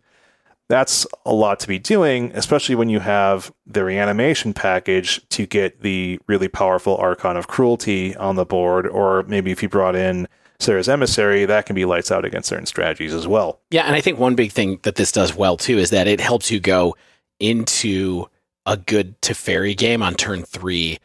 that's 0.68 1.06
a 1.24 1.32
lot 1.32 1.60
to 1.60 1.68
be 1.68 1.78
doing, 1.78 2.32
especially 2.34 2.74
when 2.74 2.88
you 2.88 3.00
have 3.00 3.52
the 3.66 3.84
reanimation 3.84 4.52
package 4.52 5.26
to 5.28 5.46
get 5.46 5.82
the 5.82 6.18
really 6.26 6.48
powerful 6.48 6.96
Archon 6.96 7.36
of 7.36 7.46
Cruelty 7.46 8.16
on 8.16 8.36
the 8.36 8.44
board, 8.44 8.86
or 8.86 9.22
maybe 9.24 9.52
if 9.52 9.62
you 9.62 9.68
brought 9.68 9.94
in 9.94 10.26
Serra's 10.58 10.88
Emissary, 10.88 11.44
that 11.44 11.66
can 11.66 11.74
be 11.74 11.84
lights 11.84 12.10
out 12.10 12.24
against 12.24 12.48
certain 12.48 12.66
strategies 12.66 13.14
as 13.14 13.26
well. 13.26 13.60
Yeah, 13.70 13.84
and 13.84 13.94
I 13.94 14.00
think 14.00 14.18
one 14.18 14.34
big 14.34 14.52
thing 14.52 14.80
that 14.82 14.94
this 14.94 15.12
does 15.12 15.34
well 15.34 15.56
too 15.56 15.78
is 15.78 15.90
that 15.90 16.06
it 16.06 16.20
helps 16.20 16.50
you 16.50 16.60
go 16.60 16.96
into 17.38 18.26
a 18.64 18.76
good 18.76 19.20
Teferi 19.20 19.76
game 19.76 20.02
on 20.02 20.14
turn 20.14 20.42
three 20.42 20.98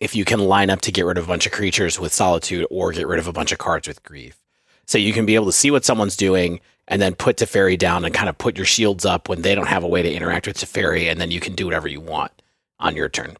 if 0.00 0.16
you 0.16 0.24
can 0.24 0.40
line 0.40 0.70
up 0.70 0.80
to 0.82 0.92
get 0.92 1.04
rid 1.04 1.18
of 1.18 1.24
a 1.24 1.28
bunch 1.28 1.46
of 1.46 1.52
creatures 1.52 2.00
with 2.00 2.12
Solitude 2.12 2.66
or 2.70 2.92
get 2.92 3.06
rid 3.06 3.18
of 3.18 3.28
a 3.28 3.32
bunch 3.32 3.52
of 3.52 3.58
cards 3.58 3.86
with 3.86 4.02
Grief. 4.02 4.40
So 4.86 4.98
you 4.98 5.12
can 5.12 5.26
be 5.26 5.34
able 5.34 5.46
to 5.46 5.52
see 5.52 5.70
what 5.70 5.84
someone's 5.84 6.16
doing 6.16 6.60
and 6.88 7.00
then 7.00 7.14
put 7.14 7.36
Teferi 7.36 7.78
down 7.78 8.04
and 8.04 8.12
kind 8.12 8.28
of 8.28 8.36
put 8.36 8.56
your 8.56 8.66
shields 8.66 9.04
up 9.04 9.28
when 9.28 9.42
they 9.42 9.54
don't 9.54 9.68
have 9.68 9.84
a 9.84 9.88
way 9.88 10.02
to 10.02 10.12
interact 10.12 10.46
with 10.46 10.58
Teferi, 10.58 11.08
and 11.08 11.20
then 11.20 11.30
you 11.30 11.38
can 11.38 11.54
do 11.54 11.64
whatever 11.64 11.86
you 11.86 12.00
want 12.00 12.32
on 12.80 12.96
your 12.96 13.08
turn. 13.08 13.36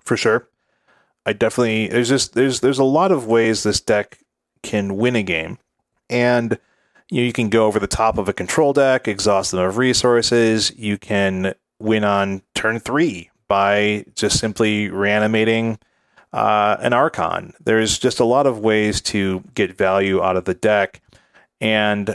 For 0.00 0.16
sure. 0.16 0.48
I 1.24 1.32
definitely 1.32 1.86
there's 1.86 2.08
just 2.08 2.34
there's 2.34 2.60
there's 2.60 2.80
a 2.80 2.84
lot 2.84 3.12
of 3.12 3.28
ways 3.28 3.62
this 3.62 3.80
deck 3.80 4.18
can 4.62 4.96
win 4.96 5.16
a 5.16 5.22
game. 5.22 5.58
And 6.08 6.58
you 7.10 7.20
know, 7.20 7.26
you 7.26 7.32
can 7.32 7.48
go 7.48 7.66
over 7.66 7.78
the 7.78 7.86
top 7.86 8.18
of 8.18 8.28
a 8.28 8.32
control 8.32 8.72
deck, 8.72 9.06
exhaust 9.06 9.50
them 9.50 9.60
of 9.60 9.76
resources. 9.76 10.72
You 10.76 10.98
can 10.98 11.54
win 11.78 12.04
on 12.04 12.42
turn 12.54 12.80
three 12.80 13.30
by 13.48 14.06
just 14.14 14.38
simply 14.38 14.88
reanimating 14.88 15.78
uh, 16.32 16.76
an 16.80 16.92
Archon. 16.92 17.52
There's 17.62 17.98
just 17.98 18.20
a 18.20 18.24
lot 18.24 18.46
of 18.46 18.60
ways 18.60 19.00
to 19.02 19.44
get 19.54 19.76
value 19.76 20.22
out 20.22 20.36
of 20.36 20.44
the 20.44 20.54
deck. 20.54 21.02
And 21.60 22.14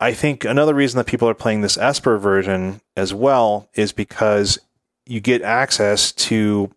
I 0.00 0.12
think 0.12 0.44
another 0.44 0.74
reason 0.74 0.98
that 0.98 1.06
people 1.06 1.28
are 1.28 1.34
playing 1.34 1.60
this 1.60 1.78
Esper 1.78 2.18
version 2.18 2.80
as 2.96 3.14
well 3.14 3.68
is 3.74 3.92
because 3.92 4.58
you 5.06 5.20
get 5.20 5.42
access 5.42 6.12
to 6.12 6.70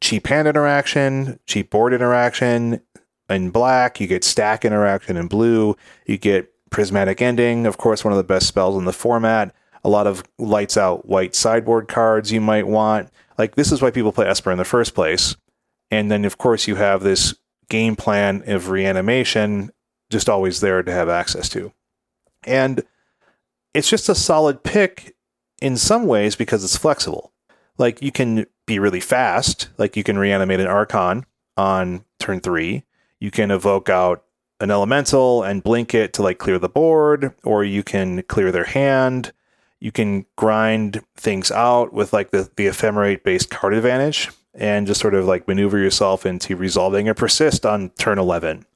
cheap 0.00 0.26
hand 0.28 0.48
interaction, 0.48 1.38
cheap 1.46 1.70
board 1.70 1.92
interaction 1.92 2.80
in 3.32 3.50
black, 3.50 4.00
you 4.00 4.06
get 4.06 4.24
stack 4.24 4.64
interaction 4.64 5.16
in 5.16 5.26
blue, 5.26 5.76
you 6.06 6.18
get 6.18 6.52
prismatic 6.70 7.20
ending, 7.20 7.66
of 7.66 7.78
course, 7.78 8.04
one 8.04 8.12
of 8.12 8.16
the 8.16 8.24
best 8.24 8.46
spells 8.46 8.76
in 8.76 8.84
the 8.84 8.92
format. 8.92 9.54
A 9.84 9.88
lot 9.88 10.06
of 10.06 10.22
lights 10.38 10.76
out 10.76 11.06
white 11.06 11.34
sideboard 11.34 11.88
cards 11.88 12.30
you 12.30 12.40
might 12.40 12.66
want. 12.66 13.10
Like, 13.36 13.56
this 13.56 13.72
is 13.72 13.82
why 13.82 13.90
people 13.90 14.12
play 14.12 14.26
Esper 14.26 14.52
in 14.52 14.58
the 14.58 14.64
first 14.64 14.94
place. 14.94 15.36
And 15.90 16.10
then, 16.10 16.24
of 16.24 16.38
course, 16.38 16.68
you 16.68 16.76
have 16.76 17.02
this 17.02 17.34
game 17.68 17.96
plan 17.96 18.44
of 18.46 18.70
reanimation 18.70 19.70
just 20.10 20.28
always 20.28 20.60
there 20.60 20.82
to 20.82 20.92
have 20.92 21.08
access 21.08 21.48
to. 21.48 21.72
And 22.44 22.82
it's 23.74 23.88
just 23.88 24.08
a 24.08 24.14
solid 24.14 24.62
pick 24.62 25.16
in 25.60 25.76
some 25.76 26.06
ways 26.06 26.36
because 26.36 26.62
it's 26.62 26.76
flexible. 26.76 27.32
Like 27.78 28.02
you 28.02 28.12
can 28.12 28.46
be 28.66 28.78
really 28.78 29.00
fast, 29.00 29.68
like 29.78 29.96
you 29.96 30.04
can 30.04 30.18
reanimate 30.18 30.60
an 30.60 30.66
Archon 30.66 31.24
on 31.56 32.04
turn 32.18 32.40
three. 32.40 32.84
You 33.22 33.30
can 33.30 33.52
evoke 33.52 33.88
out 33.88 34.24
an 34.58 34.72
elemental 34.72 35.44
and 35.44 35.62
blink 35.62 35.94
it 35.94 36.12
to 36.14 36.24
like 36.24 36.38
clear 36.38 36.58
the 36.58 36.68
board, 36.68 37.32
or 37.44 37.62
you 37.62 37.84
can 37.84 38.24
clear 38.24 38.50
their 38.50 38.64
hand. 38.64 39.32
You 39.78 39.92
can 39.92 40.26
grind 40.34 41.04
things 41.16 41.52
out 41.52 41.92
with 41.92 42.12
like 42.12 42.32
the, 42.32 42.50
the 42.56 42.66
ephemerate 42.66 43.22
based 43.22 43.48
card 43.48 43.74
advantage 43.74 44.28
and 44.54 44.88
just 44.88 45.00
sort 45.00 45.14
of 45.14 45.24
like 45.24 45.46
maneuver 45.46 45.78
yourself 45.78 46.26
into 46.26 46.56
resolving 46.56 47.08
a 47.08 47.14
persist 47.14 47.64
on 47.64 47.90
turn 47.90 48.18
11 48.18 48.66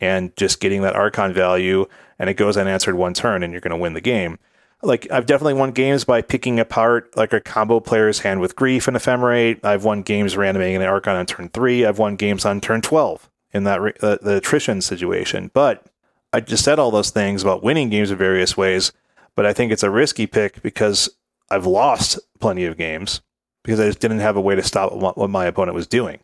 and 0.00 0.34
just 0.34 0.60
getting 0.60 0.80
that 0.80 0.96
Archon 0.96 1.34
value, 1.34 1.84
and 2.18 2.30
it 2.30 2.38
goes 2.38 2.56
unanswered 2.56 2.94
one 2.94 3.12
turn, 3.12 3.42
and 3.42 3.52
you're 3.52 3.60
going 3.60 3.70
to 3.70 3.76
win 3.76 3.92
the 3.92 4.00
game. 4.00 4.38
Like 4.82 5.06
I've 5.10 5.26
definitely 5.26 5.60
won 5.60 5.72
games 5.72 6.04
by 6.04 6.22
picking 6.22 6.58
apart 6.58 7.14
like 7.18 7.34
a 7.34 7.40
combo 7.42 7.80
player's 7.80 8.20
hand 8.20 8.40
with 8.40 8.56
grief 8.56 8.88
and 8.88 8.96
ephemerate. 8.96 9.62
I've 9.62 9.84
won 9.84 10.00
games 10.00 10.38
reanimating 10.38 10.76
an 10.76 10.82
Archon 10.84 11.16
on 11.16 11.26
turn 11.26 11.50
three. 11.50 11.84
I've 11.84 11.98
won 11.98 12.16
games 12.16 12.46
on 12.46 12.62
turn 12.62 12.80
twelve 12.80 13.28
in 13.54 13.64
that 13.64 13.80
uh, 14.02 14.18
the 14.20 14.36
attrition 14.36 14.80
situation. 14.82 15.50
But 15.54 15.86
I 16.32 16.40
just 16.40 16.64
said 16.64 16.78
all 16.78 16.90
those 16.90 17.10
things 17.10 17.42
about 17.42 17.62
winning 17.62 17.88
games 17.88 18.10
in 18.10 18.18
various 18.18 18.56
ways. 18.56 18.92
But 19.36 19.46
I 19.46 19.52
think 19.52 19.72
it's 19.72 19.82
a 19.82 19.90
risky 19.90 20.26
pick 20.26 20.60
because 20.62 21.08
I've 21.50 21.66
lost 21.66 22.18
plenty 22.40 22.64
of 22.66 22.76
games 22.76 23.20
because 23.62 23.80
I 23.80 23.86
just 23.86 24.00
didn't 24.00 24.20
have 24.20 24.36
a 24.36 24.40
way 24.40 24.54
to 24.54 24.62
stop 24.62 24.92
what, 24.92 25.16
what 25.16 25.30
my 25.30 25.46
opponent 25.46 25.74
was 25.74 25.86
doing. 25.86 26.20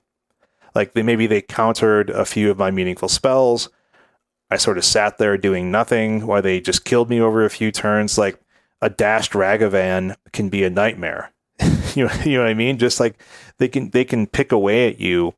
Like 0.75 0.93
they 0.93 1.03
maybe 1.03 1.27
they 1.27 1.41
countered 1.41 2.11
a 2.11 2.25
few 2.25 2.51
of 2.51 2.59
my 2.59 2.71
meaningful 2.71 3.09
spells. 3.09 3.69
I 4.51 4.57
sort 4.57 4.79
of 4.79 4.85
sat 4.85 5.19
there 5.19 5.39
doing 5.39 5.71
nothing 5.71 6.27
while 6.27 6.43
they 6.43 6.61
just 6.61 6.85
killed 6.85 7.09
me 7.09 7.21
over 7.21 7.45
a 7.45 7.51
few 7.51 7.71
turns. 7.71 8.19
Like 8.19 8.41
a 8.83 8.91
dashed 8.91 9.33
Ragavan 9.33 10.17
can 10.33 10.49
be 10.49 10.65
a 10.65 10.71
nightmare. 10.71 11.33
you 11.95 12.07
know, 12.07 12.13
you 12.25 12.35
know 12.35 12.43
what 12.43 12.51
I 12.51 12.55
mean? 12.55 12.79
Just 12.79 13.01
like 13.01 13.21
they 13.59 13.69
can 13.69 13.91
they 13.91 14.05
can 14.05 14.27
pick 14.27 14.53
away 14.53 14.89
at 14.89 15.01
you 15.01 15.35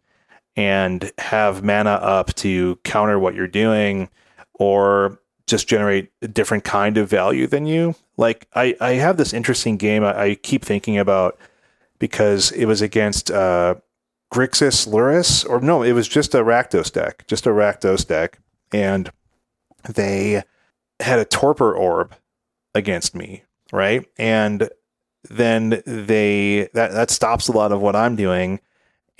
and 0.56 1.10
have 1.18 1.62
mana 1.62 1.90
up 1.90 2.34
to 2.34 2.76
counter 2.84 3.18
what 3.18 3.34
you're 3.34 3.46
doing 3.46 4.08
or 4.54 5.18
just 5.46 5.68
generate 5.68 6.10
a 6.22 6.28
different 6.28 6.64
kind 6.64 6.96
of 6.98 7.08
value 7.08 7.46
than 7.46 7.66
you. 7.66 7.94
Like 8.16 8.46
I, 8.54 8.76
I 8.80 8.92
have 8.92 9.16
this 9.16 9.32
interesting 9.32 9.76
game 9.76 10.04
I, 10.04 10.20
I 10.20 10.34
keep 10.36 10.64
thinking 10.64 10.98
about 10.98 11.38
because 11.98 12.50
it 12.52 12.66
was 12.66 12.82
against 12.82 13.30
uh, 13.30 13.76
Grixis 14.32 14.88
Lurrus, 14.88 15.48
or 15.48 15.60
no, 15.60 15.82
it 15.82 15.92
was 15.92 16.08
just 16.08 16.34
a 16.34 16.38
Rakdos 16.38 16.90
deck, 16.90 17.24
just 17.26 17.46
a 17.46 17.50
Rakdos 17.50 18.06
deck, 18.06 18.38
and 18.72 19.10
they 19.88 20.42
had 21.00 21.18
a 21.18 21.24
Torpor 21.24 21.74
Orb 21.74 22.14
against 22.74 23.14
me, 23.14 23.44
right? 23.72 24.06
And 24.16 24.70
then 25.28 25.82
they 25.86 26.70
that 26.72 26.92
that 26.92 27.10
stops 27.10 27.48
a 27.48 27.52
lot 27.52 27.72
of 27.72 27.80
what 27.80 27.94
I'm 27.94 28.16
doing, 28.16 28.58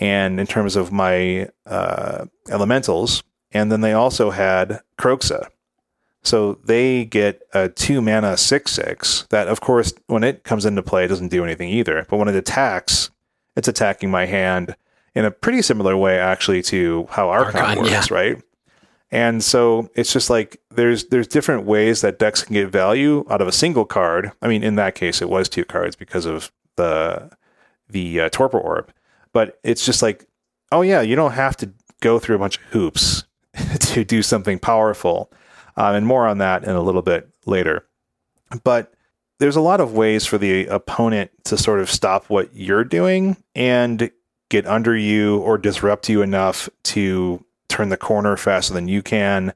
and 0.03 0.41
in 0.41 0.47
terms 0.49 0.75
of 0.75 0.91
my 0.91 1.49
uh, 1.65 2.25
elementals, 2.51 3.23
and 3.53 3.71
then 3.71 3.83
they 3.83 3.93
also 3.93 4.31
had 4.31 4.81
Kroxa. 4.99 5.47
So 6.25 6.59
they 6.65 7.05
get 7.05 7.41
a 7.55 7.69
two 7.69 8.03
mana 8.03 8.37
six 8.37 8.73
six 8.73 9.27
that, 9.31 9.47
of 9.47 9.61
course, 9.61 9.95
when 10.09 10.25
it 10.25 10.43
comes 10.43 10.67
into 10.67 10.83
play, 10.83 11.05
it 11.05 11.09
doesn't 11.09 11.29
do 11.29 11.45
anything 11.45 11.69
either. 11.69 12.05
But 12.11 12.17
when 12.17 12.27
it 12.27 12.35
attacks, 12.35 13.13
it's 13.55 13.69
attacking 13.69 14.11
my 14.11 14.27
hand 14.27 14.75
in 15.15 15.25
a 15.25 15.31
pretty 15.31 15.63
similar 15.63 15.97
way, 15.97 16.19
actually, 16.19 16.63
to 16.63 17.07
how 17.11 17.29
Archon, 17.29 17.61
Archon, 17.61 17.85
works, 17.85 18.11
yeah. 18.11 18.17
right? 18.17 18.43
And 19.13 19.45
so 19.45 19.89
it's 19.95 20.13
just 20.13 20.31
like 20.31 20.61
there's 20.71 21.05
there's 21.07 21.29
different 21.29 21.65
ways 21.65 22.01
that 22.01 22.19
decks 22.19 22.43
can 22.43 22.55
get 22.55 22.71
value 22.71 23.25
out 23.31 23.41
of 23.41 23.47
a 23.47 23.53
single 23.53 23.85
card. 23.85 24.33
I 24.43 24.49
mean, 24.49 24.65
in 24.65 24.75
that 24.77 24.97
case, 24.97 25.23
it 25.23 25.29
was 25.29 25.49
two 25.49 25.65
cards 25.65 25.95
because 25.95 26.27
of 26.27 26.51
the 26.75 27.31
the 27.89 28.23
uh, 28.23 28.29
Torpor 28.31 28.59
Orb. 28.59 28.93
But 29.33 29.59
it's 29.63 29.85
just 29.85 30.03
like, 30.03 30.27
oh 30.71 30.83
yeah, 30.83 31.01
you 31.01 31.17
don't 31.17 31.33
have 31.33 31.57
to 31.59 31.73
go 32.01 32.19
through 32.19 32.37
a 32.37 32.39
bunch 32.39 32.59
of 32.59 32.65
hoops 32.65 33.25
to 33.81 34.05
do 34.05 34.23
something 34.23 34.59
powerful. 34.59 35.31
Um, 35.77 35.95
and 35.95 36.07
more 36.07 36.27
on 36.27 36.39
that 36.39 36.65
in 36.65 36.71
a 36.71 36.83
little 36.83 37.03
bit 37.03 37.29
later. 37.47 37.87
But 38.63 38.93
there's 39.39 39.57
a 39.57 39.61
lot 39.61 39.81
of 39.81 39.95
ways 39.95 40.27
for 40.27 40.39
the 40.39 40.67
opponent 40.67 41.31
to 41.45 41.57
sort 41.57 41.81
of 41.81 41.91
stop 41.91 42.27
what 42.27 42.55
you're 42.55 42.85
doing 42.85 43.37
and 43.55 44.11
get 44.51 44.67
under 44.67 44.97
you 44.97 45.39
or 45.39 45.57
disrupt 45.57 46.09
you 46.09 46.21
enough 46.21 46.69
to 46.85 47.43
turn 47.69 47.89
the 47.89 47.97
corner 47.97 48.37
faster 48.37 48.75
than 48.75 48.89
you 48.89 49.03
can. 49.03 49.55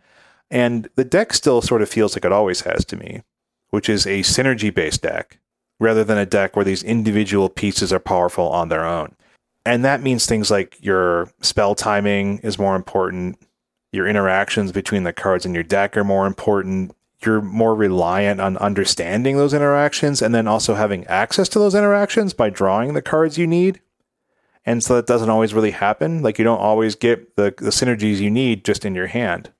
And 0.50 0.88
the 0.96 1.04
deck 1.04 1.34
still 1.34 1.60
sort 1.60 1.82
of 1.82 1.88
feels 1.88 2.16
like 2.16 2.24
it 2.24 2.32
always 2.32 2.62
has 2.62 2.84
to 2.86 2.96
me, 2.96 3.22
which 3.70 3.88
is 3.88 4.06
a 4.06 4.20
synergy 4.20 4.74
based 4.74 5.02
deck 5.02 5.38
rather 5.78 6.02
than 6.04 6.16
a 6.16 6.26
deck 6.26 6.56
where 6.56 6.64
these 6.64 6.82
individual 6.82 7.48
pieces 7.48 7.92
are 7.92 7.98
powerful 7.98 8.48
on 8.48 8.68
their 8.68 8.84
own. 8.84 9.14
And 9.66 9.84
that 9.84 10.00
means 10.00 10.26
things 10.26 10.48
like 10.48 10.78
your 10.80 11.28
spell 11.40 11.74
timing 11.74 12.38
is 12.38 12.56
more 12.56 12.76
important, 12.76 13.36
your 13.90 14.06
interactions 14.06 14.70
between 14.70 15.02
the 15.02 15.12
cards 15.12 15.44
in 15.44 15.54
your 15.54 15.64
deck 15.64 15.96
are 15.96 16.04
more 16.04 16.26
important. 16.26 16.94
You're 17.24 17.40
more 17.40 17.74
reliant 17.74 18.40
on 18.40 18.56
understanding 18.58 19.36
those 19.36 19.52
interactions 19.52 20.22
and 20.22 20.32
then 20.32 20.46
also 20.46 20.74
having 20.74 21.04
access 21.06 21.48
to 21.48 21.58
those 21.58 21.74
interactions 21.74 22.32
by 22.32 22.48
drawing 22.48 22.94
the 22.94 23.02
cards 23.02 23.38
you 23.38 23.46
need. 23.46 23.80
And 24.64 24.84
so 24.84 24.94
that 24.94 25.06
doesn't 25.06 25.30
always 25.30 25.52
really 25.52 25.72
happen. 25.72 26.22
Like 26.22 26.38
you 26.38 26.44
don't 26.44 26.60
always 26.60 26.94
get 26.94 27.34
the, 27.34 27.54
the 27.56 27.70
synergies 27.70 28.18
you 28.18 28.30
need 28.30 28.64
just 28.64 28.84
in 28.84 28.94
your 28.94 29.08
hand. 29.08 29.50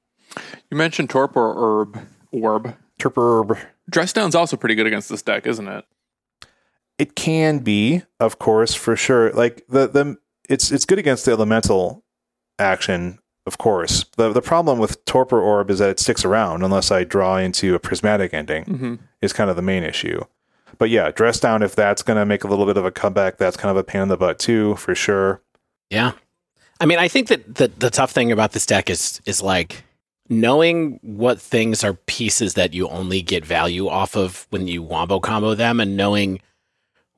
You 0.71 0.77
mentioned 0.77 1.11
Torpor 1.11 1.53
Orb. 1.53 1.99
Orb. 2.31 2.77
Turper. 2.99 3.59
Dress 3.91 4.13
down's 4.13 4.35
also 4.35 4.57
pretty 4.57 4.75
good 4.77 4.87
against 4.87 5.09
this 5.09 5.23
deck, 5.23 5.47
isn't 5.47 5.67
it? 5.67 5.85
It 6.99 7.15
can 7.15 7.59
be, 7.59 8.03
of 8.21 8.39
course, 8.39 8.75
for 8.75 8.97
sure. 8.97 9.33
Like 9.33 9.65
the 9.69 9.89
the 9.89 10.17
it's 10.49 10.71
it's 10.71 10.85
good 10.85 10.99
against 10.99 11.25
the 11.25 11.33
elemental 11.33 12.05
action, 12.59 13.19
of 13.47 13.59
course. 13.59 14.05
The 14.17 14.33
the 14.33 14.43
problem 14.43 14.79
with 14.79 15.05
Torpor 15.05 15.41
Orb 15.41 15.71
is 15.71 15.79
that 15.79 15.91
it 15.91 16.01
sticks 16.01 16.25
around 16.25 16.63
unless 16.63 16.91
I 16.91 17.05
draw 17.05 17.37
into 17.37 17.75
a 17.75 17.79
prismatic 17.79 18.33
ending. 18.33 18.65
Mm-hmm. 18.65 18.95
Is 19.21 19.33
kind 19.33 19.51
of 19.51 19.57
the 19.57 19.63
main 19.63 19.83
issue. 19.83 20.23
But 20.79 20.91
yeah, 20.91 21.11
dress 21.11 21.41
down 21.41 21.63
if 21.63 21.75
that's 21.75 22.03
going 22.03 22.19
to 22.19 22.27
make 22.27 22.45
a 22.45 22.49
little 22.49 22.67
bit 22.67 22.77
of 22.77 22.85
a 22.85 22.91
comeback, 22.91 23.39
that's 23.39 23.57
kind 23.57 23.71
of 23.71 23.77
a 23.77 23.85
pain 23.85 24.03
in 24.03 24.09
the 24.09 24.17
butt 24.17 24.39
too, 24.39 24.77
for 24.77 24.95
sure. 24.95 25.41
Yeah. 25.91 26.13
I 26.81 26.87
mean, 26.87 26.99
I 26.99 27.09
think 27.09 27.29
that 27.29 27.55
the, 27.55 27.69
the 27.69 27.91
tough 27.91 28.13
thing 28.13 28.31
about 28.31 28.53
this 28.53 28.67
deck 28.67 28.91
is 28.91 29.21
is 29.27 29.43
like 29.43 29.85
knowing 30.29 30.99
what 31.03 31.41
things 31.41 31.85
are 31.85 31.95
pieces 31.95 32.55
that 32.55 32.75
you 32.75 32.89
only 32.89 33.23
get 33.23 33.45
value 33.45 33.89
off 33.89 34.17
of 34.17 34.47
when 34.51 34.67
you 34.67 34.83
wombo 34.83 35.21
combo 35.21 35.55
them 35.55 35.81
and 35.81 35.97
knowing 35.97 36.41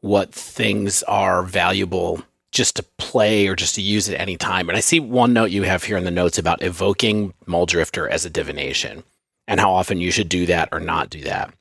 what 0.00 0.32
things 0.32 1.02
are 1.04 1.42
valuable 1.42 2.22
just 2.50 2.76
to 2.76 2.82
play 2.96 3.46
or 3.46 3.54
just 3.54 3.74
to 3.74 3.82
use 3.82 4.08
at 4.08 4.18
any 4.20 4.36
time. 4.36 4.68
And 4.68 4.76
I 4.76 4.80
see 4.80 5.00
one 5.00 5.32
note 5.32 5.50
you 5.50 5.64
have 5.64 5.84
here 5.84 5.96
in 5.96 6.04
the 6.04 6.10
notes 6.10 6.38
about 6.38 6.62
evoking 6.62 7.34
Mulldrifter 7.46 8.08
as 8.08 8.24
a 8.24 8.30
divination 8.30 9.02
and 9.46 9.60
how 9.60 9.72
often 9.72 9.98
you 9.98 10.10
should 10.10 10.28
do 10.28 10.46
that 10.46 10.68
or 10.72 10.80
not 10.80 11.10
do 11.10 11.20
that. 11.22 11.52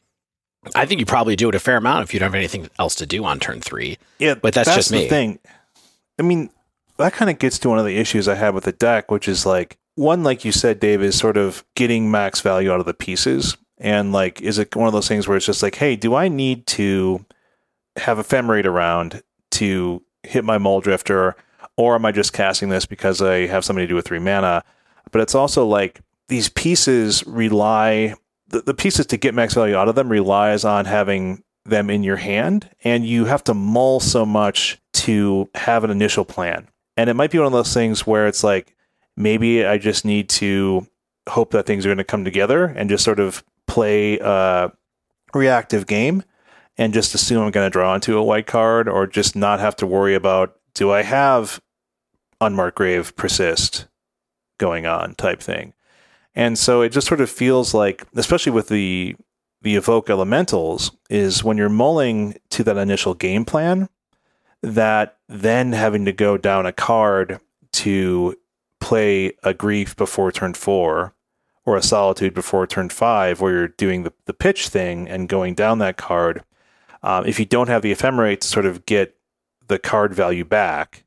I 0.76 0.86
think 0.86 1.00
you 1.00 1.06
probably 1.06 1.36
do 1.36 1.50
it 1.50 1.56
a 1.56 1.60
fair 1.60 1.78
amount 1.78 2.04
if 2.04 2.14
you 2.14 2.20
don't 2.20 2.28
have 2.28 2.36
anything 2.36 2.70
else 2.80 2.96
to 2.96 3.06
do 3.06 3.24
on 3.26 3.40
turn 3.40 3.62
three. 3.62 3.98
Yeah, 4.20 4.36
But 4.36 4.54
that's 4.54 4.74
just 4.74 4.90
the 4.90 4.98
me. 4.98 5.10
thing. 5.10 5.40
I 6.20 6.24
mean, 6.24 6.50
that 6.98 7.14
kind 7.14 7.30
of 7.30 7.40
gets 7.40 7.60
to 7.60 7.70
one 7.70 7.80
of 7.80 7.86
the 7.86 7.98
issues 7.98 8.28
I 8.28 8.36
have 8.36 8.54
with 8.54 8.66
the 8.66 8.72
deck, 8.72 9.12
which 9.12 9.28
is 9.28 9.46
like 9.46 9.78
one, 9.96 10.24
like 10.24 10.44
you 10.46 10.52
said, 10.52 10.80
Dave, 10.80 11.02
is 11.02 11.18
sort 11.18 11.38
of 11.38 11.64
getting 11.76 12.12
max 12.12 12.42
value 12.42 12.72
out 12.72 12.80
of 12.80 12.86
the 12.86 12.94
pieces, 12.94 13.56
and 13.78 14.12
like, 14.12 14.42
is 14.42 14.58
it 14.60 14.76
one 14.76 14.88
of 14.88 14.94
those 14.94 15.08
things 15.08 15.28
where 15.28 15.38
it's 15.38 15.46
just 15.46 15.64
like, 15.64 15.76
hey, 15.76 15.96
do 15.96 16.16
I 16.16 16.28
need 16.28 16.66
to 16.68 17.26
have 17.98 18.18
ephemerate 18.18 18.66
around 18.66 19.22
to 19.52 20.04
hit 20.24 20.44
my 20.44 20.58
Mulldrifter, 20.58 21.34
or 21.76 21.96
am 21.96 22.06
I 22.06 22.12
just 22.12 22.34
casting 22.34 22.70
this 22.70 22.86
because 22.86 23.22
I 23.22 23.48
have 23.48 23.64
something 23.66 23.84
to 23.84 23.88
do 23.88 23.96
with 23.96 24.08
three 24.08 24.20
mana? 24.20 24.64
But 25.12 25.22
it's 25.22 25.36
also 25.36 25.66
like 25.66 26.02
these 26.28 26.50
pieces 26.50 27.26
rely 27.26 28.16
the, 28.50 28.62
the 28.62 28.74
pieces 28.74 29.06
to 29.08 29.18
get 29.18 29.34
max 29.34 29.54
value 29.54 29.76
out 29.76 29.90
of 29.90 29.96
them 29.96 30.10
relies 30.10 30.64
on 30.64 30.86
having 30.86 31.44
them 31.66 31.90
in 31.90 32.04
your 32.04 32.16
hand 32.16 32.70
and 32.84 33.06
you 33.06 33.26
have 33.26 33.44
to 33.44 33.54
mull 33.54 34.00
so 34.00 34.26
much 34.26 34.80
to 34.94 35.50
have 35.56 35.84
an 35.84 35.92
initial 35.92 36.26
plan. 36.26 36.68
And 36.96 37.10
it 37.10 37.14
might 37.14 37.32
be 37.32 37.38
one 37.38 37.48
of 37.48 37.54
those 37.54 37.74
things 37.74 38.08
where 38.08 38.28
it's 38.28 38.44
like 38.44 38.76
maybe 39.16 39.66
I 39.66 39.78
just 39.78 40.06
need 40.06 40.30
to 40.30 40.88
hope 41.28 41.52
that 41.52 41.66
things 41.66 41.86
are 41.86 41.90
going 41.90 41.98
to 41.98 42.04
come 42.04 42.24
together 42.24 42.66
and 42.66 42.90
just 42.90 43.04
sort 43.04 43.20
of 43.20 43.44
play 43.68 44.18
a 44.20 44.72
reactive 45.34 45.86
game 45.86 46.24
and 46.78 46.94
just 46.94 47.16
assume 47.16 47.44
I'm 47.44 47.52
going 47.52 47.66
to 47.66 47.72
draw 47.72 47.96
into 47.96 48.18
a 48.18 48.24
white 48.24 48.48
card 48.48 48.88
or 48.88 49.08
just 49.08 49.36
not 49.36 49.60
have 49.60 49.76
to 49.78 49.88
worry 49.88 50.16
about 50.16 50.58
do 50.74 50.92
I 50.92 51.02
have 51.02 51.60
unmarked 52.40 52.78
grave 52.78 53.16
persist 53.16 53.88
going 54.58 54.86
on 54.86 55.16
type 55.16 55.42
thing. 55.42 55.74
And 56.36 56.58
so 56.58 56.82
it 56.82 56.90
just 56.90 57.08
sort 57.08 57.22
of 57.22 57.30
feels 57.32 57.74
like, 57.74 58.06
especially 58.16 58.52
with 58.52 58.70
the 58.70 59.16
the 59.64 59.76
evoke 59.76 60.08
elementals, 60.08 60.92
is 61.10 61.44
when 61.44 61.58
you're 61.58 61.68
mulling 61.68 62.38
to 62.52 62.64
that 62.64 62.78
initial 62.78 63.16
game 63.16 63.44
plan, 63.44 63.90
that 64.62 65.18
then 65.28 65.72
having 65.72 66.06
to 66.06 66.14
go 66.14 66.38
down 66.38 66.68
a 66.68 66.72
card 66.72 67.40
to 67.72 68.38
play 68.80 69.34
a 69.44 69.56
grief 69.56 69.96
before 69.96 70.32
turn 70.32 70.54
four 70.54 71.16
or 71.66 71.76
a 71.76 71.82
solitude 71.82 72.36
before 72.36 72.68
turn 72.68 72.88
five, 72.88 73.42
where 73.42 73.52
you're 73.52 73.68
doing 73.68 74.04
the, 74.04 74.14
the 74.26 74.34
pitch 74.34 74.70
thing 74.70 75.10
and 75.10 75.28
going 75.28 75.56
down 75.56 75.80
that 75.80 75.98
card. 75.98 76.44
Um, 77.08 77.26
if 77.26 77.40
you 77.40 77.46
don't 77.46 77.70
have 77.70 77.82
the 77.84 77.94
ephemerate 77.94 78.42
to 78.42 78.48
sort 78.48 78.66
of 78.66 78.86
get 78.86 79.16
the 79.68 79.80
card 79.80 80.14
value 80.14 80.44
back, 80.44 81.06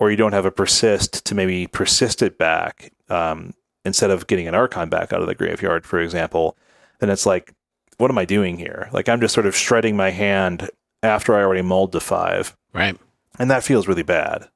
or 0.00 0.10
you 0.10 0.16
don't 0.16 0.32
have 0.32 0.44
a 0.46 0.50
persist 0.50 1.24
to 1.26 1.34
maybe 1.34 1.66
persist 1.68 2.20
it 2.20 2.36
back, 2.36 2.92
um, 3.08 3.54
instead 3.84 4.10
of 4.10 4.26
getting 4.26 4.48
an 4.48 4.54
archon 4.56 4.88
back 4.88 5.12
out 5.12 5.20
of 5.20 5.28
the 5.28 5.34
graveyard, 5.36 5.86
for 5.86 6.00
example, 6.00 6.56
then 6.98 7.10
it's 7.10 7.26
like, 7.26 7.52
what 7.98 8.10
am 8.10 8.18
I 8.18 8.24
doing 8.24 8.58
here? 8.58 8.88
Like 8.92 9.08
I'm 9.08 9.20
just 9.20 9.34
sort 9.34 9.46
of 9.46 9.54
shredding 9.56 9.96
my 9.96 10.10
hand 10.10 10.68
after 11.02 11.34
I 11.36 11.42
already 11.42 11.62
mulled 11.62 11.92
to 11.92 12.00
five, 12.00 12.56
Right. 12.72 12.98
and 13.38 13.48
that 13.50 13.62
feels 13.64 13.86
really 13.86 14.02
bad. 14.02 14.48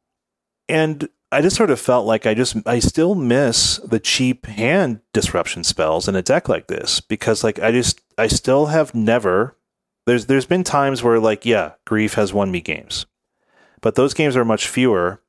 And 0.68 1.08
I 1.32 1.40
just 1.40 1.56
sort 1.56 1.70
of 1.70 1.78
felt 1.78 2.06
like 2.06 2.26
I 2.26 2.34
just 2.34 2.56
I 2.66 2.80
still 2.80 3.14
miss 3.14 3.76
the 3.78 4.00
cheap 4.00 4.46
hand 4.46 5.00
disruption 5.12 5.62
spells 5.62 6.08
in 6.08 6.16
a 6.16 6.22
deck 6.22 6.48
like 6.48 6.66
this 6.66 7.00
because 7.00 7.44
like 7.44 7.60
I 7.60 7.70
just 7.70 8.00
I 8.18 8.26
still 8.26 8.66
have 8.66 8.94
never 8.94 9.56
there's 10.10 10.26
there's 10.26 10.46
been 10.46 10.64
times 10.64 11.04
where 11.04 11.20
like 11.20 11.46
yeah, 11.46 11.74
grief 11.86 12.14
has 12.14 12.32
won 12.32 12.50
me 12.50 12.60
games. 12.60 13.06
But 13.80 13.94
those 13.94 14.12
games 14.12 14.36
are 14.36 14.44
much 14.44 14.66
fewer 14.66 15.22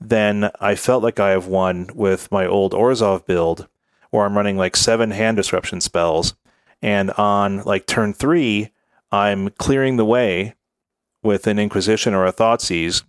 than 0.00 0.52
I 0.60 0.76
felt 0.76 1.02
like 1.02 1.18
I 1.18 1.30
have 1.30 1.48
won 1.48 1.90
with 1.94 2.30
my 2.30 2.46
old 2.46 2.72
Orzhov 2.72 3.26
build, 3.26 3.66
where 4.10 4.24
I'm 4.24 4.36
running 4.36 4.56
like 4.56 4.76
seven 4.76 5.10
hand 5.10 5.36
disruption 5.36 5.80
spells, 5.80 6.34
and 6.80 7.10
on 7.12 7.62
like 7.64 7.86
turn 7.86 8.12
three, 8.14 8.70
I'm 9.10 9.50
clearing 9.58 9.96
the 9.96 10.04
way 10.04 10.54
with 11.24 11.48
an 11.48 11.58
Inquisition 11.58 12.14
or 12.14 12.24
a 12.24 12.32
Thoughtseize, 12.32 13.02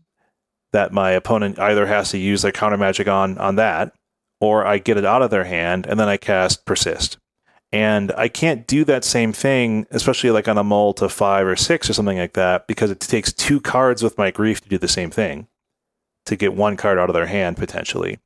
that 0.74 0.91
my 0.91 1.11
opponent 1.11 1.59
either 1.59 1.86
has 1.86 2.09
to 2.09 2.17
use 2.17 2.41
their 2.41 2.51
counter 2.51 2.78
magic 2.78 3.07
on 3.07 3.38
on 3.38 3.57
that, 3.57 3.93
or 4.39 4.65
I 4.65 4.80
get 4.80 4.97
it 4.97 5.05
out 5.05 5.22
of 5.22 5.30
their 5.30 5.43
hand 5.43 5.86
and 5.86 5.99
then 5.99 6.09
I 6.09 6.17
cast 6.17 6.65
persist. 6.65 7.19
And 7.74 8.11
I 8.17 8.28
can't 8.28 8.67
do 8.67 8.84
that 8.86 9.05
same 9.05 9.32
thing, 9.32 9.88
especially 9.91 10.32
like 10.32 10.49
on 10.49 10.57
a 10.57 10.63
mull 10.63 10.93
to 10.95 11.07
five 11.07 11.47
or 11.47 11.55
six 11.55 11.89
or 11.89 11.93
something 11.93 12.17
like 12.17 12.34
that, 12.34 12.67
because 12.67 12.91
it 12.91 12.99
takes 12.99 13.32
two 13.32 13.61
cards 13.61 14.03
with 14.03 14.17
my 14.17 14.30
grief 14.30 14.59
to 14.61 14.69
do 14.69 14.78
the 14.78 14.89
same 14.89 15.09
thing, 15.09 15.47
to 16.26 16.36
get 16.36 16.53
one 16.53 16.76
card 16.76 16.99
out 16.99 17.09
of 17.09 17.13
their 17.13 17.28
hand 17.28 17.55
potentially. 17.55 18.19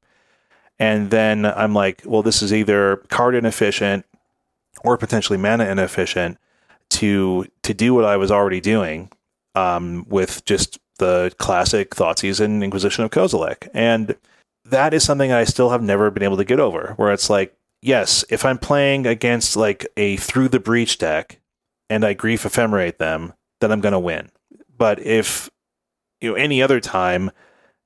And 0.79 1.11
then 1.11 1.45
I'm 1.45 1.73
like, 1.73 2.01
well, 2.05 2.23
this 2.23 2.41
is 2.41 2.51
either 2.51 2.97
card 3.09 3.35
inefficient 3.35 4.05
or 4.83 4.97
potentially 4.97 5.37
mana 5.37 5.65
inefficient 5.65 6.37
to 6.89 7.45
to 7.63 7.73
do 7.73 7.93
what 7.93 8.05
I 8.05 8.17
was 8.17 8.31
already 8.31 8.61
doing 8.61 9.09
um, 9.53 10.05
with 10.09 10.43
just 10.45 10.79
the 10.97 11.33
classic 11.37 11.91
Thoughtseize 11.91 12.39
and 12.39 12.63
Inquisition 12.63 13.03
of 13.03 13.11
Kozilek. 13.11 13.69
And 13.73 14.15
that 14.65 14.93
is 14.93 15.03
something 15.03 15.31
I 15.31 15.43
still 15.43 15.69
have 15.69 15.83
never 15.83 16.09
been 16.09 16.23
able 16.23 16.37
to 16.37 16.43
get 16.43 16.59
over, 16.59 16.93
where 16.97 17.13
it's 17.13 17.29
like, 17.29 17.55
yes, 17.81 18.23
if 18.29 18.45
I'm 18.45 18.57
playing 18.57 19.05
against 19.07 19.55
like 19.55 19.85
a 19.97 20.17
through 20.17 20.49
the 20.49 20.59
breach 20.59 20.97
deck 20.97 21.39
and 21.89 22.03
I 22.05 22.13
grief 22.13 22.43
ephemerate 22.43 22.97
them, 22.97 23.33
then 23.61 23.71
I'm 23.71 23.81
gonna 23.81 23.99
win. 23.99 24.29
But 24.77 24.99
if 24.99 25.49
you 26.21 26.29
know 26.29 26.35
any 26.35 26.61
other 26.61 26.79
time, 26.79 27.31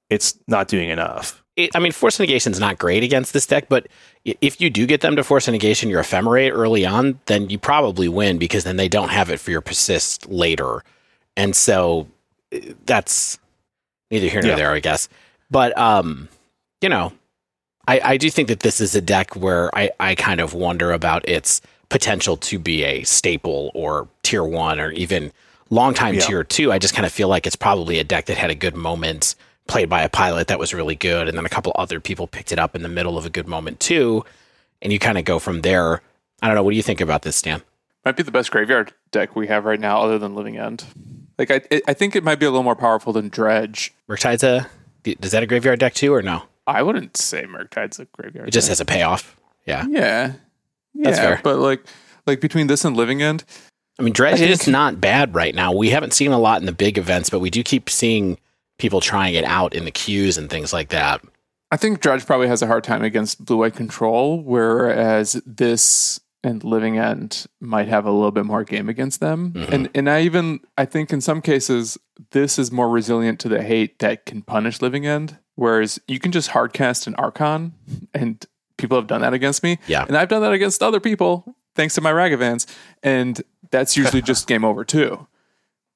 it's 0.10 0.40
not 0.48 0.68
doing 0.68 0.90
enough. 0.90 1.44
It, 1.56 1.72
I 1.76 1.80
mean, 1.80 1.92
force 1.92 2.20
negation 2.20 2.54
is 2.54 2.60
not 2.60 2.78
great 2.80 3.04
against 3.04 3.34
this 3.34 3.46
deck, 3.46 3.68
but 3.68 3.88
if 4.24 4.62
you 4.62 4.70
do 4.70 4.86
get 4.86 5.02
them 5.02 5.18
to 5.18 5.24
force 5.26 5.48
negation 5.50 5.90
your 5.90 6.02
ephemerate 6.02 6.52
early 6.54 6.86
on, 6.86 7.20
then 7.26 7.50
you 7.50 7.60
probably 7.60 8.08
win 8.08 8.38
because 8.38 8.64
then 8.64 8.78
they 8.78 8.88
don't 8.88 9.10
have 9.10 9.30
it 9.30 9.40
for 9.42 9.52
your 9.52 9.60
persist 9.62 10.30
later, 10.30 10.84
and 11.36 11.56
so 11.56 12.08
uh, 12.56 12.60
that's 12.86 13.38
neither 14.10 14.28
here 14.28 14.42
nor 14.42 14.52
Yeah. 14.52 14.56
there, 14.56 14.72
I 14.72 14.80
guess. 14.80 15.10
But 15.52 15.78
um, 15.78 16.30
you 16.82 16.88
know, 16.90 17.12
I, 17.90 18.02
I 18.04 18.18
do 18.18 18.30
think 18.30 18.48
that 18.50 18.60
this 18.60 18.80
is 18.80 18.94
a 18.96 19.02
deck 19.02 19.36
where 19.36 19.76
I, 19.76 19.90
I 20.00 20.14
kind 20.16 20.40
of 20.40 20.54
wonder 20.54 20.92
about 20.92 21.28
its 21.28 21.62
potential 21.90 22.38
to 22.38 22.60
be 22.60 22.84
a 22.84 23.04
staple 23.04 23.72
or 23.74 24.08
tier 24.22 24.44
one 24.44 24.80
or 24.80 24.92
even 24.92 25.32
long 25.72 25.94
time 25.96 26.14
Yeah. 26.14 26.22
tier 26.22 26.44
two. 26.44 26.72
I 26.72 26.78
just 26.78 26.94
kind 26.94 27.06
of 27.06 27.12
feel 27.12 27.28
like 27.28 27.48
it's 27.48 27.56
probably 27.56 27.98
a 27.98 28.04
deck 28.04 28.26
that 28.28 28.38
had 28.38 28.52
a 28.52 28.56
good 28.56 28.76
moment 28.76 29.34
played 29.68 29.90
by 29.90 30.02
a 30.04 30.10
pilot 30.10 30.48
that 30.50 30.60
was 30.60 30.74
really 30.74 30.96
good, 30.96 31.28
and 31.28 31.38
then 31.38 31.46
a 31.46 31.50
couple 31.50 31.72
other 31.76 32.00
people 32.00 32.28
picked 32.28 32.52
it 32.52 32.60
up 32.60 32.76
in 32.76 32.82
the 32.84 32.90
middle 32.90 33.18
of 33.18 33.26
a 33.26 33.30
good 33.30 33.48
moment 33.48 33.80
too, 33.80 34.24
and 34.82 34.92
you 34.94 35.00
kind 35.00 35.18
of 35.18 35.26
go 35.26 35.38
from 35.40 35.62
there. 35.62 36.02
I 36.42 36.48
don't 36.48 36.56
know. 36.56 36.64
What 36.64 36.72
do 36.72 36.78
you 36.78 36.84
think 36.84 37.02
about 37.02 37.22
this, 37.24 37.36
Stan? 37.36 37.62
Might 38.06 38.16
be 38.18 38.24
the 38.24 38.32
best 38.32 38.50
graveyard 38.52 38.94
deck 39.12 39.36
we 39.36 39.48
have 39.48 39.66
right 39.66 39.80
now, 39.80 40.02
other 40.02 40.18
than 40.18 40.34
Living 40.36 40.58
End. 40.58 40.86
Like 41.38 41.52
I, 41.52 41.82
I 41.88 41.94
think 41.94 42.16
it 42.16 42.24
might 42.24 42.40
be 42.40 42.46
a 42.46 42.50
little 42.50 42.64
more 42.64 42.76
powerful 42.76 43.14
than 43.14 43.30
Dredge. 43.30 43.94
Murktide's 44.08 44.44
a 44.44 44.68
does 45.20 45.32
that 45.32 45.42
a 45.44 45.48
graveyard 45.48 45.80
deck 45.80 45.94
too, 45.94 46.14
or 46.14 46.22
no? 46.22 46.44
I 46.70 46.84
wouldn't 46.84 47.18
say 47.18 47.44
Murktide's 47.44 48.00
a 48.00 48.06
graveyard. 48.06 48.48
It 48.48 48.52
just 48.52 48.70
has 48.70 48.80
a 48.80 48.86
payoff. 48.86 49.36
Yeah, 49.66 49.86
yeah, 49.90 50.34
That's 50.96 51.18
yeah, 51.18 51.24
fair. 51.24 51.42
But 51.44 51.58
like, 51.60 51.84
like 52.26 52.42
between 52.42 52.68
this 52.68 52.86
and 52.86 52.96
Living 52.96 53.22
End, 53.22 53.44
I 54.00 54.04
mean, 54.04 54.14
Dredge 54.14 54.42
I 54.42 54.46
is 54.46 54.68
not 54.68 55.02
bad 55.02 55.36
right 55.36 55.54
now. 55.54 55.74
We 55.74 55.90
haven't 55.90 56.14
seen 56.14 56.32
a 56.32 56.40
lot 56.40 56.62
in 56.62 56.66
the 56.66 56.72
big 56.72 56.98
events, 56.98 57.30
but 57.30 57.40
we 57.40 57.50
do 57.50 57.64
keep 57.64 57.90
seeing 57.90 58.38
people 58.78 59.02
trying 59.02 59.36
it 59.36 59.44
out 59.44 59.74
in 59.74 59.86
the 59.86 59.92
queues 59.92 60.38
and 60.38 60.50
things 60.50 60.72
like 60.72 60.90
that. 60.90 61.22
I 61.72 61.78
think 61.78 62.00
Dredge 62.00 62.26
probably 62.26 62.48
has 62.48 62.62
a 62.62 62.68
hard 62.68 62.84
time 62.84 63.04
against 63.04 63.46
Blue 63.46 63.58
White 63.58 63.76
Control, 63.76 64.42
whereas 64.42 65.42
this 65.46 66.20
and 66.44 66.64
Living 66.64 66.98
End 66.98 67.46
might 67.60 67.88
have 67.88 68.06
a 68.06 68.12
little 68.12 68.32
bit 68.32 68.46
more 68.46 68.64
game 68.64 68.90
against 68.90 69.20
them. 69.20 69.52
Mhm. 69.52 69.70
And 69.70 69.90
and 69.94 70.10
I 70.10 70.22
even 70.22 70.62
I 70.78 70.86
think 70.86 71.12
in 71.12 71.22
some 71.22 71.42
cases 71.42 71.98
this 72.32 72.58
is 72.58 72.72
more 72.72 72.90
resilient 72.90 73.40
to 73.42 73.50
the 73.50 73.62
hate 73.62 74.00
that 74.00 74.26
can 74.26 74.42
punish 74.42 74.82
Living 74.82 75.06
End, 75.06 75.38
whereas 75.60 76.00
you 76.08 76.20
can 76.20 76.32
just 76.32 76.50
hardcast 76.52 77.06
an 77.06 77.16
Archon, 77.16 77.74
and 78.14 78.46
people 78.78 78.98
have 78.98 79.08
done 79.08 79.22
that 79.22 79.34
against 79.34 79.62
me. 79.62 79.78
Yeah. 79.88 80.06
and 80.08 80.16
I've 80.18 80.30
done 80.30 80.42
that 80.42 80.54
against 80.54 80.82
other 80.82 81.00
people 81.02 81.56
thanks 81.76 81.96
to 81.96 82.02
my 82.02 82.12
Ragavans, 82.12 82.66
and 83.04 83.42
that's 83.72 83.96
usually 83.98 84.22
just 84.22 84.48
game 84.48 84.64
over 84.66 84.84
too. 84.86 85.28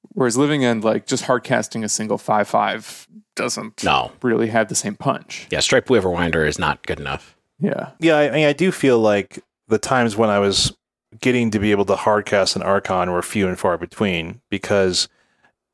Whereas 0.09 0.37
Living 0.37 0.63
End, 0.65 0.83
like 0.83 1.07
just 1.07 1.23
hardcasting 1.25 1.83
a 1.83 1.89
single 1.89 2.17
five 2.17 2.47
five 2.47 3.07
doesn't 3.35 3.83
No, 3.83 4.11
really 4.21 4.47
have 4.49 4.67
the 4.67 4.75
same 4.75 4.95
punch. 4.95 5.47
yeah, 5.49 5.59
Stripe 5.59 5.89
Winder 5.89 6.45
is 6.45 6.59
not 6.59 6.85
good 6.85 6.99
enough. 6.99 7.35
Yeah. 7.59 7.91
Yeah, 7.99 8.17
I 8.17 8.29
mean, 8.31 8.45
I 8.45 8.53
do 8.53 8.71
feel 8.71 8.99
like 8.99 9.39
the 9.69 9.77
times 9.79 10.15
when 10.17 10.29
I 10.29 10.39
was 10.39 10.75
getting 11.21 11.49
to 11.51 11.59
be 11.59 11.71
able 11.71 11.85
to 11.85 11.95
hardcast 11.95 12.55
an 12.55 12.61
Archon 12.63 13.11
were 13.11 13.21
few 13.21 13.47
and 13.47 13.57
far 13.57 13.77
between 13.77 14.41
because, 14.49 15.07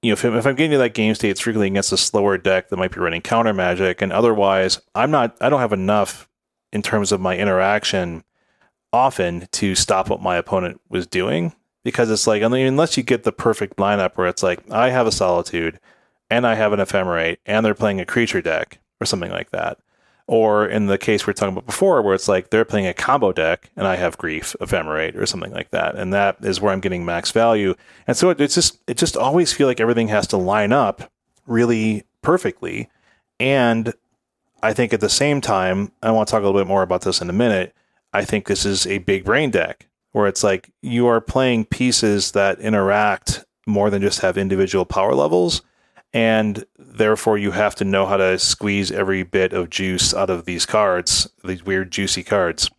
you 0.02 0.10
know, 0.10 0.14
if, 0.14 0.26
if 0.26 0.46
I'm 0.46 0.56
getting 0.56 0.72
to 0.72 0.78
that 0.80 0.94
game 0.94 1.14
state, 1.16 1.30
it's 1.30 1.42
frequently 1.42 1.68
against 1.68 1.92
a 1.92 1.98
slower 1.98 2.38
deck 2.38 2.70
that 2.70 2.78
might 2.78 2.92
be 2.92 3.00
running 3.00 3.22
counter 3.22 3.54
magic, 3.54 4.02
and 4.02 4.12
otherwise, 4.12 4.82
I'm 4.96 5.12
not, 5.12 5.36
I 5.42 5.50
don't 5.50 5.60
have 5.60 5.74
enough 5.74 6.30
in 6.72 6.82
terms 6.82 7.12
of 7.12 7.20
my 7.20 7.38
interaction 7.38 8.24
often 8.94 9.48
to 9.52 9.76
stop 9.76 10.10
what 10.10 10.22
my 10.22 10.38
opponent 10.38 10.82
was 10.90 11.08
doing. 11.08 11.54
Because 11.84 12.12
it's 12.12 12.28
like, 12.28 12.42
unless 12.42 12.98
you 12.98 13.04
get 13.04 13.24
the 13.24 13.32
perfect 13.32 13.78
lineup 13.78 14.12
where 14.16 14.28
it's 14.28 14.44
like, 14.44 14.70
I 14.70 14.90
have 14.90 15.08
a 15.08 15.12
Solitude 15.12 15.80
and 16.30 16.46
I 16.46 16.56
have 16.56 16.74
an 16.74 16.80
Ephemerate 16.80 17.38
and 17.46 17.66
they're 17.66 17.74
playing 17.74 18.02
a 18.02 18.06
creature 18.06 18.42
deck 18.42 18.80
or 19.00 19.06
something 19.06 19.32
like 19.32 19.52
that 19.52 19.80
or 20.30 20.68
in 20.68 20.86
the 20.86 21.00
case 21.00 21.26
we 21.26 21.32
are 21.32 21.34
talking 21.34 21.54
about 21.54 21.66
before, 21.66 22.04
where 22.04 22.14
it's 22.14 22.28
like 22.28 22.52
they're 22.52 22.64
playing 22.64 22.86
a 22.86 22.94
combo 22.94 23.32
deck 23.34 23.72
and 23.76 23.88
I 23.88 23.96
have 23.96 24.16
grief, 24.20 24.56
ephemerate, 24.62 25.16
or 25.16 25.26
something 25.26 25.52
like 25.52 25.72
that, 25.72 25.96
and 25.96 26.14
that 26.14 26.38
is 26.44 26.62
where 26.62 26.72
I'm 26.72 26.82
getting 26.82 27.04
max 27.04 27.32
value. 27.32 27.74
And 28.06 28.16
so 28.16 28.30
it, 28.30 28.40
it's 28.40 28.54
just 28.54 28.80
it 28.86 28.96
just 28.96 29.18
always 29.18 29.52
feel 29.52 29.66
like 29.66 29.80
everything 29.80 30.10
has 30.10 30.28
to 30.28 30.38
line 30.38 30.72
up 30.72 31.12
really 31.48 32.04
perfectly. 32.22 32.92
And 33.40 33.92
I 34.62 34.72
think 34.72 34.94
at 34.94 35.02
the 35.02 35.10
same 35.10 35.42
time, 35.42 35.92
I 36.04 36.12
want 36.12 36.28
to 36.28 36.32
talk 36.32 36.44
a 36.44 36.46
little 36.46 36.62
bit 36.62 36.68
more 36.68 36.84
about 36.84 37.02
this 37.02 37.22
in 37.22 37.30
a 37.32 37.34
minute. 37.34 37.74
I 38.14 38.24
think 38.24 38.46
this 38.46 38.68
is 38.68 38.86
a 38.86 39.00
big 39.00 39.26
brain 39.26 39.50
deck 39.50 39.88
where 40.12 40.28
it's 40.28 40.44
like 40.44 40.70
you 40.84 41.08
are 41.08 41.22
playing 41.22 41.66
pieces 41.66 42.34
that 42.34 42.60
interact 42.60 43.46
more 43.66 43.90
than 43.90 44.04
just 44.04 44.20
have 44.20 44.38
individual 44.38 44.86
power 44.86 45.16
levels 45.16 45.64
and 46.14 46.66
therefore 46.78 47.38
you 47.38 47.52
have 47.52 47.76
to 47.76 47.86
know 47.86 48.06
how 48.06 48.18
to 48.18 48.40
squeeze 48.40 48.92
every 48.92 49.24
bit 49.24 49.54
of 49.54 49.70
juice 49.70 50.14
out 50.14 50.30
of 50.30 50.46
these 50.46 50.66
cards, 50.66 51.30
these 51.44 51.64
weird 51.64 51.92
juicy 51.92 52.24
cards. 52.24 52.70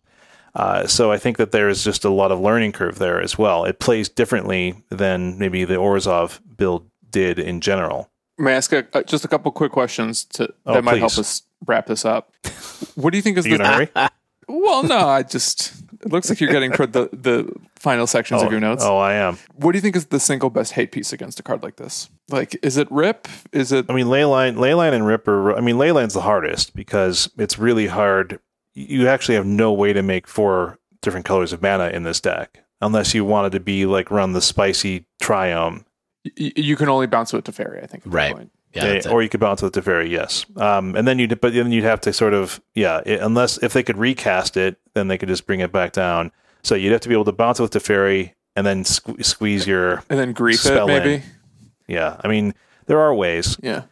Uh, 0.53 0.85
so 0.85 1.11
I 1.11 1.17
think 1.17 1.37
that 1.37 1.51
there 1.51 1.69
is 1.69 1.83
just 1.83 2.03
a 2.03 2.09
lot 2.09 2.31
of 2.31 2.39
learning 2.39 2.73
curve 2.73 2.99
there 2.99 3.21
as 3.21 3.37
well. 3.37 3.63
It 3.63 3.79
plays 3.79 4.09
differently 4.09 4.83
than 4.89 5.39
maybe 5.39 5.63
the 5.63 5.75
Orzhov 5.75 6.39
build 6.57 6.89
did 7.09 7.39
in 7.39 7.61
general. 7.61 8.09
May 8.37 8.53
I 8.53 8.55
ask 8.55 8.73
a, 8.73 8.85
uh, 8.93 9.03
just 9.03 9.23
a 9.23 9.27
couple 9.27 9.51
quick 9.51 9.71
questions 9.71 10.25
to 10.25 10.53
Oh, 10.65 10.73
that 10.73 10.83
might 10.83 10.99
help 10.99 11.17
us 11.17 11.43
wrap 11.65 11.85
this 11.85 12.05
up? 12.05 12.33
What 12.95 13.11
do 13.11 13.17
you 13.17 13.21
think 13.21 13.37
is 13.37 13.45
Are 13.45 13.49
you 13.49 13.55
in 13.55 13.61
a 13.61 13.89
the 13.93 14.11
well? 14.47 14.83
No, 14.83 15.07
I 15.07 15.23
just 15.23 15.80
it 16.03 16.11
looks 16.11 16.29
like 16.29 16.39
you're 16.39 16.51
getting 16.51 16.71
toward 16.71 16.93
the 16.93 17.09
the 17.13 17.51
final 17.77 18.07
sections 18.07 18.41
oh, 18.41 18.45
of 18.45 18.51
your 18.51 18.61
notes. 18.61 18.83
oh, 18.85 18.97
I 18.97 19.13
am. 19.13 19.37
What 19.55 19.71
do 19.71 19.77
you 19.77 19.81
think 19.81 19.95
is 19.95 20.07
the 20.07 20.19
single 20.19 20.49
best 20.49 20.73
hate 20.73 20.91
piece 20.91 21.13
against 21.13 21.39
a 21.39 21.43
card 21.43 21.63
like 21.63 21.77
this? 21.77 22.09
Like, 22.29 22.57
is 22.63 22.77
it 22.77 22.89
Rip? 22.91 23.27
Is 23.51 23.71
it 23.71 23.85
I 23.89 23.93
mean, 23.93 24.07
Leyline, 24.07 24.55
Leyline 24.55 24.93
and 24.93 25.05
Ripper. 25.05 25.55
I 25.55 25.61
mean, 25.61 25.75
Leyline's 25.75 26.13
the 26.13 26.21
hardest 26.21 26.75
because 26.75 27.29
it's 27.37 27.57
really 27.59 27.87
hard. 27.87 28.39
You 28.73 29.07
actually 29.07 29.35
have 29.35 29.45
no 29.45 29.71
way 29.73 29.93
to 29.93 30.01
make 30.01 30.27
four 30.27 30.79
different 31.01 31.25
colors 31.25 31.51
of 31.53 31.61
mana 31.61 31.87
in 31.89 32.03
this 32.03 32.19
deck 32.21 32.63
unless 32.79 33.13
you 33.13 33.25
wanted 33.25 33.51
to 33.53 33.59
be 33.59 33.85
like 33.85 34.11
run 34.11 34.33
the 34.33 34.41
spicy 34.41 35.05
Triome 35.21 35.83
y- 36.39 36.53
you 36.55 36.75
can 36.75 36.87
only 36.89 37.07
bounce 37.07 37.33
with 37.33 37.43
Teferi? 37.45 37.83
I 37.83 37.87
think. 37.87 38.05
at 38.05 38.13
Right. 38.13 38.35
point. 38.35 38.51
Yeah, 38.73 38.85
Yeah, 38.85 38.93
that's 38.93 39.05
it. 39.05 39.11
or 39.11 39.21
you 39.21 39.29
could 39.29 39.39
bounce 39.39 39.61
with 39.61 39.73
Teferi, 39.73 40.09
yes. 40.09 40.45
Um, 40.55 40.95
and 40.95 41.07
then 41.07 41.19
you, 41.19 41.27
but 41.27 41.53
then 41.53 41.71
you'd 41.71 41.83
have 41.83 41.99
to 42.01 42.13
sort 42.13 42.33
of, 42.33 42.61
yeah, 42.73 43.01
it, 43.05 43.19
unless 43.21 43.57
if 43.61 43.73
they 43.73 43.83
could 43.83 43.97
recast 43.97 44.55
it, 44.57 44.77
then 44.93 45.07
they 45.09 45.17
could 45.17 45.27
just 45.29 45.45
bring 45.45 45.59
it 45.59 45.71
back 45.71 45.91
down. 45.91 46.31
So 46.63 46.75
you'd 46.75 46.91
have 46.91 47.01
to 47.01 47.09
be 47.09 47.15
able 47.15 47.25
to 47.25 47.31
bounce 47.33 47.59
it 47.59 47.63
with 47.63 47.71
Teferi 47.73 48.33
and 48.55 48.65
then 48.65 48.83
sque- 48.83 49.23
squeeze 49.25 49.67
your, 49.67 50.03
And 50.09 50.17
then 50.19 50.31
grief 50.33 50.65
it 50.65 50.85
maybe. 50.85 51.15
in. 51.15 51.23
yeah. 51.87 52.19
I 52.23 52.27
mean, 52.27 52.53
there 52.85 52.99
are 52.99 53.13
ways, 53.13 53.57
Yeah. 53.61 53.83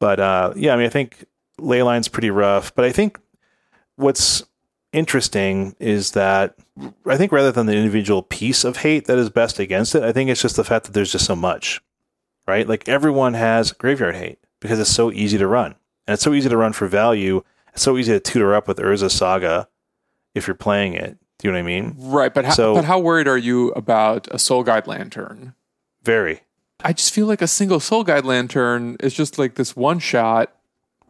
but 0.00 0.18
uh, 0.20 0.52
yeah, 0.56 0.72
I 0.72 0.76
mean, 0.76 0.86
I 0.86 0.90
think 0.90 1.24
Leyline's 1.60 2.08
pretty 2.08 2.30
rough. 2.30 2.74
But 2.74 2.84
I 2.86 2.92
think 2.92 3.18
what's 3.96 4.42
interesting 4.92 5.74
is 5.78 6.12
that 6.12 6.54
I 7.06 7.16
think 7.16 7.32
rather 7.32 7.52
than 7.52 7.66
the 7.66 7.76
individual 7.76 8.22
piece 8.22 8.64
of 8.64 8.78
hate 8.78 9.06
that 9.06 9.18
is 9.18 9.30
best 9.30 9.58
against 9.58 9.94
it, 9.94 10.02
I 10.02 10.12
think 10.12 10.30
it's 10.30 10.42
just 10.42 10.56
the 10.56 10.64
fact 10.64 10.86
that 10.86 10.92
there's 10.92 11.12
just 11.12 11.26
so 11.26 11.36
much, 11.36 11.80
right? 12.46 12.68
Like 12.68 12.88
everyone 12.88 13.34
has 13.34 13.72
graveyard 13.72 14.16
hate 14.16 14.38
because 14.60 14.78
it's 14.80 14.90
so 14.90 15.10
easy 15.12 15.38
to 15.38 15.46
run. 15.46 15.74
And 16.06 16.14
it's 16.14 16.22
so 16.22 16.34
easy 16.34 16.48
to 16.48 16.56
run 16.56 16.72
for 16.72 16.86
value. 16.86 17.42
It's 17.72 17.82
so 17.82 17.96
easy 17.96 18.12
to 18.12 18.20
tutor 18.20 18.54
up 18.54 18.68
with 18.68 18.78
Urza 18.78 19.10
Saga 19.10 19.68
if 20.34 20.46
you're 20.46 20.54
playing 20.54 20.94
it. 20.94 21.18
Do 21.38 21.48
you 21.48 21.52
know 21.52 21.56
what 21.58 21.64
I 21.64 21.66
mean? 21.66 21.94
Right, 21.98 22.32
but 22.32 22.44
how, 22.44 22.52
So- 22.52 22.74
but 22.74 22.84
how 22.84 22.98
worried 22.98 23.26
are 23.28 23.38
you 23.38 23.70
about 23.72 24.28
a 24.30 24.38
Soul 24.38 24.62
Guide 24.62 24.86
Lantern? 24.86 25.54
Very. 26.02 26.40
I 26.82 26.92
just 26.92 27.12
feel 27.14 27.26
like 27.26 27.40
a 27.42 27.46
single 27.46 27.80
Soul 27.80 28.04
Guide 28.04 28.24
Lantern 28.24 28.96
is 29.00 29.14
just 29.14 29.38
like 29.38 29.54
this 29.54 29.74
one 29.74 29.98
shot 29.98 30.52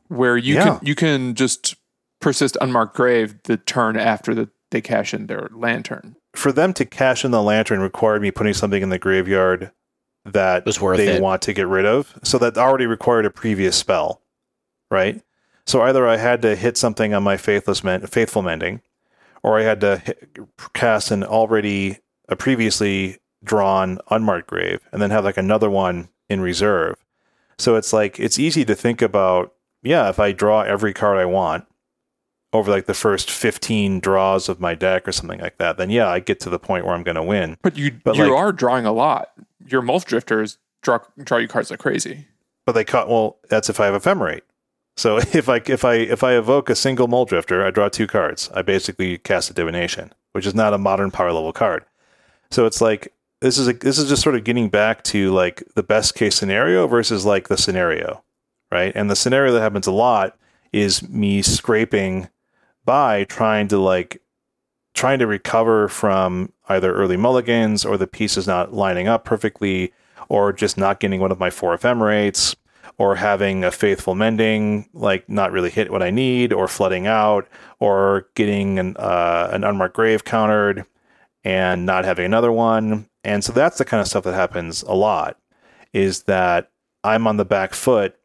where 0.08 0.36
you 0.36 0.54
Yeah. 0.54 0.64
can 0.64 0.86
you 0.86 0.94
can 0.94 1.34
just 1.34 1.74
persist 2.20 2.56
unmarked 2.60 2.94
grave 2.96 3.34
the 3.44 3.56
turn 3.56 3.96
after 3.96 4.34
the, 4.34 4.48
they 4.70 4.80
cash 4.80 5.12
in 5.12 5.26
their 5.26 5.48
lantern. 5.52 6.16
For 6.34 6.52
them 6.52 6.72
to 6.74 6.84
cash 6.84 7.24
in 7.24 7.30
the 7.32 7.42
lantern 7.42 7.80
required 7.80 8.22
me 8.22 8.30
putting 8.30 8.54
something 8.54 8.82
in 8.82 8.88
the 8.90 8.98
graveyard 8.98 9.72
that 10.24 10.64
they 10.64 11.16
it. 11.16 11.22
want 11.22 11.42
to 11.42 11.52
get 11.52 11.66
rid 11.66 11.84
of. 11.86 12.18
So 12.22 12.38
that 12.38 12.56
already 12.56 12.86
required 12.86 13.26
a 13.26 13.30
previous 13.30 13.76
spell. 13.76 14.22
right? 14.90 15.22
So 15.66 15.82
either 15.82 16.06
I 16.06 16.16
had 16.16 16.42
to 16.42 16.56
hit 16.56 16.76
something 16.76 17.14
on 17.14 17.22
my 17.22 17.36
faithless 17.36 17.82
men- 17.82 18.06
faithful 18.06 18.42
mending, 18.42 18.80
or 19.42 19.58
I 19.58 19.62
had 19.62 19.80
to 19.80 19.98
hit, 19.98 20.38
cast 20.72 21.10
an 21.10 21.24
already 21.24 21.98
a 22.28 22.36
previously 22.36 23.18
drawn 23.42 23.98
unmarked 24.10 24.46
grave, 24.48 24.80
and 24.92 25.00
then 25.00 25.10
have 25.10 25.24
like 25.24 25.36
another 25.36 25.70
one 25.70 26.08
in 26.28 26.40
reserve. 26.40 26.96
So 27.58 27.76
it's 27.76 27.92
like 27.92 28.18
it's 28.18 28.38
easy 28.38 28.64
to 28.64 28.74
think 28.74 29.02
about. 29.02 29.52
Yeah, 29.82 30.08
if 30.08 30.18
I 30.18 30.32
draw 30.32 30.62
every 30.62 30.94
card 30.94 31.18
I 31.18 31.26
want 31.26 31.66
over 32.54 32.70
like 32.70 32.86
the 32.86 32.94
first 32.94 33.30
fifteen 33.30 34.00
draws 34.00 34.48
of 34.48 34.60
my 34.60 34.74
deck 34.74 35.06
or 35.06 35.12
something 35.12 35.40
like 35.40 35.58
that, 35.58 35.76
then 35.76 35.90
yeah, 35.90 36.08
I 36.08 36.20
get 36.20 36.40
to 36.40 36.48
the 36.50 36.58
point 36.58 36.86
where 36.86 36.94
I'm 36.94 37.02
going 37.02 37.16
to 37.16 37.22
win. 37.22 37.58
But 37.60 37.76
you 37.76 37.90
But, 38.02 38.16
you 38.16 38.24
like- 38.24 38.32
are 38.32 38.52
drawing 38.52 38.86
a 38.86 38.92
lot. 38.92 39.32
Your 39.68 39.82
Mulldrifters 39.82 40.56
draw 40.82 41.00
draw 41.22 41.38
you 41.38 41.48
cards 41.48 41.70
like 41.70 41.80
crazy. 41.80 42.28
But 42.64 42.72
they 42.72 42.84
cut. 42.84 43.08
Well, 43.10 43.36
that's 43.50 43.68
if 43.68 43.80
I 43.80 43.86
have 43.86 44.00
ephemerate. 44.00 44.42
So 44.96 45.16
if 45.32 45.48
I 45.48 45.60
if 45.66 45.84
I 45.84 45.94
if 45.96 46.22
I 46.22 46.34
evoke 46.34 46.70
a 46.70 46.74
single 46.74 47.08
Mulldrifter, 47.08 47.64
I 47.66 47.70
draw 47.70 47.88
two 47.88 48.06
cards. 48.06 48.48
I 48.54 48.62
basically 48.62 49.18
cast 49.18 49.50
a 49.50 49.54
divination, 49.54 50.12
which 50.32 50.46
is 50.46 50.54
not 50.54 50.72
a 50.72 50.78
modern 50.78 51.10
power 51.10 51.32
level 51.32 51.52
card. 51.52 51.84
So 52.50 52.66
it's 52.66 52.80
like 52.80 53.12
this 53.40 53.58
is 53.58 53.66
a, 53.68 53.72
this 53.72 53.98
is 53.98 54.08
just 54.08 54.22
sort 54.22 54.36
of 54.36 54.44
getting 54.44 54.68
back 54.68 55.02
to 55.04 55.32
like 55.32 55.62
the 55.74 55.82
best 55.82 56.14
case 56.14 56.36
scenario 56.36 56.86
versus 56.86 57.26
like 57.26 57.48
the 57.48 57.58
scenario, 57.58 58.22
right? 58.70 58.92
And 58.94 59.10
the 59.10 59.16
scenario 59.16 59.52
that 59.52 59.60
happens 59.60 59.86
a 59.88 59.92
lot 59.92 60.38
is 60.72 61.06
me 61.08 61.42
scraping 61.42 62.28
by 62.84 63.24
trying 63.24 63.68
to 63.68 63.78
like 63.78 64.20
trying 64.94 65.18
to 65.18 65.26
recover 65.26 65.88
from 65.88 66.52
either 66.68 66.94
early 66.94 67.16
mulligans 67.16 67.84
or 67.84 67.96
the 67.96 68.06
pieces 68.06 68.46
not 68.46 68.72
lining 68.72 69.08
up 69.08 69.24
perfectly 69.24 69.92
or 70.28 70.52
just 70.52 70.78
not 70.78 71.00
getting 71.00 71.20
one 71.20 71.32
of 71.32 71.40
my 71.40 71.50
four 71.50 71.74
ephemerates 71.74 72.54
or 72.96 73.16
having 73.16 73.64
a 73.64 73.70
faithful 73.70 74.14
mending 74.14 74.88
like 74.92 75.28
not 75.28 75.50
really 75.50 75.70
hit 75.70 75.90
what 75.90 76.02
I 76.02 76.10
need 76.10 76.52
or 76.52 76.68
flooding 76.68 77.06
out 77.06 77.48
or 77.80 78.28
getting 78.34 78.78
an 78.78 78.96
uh, 78.96 79.48
an 79.52 79.64
unmarked 79.64 79.96
grave 79.96 80.24
countered 80.24 80.84
and 81.42 81.84
not 81.84 82.04
having 82.04 82.24
another 82.24 82.52
one. 82.52 83.08
And 83.22 83.42
so 83.42 83.52
that's 83.52 83.78
the 83.78 83.84
kind 83.84 84.00
of 84.00 84.06
stuff 84.06 84.24
that 84.24 84.34
happens 84.34 84.82
a 84.82 84.94
lot 84.94 85.38
is 85.92 86.24
that 86.24 86.70
I'm 87.02 87.26
on 87.26 87.36
the 87.36 87.44
back 87.44 87.74
foot 87.74 88.16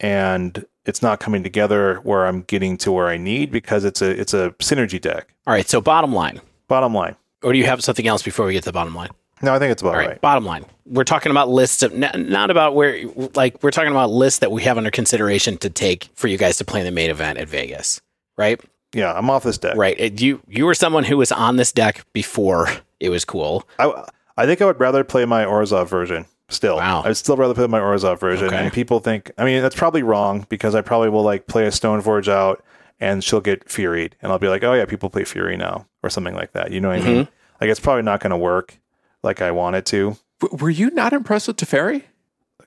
and 0.00 0.64
it's 0.86 1.02
not 1.02 1.20
coming 1.20 1.42
together 1.42 1.96
where 2.02 2.26
I'm 2.26 2.42
getting 2.42 2.76
to 2.78 2.92
where 2.92 3.06
I 3.08 3.16
need 3.16 3.50
because 3.50 3.84
it's 3.84 4.02
a 4.02 4.10
it's 4.10 4.34
a 4.34 4.50
synergy 4.60 5.00
deck. 5.00 5.28
All 5.46 5.52
right. 5.54 5.68
So 5.68 5.80
bottom 5.80 6.12
line, 6.12 6.40
Bottom 6.68 6.94
line. 6.94 7.16
or 7.42 7.52
do 7.52 7.58
you 7.58 7.64
have 7.66 7.82
something 7.82 8.06
else 8.06 8.22
before 8.22 8.46
we 8.46 8.52
get 8.52 8.62
to 8.64 8.68
the 8.70 8.72
bottom 8.72 8.94
line? 8.94 9.10
No, 9.42 9.52
I 9.54 9.58
think 9.58 9.72
it's 9.72 9.82
about 9.82 9.94
All 9.94 9.98
right, 9.98 10.08
right. 10.10 10.20
Bottom 10.20 10.44
line, 10.44 10.64
we're 10.86 11.04
talking 11.04 11.30
about 11.30 11.48
lists 11.50 11.82
of 11.82 11.92
not 11.94 12.50
about 12.50 12.74
where 12.74 13.02
like 13.34 13.62
we're 13.62 13.70
talking 13.72 13.90
about 13.90 14.10
lists 14.10 14.38
that 14.40 14.50
we 14.52 14.62
have 14.62 14.78
under 14.78 14.90
consideration 14.90 15.58
to 15.58 15.68
take 15.70 16.08
for 16.14 16.28
you 16.28 16.38
guys 16.38 16.56
to 16.58 16.64
play 16.64 16.80
in 16.80 16.86
the 16.86 16.92
main 16.92 17.10
event 17.10 17.38
at 17.38 17.48
Vegas, 17.48 18.00
right? 18.38 18.60
Yeah, 18.94 19.12
I'm 19.12 19.28
off 19.28 19.42
this 19.42 19.58
deck. 19.58 19.76
Right. 19.76 19.96
It- 19.98 20.20
you 20.20 20.40
you 20.48 20.64
were 20.66 20.74
someone 20.74 21.04
who 21.04 21.16
was 21.16 21.32
on 21.32 21.56
this 21.56 21.72
deck 21.72 22.04
before 22.12 22.68
it 23.00 23.08
was 23.10 23.24
cool. 23.24 23.68
I, 23.78 24.04
I 24.36 24.46
think 24.46 24.62
I 24.62 24.66
would 24.66 24.80
rather 24.80 25.02
play 25.04 25.24
my 25.24 25.44
Orzhov 25.44 25.88
version 25.88 26.26
still. 26.48 26.76
Wow. 26.76 27.02
I'd 27.04 27.16
still 27.16 27.36
rather 27.36 27.54
play 27.54 27.66
my 27.66 27.80
Orzhov 27.80 28.18
version. 28.20 28.48
Okay. 28.48 28.56
And 28.56 28.72
people 28.72 29.00
think, 29.00 29.30
I 29.38 29.44
mean, 29.44 29.62
that's 29.62 29.74
probably 29.74 30.02
wrong 30.02 30.46
because 30.48 30.74
I 30.74 30.80
probably 30.80 31.08
will 31.08 31.22
like 31.22 31.46
play 31.46 31.66
a 31.66 31.70
Stoneforge 31.70 32.28
out 32.28 32.64
and 33.00 33.22
she'll 33.22 33.40
get 33.40 33.66
furied, 33.66 34.12
And 34.22 34.30
I'll 34.30 34.38
be 34.38 34.48
like, 34.48 34.62
oh 34.64 34.72
yeah, 34.72 34.84
people 34.84 35.10
play 35.10 35.24
Fury 35.24 35.56
now 35.56 35.86
or 36.02 36.10
something 36.10 36.34
like 36.34 36.52
that. 36.52 36.70
You 36.70 36.80
know 36.80 36.88
what 36.88 36.98
I 36.98 37.00
mm-hmm. 37.00 37.12
mean? 37.12 37.28
Like 37.60 37.70
it's 37.70 37.80
probably 37.80 38.02
not 38.02 38.20
going 38.20 38.30
to 38.30 38.36
work 38.36 38.78
like 39.22 39.42
I 39.42 39.50
want 39.50 39.76
it 39.76 39.86
to. 39.86 40.16
W- 40.40 40.62
were 40.62 40.70
you 40.70 40.90
not 40.90 41.12
impressed 41.12 41.48
with 41.48 41.56
Teferi? 41.56 42.04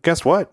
Guess 0.01 0.25
what? 0.25 0.51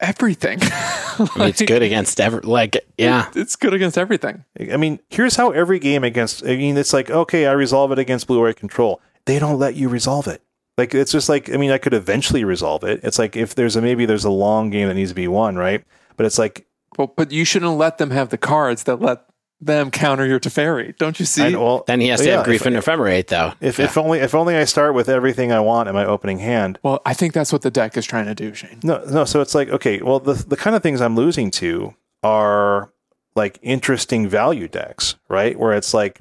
Everything. 0.00 0.58
I 0.62 1.28
mean, 1.36 1.48
it's 1.48 1.62
good 1.62 1.82
against 1.82 2.20
ever 2.20 2.40
like 2.42 2.84
yeah. 2.98 3.30
It's 3.34 3.56
good 3.56 3.74
against 3.74 3.98
everything. 3.98 4.44
I 4.58 4.76
mean, 4.76 5.00
here's 5.10 5.36
how 5.36 5.50
every 5.50 5.78
game 5.78 6.04
against, 6.04 6.44
I 6.44 6.56
mean, 6.56 6.76
it's 6.76 6.92
like, 6.92 7.10
okay, 7.10 7.46
I 7.46 7.52
resolve 7.52 7.92
it 7.92 7.98
against 7.98 8.26
Blue 8.26 8.42
Ray 8.42 8.54
Control. 8.54 9.00
They 9.26 9.38
don't 9.38 9.58
let 9.58 9.74
you 9.76 9.88
resolve 9.88 10.26
it. 10.26 10.42
Like, 10.82 10.94
it's 10.94 11.12
just 11.12 11.28
like, 11.28 11.48
I 11.52 11.56
mean, 11.56 11.70
I 11.70 11.78
could 11.78 11.94
eventually 11.94 12.44
resolve 12.44 12.82
it. 12.84 13.00
It's 13.04 13.18
like 13.18 13.36
if 13.36 13.54
there's 13.54 13.76
a, 13.76 13.80
maybe 13.82 14.04
there's 14.06 14.24
a 14.24 14.30
long 14.30 14.70
game 14.70 14.88
that 14.88 14.94
needs 14.94 15.10
to 15.10 15.14
be 15.14 15.28
won, 15.28 15.56
right? 15.56 15.84
But 16.16 16.26
it's 16.26 16.38
like, 16.38 16.66
Well, 16.98 17.12
but 17.16 17.30
you 17.30 17.44
shouldn't 17.44 17.76
let 17.76 17.98
them 17.98 18.10
have 18.10 18.30
the 18.30 18.38
cards 18.38 18.82
that 18.84 19.00
let 19.00 19.24
them 19.60 19.92
counter 19.92 20.26
your 20.26 20.40
Teferi. 20.40 20.96
Don't 20.98 21.20
you 21.20 21.24
see? 21.26 21.54
I, 21.54 21.56
well, 21.56 21.84
Then 21.86 22.00
he 22.00 22.08
has 22.08 22.20
to 22.20 22.26
yeah, 22.26 22.36
have 22.38 22.44
grief 22.44 22.62
if- 22.62 22.66
and 22.66 22.74
ephemerate 22.76 23.28
though. 23.28 23.52
If, 23.60 23.78
if 23.78 23.96
only 23.96 24.18
if 24.18 24.34
only 24.34 24.56
I 24.56 24.64
start 24.64 24.92
with 24.94 25.08
everything 25.08 25.52
I 25.52 25.60
want 25.60 25.88
in 25.88 25.94
my 25.94 26.04
opening 26.04 26.40
hand. 26.40 26.80
well, 26.82 27.00
I 27.06 27.14
think 27.14 27.32
that's 27.32 27.52
what 27.52 27.62
the 27.62 27.70
deck 27.70 27.96
is 27.96 28.04
trying 28.04 28.26
to 28.26 28.34
do, 28.34 28.52
Shane. 28.54 28.80
No, 28.82 29.04
no. 29.04 29.24
So 29.24 29.40
it's 29.40 29.54
like 29.54 29.68
okay, 29.68 30.02
well, 30.02 30.18
the 30.18 30.34
the 30.34 30.56
kind 30.56 30.74
of 30.74 30.82
things 30.82 31.00
I'm 31.00 31.14
losing 31.14 31.52
to 31.52 31.94
are 32.24 32.92
like 33.36 33.58
interesting 33.62 34.28
value 34.28 34.66
decks, 34.68 35.14
right? 35.28 35.56
Where 35.58 35.72
it's 35.74 35.94
like 35.94 36.20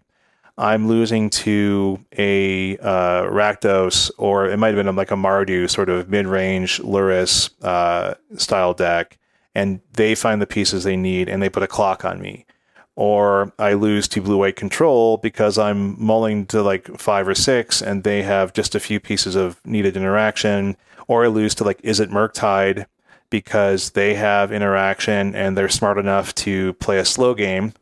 I'm 0.58 0.88
losing 0.88 1.30
to 1.30 2.00
a 2.18 2.78
uh, 2.78 3.24
Rakdos, 3.24 4.12
or 4.18 4.48
it 4.48 4.58
might 4.58 4.76
have 4.76 4.86
been 4.86 4.96
like 4.96 5.12
a 5.12 5.16
Mardu 5.16 5.70
sort 5.70 5.90
of 5.90 6.10
mid 6.10 6.28
range 6.28 6.80
Lurrus 6.80 7.50
uh, 7.64 8.16
style 8.36 8.74
deck, 8.74 9.18
and 9.56 9.82
they 9.94 10.16
find 10.16 10.42
the 10.42 10.48
pieces 10.48 10.84
they 10.84 10.98
need 10.98 11.30
and 11.30 11.42
they 11.42 11.50
put 11.50 11.64
a 11.64 11.68
clock 11.68 12.06
on 12.06 12.22
me. 12.22 12.46
Or 12.96 13.54
I 13.58 13.74
lose 13.74 14.08
to 14.10 14.22
blue 14.22 14.38
white 14.38 14.56
control 14.56 15.18
because 15.18 15.58
I'm 15.58 16.02
mulling 16.04 16.46
to 16.48 16.62
like 16.62 17.00
five 17.00 17.28
or 17.28 17.36
six 17.36 17.82
and 17.82 18.04
they 18.04 18.22
have 18.22 18.54
just 18.54 18.76
a 18.76 18.80
few 18.80 19.00
pieces 19.00 19.36
of 19.36 19.60
needed 19.66 19.96
interaction. 19.98 20.76
Or 21.08 21.24
I 21.24 21.28
lose 21.28 21.56
to 21.56 21.64
like 21.64 21.82
Izzet 21.82 22.10
Murktide 22.10 22.86
because 23.30 23.92
they 23.92 24.14
have 24.14 24.52
interaction 24.52 25.34
and 25.34 25.58
they're 25.58 25.70
smart 25.70 25.98
enough 25.98 26.36
to 26.36 26.74
play 26.74 27.00
a 27.00 27.06
slow 27.06 27.34
game 27.34 27.74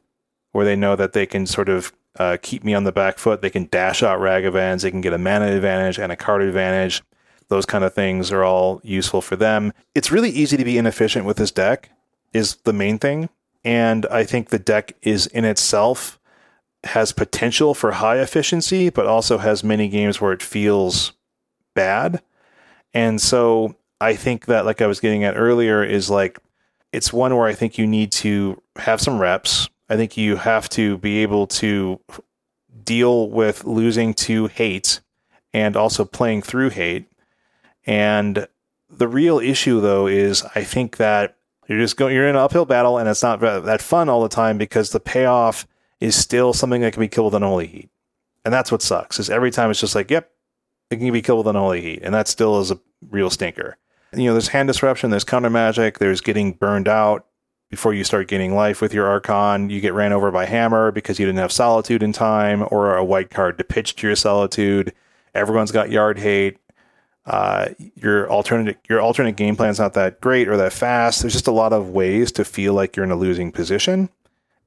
where 0.51 0.65
they 0.65 0.75
know 0.75 0.95
that 0.95 1.13
they 1.13 1.25
can 1.25 1.45
sort 1.45 1.69
of 1.69 1.91
uh, 2.17 2.37
keep 2.41 2.63
me 2.63 2.73
on 2.73 2.83
the 2.83 2.91
back 2.91 3.17
foot. 3.19 3.41
They 3.41 3.49
can 3.49 3.67
dash 3.71 4.01
out 4.03 4.19
Ragavans. 4.19 4.81
They 4.81 4.91
can 4.91 5.01
get 5.01 5.13
a 5.13 5.17
mana 5.17 5.47
advantage 5.47 5.99
and 5.99 6.11
a 6.11 6.15
card 6.15 6.41
advantage. 6.41 7.03
Those 7.49 7.65
kind 7.65 7.83
of 7.83 7.93
things 7.93 8.31
are 8.31 8.43
all 8.43 8.79
useful 8.83 9.21
for 9.21 9.35
them. 9.35 9.73
It's 9.95 10.11
really 10.11 10.29
easy 10.29 10.57
to 10.57 10.65
be 10.65 10.77
inefficient 10.77 11.25
with 11.25 11.37
this 11.37 11.51
deck, 11.51 11.89
is 12.33 12.55
the 12.63 12.73
main 12.73 12.99
thing. 12.99 13.29
And 13.63 14.05
I 14.07 14.23
think 14.23 14.49
the 14.49 14.59
deck 14.59 14.95
is 15.01 15.27
in 15.27 15.45
itself 15.45 16.19
has 16.85 17.11
potential 17.11 17.73
for 17.73 17.91
high 17.91 18.19
efficiency, 18.19 18.89
but 18.89 19.05
also 19.05 19.37
has 19.39 19.63
many 19.63 19.89
games 19.89 20.21
where 20.21 20.31
it 20.31 20.41
feels 20.41 21.13
bad. 21.75 22.21
And 22.93 23.19
so 23.19 23.75
I 23.99 24.15
think 24.15 24.45
that, 24.45 24.65
like 24.65 24.81
I 24.81 24.87
was 24.87 24.99
getting 24.99 25.23
at 25.23 25.35
earlier, 25.35 25.83
is 25.83 26.09
like 26.09 26.39
it's 26.91 27.11
one 27.11 27.35
where 27.35 27.47
I 27.47 27.53
think 27.53 27.77
you 27.77 27.85
need 27.85 28.11
to 28.13 28.61
have 28.77 29.01
some 29.01 29.19
reps. 29.19 29.69
I 29.89 29.95
think 29.95 30.17
you 30.17 30.35
have 30.35 30.69
to 30.69 30.97
be 30.97 31.19
able 31.19 31.47
to 31.47 31.99
deal 32.83 33.29
with 33.29 33.65
losing 33.65 34.13
to 34.13 34.47
hate 34.47 35.01
and 35.53 35.75
also 35.75 36.05
playing 36.05 36.43
through 36.43 36.69
hate. 36.69 37.09
And 37.85 38.47
the 38.89 39.07
real 39.07 39.39
issue, 39.39 39.81
though, 39.81 40.07
is 40.07 40.43
I 40.55 40.63
think 40.63 40.97
that 40.97 41.37
you're 41.67 41.79
just 41.79 41.97
going, 41.97 42.13
you're 42.15 42.27
in 42.27 42.35
an 42.35 42.41
uphill 42.41 42.65
battle, 42.65 42.97
and 42.97 43.07
it's 43.07 43.23
not 43.23 43.39
that 43.39 43.81
fun 43.81 44.09
all 44.09 44.23
the 44.23 44.29
time 44.29 44.57
because 44.57 44.89
the 44.91 44.99
payoff 44.99 45.67
is 45.99 46.15
still 46.15 46.53
something 46.53 46.81
that 46.81 46.93
can 46.93 47.01
be 47.01 47.07
killed 47.07 47.33
with 47.33 47.41
unholy 47.41 47.67
heat, 47.67 47.89
and 48.43 48.53
that's 48.53 48.71
what 48.71 48.81
sucks. 48.81 49.19
Is 49.19 49.29
every 49.29 49.51
time 49.51 49.69
it's 49.69 49.79
just 49.79 49.95
like, 49.95 50.09
yep, 50.09 50.31
it 50.89 50.97
can 50.97 51.11
be 51.11 51.21
killed 51.21 51.45
with 51.45 51.55
unholy 51.55 51.81
heat, 51.81 51.99
and 52.01 52.13
that 52.13 52.27
still 52.27 52.59
is 52.59 52.71
a 52.71 52.79
real 53.09 53.29
stinker. 53.29 53.77
You 54.13 54.25
know, 54.25 54.33
there's 54.33 54.47
hand 54.47 54.67
disruption, 54.67 55.11
there's 55.11 55.23
counter 55.23 55.51
magic, 55.51 55.99
there's 55.99 56.21
getting 56.21 56.53
burned 56.53 56.87
out 56.87 57.27
before 57.69 57.93
you 57.93 58.03
start 58.03 58.27
gaining 58.27 58.55
life 58.55 58.81
with 58.81 58.93
your 58.93 59.07
Archon. 59.07 59.69
You 59.69 59.79
get 59.79 59.93
ran 59.93 60.11
over 60.11 60.31
by 60.31 60.45
Hammer 60.45 60.91
because 60.91 61.19
you 61.19 61.25
didn't 61.25 61.39
have 61.39 61.51
Solitude 61.51 62.03
in 62.03 62.13
time, 62.13 62.67
or 62.71 62.95
a 62.95 63.03
white 63.03 63.29
card 63.29 63.57
to 63.57 63.63
pitch 63.63 63.95
to 63.97 64.07
your 64.07 64.15
Solitude. 64.15 64.93
Everyone's 65.33 65.71
got 65.71 65.91
Yard 65.91 66.19
Hate. 66.19 66.57
Uh, 67.25 67.69
your 67.95 68.27
alternate 68.27 68.77
your 68.89 68.99
alternate 69.01 69.35
game 69.35 69.55
plan's 69.55 69.77
not 69.77 69.93
that 69.93 70.19
great 70.19 70.47
or 70.47 70.57
that 70.57 70.73
fast. 70.73 71.21
There's 71.21 71.33
just 71.33 71.47
a 71.47 71.51
lot 71.51 71.73
of 71.73 71.89
ways 71.89 72.31
to 72.33 72.43
feel 72.43 72.73
like 72.73 72.95
you're 72.95 73.05
in 73.05 73.11
a 73.11 73.15
losing 73.15 73.51
position, 73.51 74.09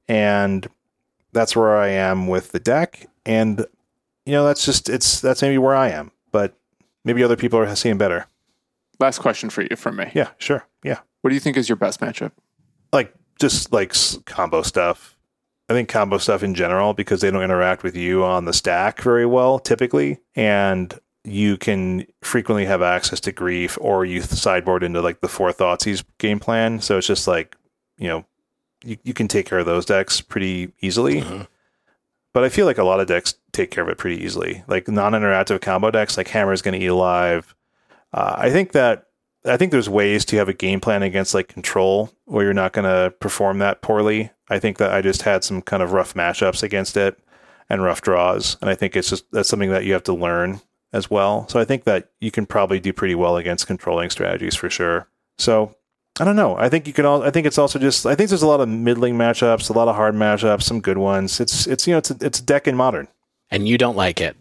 and 0.07 0.65
that's 1.33 1.55
where 1.57 1.75
I 1.75 1.89
am 1.89 2.27
with 2.27 2.53
the 2.53 2.59
deck. 2.59 3.07
And 3.25 3.65
you 4.25 4.31
know, 4.31 4.45
that's 4.45 4.65
just 4.65 4.87
it's 4.87 5.19
that's 5.19 5.41
maybe 5.41 5.57
where 5.57 5.75
I 5.75 5.89
am, 5.89 6.11
but 6.31 6.53
maybe 7.03 7.21
other 7.21 7.35
people 7.35 7.59
are 7.59 7.75
seeing 7.75 7.97
better. 7.97 8.27
Last 8.97 9.19
question 9.19 9.49
for 9.49 9.63
you 9.63 9.75
from 9.75 9.97
me. 9.97 10.11
Yeah, 10.13 10.29
sure, 10.37 10.65
yeah. 10.83 10.99
What 11.19 11.31
do 11.31 11.33
you 11.33 11.41
think 11.41 11.57
is 11.57 11.67
your 11.67 11.75
best 11.75 11.99
matchup? 11.99 12.31
Like 12.93 13.13
just 13.39 13.73
like 13.73 13.93
combo 14.25 14.61
stuff. 14.61 15.17
I 15.69 15.73
think 15.73 15.89
combo 15.89 16.17
stuff 16.17 16.43
in 16.43 16.55
general 16.55 16.93
because 16.93 17.21
they 17.21 17.31
don't 17.31 17.41
interact 17.41 17.83
with 17.83 17.95
you 17.95 18.23
on 18.23 18.45
the 18.45 18.53
stack 18.53 19.01
very 19.01 19.25
well 19.25 19.59
typically, 19.59 20.19
and 20.35 20.97
you 21.25 21.57
can 21.57 22.05
frequently 22.21 22.65
have 22.65 22.81
access 22.81 23.19
to 23.21 23.31
grief 23.31 23.77
or 23.81 24.05
you 24.05 24.21
sideboard 24.21 24.83
into 24.83 25.01
like 25.01 25.21
the 25.21 25.27
four 25.29 25.51
Thoughtseize 25.51 26.03
game 26.17 26.39
plan. 26.39 26.79
So 26.81 26.97
it's 26.97 27.07
just 27.07 27.27
like 27.27 27.55
you 27.97 28.07
know 28.07 28.25
you, 28.83 28.97
you 29.03 29.13
can 29.13 29.27
take 29.27 29.45
care 29.45 29.59
of 29.59 29.65
those 29.65 29.85
decks 29.85 30.21
pretty 30.21 30.71
easily. 30.81 31.21
Mhm. 31.21 31.47
But 32.33 32.43
I 32.43 32.49
feel 32.49 32.65
like 32.65 32.79
a 32.79 32.83
lot 32.83 32.99
of 32.99 33.07
decks 33.07 33.35
take 33.51 33.69
care 33.71 33.83
of 33.83 33.89
it 33.89 33.97
pretty 33.99 34.21
easily. 34.23 34.63
Like 34.67 34.87
non-interactive 34.87 35.61
combo 35.61 35.91
decks, 35.91 36.17
like 36.17 36.27
Hammer 36.29 36.51
is 36.51 36.63
going 36.63 36.77
to 36.77 36.83
eat 36.83 36.87
alive. 36.89 37.53
Uh, 38.11 38.35
I 38.37 38.49
think 38.49 38.71
that 38.71 39.05
I 39.45 39.57
think 39.57 39.71
there's 39.71 39.89
ways 39.89 40.23
to 40.25 40.37
have 40.37 40.49
a 40.49 40.53
game 40.53 40.79
plan 40.79 41.03
against 41.03 41.33
like 41.33 41.47
control 41.47 42.11
where 42.25 42.45
you're 42.45 42.53
not 42.53 42.73
going 42.73 42.85
to 42.85 43.11
perform 43.19 43.59
that 43.59 43.81
poorly. 43.81 44.31
I 44.49 44.59
think 44.59 44.77
that 44.77 44.93
I 44.93 45.01
just 45.01 45.23
had 45.23 45.43
some 45.43 45.61
kind 45.61 45.83
of 45.83 45.91
rough 45.91 46.13
matchups 46.13 46.63
against 46.63 46.95
it 46.95 47.19
and 47.69 47.83
rough 47.83 48.01
draws, 48.01 48.57
and 48.61 48.69
I 48.69 48.75
think 48.75 48.95
it's 48.95 49.09
just 49.09 49.29
that's 49.31 49.49
something 49.49 49.71
that 49.71 49.85
you 49.85 49.93
have 49.93 50.03
to 50.03 50.13
learn 50.13 50.61
as 50.93 51.09
well. 51.09 51.47
So 51.49 51.59
I 51.59 51.65
think 51.65 51.83
that 51.85 52.11
you 52.21 52.31
can 52.31 52.45
probably 52.45 52.79
do 52.79 52.93
pretty 52.93 53.15
well 53.15 53.37
against 53.37 53.67
controlling 53.67 54.09
strategies 54.09 54.55
for 54.55 54.69
sure. 54.69 55.07
So 55.37 55.75
I 56.19 56.25
don't 56.25 56.35
know. 56.35 56.55
I 56.57 56.69
think 56.69 56.87
you 56.87 56.93
can 56.93 57.05
all. 57.05 57.23
I 57.23 57.31
think 57.31 57.47
it's 57.47 57.57
also 57.57 57.79
just. 57.79 58.05
I 58.05 58.15
think 58.15 58.29
there's 58.29 58.43
a 58.43 58.47
lot 58.47 58.61
of 58.61 58.69
middling 58.69 59.15
matchups, 59.15 59.69
a 59.69 59.73
lot 59.73 59.87
of 59.87 59.95
hard 59.95 60.13
matchups, 60.13 60.63
some 60.63 60.79
good 60.79 60.99
ones. 60.99 61.39
It's 61.39 61.65
it's 61.65 61.87
you 61.87 61.93
know 61.93 61.97
it's 61.97 62.11
a, 62.11 62.17
it's 62.21 62.39
a 62.39 62.43
deck 62.43 62.67
in 62.67 62.75
modern. 62.75 63.07
And 63.49 63.67
you 63.67 63.77
don't 63.77 63.95
like 63.95 64.21
it. 64.21 64.35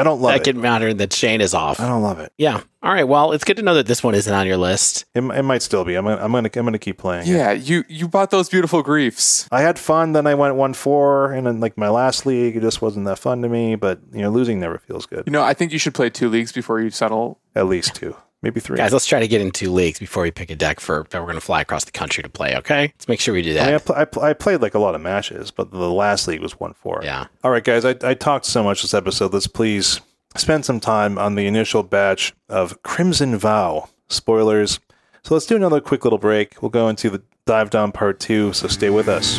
I 0.00 0.02
don't 0.04 0.20
love 0.20 0.32
That 0.32 0.38
it. 0.40 0.44
didn't 0.44 0.62
matter 0.62 0.92
that 0.94 1.12
Shane 1.12 1.40
is 1.40 1.54
off. 1.54 1.78
I 1.80 1.86
don't 1.88 2.02
love 2.02 2.18
it. 2.20 2.32
Yeah. 2.38 2.60
All 2.82 2.92
right. 2.92 3.06
Well, 3.06 3.32
it's 3.32 3.44
good 3.44 3.56
to 3.58 3.62
know 3.62 3.74
that 3.74 3.86
this 3.86 4.02
one 4.02 4.14
isn't 4.14 4.32
on 4.32 4.46
your 4.46 4.56
list. 4.56 5.04
It, 5.14 5.20
it 5.22 5.42
might 5.42 5.62
still 5.62 5.84
be. 5.84 5.94
I'm 5.96 6.04
gonna 6.04 6.22
I'm 6.22 6.32
gonna 6.32 6.48
I'm 6.54 6.64
gonna 6.64 6.78
keep 6.78 6.96
playing. 6.98 7.26
it. 7.28 7.32
Yeah, 7.32 7.52
you 7.52 7.84
you 7.88 8.08
bought 8.08 8.30
those 8.30 8.48
beautiful 8.48 8.82
griefs. 8.82 9.46
I 9.52 9.60
had 9.60 9.78
fun. 9.78 10.12
Then 10.12 10.26
I 10.26 10.34
went 10.34 10.54
one 10.56 10.72
four, 10.74 11.32
and 11.32 11.46
then 11.46 11.60
like 11.60 11.76
my 11.76 11.88
last 11.90 12.24
league, 12.24 12.56
it 12.56 12.60
just 12.62 12.80
wasn't 12.80 13.04
that 13.06 13.18
fun 13.18 13.42
to 13.42 13.48
me. 13.48 13.74
But 13.76 14.00
you 14.12 14.22
know, 14.22 14.30
losing 14.30 14.58
never 14.60 14.78
feels 14.78 15.04
good. 15.06 15.24
You 15.26 15.32
know, 15.32 15.42
I 15.42 15.52
think 15.54 15.72
you 15.72 15.78
should 15.78 15.94
play 15.94 16.08
two 16.10 16.28
leagues 16.30 16.52
before 16.52 16.80
you 16.80 16.90
settle. 16.90 17.38
At 17.54 17.66
least 17.66 17.94
two, 17.94 18.16
maybe 18.42 18.60
three. 18.60 18.76
Guys, 18.76 18.92
let's 18.92 19.06
try 19.06 19.20
to 19.20 19.28
get 19.28 19.40
in 19.40 19.50
two 19.50 19.72
leagues 19.72 19.98
before 19.98 20.22
we 20.22 20.30
pick 20.30 20.50
a 20.50 20.56
deck 20.56 20.80
for 20.80 21.06
that 21.10 21.18
we're 21.20 21.26
going 21.26 21.34
to 21.36 21.40
fly 21.40 21.60
across 21.60 21.84
the 21.84 21.90
country 21.92 22.22
to 22.22 22.28
play. 22.28 22.56
Okay. 22.56 22.82
Let's 22.82 23.08
make 23.08 23.20
sure 23.20 23.34
we 23.34 23.42
do 23.42 23.50
I, 23.50 23.54
mean, 23.54 23.62
I, 23.62 23.70
that. 23.72 23.84
pl- 23.84 23.94
I, 23.96 24.04
pl- 24.04 24.22
I 24.22 24.32
played 24.32 24.62
like 24.62 24.74
a 24.74 24.78
lot 24.78 24.94
of 24.94 25.00
matches, 25.00 25.50
but 25.50 25.70
the 25.70 25.90
last 25.90 26.26
league 26.28 26.40
was 26.40 26.58
one 26.58 26.74
four. 26.74 27.00
Yeah. 27.02 27.26
All 27.44 27.50
right, 27.50 27.64
guys. 27.64 27.84
I, 27.84 27.96
I 28.02 28.14
talked 28.14 28.46
so 28.46 28.62
much 28.62 28.82
this 28.82 28.94
episode. 28.94 29.32
Let's 29.32 29.46
please 29.46 30.00
spend 30.36 30.64
some 30.64 30.80
time 30.80 31.18
on 31.18 31.34
the 31.34 31.46
initial 31.46 31.82
batch 31.82 32.32
of 32.48 32.82
Crimson 32.82 33.36
Vow 33.36 33.88
spoilers. 34.08 34.80
So 35.22 35.34
let's 35.34 35.46
do 35.46 35.56
another 35.56 35.80
quick 35.80 36.04
little 36.04 36.18
break. 36.18 36.62
We'll 36.62 36.70
go 36.70 36.88
into 36.88 37.10
the 37.10 37.22
dive 37.46 37.70
down 37.70 37.92
part 37.92 38.20
two. 38.20 38.52
So 38.52 38.68
stay 38.68 38.90
with 38.90 39.08
us. 39.08 39.38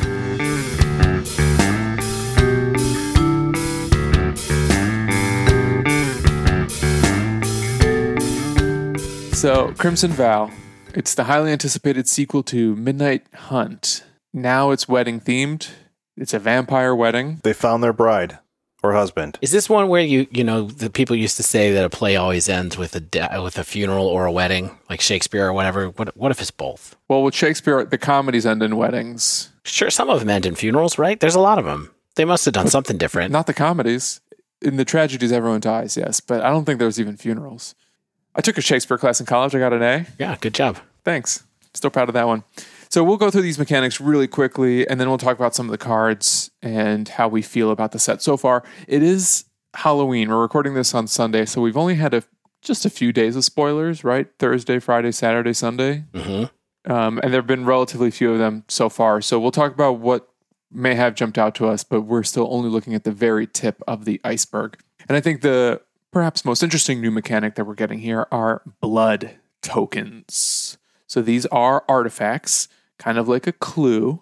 So, 9.42 9.74
Crimson 9.80 10.12
Vow, 10.12 10.52
it's 10.94 11.16
the 11.16 11.24
highly 11.24 11.52
anticipated 11.52 12.08
sequel 12.08 12.44
to 12.44 12.76
Midnight 12.76 13.26
Hunt. 13.34 14.04
Now 14.36 14.70
it's 14.70 14.88
wedding 14.88 15.20
themed. 15.20 15.68
It's 16.16 16.36
a 16.36 16.38
vampire 16.38 16.96
wedding. 16.96 17.40
They 17.42 17.54
found 17.54 17.84
their 17.84 17.92
bride 17.92 18.38
or 18.84 18.94
husband. 18.94 19.40
Is 19.42 19.50
this 19.50 19.68
one 19.68 19.88
where 19.88 20.04
you 20.04 20.28
you 20.30 20.44
know 20.44 20.66
the 20.68 20.92
people 20.92 21.16
used 21.16 21.38
to 21.38 21.44
say 21.44 21.74
that 21.74 21.84
a 21.84 21.90
play 21.90 22.16
always 22.16 22.48
ends 22.50 22.78
with 22.78 22.96
a 22.96 23.00
de- 23.00 23.42
with 23.42 23.58
a 23.58 23.64
funeral 23.64 24.06
or 24.06 24.28
a 24.28 24.32
wedding, 24.32 24.78
like 24.92 25.02
Shakespeare 25.02 25.48
or 25.48 25.54
whatever? 25.54 25.88
What 25.90 26.16
what 26.16 26.30
if 26.30 26.40
it's 26.40 26.52
both? 26.52 26.96
Well, 27.10 27.24
with 27.24 27.34
Shakespeare, 27.34 27.84
the 27.84 27.98
comedies 27.98 28.46
end 28.46 28.62
in 28.62 28.78
weddings, 28.78 29.50
Sure, 29.66 29.90
some 29.90 30.12
of 30.12 30.20
them 30.20 30.30
end 30.30 30.46
in 30.46 30.54
funerals, 30.54 31.00
right? 31.00 31.20
There's 31.20 31.34
a 31.34 31.40
lot 31.40 31.58
of 31.58 31.66
them. 31.66 31.90
They 32.16 32.26
must 32.26 32.46
have 32.46 32.54
done 32.54 32.68
something 32.68 33.00
different. 33.00 33.32
not 33.32 33.48
the 33.48 33.56
comedies. 33.56 34.22
In 34.62 34.78
the 34.78 34.86
tragedies, 34.86 35.32
everyone 35.32 35.62
dies, 35.62 35.98
yes, 35.98 36.20
but 36.20 36.42
I 36.42 36.52
don't 36.52 36.66
think 36.66 36.78
there 36.78 36.86
was 36.86 37.00
even 37.00 37.18
funerals. 37.18 37.74
I 38.36 38.42
took 38.42 38.58
a 38.58 38.62
Shakespeare 38.62 38.98
class 38.98 39.20
in 39.20 39.26
college. 39.26 39.54
I 39.56 39.60
got 39.60 39.74
an 39.74 39.82
A. 39.82 40.06
Yeah, 40.20 40.38
good 40.40 40.54
job. 40.54 40.78
Thanks. 41.04 41.44
Still 41.74 41.90
proud 41.90 42.10
of 42.10 42.14
that 42.14 42.28
one. 42.28 42.44
So 42.90 43.04
we'll 43.04 43.18
go 43.18 43.32
through 43.32 43.44
these 43.44 43.60
mechanics 43.60 44.02
really 44.02 44.28
quickly, 44.28 44.88
and 44.88 45.00
then 45.00 45.08
we'll 45.08 45.18
talk 45.18 45.38
about 45.38 45.56
some 45.56 45.68
of 45.68 45.72
the 45.72 45.78
cards 45.78 46.52
and 46.62 47.08
how 47.08 47.28
we 47.28 47.42
feel 47.42 47.72
about 47.72 47.92
the 47.94 48.00
set 48.00 48.22
so 48.22 48.36
far. 48.36 48.64
It 48.88 49.02
is 49.02 49.46
Halloween. 49.74 50.30
We're 50.30 50.42
recording 50.42 50.74
this 50.74 50.94
on 50.94 51.08
Sunday, 51.08 51.46
so 51.46 51.62
we've 51.62 51.78
only 51.78 51.96
had 51.96 52.14
a 52.14 52.24
just 52.62 52.86
a 52.86 52.90
few 52.90 53.12
days 53.12 53.36
of 53.36 53.44
spoilers, 53.44 54.04
right? 54.04 54.28
Thursday, 54.38 54.80
Friday, 54.80 55.12
Saturday, 55.12 55.54
Sunday, 55.54 56.04
hmm 56.14 56.44
um, 56.86 57.20
and 57.22 57.32
there 57.32 57.42
have 57.42 57.48
been 57.48 57.66
relatively 57.66 58.10
few 58.10 58.32
of 58.32 58.40
them 58.40 58.64
so 58.68 58.90
far. 58.90 59.22
So 59.22 59.40
we'll 59.40 59.52
talk 59.52 59.72
about 59.74 60.00
what 60.00 60.28
may 60.72 60.96
have 60.96 61.16
jumped 61.16 61.38
out 61.38 61.54
to 61.56 61.68
us, 61.68 61.84
but 61.84 62.02
we're 62.02 62.24
still 62.24 62.48
only 62.52 62.70
looking 62.70 62.96
at 62.96 63.04
the 63.04 63.12
very 63.12 63.46
tip 63.46 63.84
of 63.88 64.06
the 64.06 64.20
iceberg. 64.24 64.80
And 65.08 65.16
I 65.16 65.22
think 65.22 65.42
the 65.42 65.82
perhaps 66.12 66.46
most 66.46 66.64
interesting 66.64 67.02
new 67.02 67.12
mechanic 67.12 67.56
that 67.56 67.66
we're 67.66 67.74
getting 67.74 68.00
here 68.00 68.28
are 68.32 68.62
blood 68.80 69.38
tokens. 69.62 70.78
So 71.08 71.22
these 71.22 71.46
are 71.48 71.84
artifacts, 71.90 72.68
kind 73.00 73.18
of 73.18 73.28
like 73.28 73.48
a 73.48 73.52
clue, 73.52 74.22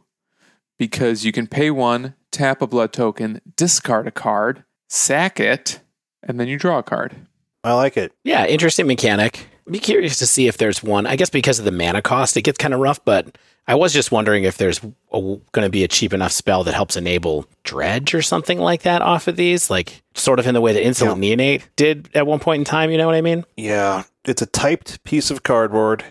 because 0.78 1.26
you 1.26 1.32
can 1.32 1.48
pay 1.48 1.70
one, 1.72 2.16
tap 2.32 2.62
a 2.62 2.68
blood 2.68 2.94
token, 2.94 3.42
discard 3.56 4.08
a 4.08 4.12
card, 4.12 4.64
sack 4.88 5.40
it, 5.40 5.82
and 6.24 6.40
then 6.40 6.48
you 6.48 6.58
draw 6.58 6.80
a 6.80 6.84
card. 6.84 7.16
I 7.64 7.74
like 7.74 7.98
it. 7.98 8.14
Yeah, 8.24 8.46
interesting 8.46 8.88
mechanic. 8.88 9.48
Be 9.70 9.80
curious 9.80 10.18
to 10.20 10.26
see 10.26 10.48
if 10.48 10.58
there's 10.58 10.82
one. 10.82 11.06
I 11.06 11.16
guess 11.16 11.30
because 11.30 11.60
of 11.60 11.66
the 11.66 11.72
mana 11.72 12.02
cost, 12.02 12.38
it 12.38 12.42
gets 12.42 12.58
kind 12.58 12.74
of 12.74 12.80
rough. 12.80 13.04
But 13.04 13.38
I 13.68 13.76
was 13.76 13.94
just 13.94 14.12
wondering 14.12 14.44
if 14.44 14.58
there's 14.58 14.80
going 15.12 15.42
to 15.54 15.70
be 15.70 15.84
a 15.84 15.88
cheap 15.88 16.14
enough 16.14 16.32
spell 16.32 16.64
that 16.64 16.74
helps 16.74 16.98
enable 16.98 17.46
dredge 17.64 18.16
or 18.16 18.22
something 18.22 18.60
like 18.60 18.82
that 18.82 19.02
off 19.02 19.28
of 19.28 19.36
these, 19.36 19.70
like 19.70 20.02
sort 20.16 20.40
of 20.40 20.48
in 20.48 20.54
the 20.54 20.62
way 20.62 20.74
that 20.74 20.84
Insolent 20.84 21.22
Neonate 21.22 21.64
did 21.76 22.10
at 22.16 22.26
one 22.26 22.40
point 22.40 22.62
in 22.62 22.66
time. 22.66 22.90
You 22.90 22.98
know 22.98 23.06
what 23.06 23.16
I 23.16 23.22
mean? 23.22 23.46
Yeah, 23.58 24.04
it's 24.26 24.42
a 24.42 24.48
typed 24.48 25.04
piece 25.04 25.30
of 25.30 25.44
cardboard. 25.44 26.04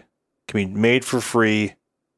Can 0.47 0.68
be 0.68 0.80
made 0.80 1.05
for 1.05 1.20
free. 1.20 1.74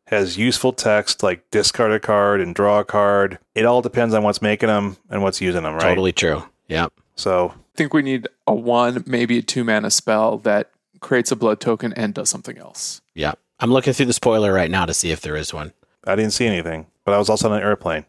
Has 0.08 0.36
useful 0.36 0.72
text 0.72 1.22
like 1.22 1.48
discard 1.50 1.92
a 1.92 2.00
card 2.00 2.40
and 2.40 2.54
draw 2.54 2.80
a 2.80 2.84
card. 2.84 3.38
It 3.54 3.64
all 3.64 3.80
depends 3.80 4.12
on 4.12 4.24
what's 4.24 4.42
making 4.42 4.66
them 4.66 4.96
and 5.08 5.22
what's 5.22 5.40
using 5.40 5.62
them, 5.62 5.74
right? 5.74 5.82
Totally 5.82 6.12
true. 6.12 6.42
Yeah. 6.66 6.88
So 7.14 7.54
I 7.54 7.76
think 7.76 7.94
we 7.94 8.02
need 8.02 8.28
a 8.46 8.54
one, 8.54 9.04
maybe 9.06 9.38
a 9.38 9.42
two 9.42 9.62
mana 9.62 9.90
spell 9.90 10.38
that 10.38 10.70
creates 11.00 11.32
a 11.32 11.36
blood 11.36 11.60
token 11.60 11.92
and 11.94 12.14
does 12.14 12.30
something 12.30 12.58
else. 12.58 13.00
Yeah. 13.14 13.32
I'm 13.58 13.72
looking 13.72 13.92
through 13.92 14.06
the 14.06 14.12
spoiler 14.12 14.52
right 14.52 14.70
now 14.70 14.86
to 14.86 14.94
see 14.94 15.10
if 15.10 15.20
there 15.20 15.36
is 15.36 15.52
one. 15.52 15.72
I 16.06 16.16
didn't 16.16 16.32
see 16.32 16.46
anything, 16.46 16.86
but 17.04 17.12
I 17.12 17.18
was 17.18 17.28
also 17.28 17.50
on 17.50 17.56
an 17.56 17.62
airplane. 17.62 18.06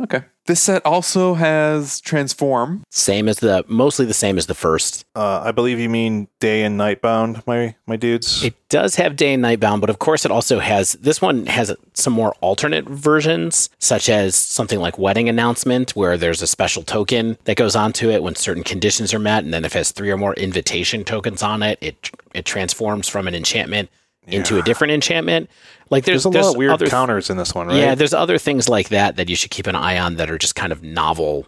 Okay. 0.00 0.24
This 0.44 0.60
set 0.60 0.84
also 0.86 1.34
has 1.34 2.00
transform. 2.00 2.84
Same 2.90 3.28
as 3.28 3.38
the, 3.38 3.64
mostly 3.66 4.04
the 4.06 4.14
same 4.14 4.38
as 4.38 4.46
the 4.46 4.54
first. 4.54 5.04
Uh, 5.16 5.40
I 5.44 5.50
believe 5.50 5.80
you 5.80 5.88
mean 5.88 6.28
day 6.38 6.62
and 6.62 6.76
night 6.76 7.00
bound, 7.00 7.44
my 7.46 7.74
my 7.86 7.96
dudes. 7.96 8.44
It 8.44 8.54
does 8.68 8.94
have 8.96 9.16
day 9.16 9.32
and 9.32 9.42
night 9.42 9.58
bound, 9.58 9.80
but 9.80 9.90
of 9.90 9.98
course 9.98 10.24
it 10.24 10.30
also 10.30 10.60
has 10.60 10.92
this 10.94 11.20
one 11.20 11.46
has 11.46 11.74
some 11.94 12.12
more 12.12 12.34
alternate 12.40 12.84
versions, 12.88 13.70
such 13.80 14.08
as 14.08 14.36
something 14.36 14.78
like 14.78 14.98
wedding 14.98 15.28
announcement, 15.28 15.96
where 15.96 16.16
there's 16.16 16.42
a 16.42 16.46
special 16.46 16.82
token 16.84 17.38
that 17.44 17.56
goes 17.56 17.74
onto 17.74 18.10
it 18.10 18.22
when 18.22 18.36
certain 18.36 18.62
conditions 18.62 19.12
are 19.12 19.18
met, 19.18 19.42
and 19.42 19.52
then 19.52 19.64
if 19.64 19.74
it 19.74 19.78
has 19.78 19.90
three 19.90 20.10
or 20.10 20.16
more 20.16 20.34
invitation 20.34 21.02
tokens 21.02 21.42
on 21.42 21.62
it, 21.62 21.78
it 21.80 22.10
it 22.34 22.44
transforms 22.44 23.08
from 23.08 23.26
an 23.26 23.34
enchantment 23.34 23.90
into 24.26 24.58
a 24.58 24.62
different 24.62 24.92
enchantment. 24.92 25.50
Like 25.90 26.04
there's 26.04 26.24
There's 26.24 26.34
a 26.34 26.40
lot 26.40 26.50
of 26.50 26.56
weird 26.56 26.72
other 26.72 26.88
counters 26.88 27.30
in 27.30 27.36
this 27.36 27.54
one, 27.54 27.68
right? 27.68 27.76
yeah, 27.76 27.94
there's 27.94 28.14
other 28.14 28.38
things 28.38 28.68
like 28.68 28.88
that 28.88 29.16
that 29.16 29.28
you 29.28 29.36
should 29.36 29.50
keep 29.50 29.66
an 29.66 29.76
eye 29.76 29.98
on 29.98 30.16
that 30.16 30.30
are 30.30 30.38
just 30.38 30.54
kind 30.54 30.72
of 30.72 30.82
novel. 30.82 31.46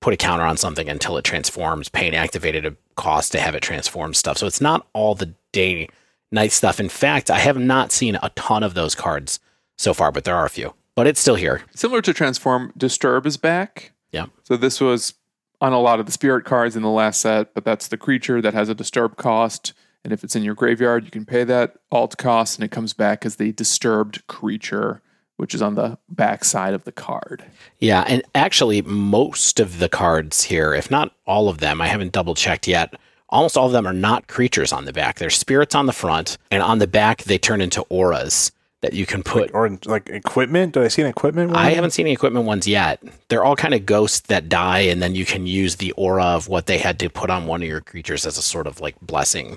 Put 0.00 0.12
a 0.12 0.16
counter 0.18 0.44
on 0.44 0.58
something 0.58 0.88
until 0.88 1.16
it 1.16 1.24
transforms, 1.24 1.88
paying 1.88 2.14
activated 2.14 2.66
a 2.66 2.76
cost 2.94 3.32
to 3.32 3.40
have 3.40 3.54
it 3.54 3.62
transform 3.62 4.12
stuff. 4.12 4.36
So 4.36 4.46
it's 4.46 4.60
not 4.60 4.86
all 4.92 5.14
the 5.14 5.34
day 5.52 5.88
night 6.30 6.52
stuff. 6.52 6.78
In 6.78 6.90
fact, 6.90 7.30
I 7.30 7.38
have 7.38 7.56
not 7.56 7.90
seen 7.90 8.16
a 8.22 8.30
ton 8.36 8.62
of 8.62 8.74
those 8.74 8.94
cards 8.94 9.40
so 9.78 9.94
far, 9.94 10.12
but 10.12 10.24
there 10.24 10.36
are 10.36 10.44
a 10.44 10.50
few. 10.50 10.74
But 10.94 11.06
it's 11.06 11.20
still 11.20 11.36
here. 11.36 11.62
Similar 11.74 12.02
to 12.02 12.12
transform, 12.12 12.72
disturb 12.76 13.26
is 13.26 13.36
back. 13.38 13.92
Yeah. 14.12 14.26
So 14.42 14.56
this 14.56 14.80
was 14.80 15.14
on 15.60 15.72
a 15.72 15.80
lot 15.80 16.00
of 16.00 16.06
the 16.06 16.12
spirit 16.12 16.44
cards 16.44 16.76
in 16.76 16.82
the 16.82 16.90
last 16.90 17.20
set, 17.20 17.54
but 17.54 17.64
that's 17.64 17.88
the 17.88 17.96
creature 17.96 18.42
that 18.42 18.52
has 18.52 18.68
a 18.68 18.74
disturb 18.74 19.16
cost. 19.16 19.72
And 20.04 20.12
if 20.12 20.22
it's 20.22 20.36
in 20.36 20.44
your 20.44 20.54
graveyard, 20.54 21.04
you 21.04 21.10
can 21.10 21.24
pay 21.24 21.44
that 21.44 21.76
alt 21.90 22.18
cost 22.18 22.58
and 22.58 22.64
it 22.64 22.70
comes 22.70 22.92
back 22.92 23.24
as 23.24 23.36
the 23.36 23.52
disturbed 23.52 24.26
creature, 24.26 25.00
which 25.38 25.54
is 25.54 25.62
on 25.62 25.74
the 25.74 25.98
back 26.10 26.44
side 26.44 26.74
of 26.74 26.84
the 26.84 26.92
card. 26.92 27.44
Yeah, 27.80 28.04
and 28.06 28.22
actually, 28.34 28.82
most 28.82 29.60
of 29.60 29.78
the 29.78 29.88
cards 29.88 30.44
here, 30.44 30.74
if 30.74 30.90
not 30.90 31.12
all 31.26 31.48
of 31.48 31.58
them, 31.58 31.80
I 31.80 31.86
haven't 31.86 32.12
double 32.12 32.34
checked 32.34 32.68
yet. 32.68 32.94
Almost 33.30 33.56
all 33.56 33.66
of 33.66 33.72
them 33.72 33.86
are 33.86 33.94
not 33.94 34.28
creatures 34.28 34.72
on 34.72 34.84
the 34.84 34.92
back. 34.92 35.18
They're 35.18 35.30
spirits 35.30 35.74
on 35.74 35.86
the 35.86 35.92
front, 35.92 36.36
and 36.50 36.62
on 36.62 36.78
the 36.78 36.86
back 36.86 37.22
they 37.22 37.38
turn 37.38 37.62
into 37.62 37.80
auras 37.88 38.52
that 38.82 38.92
you 38.92 39.06
can 39.06 39.22
put. 39.22 39.50
or 39.54 39.78
like 39.86 40.10
equipment. 40.10 40.74
Did 40.74 40.82
I 40.82 40.88
see 40.88 41.00
an 41.00 41.08
equipment? 41.08 41.50
One? 41.50 41.58
I 41.58 41.70
haven't 41.70 41.92
seen 41.92 42.04
any 42.04 42.12
equipment 42.12 42.44
ones 42.44 42.68
yet. 42.68 43.02
They're 43.28 43.42
all 43.42 43.56
kind 43.56 43.72
of 43.72 43.86
ghosts 43.86 44.20
that 44.28 44.50
die, 44.50 44.80
and 44.80 45.00
then 45.00 45.14
you 45.14 45.24
can 45.24 45.46
use 45.46 45.76
the 45.76 45.92
aura 45.92 46.24
of 46.24 46.48
what 46.48 46.66
they 46.66 46.76
had 46.76 46.98
to 46.98 47.08
put 47.08 47.30
on 47.30 47.46
one 47.46 47.62
of 47.62 47.68
your 47.68 47.80
creatures 47.80 48.26
as 48.26 48.36
a 48.36 48.42
sort 48.42 48.66
of 48.66 48.80
like 48.80 49.00
blessing. 49.00 49.56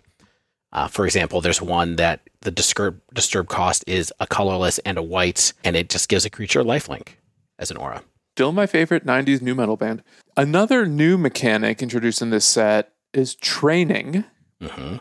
Uh, 0.74 0.88
for 0.88 1.06
example, 1.06 1.42
there's 1.42 1.62
one 1.62 1.96
that 1.96 2.22
the 2.42 2.52
disturb 2.52 3.02
disturb 3.14 3.48
cost 3.48 3.84
is 3.88 4.14
a 4.20 4.28
colorless 4.28 4.80
and 4.80 4.98
a 4.98 5.04
white, 5.04 5.54
and 5.64 5.76
it 5.76 5.90
just 5.90 6.10
gives 6.10 6.26
a 6.26 6.30
creature 6.30 6.64
lifelink 6.64 7.10
as 7.58 7.72
an 7.72 7.78
aura. 7.78 8.04
Still 8.36 8.52
my 8.52 8.68
favorite 8.68 9.06
90s 9.06 9.42
new 9.42 9.56
metal 9.56 9.78
band. 9.78 10.04
Another 10.36 10.86
new 10.86 11.18
mechanic 11.18 11.82
introduced 11.82 12.22
in 12.22 12.30
this 12.30 12.46
set 12.46 12.94
is 13.14 13.34
training, 13.36 14.26
hmm 14.62 14.98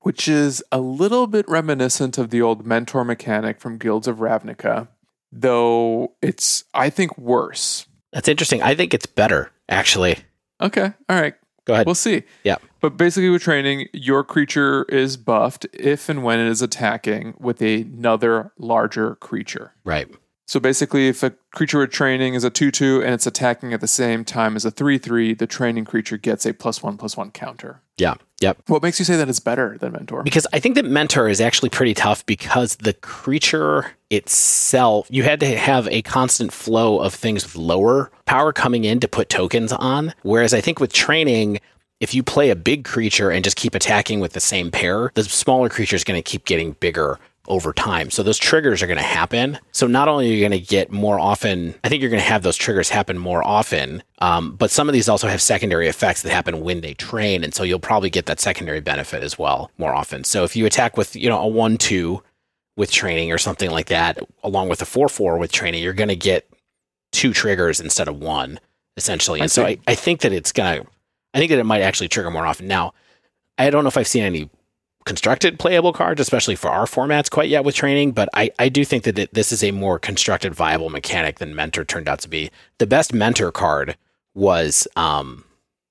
which 0.00 0.28
is 0.28 0.62
a 0.72 0.78
little 0.78 1.26
bit 1.26 1.46
reminiscent 1.48 2.16
of 2.16 2.30
the 2.30 2.40
old 2.40 2.64
mentor 2.64 3.04
mechanic 3.04 3.60
from 3.60 3.76
Guilds 3.76 4.06
of 4.06 4.18
Ravnica, 4.18 4.88
though 5.32 6.14
it's, 6.22 6.64
I 6.72 6.88
think, 6.88 7.18
worse. 7.18 7.86
That's 8.12 8.28
interesting. 8.28 8.62
I 8.62 8.74
think 8.74 8.94
it's 8.94 9.06
better, 9.06 9.50
actually. 9.68 10.18
Okay. 10.62 10.92
All 11.08 11.20
right. 11.20 11.34
Go 11.68 11.74
ahead. 11.74 11.86
We'll 11.86 11.94
see. 11.94 12.22
Yeah. 12.44 12.56
But 12.80 12.96
basically, 12.96 13.28
with 13.28 13.42
training, 13.42 13.88
your 13.92 14.24
creature 14.24 14.84
is 14.84 15.18
buffed 15.18 15.66
if 15.74 16.08
and 16.08 16.24
when 16.24 16.40
it 16.40 16.48
is 16.48 16.62
attacking 16.62 17.34
with 17.38 17.60
another 17.60 18.52
larger 18.58 19.16
creature. 19.16 19.74
right. 19.84 20.08
So 20.46 20.58
basically, 20.58 21.08
if 21.08 21.22
a 21.22 21.34
creature 21.52 21.78
with 21.78 21.90
training 21.90 22.32
is 22.32 22.42
a 22.42 22.48
2 22.48 22.70
2 22.70 23.02
and 23.02 23.12
it's 23.12 23.26
attacking 23.26 23.74
at 23.74 23.82
the 23.82 23.86
same 23.86 24.24
time 24.24 24.56
as 24.56 24.64
a 24.64 24.70
3 24.70 24.96
3, 24.96 25.34
the 25.34 25.46
training 25.46 25.84
creature 25.84 26.16
gets 26.16 26.46
a 26.46 26.54
plus 26.54 26.82
1 26.82 26.96
plus 26.96 27.18
1 27.18 27.32
counter. 27.32 27.82
Yeah. 27.98 28.14
Yep. 28.40 28.58
What 28.68 28.82
makes 28.82 29.00
you 29.00 29.04
say 29.04 29.16
that 29.16 29.28
it's 29.28 29.40
better 29.40 29.76
than 29.78 29.92
Mentor? 29.92 30.22
Because 30.22 30.46
I 30.52 30.60
think 30.60 30.76
that 30.76 30.84
Mentor 30.84 31.28
is 31.28 31.40
actually 31.40 31.70
pretty 31.70 31.92
tough 31.92 32.24
because 32.24 32.76
the 32.76 32.92
creature 32.92 33.92
itself, 34.10 35.08
you 35.10 35.24
had 35.24 35.40
to 35.40 35.56
have 35.56 35.88
a 35.88 36.02
constant 36.02 36.52
flow 36.52 37.00
of 37.00 37.12
things 37.12 37.42
with 37.42 37.56
lower 37.56 38.12
power 38.26 38.52
coming 38.52 38.84
in 38.84 39.00
to 39.00 39.08
put 39.08 39.28
tokens 39.28 39.72
on. 39.72 40.14
Whereas 40.22 40.54
I 40.54 40.60
think 40.60 40.78
with 40.78 40.92
training, 40.92 41.58
if 41.98 42.14
you 42.14 42.22
play 42.22 42.50
a 42.50 42.56
big 42.56 42.84
creature 42.84 43.30
and 43.30 43.42
just 43.42 43.56
keep 43.56 43.74
attacking 43.74 44.20
with 44.20 44.34
the 44.34 44.40
same 44.40 44.70
pair, 44.70 45.10
the 45.14 45.24
smaller 45.24 45.68
creature 45.68 45.96
is 45.96 46.04
going 46.04 46.18
to 46.18 46.22
keep 46.22 46.44
getting 46.44 46.72
bigger 46.72 47.18
over 47.48 47.72
time. 47.72 48.10
So 48.10 48.22
those 48.22 48.38
triggers 48.38 48.82
are 48.82 48.86
going 48.86 48.98
to 48.98 49.02
happen. 49.02 49.58
So 49.72 49.86
not 49.86 50.06
only 50.06 50.30
are 50.30 50.34
you 50.34 50.40
going 50.40 50.52
to 50.52 50.60
get 50.60 50.92
more 50.92 51.18
often, 51.18 51.74
I 51.82 51.88
think 51.88 52.02
you're 52.02 52.10
going 52.10 52.22
to 52.22 52.28
have 52.28 52.42
those 52.42 52.56
triggers 52.56 52.90
happen 52.90 53.18
more 53.18 53.44
often, 53.44 54.02
um, 54.18 54.54
but 54.54 54.70
some 54.70 54.88
of 54.88 54.92
these 54.92 55.08
also 55.08 55.28
have 55.28 55.40
secondary 55.40 55.88
effects 55.88 56.22
that 56.22 56.30
happen 56.30 56.60
when 56.60 56.82
they 56.82 56.94
train. 56.94 57.42
And 57.42 57.54
so 57.54 57.62
you'll 57.62 57.80
probably 57.80 58.10
get 58.10 58.26
that 58.26 58.38
secondary 58.38 58.80
benefit 58.80 59.22
as 59.22 59.38
well 59.38 59.70
more 59.78 59.94
often. 59.94 60.24
So 60.24 60.44
if 60.44 60.54
you 60.54 60.66
attack 60.66 60.96
with, 60.96 61.16
you 61.16 61.28
know, 61.28 61.40
a 61.40 61.46
1 61.48 61.78
2 61.78 62.22
with 62.76 62.92
training 62.92 63.32
or 63.32 63.38
something 63.38 63.70
like 63.70 63.86
that, 63.86 64.18
along 64.44 64.68
with 64.68 64.82
a 64.82 64.86
4 64.86 65.08
4 65.08 65.38
with 65.38 65.50
training, 65.50 65.82
you're 65.82 65.94
going 65.94 66.08
to 66.08 66.16
get 66.16 66.48
two 67.12 67.32
triggers 67.32 67.80
instead 67.80 68.08
of 68.08 68.20
one, 68.20 68.60
essentially. 68.96 69.40
I 69.40 69.44
And 69.44 69.50
so. 69.50 69.64
I, 69.64 69.78
I 69.86 69.94
think 69.94 70.20
that 70.20 70.32
it's 70.32 70.52
going 70.52 70.82
to, 70.82 70.88
I 71.32 71.38
think 71.38 71.50
that 71.50 71.58
it 71.58 71.64
might 71.64 71.80
actually 71.80 72.08
trigger 72.08 72.30
more 72.30 72.46
often. 72.46 72.66
Now, 72.68 72.92
I 73.56 73.70
don't 73.70 73.84
know 73.84 73.88
if 73.88 73.96
I've 73.96 74.06
seen 74.06 74.22
any 74.22 74.50
constructed 75.08 75.58
playable 75.58 75.92
cards, 75.94 76.20
especially 76.20 76.54
for 76.54 76.68
our 76.68 76.84
formats, 76.84 77.30
quite 77.30 77.48
yet 77.48 77.64
with 77.64 77.74
training. 77.74 78.12
But 78.12 78.28
I, 78.34 78.50
I 78.58 78.68
do 78.68 78.84
think 78.84 79.04
that 79.04 79.18
it, 79.18 79.32
this 79.32 79.50
is 79.50 79.64
a 79.64 79.70
more 79.70 79.98
constructed, 79.98 80.54
viable 80.54 80.90
mechanic 80.90 81.38
than 81.38 81.56
Mentor 81.56 81.84
turned 81.84 82.08
out 82.08 82.20
to 82.20 82.28
be. 82.28 82.50
The 82.76 82.86
best 82.86 83.14
Mentor 83.14 83.50
card 83.50 83.96
was 84.34 84.86
um, 84.96 85.44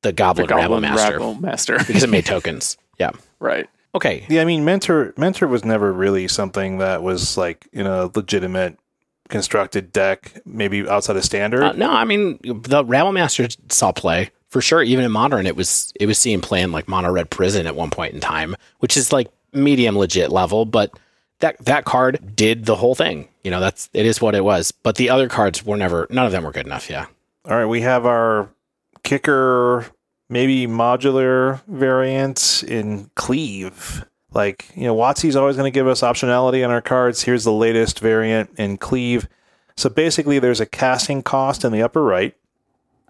the 0.03 0.09
the 0.09 0.13
Goblin, 0.13 0.47
Rabble 0.47 0.81
Master 0.81 1.13
Rabble 1.13 1.35
Master. 1.41 1.77
because 1.79 2.03
it 2.03 2.09
made 2.09 2.25
tokens. 2.35 2.77
Yeah. 2.99 3.11
right. 3.39 3.67
Okay. 3.95 4.25
Yeah, 4.29 4.41
I 4.41 4.45
mean, 4.45 4.63
mentor 4.63 5.13
mentor 5.17 5.47
was 5.47 5.65
never 5.65 5.91
really 5.91 6.27
something 6.27 6.77
that 6.77 7.01
was 7.01 7.35
like 7.37 7.67
you 7.71 7.83
know 7.83 8.11
legitimate 8.13 8.77
constructed 9.29 9.91
deck, 9.91 10.39
maybe 10.45 10.87
outside 10.87 11.15
of 11.17 11.23
standard. 11.23 11.63
Uh, 11.63 11.71
no, 11.71 11.91
I 11.91 12.05
mean 12.05 12.37
the 12.43 12.85
Rabble 12.85 13.13
Master 13.13 13.47
saw 13.69 13.91
play 13.91 14.29
for 14.49 14.61
sure. 14.61 14.83
Even 14.83 15.05
in 15.05 15.11
modern, 15.11 15.45
it 15.47 15.55
was 15.55 15.93
it 15.99 16.05
was 16.05 16.17
seen 16.17 16.41
playing 16.41 16.71
like 16.71 16.87
Mono 16.87 17.11
Red 17.11 17.29
Prison 17.29 17.67
at 17.67 17.75
one 17.75 17.89
point 17.89 18.13
in 18.13 18.19
time, 18.19 18.55
which 18.79 18.97
is 18.97 19.11
like 19.11 19.29
medium 19.53 19.97
legit 19.97 20.31
level. 20.31 20.65
But 20.65 20.97
that 21.39 21.57
that 21.65 21.85
card 21.85 22.35
did 22.35 22.65
the 22.65 22.75
whole 22.75 22.95
thing. 22.95 23.27
You 23.43 23.51
know, 23.51 23.59
that's 23.59 23.89
it 23.93 24.05
is 24.05 24.21
what 24.21 24.35
it 24.35 24.43
was. 24.43 24.71
But 24.71 24.95
the 24.95 25.09
other 25.09 25.27
cards 25.27 25.65
were 25.65 25.77
never. 25.77 26.07
None 26.09 26.25
of 26.25 26.31
them 26.31 26.43
were 26.43 26.51
good 26.51 26.65
enough. 26.65 26.89
Yeah. 26.89 27.07
All 27.45 27.55
right, 27.55 27.65
we 27.65 27.81
have 27.81 28.05
our 28.05 28.49
kicker, 29.03 29.85
maybe 30.29 30.67
modular 30.67 31.61
variant 31.67 32.63
in 32.67 33.09
Cleave. 33.15 34.05
Like, 34.33 34.69
you 34.75 34.83
know, 34.83 34.95
WotC's 34.95 35.37
always 35.37 35.55
going 35.55 35.71
to 35.71 35.73
give 35.73 35.87
us 35.87 36.01
optionality 36.01 36.65
on 36.65 36.71
our 36.71 36.81
cards. 36.81 37.23
Here's 37.23 37.45
the 37.45 37.53
latest 37.53 38.01
variant 38.01 38.49
in 38.57 38.77
Cleave. 38.77 39.29
So 39.77 39.89
basically, 39.89 40.39
there's 40.39 40.59
a 40.59 40.65
casting 40.65 41.23
cost 41.23 41.63
in 41.63 41.71
the 41.71 41.81
upper 41.81 42.03
right, 42.03 42.35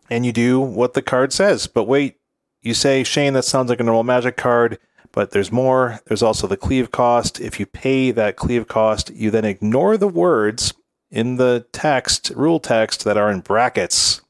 and 0.09 0.25
you 0.25 0.31
do 0.31 0.59
what 0.59 0.93
the 0.93 1.01
card 1.01 1.33
says. 1.33 1.67
But 1.67 1.85
wait, 1.85 2.17
you 2.61 2.73
say, 2.73 3.03
Shane, 3.03 3.33
that 3.33 3.45
sounds 3.45 3.69
like 3.69 3.79
a 3.79 3.83
normal 3.83 4.03
magic 4.03 4.37
card, 4.37 4.79
but 5.11 5.31
there's 5.31 5.51
more. 5.51 5.99
There's 6.05 6.23
also 6.23 6.47
the 6.47 6.57
cleave 6.57 6.91
cost. 6.91 7.39
If 7.39 7.59
you 7.59 7.65
pay 7.65 8.11
that 8.11 8.35
cleave 8.35 8.67
cost, 8.67 9.09
you 9.11 9.31
then 9.31 9.45
ignore 9.45 9.97
the 9.97 10.07
words 10.07 10.73
in 11.09 11.37
the 11.37 11.65
text, 11.71 12.31
rule 12.35 12.59
text, 12.59 13.03
that 13.05 13.17
are 13.17 13.31
in 13.31 13.39
brackets. 13.39 14.21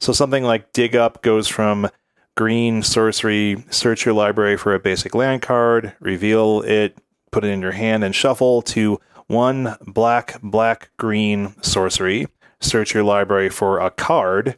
So 0.00 0.12
something 0.12 0.44
like 0.44 0.72
dig 0.72 0.94
up 0.94 1.22
goes 1.22 1.48
from 1.48 1.88
green 2.36 2.82
sorcery, 2.82 3.64
search 3.70 4.04
your 4.04 4.14
library 4.14 4.56
for 4.56 4.74
a 4.74 4.78
basic 4.78 5.14
land 5.14 5.42
card, 5.42 5.94
reveal 6.00 6.60
it, 6.62 6.98
put 7.32 7.44
it 7.44 7.48
in 7.48 7.62
your 7.62 7.72
hand, 7.72 8.04
and 8.04 8.14
shuffle 8.14 8.60
to 8.62 9.00
one 9.26 9.76
black, 9.86 10.40
black, 10.42 10.90
green 10.98 11.54
sorcery, 11.62 12.28
search 12.60 12.94
your 12.94 13.04
library 13.04 13.48
for 13.48 13.80
a 13.80 13.90
card, 13.90 14.56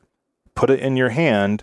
put 0.58 0.70
it 0.70 0.80
in 0.80 0.96
your 0.96 1.10
hand, 1.10 1.62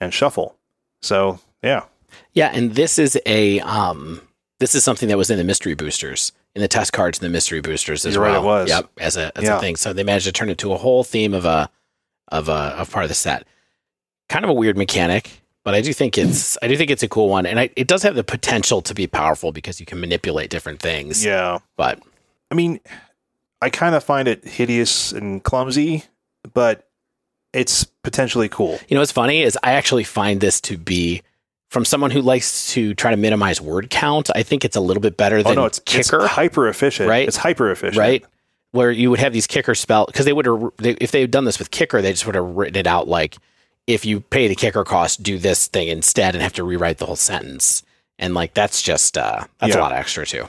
and 0.00 0.12
shuffle. 0.12 0.56
So, 1.00 1.38
yeah. 1.62 1.84
Yeah, 2.32 2.50
and 2.52 2.74
this 2.74 2.98
is 2.98 3.18
a 3.24 3.60
um 3.60 4.20
this 4.58 4.74
is 4.74 4.84
something 4.84 5.08
that 5.08 5.16
was 5.18 5.30
in 5.30 5.38
the 5.38 5.44
mystery 5.44 5.74
boosters. 5.74 6.32
In 6.54 6.60
the 6.60 6.68
test 6.68 6.92
cards 6.92 7.18
in 7.18 7.22
the 7.24 7.30
mystery 7.30 7.60
boosters 7.60 8.04
as 8.04 8.14
You're 8.14 8.22
right, 8.24 8.32
well. 8.32 8.42
it 8.42 8.44
was. 8.44 8.68
Yep, 8.68 8.90
as 8.98 9.16
a 9.16 9.32
as 9.38 9.44
Yeah. 9.44 9.56
a 9.56 9.60
thing. 9.60 9.76
So 9.76 9.92
they 9.92 10.02
managed 10.04 10.26
to 10.26 10.32
turn 10.32 10.50
it 10.50 10.58
to 10.58 10.72
a 10.72 10.76
whole 10.76 11.04
theme 11.04 11.34
of 11.34 11.44
a 11.44 11.70
of 12.28 12.48
a 12.48 12.52
of 12.80 12.90
part 12.90 13.04
of 13.04 13.08
the 13.08 13.14
set. 13.14 13.46
Kind 14.28 14.44
of 14.44 14.50
a 14.50 14.54
weird 14.54 14.76
mechanic, 14.76 15.42
but 15.64 15.74
I 15.74 15.80
do 15.80 15.92
think 15.92 16.18
it's 16.18 16.58
I 16.62 16.66
do 16.68 16.76
think 16.76 16.90
it's 16.90 17.02
a 17.02 17.08
cool 17.08 17.28
one, 17.28 17.46
and 17.46 17.58
I, 17.60 17.70
it 17.76 17.86
does 17.86 18.02
have 18.02 18.14
the 18.16 18.24
potential 18.24 18.82
to 18.82 18.94
be 18.94 19.06
powerful 19.06 19.52
because 19.52 19.78
you 19.80 19.86
can 19.86 20.00
manipulate 20.00 20.50
different 20.50 20.80
things. 20.80 21.24
Yeah. 21.24 21.58
But 21.76 22.00
I 22.50 22.54
mean, 22.54 22.80
I 23.62 23.70
kind 23.70 23.94
of 23.94 24.02
find 24.04 24.26
it 24.28 24.44
hideous 24.44 25.12
and 25.12 25.42
clumsy, 25.44 26.04
but 26.52 26.88
it's 27.52 27.84
potentially 27.84 28.48
cool. 28.48 28.78
you 28.88 28.94
know 28.94 29.00
what's 29.00 29.12
funny 29.12 29.42
is 29.42 29.58
I 29.62 29.72
actually 29.72 30.04
find 30.04 30.40
this 30.40 30.60
to 30.62 30.76
be 30.78 31.22
from 31.68 31.84
someone 31.84 32.10
who 32.10 32.20
likes 32.20 32.72
to 32.72 32.94
try 32.94 33.10
to 33.10 33.16
minimize 33.16 33.60
word 33.60 33.88
count. 33.90 34.30
I 34.34 34.42
think 34.42 34.64
it's 34.64 34.76
a 34.76 34.80
little 34.80 35.00
bit 35.00 35.16
better 35.16 35.42
than 35.42 35.52
Oh 35.52 35.62
no, 35.62 35.66
it's 35.66 35.78
kicker. 35.78 36.22
it's 36.22 36.32
hyper 36.32 36.68
efficient. 36.68 37.08
Right? 37.08 37.26
It's 37.26 37.36
hyper 37.36 37.70
efficient. 37.70 37.96
right? 37.98 38.24
Where 38.72 38.90
you 38.90 39.10
would 39.10 39.20
have 39.20 39.32
these 39.32 39.46
kicker 39.46 39.74
spell 39.74 40.06
because 40.06 40.24
they 40.24 40.32
would 40.32 40.46
have 40.46 40.70
they, 40.78 40.92
if 40.92 41.10
they 41.10 41.20
had 41.20 41.30
done 41.30 41.44
this 41.44 41.58
with 41.58 41.70
kicker, 41.70 42.00
they 42.02 42.12
just 42.12 42.26
would 42.26 42.34
have 42.34 42.44
written 42.44 42.76
it 42.76 42.86
out 42.86 43.06
like 43.08 43.36
if 43.86 44.04
you 44.04 44.20
pay 44.20 44.48
the 44.48 44.54
kicker 44.54 44.84
cost, 44.84 45.22
do 45.22 45.38
this 45.38 45.66
thing 45.66 45.88
instead, 45.88 46.34
and 46.34 46.42
have 46.42 46.52
to 46.54 46.64
rewrite 46.64 46.98
the 46.98 47.06
whole 47.06 47.16
sentence. 47.16 47.82
And 48.18 48.32
like 48.34 48.54
that's 48.54 48.80
just 48.80 49.18
uh, 49.18 49.44
that's 49.58 49.74
a 49.74 49.80
lot 49.80 49.92
extra 49.92 50.24
too. 50.24 50.48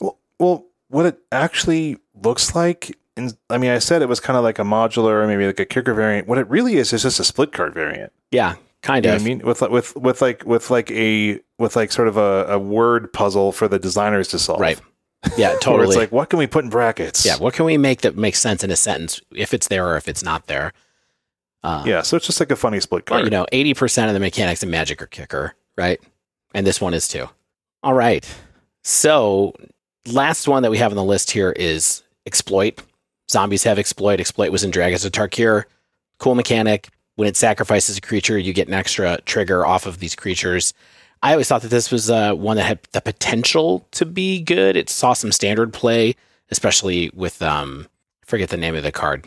Well, 0.00 0.18
well, 0.38 0.64
what 0.88 1.06
it 1.06 1.18
actually 1.30 1.98
looks 2.22 2.54
like, 2.54 2.96
in, 3.16 3.32
I 3.50 3.58
mean, 3.58 3.70
I 3.70 3.78
said 3.78 4.02
it 4.02 4.08
was 4.08 4.20
kind 4.20 4.36
of 4.36 4.42
like 4.42 4.58
a 4.58 4.62
modular, 4.62 5.22
or 5.22 5.26
maybe 5.26 5.46
like 5.46 5.60
a 5.60 5.64
kicker 5.64 5.94
variant. 5.94 6.26
What 6.28 6.38
it 6.38 6.48
really 6.48 6.76
is 6.76 6.92
is 6.92 7.02
just 7.02 7.20
a 7.20 7.24
split 7.24 7.52
card 7.52 7.74
variant. 7.74 8.12
Yeah, 8.30 8.56
kind 8.82 9.04
You 9.04 9.12
of. 9.12 9.20
I 9.20 9.24
mean? 9.24 9.38
With 9.40 9.60
with 9.62 9.94
with 9.96 10.20
like 10.20 10.44
with 10.44 10.70
like 10.70 10.90
a 10.90 11.40
with 11.58 11.76
like 11.76 11.92
sort 11.92 12.08
of 12.08 12.16
a, 12.16 12.46
a 12.48 12.58
word 12.58 13.12
puzzle 13.12 13.52
for 13.52 13.68
the 13.68 13.78
designers 13.78 14.28
to 14.28 14.38
solve. 14.38 14.60
Right. 14.60 14.80
Yeah, 15.38 15.56
totally. 15.58 15.88
it's 15.88 15.96
like, 15.96 16.12
what 16.12 16.28
can 16.28 16.38
we 16.38 16.46
put 16.46 16.64
in 16.64 16.70
brackets? 16.70 17.24
yeah, 17.24 17.38
what 17.38 17.54
can 17.54 17.64
we 17.64 17.78
make 17.78 18.02
that 18.02 18.14
makes 18.14 18.38
sense 18.38 18.62
in 18.62 18.70
a 18.70 18.76
sentence 18.76 19.22
if 19.34 19.54
it's 19.54 19.68
there 19.68 19.88
or 19.88 19.96
if 19.96 20.06
it's 20.06 20.22
not 20.22 20.48
there? 20.48 20.74
Uh, 21.62 21.82
Yeah. 21.86 22.02
So 22.02 22.18
it's 22.18 22.26
just 22.26 22.40
like 22.40 22.50
a 22.50 22.56
funny 22.56 22.78
split 22.78 23.06
card. 23.06 23.24
You 23.24 23.30
know, 23.30 23.46
80% 23.50 24.08
of 24.08 24.12
the 24.12 24.20
mechanics 24.20 24.62
in 24.62 24.68
Magic 24.70 25.00
are 25.00 25.06
kicker, 25.06 25.54
right? 25.78 25.98
And 26.54 26.66
this 26.66 26.78
one 26.78 26.92
is 26.92 27.08
too. 27.08 27.30
All 27.82 27.94
right. 27.94 28.22
So, 28.82 29.54
last 30.06 30.46
one 30.46 30.62
that 30.62 30.70
we 30.70 30.76
have 30.76 30.92
on 30.92 30.96
the 30.96 31.02
list 31.02 31.30
here 31.30 31.52
is 31.52 32.02
Exploit. 32.26 32.82
Zombies 33.30 33.64
have 33.64 33.78
Exploit. 33.78 34.20
Exploit 34.20 34.52
was 34.52 34.64
in 34.64 34.70
Dragons 34.70 35.04
of 35.04 35.12
Tarkir. 35.12 35.64
Cool 36.18 36.34
mechanic. 36.34 36.88
When 37.16 37.28
it 37.28 37.36
sacrifices 37.36 37.96
a 37.96 38.00
creature, 38.00 38.38
you 38.38 38.52
get 38.52 38.68
an 38.68 38.74
extra 38.74 39.20
trigger 39.22 39.64
off 39.64 39.86
of 39.86 39.98
these 39.98 40.14
creatures. 40.14 40.74
I 41.22 41.32
always 41.32 41.48
thought 41.48 41.62
that 41.62 41.68
this 41.68 41.90
was 41.90 42.10
uh, 42.10 42.34
one 42.34 42.56
that 42.56 42.64
had 42.64 42.80
the 42.92 43.00
potential 43.00 43.86
to 43.92 44.04
be 44.04 44.42
good. 44.42 44.76
It 44.76 44.90
saw 44.90 45.12
some 45.12 45.32
standard 45.32 45.72
play, 45.72 46.16
especially 46.50 47.10
with, 47.14 47.40
um, 47.40 47.86
I 48.22 48.26
forget 48.26 48.50
the 48.50 48.56
name 48.56 48.74
of 48.74 48.82
the 48.82 48.92
card. 48.92 49.26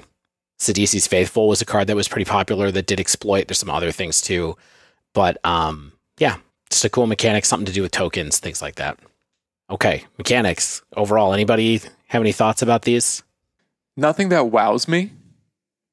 Sidisi's 0.59 1.07
Faithful 1.07 1.47
was 1.47 1.61
a 1.61 1.65
card 1.65 1.87
that 1.87 1.95
was 1.95 2.07
pretty 2.07 2.29
popular 2.29 2.71
that 2.71 2.87
did 2.87 2.99
exploit. 2.99 3.47
There's 3.47 3.59
some 3.59 3.69
other 3.69 3.91
things 3.91 4.21
too. 4.21 4.57
But 5.13 5.37
um, 5.43 5.93
yeah, 6.19 6.37
just 6.69 6.85
a 6.85 6.89
cool 6.89 7.07
mechanic, 7.07 7.45
something 7.45 7.65
to 7.65 7.71
do 7.71 7.81
with 7.81 7.91
tokens, 7.91 8.39
things 8.39 8.61
like 8.61 8.75
that. 8.75 8.99
Okay, 9.69 10.05
mechanics 10.17 10.81
overall. 10.95 11.33
Anybody 11.33 11.81
have 12.07 12.21
any 12.21 12.31
thoughts 12.31 12.61
about 12.61 12.83
these? 12.83 13.23
Nothing 13.97 14.29
that 14.29 14.51
wows 14.51 14.87
me, 14.87 15.11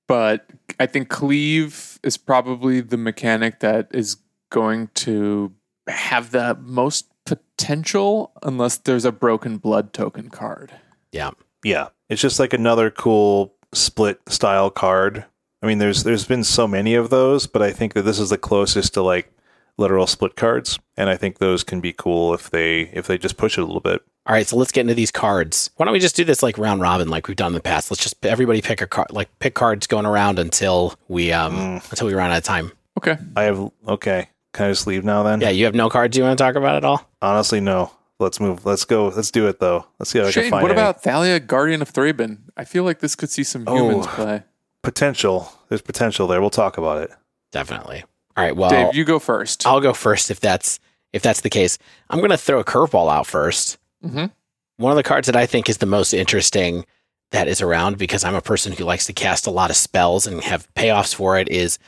but 0.07 0.47
I 0.79 0.87
think 0.87 1.09
cleave 1.09 1.99
is 2.03 2.17
probably 2.17 2.81
the 2.81 2.99
mechanic 2.99 3.61
that 3.61 3.89
is 3.93 4.19
going 4.51 4.89
to 4.95 5.53
have 5.89 6.31
the 6.31 6.57
most 6.61 7.07
potential 7.25 8.33
unless 8.43 8.77
there's 8.77 9.05
a 9.05 9.13
broken 9.13 9.57
blood 9.57 9.93
token 9.93 10.29
card. 10.29 10.73
Yeah, 11.13 11.31
Yeah, 11.65 11.89
it's 12.09 12.21
just 12.21 12.39
like 12.39 12.53
another 12.53 12.91
cool 12.91 13.55
split 13.73 14.21
style 14.29 14.71
card. 14.71 15.25
I 15.63 15.67
mean, 15.67 15.79
there's 15.79 16.05
there's 16.05 16.27
been 16.27 16.45
so 16.45 16.69
many 16.69 16.95
of 16.95 17.09
those, 17.09 17.47
but 17.47 17.63
I 17.63 17.73
think 17.73 17.95
that 17.95 18.03
this 18.03 18.19
is 18.19 18.29
the 18.29 18.37
closest 18.37 18.95
to 18.95 19.03
like 19.03 19.33
literal 19.79 20.07
split 20.07 20.37
cards, 20.37 20.79
and 20.97 21.09
I 21.09 21.17
think 21.17 21.39
those 21.39 21.65
can 21.65 21.81
be 21.81 21.93
cool 21.93 22.35
if 22.35 22.51
they 22.51 22.83
if 22.93 23.07
they 23.07 23.17
just 23.17 23.39
push 23.39 23.57
it 23.57 23.63
a 23.63 23.65
little 23.65 23.81
bit. 23.81 24.03
All 24.27 24.35
right, 24.35 24.47
so 24.47 24.57
let's 24.57 24.73
get 24.73 24.83
into 24.83 24.95
these 24.95 25.11
cards. 25.11 25.71
Why 25.77 25.85
don't 25.85 25.93
we 25.93 26.01
just 26.01 26.17
do 26.17 26.25
this 26.25 26.43
like 26.43 26.57
round 26.57 26.81
robin, 26.81 27.09
like 27.09 27.29
we've 27.29 27.37
done 27.37 27.49
in 27.49 27.53
the 27.55 27.61
past? 27.61 27.91
Let's 27.91 28.03
just 28.03 28.25
everybody 28.25 28.63
pick 28.63 28.81
a 28.81 28.87
card, 28.87 29.11
like 29.13 29.29
pick 29.39 29.55
cards 29.55 29.87
going 29.87 30.07
around 30.07 30.39
until 30.39 30.95
we 31.09 31.31
um 31.33 31.55
Mm. 31.55 31.91
until 31.91 32.07
we 32.07 32.15
run 32.15 32.31
out 32.31 32.39
of 32.39 32.45
time. 32.45 32.73
Okay. 32.99 33.19
I 33.37 33.43
have 33.43 33.71
okay. 33.87 34.29
Can 34.55 34.67
I 34.67 34.71
just 34.71 34.87
leave 34.87 35.05
now 35.05 35.23
then? 35.25 35.41
Yeah, 35.41 35.51
you 35.51 35.65
have 35.67 35.75
no 35.75 35.91
cards 35.91 36.17
you 36.17 36.23
want 36.23 36.39
to 36.39 36.43
talk 36.45 36.55
about 36.55 36.77
at 36.77 36.85
all? 36.85 37.07
Honestly, 37.21 37.61
no. 37.61 37.91
Let's 38.21 38.39
move. 38.41 38.65
Let's 38.65 38.85
go. 38.85 39.09
Let's 39.09 39.31
do 39.33 39.47
it 39.49 39.59
though. 39.61 39.85
Let's 39.99 40.11
see 40.11 40.21
how 40.21 40.27
I 40.27 40.33
can 40.33 40.43
Shane, 40.45 40.51
find 40.51 40.63
what 40.63 40.71
any. 40.71 40.81
about 40.81 41.03
Thalia, 41.03 41.39
Guardian 41.41 41.83
of 41.83 41.93
Thraben? 41.93 42.39
I 42.57 42.65
feel 42.65 42.85
like 42.85 43.01
this 43.01 43.15
could 43.17 43.29
see 43.29 43.43
some 43.45 43.67
humans 43.67 44.07
Oh. 44.09 44.11
play. 44.15 44.43
potential? 44.83 45.53
There's 45.69 45.83
potential 45.83 46.27
there. 46.27 46.41
We'll 46.41 46.51
talk 46.51 46.79
about 46.79 47.03
it. 47.03 47.11
Definitely. 47.53 48.05
All 48.37 48.45
right. 48.45 48.57
Well, 48.57 48.71
Dave, 48.71 48.95
you 48.95 49.05
go 49.05 49.19
first. 49.19 49.67
I'll 49.67 49.81
go 49.81 49.93
first 49.93 50.31
if 50.31 50.41
that's 50.41 50.79
if 51.13 51.23
that's 51.23 51.41
the 51.43 51.51
case. 51.51 51.79
I'm 52.11 52.19
going 52.21 52.31
to 52.31 52.37
throw 52.39 52.59
a 52.61 52.65
curveball 52.65 53.11
out 53.13 53.27
1st 53.27 53.77
Mhm. 54.05 54.31
One 54.77 54.93
of 54.93 54.97
the 54.97 55.03
cards 55.03 55.27
that 55.27 55.37
I 55.37 55.47
think 55.47 55.69
is 55.69 55.79
the 55.79 55.87
most 55.87 56.13
interesting 56.13 56.85
that 57.31 57.49
is 57.49 57.61
around 57.61 57.97
because 57.99 58.25
I'm 58.25 58.35
a 58.35 58.41
person 58.41 58.73
who 58.73 58.85
likes 58.85 59.07
to 59.07 59.13
cast 59.13 59.47
a 59.47 59.51
lot 59.51 59.71
of 59.71 59.77
spells 59.77 60.27
and 60.27 60.43
have 60.43 60.69
payoffs 60.75 61.15
for 61.15 61.39
it 61.39 61.49
is 61.49 61.79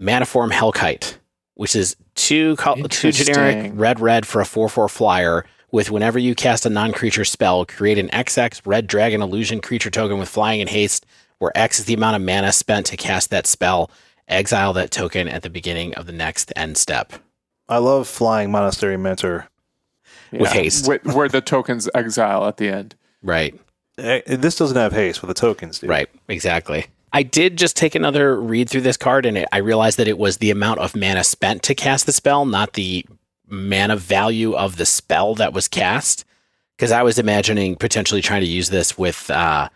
Manaform 0.00 0.50
Hellkite, 0.50 1.16
which 1.54 1.74
is 1.76 1.96
two 2.14 2.56
col- 2.56 2.76
two 2.76 3.12
generic 3.12 3.72
red 3.74 4.00
red 4.00 4.26
for 4.26 4.40
a 4.40 4.46
four 4.46 4.68
four 4.68 4.88
flyer. 4.88 5.44
With 5.70 5.90
whenever 5.90 6.18
you 6.18 6.34
cast 6.34 6.64
a 6.64 6.70
non 6.70 6.92
creature 6.92 7.26
spell, 7.26 7.66
create 7.66 7.98
an 7.98 8.08
XX 8.08 8.60
red 8.64 8.86
dragon 8.86 9.20
illusion 9.20 9.60
creature 9.60 9.90
token 9.90 10.18
with 10.18 10.28
flying 10.28 10.60
and 10.62 10.70
haste, 10.70 11.04
where 11.38 11.52
X 11.54 11.78
is 11.78 11.84
the 11.84 11.94
amount 11.94 12.16
of 12.16 12.22
mana 12.22 12.52
spent 12.52 12.86
to 12.86 12.96
cast 12.96 13.28
that 13.30 13.46
spell. 13.46 13.90
Exile 14.28 14.72
that 14.74 14.90
token 14.90 15.28
at 15.28 15.42
the 15.42 15.50
beginning 15.50 15.94
of 15.94 16.06
the 16.06 16.12
next 16.12 16.52
end 16.56 16.76
step. 16.78 17.12
I 17.68 17.78
love 17.78 18.06
flying 18.08 18.50
monastery 18.50 18.96
mentor. 18.96 19.48
With 20.32 20.52
haste. 20.52 20.86
Where, 20.86 21.00
where 21.04 21.28
the 21.28 21.40
tokens 21.40 21.88
exile 21.94 22.46
at 22.46 22.56
the 22.56 22.68
end. 22.68 22.94
Right. 23.22 23.58
Eh, 23.98 24.20
This 24.26 24.56
doesn't 24.56 24.76
have 24.76 24.92
haste 24.92 25.22
with 25.22 25.28
the 25.28 25.34
tokens, 25.34 25.78
dude. 25.80 25.90
Right, 25.90 26.08
exactly. 26.28 26.86
I 27.12 27.22
did 27.22 27.56
just 27.56 27.76
take 27.76 27.94
another 27.94 28.38
read 28.40 28.68
through 28.68 28.82
this 28.82 28.96
card, 28.96 29.24
and 29.24 29.38
it, 29.38 29.48
I 29.50 29.58
realized 29.58 29.98
that 29.98 30.08
it 30.08 30.18
was 30.18 30.36
the 30.38 30.50
amount 30.50 30.80
of 30.80 30.94
mana 30.94 31.24
spent 31.24 31.62
to 31.64 31.74
cast 31.74 32.06
the 32.06 32.12
spell, 32.12 32.44
not 32.44 32.74
the 32.74 33.04
mana 33.46 33.96
value 33.96 34.54
of 34.54 34.76
the 34.76 34.86
spell 34.86 35.34
that 35.36 35.52
was 35.52 35.68
cast. 35.68 36.24
Because 36.76 36.92
I 36.92 37.02
was 37.02 37.18
imagining 37.18 37.74
potentially 37.74 38.20
trying 38.20 38.42
to 38.42 38.46
use 38.46 38.70
this 38.70 38.96
with, 38.96 39.28
uh, 39.30 39.68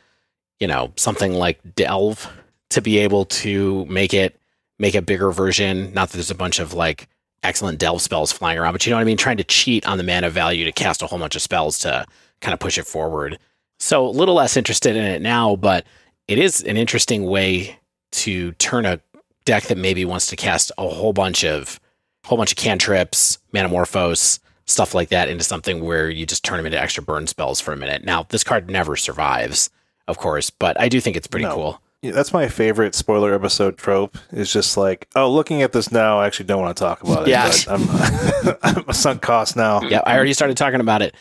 you 0.61 0.69
know, 0.69 0.93
something 0.97 1.33
like 1.33 1.75
Delve 1.75 2.31
to 2.71 2.81
be 2.81 2.99
able 2.99 3.25
to 3.25 3.85
make 3.87 4.15
it 4.15 4.39
make 4.79 4.95
a 4.95 5.03
bigger 5.03 5.33
version. 5.33 5.93
Not 5.93 6.11
that 6.11 6.19
there's 6.19 6.31
a 6.31 6.35
bunch 6.37 6.61
of 6.61 6.75
like 6.75 7.09
excellent 7.43 7.79
Delve 7.79 8.01
spells 8.03 8.33
flying 8.33 8.59
around, 8.59 8.73
but 8.73 8.87
you 8.87 8.91
know 8.91 8.97
what 8.97 9.03
I 9.03 9.05
mean. 9.05 9.17
Trying 9.17 9.37
to 9.39 9.45
cheat 9.45 9.87
on 9.87 9.99
the 9.99 10.05
mana 10.05 10.31
value 10.31 10.65
to 10.65 10.73
cast 10.73 11.03
a 11.03 11.07
whole 11.07 11.19
bunch 11.19 11.37
of 11.37 11.43
spells 11.43 11.79
to 11.81 12.07
kind 12.41 12.53
of 12.55 12.61
push 12.61 12.79
it 12.79 12.87
forward. 12.87 13.39
So 13.79 14.07
a 14.07 14.11
little 14.11 14.35
less 14.35 14.57
interested 14.57 14.95
in 14.97 15.05
it 15.05 15.23
now, 15.23 15.57
but 15.57 15.85
it 16.29 16.39
is 16.39 16.63
an 16.63 16.77
interesting 16.77 17.25
way 17.25 17.79
to 18.13 18.53
turn 18.53 18.87
a 18.87 19.01
deck 19.45 19.65
that 19.65 19.79
maybe 19.79 20.05
wants 20.05 20.27
to 20.27 20.37
cast 20.37 20.71
a 20.79 20.89
whole 20.89 21.13
bunch 21.13 21.45
of 21.45 21.81
whole 22.25 22.39
bunch 22.39 22.53
of 22.53 22.57
cantrips, 22.59 23.39
Manamorphose, 23.53 24.39
stuff 24.67 24.95
like 24.95 25.09
that 25.09 25.29
into 25.29 25.43
something 25.43 25.83
where 25.85 26.09
you 26.09 26.25
just 26.25 26.45
turn 26.45 26.59
them 26.59 26.67
into 26.67 26.81
extra 26.81 27.03
burn 27.03 27.27
spells 27.27 27.61
for 27.61 27.73
a 27.73 27.77
minute. 27.77 28.05
Now, 28.05 28.25
this 28.29 28.45
card 28.45 28.71
never 28.71 28.95
survives, 28.95 29.71
of 30.07 30.19
course, 30.19 30.49
but 30.49 30.81
I 30.81 30.89
do 30.89 31.01
think 31.01 31.17
it's 31.17 31.27
pretty 31.27 31.47
No. 31.47 31.55
cool. 31.55 31.82
Yeah, 32.03 32.11
that's 32.11 32.33
my 32.33 32.49
favorite 32.49 32.97
spoiler 32.97 33.33
episode 33.33 33.79
trope. 33.79 34.19
Is 34.33 34.53
just 34.53 34.77
like, 34.77 35.09
oh, 35.15 35.31
looking 35.31 35.63
at 35.63 35.73
this 35.73 35.93
now, 35.93 36.19
I 36.19 36.27
actually 36.27 36.47
don't 36.47 36.61
want 36.61 36.77
to 36.77 36.83
talk 36.83 37.03
about 37.03 37.23
it. 37.23 37.29
Yeah. 37.29 37.47
but 37.49 37.69
I'm, 37.69 38.57
I'm 38.79 38.85
a 38.89 38.95
sunk 38.95 39.23
cost 39.23 39.57
now. 39.57 39.83
Yeah, 39.83 40.03
I 40.05 40.17
already 40.17 40.33
started 40.33 40.57
talking 40.57 40.81
about 40.81 41.01
it. 41.01 41.15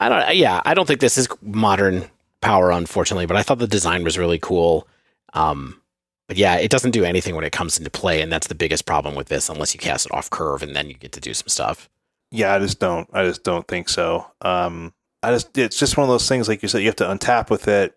I 0.00 0.08
don't. 0.08 0.36
Yeah, 0.36 0.60
I 0.64 0.74
don't 0.74 0.86
think 0.86 1.00
this 1.00 1.16
is 1.16 1.28
modern 1.42 2.10
power, 2.40 2.72
unfortunately, 2.72 3.26
but 3.26 3.36
I 3.36 3.42
thought 3.44 3.58
the 3.58 3.68
design 3.68 4.02
was 4.02 4.18
really 4.18 4.38
cool. 4.38 4.88
Um, 5.32 5.80
but 6.26 6.36
yeah, 6.36 6.56
it 6.56 6.70
doesn't 6.72 6.90
do 6.90 7.04
anything 7.04 7.36
when 7.36 7.44
it 7.44 7.52
comes 7.52 7.78
into 7.78 7.90
play, 7.90 8.20
and 8.20 8.32
that's 8.32 8.48
the 8.48 8.54
biggest 8.56 8.84
problem 8.84 9.14
with 9.14 9.28
this. 9.28 9.48
Unless 9.48 9.74
you 9.74 9.80
cast 9.80 10.06
it 10.06 10.12
off 10.12 10.28
curve, 10.28 10.60
and 10.62 10.74
then 10.74 10.88
you 10.88 10.94
get 10.94 11.12
to 11.12 11.20
do 11.20 11.34
some 11.34 11.48
stuff. 11.48 11.88
Yeah, 12.32 12.52
I 12.52 12.58
just 12.58 12.80
don't. 12.80 13.08
I 13.12 13.24
just 13.24 13.44
don't 13.44 13.66
think 13.68 13.88
so. 13.88 14.26
Um, 14.40 14.92
I 15.22 15.30
just 15.30 15.56
it's 15.56 15.78
just 15.78 15.96
one 15.96 16.02
of 16.04 16.10
those 16.10 16.28
things, 16.28 16.48
like 16.48 16.62
you 16.62 16.68
said, 16.68 16.80
you 16.80 16.86
have 16.88 16.96
to 16.96 17.04
untap 17.04 17.48
with 17.48 17.68
it. 17.68 17.96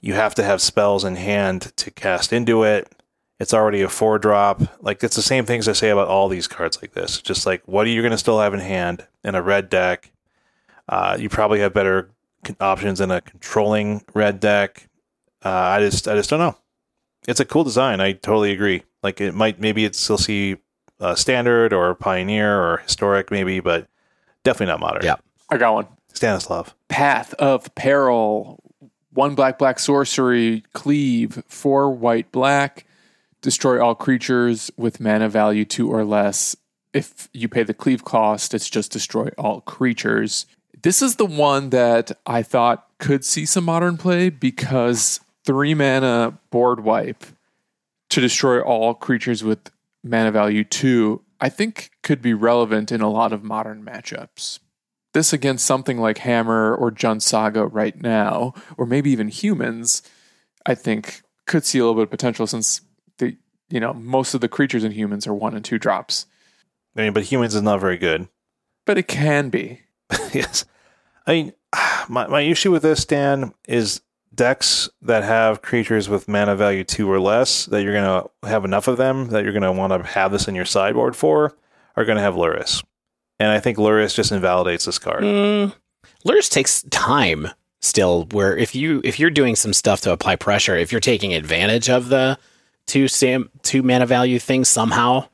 You 0.00 0.14
have 0.14 0.34
to 0.36 0.42
have 0.42 0.60
spells 0.60 1.04
in 1.04 1.16
hand 1.16 1.72
to 1.76 1.90
cast 1.90 2.32
into 2.32 2.62
it. 2.62 2.92
It's 3.40 3.54
already 3.54 3.82
a 3.82 3.88
four 3.88 4.18
drop. 4.18 4.62
Like 4.82 5.02
it's 5.02 5.16
the 5.16 5.22
same 5.22 5.44
things 5.46 5.68
I 5.68 5.72
say 5.72 5.90
about 5.90 6.08
all 6.08 6.28
these 6.28 6.48
cards 6.48 6.80
like 6.82 6.92
this. 6.92 7.20
Just 7.20 7.46
like 7.46 7.62
what 7.66 7.86
are 7.86 7.90
you 7.90 8.02
going 8.02 8.12
to 8.12 8.18
still 8.18 8.40
have 8.40 8.54
in 8.54 8.60
hand 8.60 9.06
in 9.24 9.34
a 9.34 9.42
red 9.42 9.68
deck? 9.68 10.10
Uh, 10.88 11.16
you 11.18 11.28
probably 11.28 11.60
have 11.60 11.72
better 11.72 12.10
con- 12.44 12.56
options 12.60 13.00
in 13.00 13.10
a 13.10 13.20
controlling 13.20 14.02
red 14.14 14.40
deck. 14.40 14.88
Uh, 15.44 15.50
I 15.50 15.80
just 15.80 16.08
I 16.08 16.14
just 16.14 16.30
don't 16.30 16.40
know. 16.40 16.56
It's 17.26 17.40
a 17.40 17.44
cool 17.44 17.64
design. 17.64 18.00
I 18.00 18.12
totally 18.12 18.52
agree. 18.52 18.82
Like 19.02 19.20
it 19.20 19.34
might 19.34 19.60
maybe 19.60 19.84
it's 19.84 20.00
still 20.00 20.18
see 20.18 20.56
uh, 21.00 21.14
standard 21.14 21.72
or 21.72 21.94
pioneer 21.94 22.60
or 22.60 22.78
historic 22.78 23.30
maybe, 23.30 23.60
but 23.60 23.88
definitely 24.44 24.72
not 24.72 24.80
modern. 24.80 25.04
Yeah. 25.04 25.16
I 25.50 25.58
got 25.58 25.74
one. 25.74 25.86
Stanislav. 26.12 26.74
Path 26.88 27.34
of 27.34 27.72
Peril. 27.74 28.60
One 29.12 29.34
black, 29.34 29.58
black 29.58 29.78
sorcery, 29.78 30.64
cleave, 30.72 31.42
four 31.48 31.90
white, 31.90 32.30
black. 32.30 32.84
Destroy 33.40 33.82
all 33.82 33.94
creatures 33.94 34.70
with 34.76 35.00
mana 35.00 35.28
value 35.28 35.64
two 35.64 35.90
or 35.90 36.04
less. 36.04 36.56
If 36.92 37.28
you 37.32 37.48
pay 37.48 37.62
the 37.62 37.74
cleave 37.74 38.04
cost, 38.04 38.54
it's 38.54 38.68
just 38.68 38.92
destroy 38.92 39.28
all 39.38 39.60
creatures. 39.62 40.46
This 40.82 41.02
is 41.02 41.16
the 41.16 41.26
one 41.26 41.70
that 41.70 42.12
I 42.26 42.42
thought 42.42 42.86
could 42.98 43.24
see 43.24 43.46
some 43.46 43.64
modern 43.64 43.96
play 43.96 44.30
because 44.30 45.20
three 45.44 45.74
mana 45.74 46.38
board 46.50 46.80
wipe 46.80 47.24
to 48.10 48.20
destroy 48.20 48.60
all 48.60 48.94
creatures 48.94 49.44
with 49.44 49.70
mana 50.02 50.30
value 50.30 50.64
two, 50.64 51.22
I 51.40 51.48
think 51.48 51.90
could 52.02 52.20
be 52.20 52.34
relevant 52.34 52.90
in 52.90 53.00
a 53.00 53.10
lot 53.10 53.32
of 53.32 53.44
modern 53.44 53.84
matchups 53.84 54.58
this 55.18 55.32
against 55.32 55.66
something 55.66 55.98
like 55.98 56.18
Hammer 56.18 56.74
or 56.74 56.90
Jund 56.90 57.22
Saga 57.22 57.66
right 57.66 58.00
now, 58.00 58.54
or 58.76 58.86
maybe 58.86 59.10
even 59.10 59.28
humans, 59.28 60.02
I 60.64 60.74
think 60.74 61.22
could 61.46 61.64
see 61.64 61.78
a 61.78 61.82
little 61.82 61.96
bit 61.96 62.04
of 62.04 62.10
potential 62.10 62.46
since 62.46 62.82
the 63.18 63.36
you 63.68 63.80
know 63.80 63.92
most 63.92 64.34
of 64.34 64.40
the 64.40 64.48
creatures 64.48 64.84
in 64.84 64.92
humans 64.92 65.26
are 65.26 65.34
one 65.34 65.54
and 65.54 65.64
two 65.64 65.78
drops, 65.78 66.26
I 66.96 67.02
mean, 67.02 67.12
but 67.12 67.24
humans 67.24 67.54
is 67.54 67.62
not 67.62 67.80
very 67.80 67.96
good. 67.96 68.28
but 68.84 68.98
it 68.98 69.06
can 69.08 69.50
be. 69.50 69.82
yes. 70.32 70.64
I 71.26 71.32
mean, 71.32 71.52
my, 72.08 72.26
my 72.26 72.40
issue 72.40 72.70
with 72.72 72.82
this, 72.82 73.04
Dan, 73.04 73.52
is 73.68 74.00
decks 74.34 74.88
that 75.02 75.24
have 75.24 75.62
creatures 75.62 76.08
with 76.08 76.28
mana 76.28 76.56
value 76.56 76.84
two 76.84 77.10
or 77.10 77.20
less, 77.20 77.66
that 77.66 77.82
you're 77.82 77.92
going 77.92 78.22
to 78.22 78.48
have 78.48 78.64
enough 78.64 78.88
of 78.88 78.96
them, 78.96 79.28
that 79.28 79.44
you're 79.44 79.52
going 79.52 79.62
to 79.62 79.72
want 79.72 79.92
to 79.92 80.08
have 80.10 80.32
this 80.32 80.48
in 80.48 80.54
your 80.54 80.64
sideboard 80.64 81.16
for, 81.16 81.56
are 81.96 82.04
going 82.04 82.16
to 82.16 82.22
have 82.22 82.34
Lurrus. 82.34 82.82
And 83.40 83.50
I 83.50 83.60
think 83.60 83.78
Lurrus 83.78 84.14
just 84.14 84.32
invalidates 84.32 84.84
this 84.84 84.98
card. 84.98 85.22
Mm, 85.22 85.74
Lurrus 86.26 86.50
takes 86.50 86.82
time 86.84 87.48
still. 87.80 88.24
Where 88.32 88.56
if 88.56 88.74
you 88.74 89.00
if 89.04 89.20
you're 89.20 89.30
doing 89.30 89.56
some 89.56 89.72
stuff 89.72 90.00
to 90.02 90.12
apply 90.12 90.36
pressure, 90.36 90.76
if 90.76 90.90
you're 90.90 91.00
taking 91.00 91.34
advantage 91.34 91.88
of 91.88 92.08
the 92.08 92.38
two 92.86 93.06
sam 93.08 93.50
two 93.62 93.82
mana 93.82 94.06
value 94.06 94.38
thing 94.38 94.64
somehow 94.64 95.28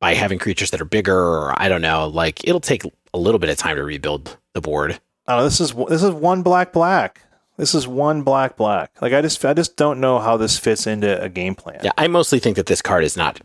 by 0.00 0.14
having 0.14 0.38
creatures 0.38 0.70
that 0.70 0.80
are 0.80 0.86
bigger, 0.86 1.18
or 1.18 1.60
I 1.60 1.68
don't 1.68 1.82
know, 1.82 2.06
like 2.08 2.46
it'll 2.46 2.60
take 2.60 2.84
a 3.14 3.18
little 3.18 3.38
bit 3.38 3.50
of 3.50 3.56
time 3.56 3.76
to 3.76 3.84
rebuild 3.84 4.36
the 4.52 4.60
board. 4.60 5.00
Oh, 5.26 5.44
this 5.44 5.60
is 5.60 5.72
this 5.88 6.02
is 6.02 6.10
one 6.10 6.42
black 6.42 6.72
black. 6.72 7.22
This 7.56 7.74
is 7.74 7.88
one 7.88 8.22
black 8.22 8.56
black. 8.56 8.92
Like 9.02 9.12
I 9.12 9.20
just 9.20 9.44
I 9.44 9.54
just 9.54 9.76
don't 9.76 10.00
know 10.00 10.18
how 10.18 10.36
this 10.36 10.58
fits 10.58 10.86
into 10.86 11.20
a 11.20 11.28
game 11.28 11.54
plan. 11.54 11.80
Yeah, 11.82 11.90
I 11.98 12.06
mostly 12.06 12.38
think 12.38 12.56
that 12.56 12.66
this 12.66 12.82
card 12.82 13.04
is 13.04 13.16
not 13.16 13.40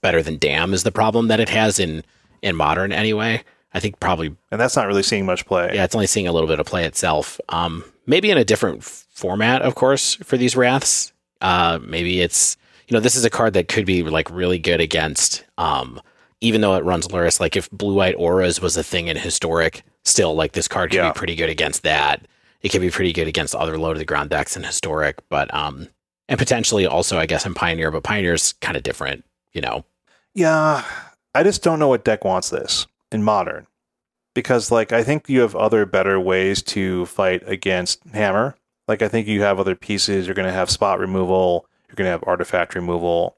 better 0.00 0.22
than 0.22 0.38
Damn 0.38 0.72
is 0.72 0.84
the 0.84 0.92
problem 0.92 1.28
that 1.28 1.40
it 1.40 1.48
has 1.48 1.78
in 1.78 2.04
in 2.42 2.56
modern 2.56 2.92
anyway. 2.92 3.42
I 3.74 3.80
think 3.80 4.00
probably 4.00 4.34
And 4.50 4.60
that's 4.60 4.76
not 4.76 4.86
really 4.86 5.02
seeing 5.02 5.26
much 5.26 5.44
play. 5.46 5.72
yeah, 5.74 5.84
it's 5.84 5.94
only 5.94 6.06
seeing 6.06 6.26
a 6.26 6.32
little 6.32 6.48
bit 6.48 6.58
of 6.60 6.66
play 6.66 6.84
itself. 6.84 7.38
Um, 7.50 7.84
maybe 8.06 8.30
in 8.30 8.38
a 8.38 8.44
different 8.44 8.82
format, 8.84 9.60
of 9.62 9.74
course, 9.74 10.14
for 10.16 10.36
these 10.36 10.56
wraths. 10.56 11.12
Uh, 11.42 11.78
maybe 11.82 12.20
it's 12.22 12.56
you 12.88 12.94
know 12.94 13.00
this 13.00 13.16
is 13.16 13.24
a 13.24 13.30
card 13.30 13.52
that 13.54 13.68
could 13.68 13.84
be 13.84 14.02
like 14.02 14.30
really 14.30 14.58
good 14.58 14.80
against. 14.80 15.44
Um, 15.58 16.00
even 16.40 16.60
though 16.60 16.74
it 16.76 16.84
runs 16.84 17.08
Lurrus, 17.08 17.40
like 17.40 17.56
if 17.56 17.70
blue 17.70 17.94
white 17.94 18.14
auras 18.16 18.60
was 18.60 18.76
a 18.76 18.82
thing 18.84 19.08
in 19.08 19.16
historic, 19.16 19.82
still 20.04 20.34
like 20.34 20.52
this 20.52 20.68
card 20.68 20.90
could 20.90 20.96
Yeah. 20.98 21.12
be 21.12 21.16
pretty 21.18 21.34
good 21.34 21.50
against 21.50 21.82
that. 21.82 22.26
It 22.62 22.70
could 22.70 22.80
be 22.80 22.90
pretty 22.90 23.12
good 23.12 23.26
against 23.28 23.54
other 23.54 23.78
low 23.78 23.92
to 23.92 23.98
the 23.98 24.04
ground 24.04 24.30
decks 24.30 24.56
in 24.56 24.62
historic, 24.62 25.16
but 25.28 25.52
um, 25.52 25.88
and 26.28 26.38
potentially 26.38 26.86
also 26.86 27.18
I 27.18 27.26
guess 27.26 27.44
in 27.44 27.52
Pioneer, 27.54 27.90
but 27.90 28.02
Pioneer's 28.04 28.54
kind 28.54 28.76
of 28.76 28.82
different, 28.82 29.24
you 29.52 29.60
know. 29.60 29.84
Yeah, 30.34 30.84
I 31.36 31.42
just 31.42 31.62
don't 31.62 31.78
know 31.78 31.88
what 31.88 32.04
deck 32.04 32.24
wants 32.24 32.50
this 32.50 32.86
in 33.12 33.22
modern. 33.22 33.66
Because 34.34 34.70
like 34.70 34.92
I 34.92 35.02
think 35.02 35.28
you 35.28 35.40
have 35.40 35.56
other 35.56 35.86
better 35.86 36.20
ways 36.20 36.62
to 36.64 37.06
fight 37.06 37.42
against 37.46 38.02
hammer. 38.12 38.56
Like 38.88 39.02
I 39.02 39.08
think 39.08 39.26
you 39.26 39.42
have 39.42 39.58
other 39.58 39.74
pieces. 39.74 40.26
You're 40.26 40.34
going 40.34 40.48
to 40.48 40.52
have 40.52 40.70
spot 40.70 40.98
removal. 40.98 41.66
You're 41.88 41.96
going 41.96 42.06
to 42.06 42.10
have 42.10 42.24
artifact 42.26 42.74
removal. 42.74 43.36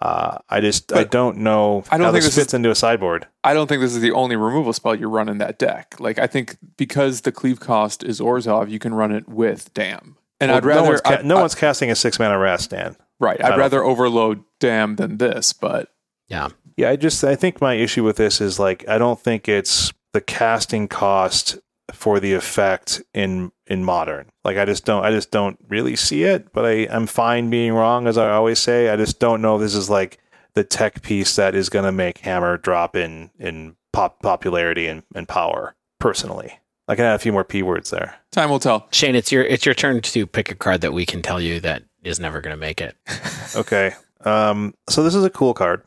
Uh, 0.00 0.38
I 0.50 0.60
just 0.60 0.92
I 0.92 1.04
don't 1.04 1.38
know 1.38 1.84
I 1.90 1.96
don't 1.96 2.06
how 2.06 2.12
think 2.12 2.24
this 2.24 2.34
this 2.34 2.36
is- 2.38 2.44
fits 2.44 2.54
into 2.54 2.70
a 2.70 2.74
sideboard. 2.74 3.26
I 3.44 3.54
don't 3.54 3.68
think 3.68 3.80
this 3.80 3.94
is 3.94 4.02
the 4.02 4.10
only 4.12 4.34
removal 4.36 4.72
spell 4.72 4.94
you 4.94 5.08
run 5.08 5.28
in 5.28 5.38
that 5.38 5.58
deck. 5.58 5.94
Like 6.00 6.18
I 6.18 6.26
think 6.26 6.56
because 6.76 7.20
the 7.22 7.32
cleave 7.32 7.60
cost 7.60 8.02
is 8.02 8.20
Orzhov, 8.20 8.68
you 8.70 8.78
can 8.80 8.92
run 8.92 9.12
it 9.12 9.28
with 9.28 9.72
Damn. 9.72 10.16
And 10.40 10.50
Well, 10.50 10.58
I'd 10.58 10.64
rather 10.64 10.82
no 10.82 10.88
one's, 10.88 11.00
ca- 11.00 11.18
I- 11.20 11.22
no 11.22 11.36
I- 11.38 11.40
one's 11.42 11.54
casting 11.54 11.90
a 11.90 11.94
six 11.94 12.18
mana 12.18 12.38
wrath 12.38 12.68
Dan. 12.68 12.96
right. 13.20 13.42
I 13.42 13.52
I'd 13.52 13.58
rather 13.58 13.84
overload 13.84 14.42
Damn 14.58 14.96
than 14.96 15.18
this, 15.18 15.52
but 15.52 15.88
Yeah. 16.28 16.48
Yeah, 16.76 16.90
I 16.90 16.96
just 16.96 17.22
I 17.24 17.36
think 17.36 17.60
my 17.60 17.74
issue 17.74 18.04
with 18.04 18.16
this 18.16 18.40
is 18.40 18.58
like 18.58 18.86
I 18.88 18.98
don't 18.98 19.20
think 19.20 19.48
it's 19.48 19.92
the 20.12 20.20
casting 20.20 20.88
cost 20.88 21.58
for 21.92 22.18
the 22.20 22.34
effect 22.34 23.02
in 23.12 23.52
in 23.66 23.84
modern. 23.84 24.26
Like 24.44 24.56
I 24.56 24.64
just 24.64 24.84
don't 24.84 25.04
I 25.04 25.10
just 25.10 25.30
don't 25.30 25.58
really 25.68 25.96
see 25.96 26.24
it, 26.24 26.52
but 26.52 26.64
I 26.64 26.88
I'm 26.90 27.06
fine 27.06 27.50
being 27.50 27.72
wrong 27.72 28.06
as 28.06 28.18
I 28.18 28.30
always 28.30 28.58
say. 28.58 28.88
I 28.88 28.96
just 28.96 29.20
don't 29.20 29.42
know 29.42 29.56
if 29.56 29.60
this 29.60 29.74
is 29.74 29.90
like 29.90 30.18
the 30.54 30.64
tech 30.64 31.02
piece 31.02 31.36
that 31.36 31.54
is 31.54 31.68
going 31.68 31.84
to 31.84 31.92
make 31.92 32.18
Hammer 32.18 32.56
drop 32.56 32.96
in 32.96 33.30
in 33.38 33.76
pop 33.92 34.22
popularity 34.22 34.86
and, 34.86 35.02
and 35.14 35.28
power 35.28 35.74
personally. 36.00 36.58
I 36.86 36.96
can 36.96 37.04
add 37.06 37.14
a 37.14 37.18
few 37.18 37.32
more 37.32 37.44
p 37.44 37.62
words 37.62 37.90
there. 37.90 38.16
Time 38.30 38.50
will 38.50 38.58
tell. 38.58 38.88
Shane, 38.90 39.14
it's 39.14 39.32
your 39.32 39.42
it's 39.44 39.64
your 39.64 39.74
turn 39.74 40.02
to 40.02 40.26
pick 40.26 40.50
a 40.50 40.54
card 40.54 40.80
that 40.82 40.92
we 40.92 41.06
can 41.06 41.22
tell 41.22 41.40
you 41.40 41.60
that 41.60 41.84
is 42.02 42.20
never 42.20 42.40
going 42.40 42.54
to 42.54 42.60
make 42.60 42.80
it. 42.80 42.96
Okay. 43.56 43.94
Um, 44.24 44.74
so 44.88 45.04
this 45.04 45.14
is 45.14 45.22
a 45.22 45.30
cool 45.30 45.54
card. 45.54 45.82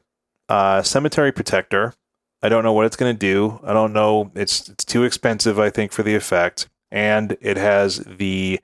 Uh, 0.50 0.82
Cemetery 0.82 1.32
Protector. 1.32 1.94
I 2.42 2.50
don't 2.50 2.64
know 2.64 2.74
what 2.74 2.86
it's 2.86 2.96
going 2.96 3.14
to 3.14 3.20
do. 3.20 3.60
I 3.64 3.74
don't 3.74 3.94
know. 3.94 4.32
It's 4.36 4.70
it's 4.70 4.86
too 4.86 5.04
expensive, 5.04 5.60
I 5.60 5.70
think, 5.70 5.92
for 5.92 6.04
the 6.04 6.16
effect, 6.16 6.70
and 6.92 7.36
it 7.42 7.58
has 7.58 7.98
the 8.06 8.60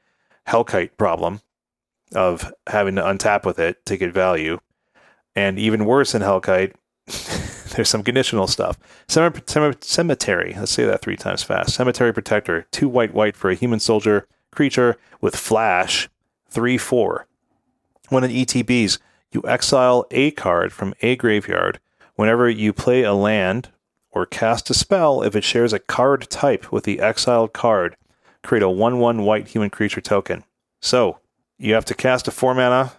Hellkite 0.48 0.92
problem 0.98 1.42
of 2.14 2.54
having 2.68 2.96
to 2.96 3.02
untap 3.02 3.46
with 3.46 3.58
it 3.58 3.84
to 3.88 3.98
get 3.98 4.14
value, 4.14 4.60
and 5.36 5.58
even 5.58 5.86
worse 5.86 6.12
than 6.12 6.22
Hellkite, 6.22 6.74
there's 7.76 7.90
some 7.90 8.04
conditional 8.04 8.46
stuff. 8.48 8.78
Cem- 9.08 9.42
cem- 9.48 9.74
cemetery. 9.82 10.54
Let's 10.56 10.72
say 10.72 10.86
that 10.86 11.02
three 11.02 11.18
times 11.18 11.44
fast. 11.44 11.74
Cemetery 11.74 12.14
Protector. 12.14 12.68
Two 12.72 12.88
white 12.88 13.14
white 13.14 13.36
for 13.36 13.50
a 13.50 13.56
human 13.56 13.80
soldier 13.80 14.28
creature 14.52 14.98
with 15.20 15.36
flash. 15.36 16.08
Three 16.50 16.78
four. 16.78 17.26
When 18.10 18.24
it 18.24 18.30
ETBs, 18.30 19.00
you 19.34 19.42
exile 19.48 20.06
a 20.12 20.32
card 20.32 20.72
from 20.72 20.94
a 21.02 21.16
graveyard 21.16 21.80
whenever 22.16 22.50
you 22.50 22.74
play 22.74 23.04
a 23.04 23.14
land 23.14 23.70
or 24.12 24.26
cast 24.26 24.70
a 24.70 24.74
spell 24.74 25.24
if 25.24 25.36
it 25.36 25.44
shares 25.44 25.74
a 25.74 25.80
card 25.80 26.30
type 26.30 26.72
with 26.72 26.84
the 26.84 27.00
exiled 27.00 27.54
card. 27.54 27.96
Create 28.44 28.64
a 28.64 28.70
1 28.70 29.00
1 29.00 29.24
white 29.24 29.48
human 29.48 29.70
creature 29.70 30.02
token. 30.02 30.44
So, 30.82 31.20
you 31.58 31.74
have 31.74 31.86
to 31.86 31.96
cast 31.96 32.28
a 32.28 32.32
4 32.32 32.54
mana, 32.54 32.94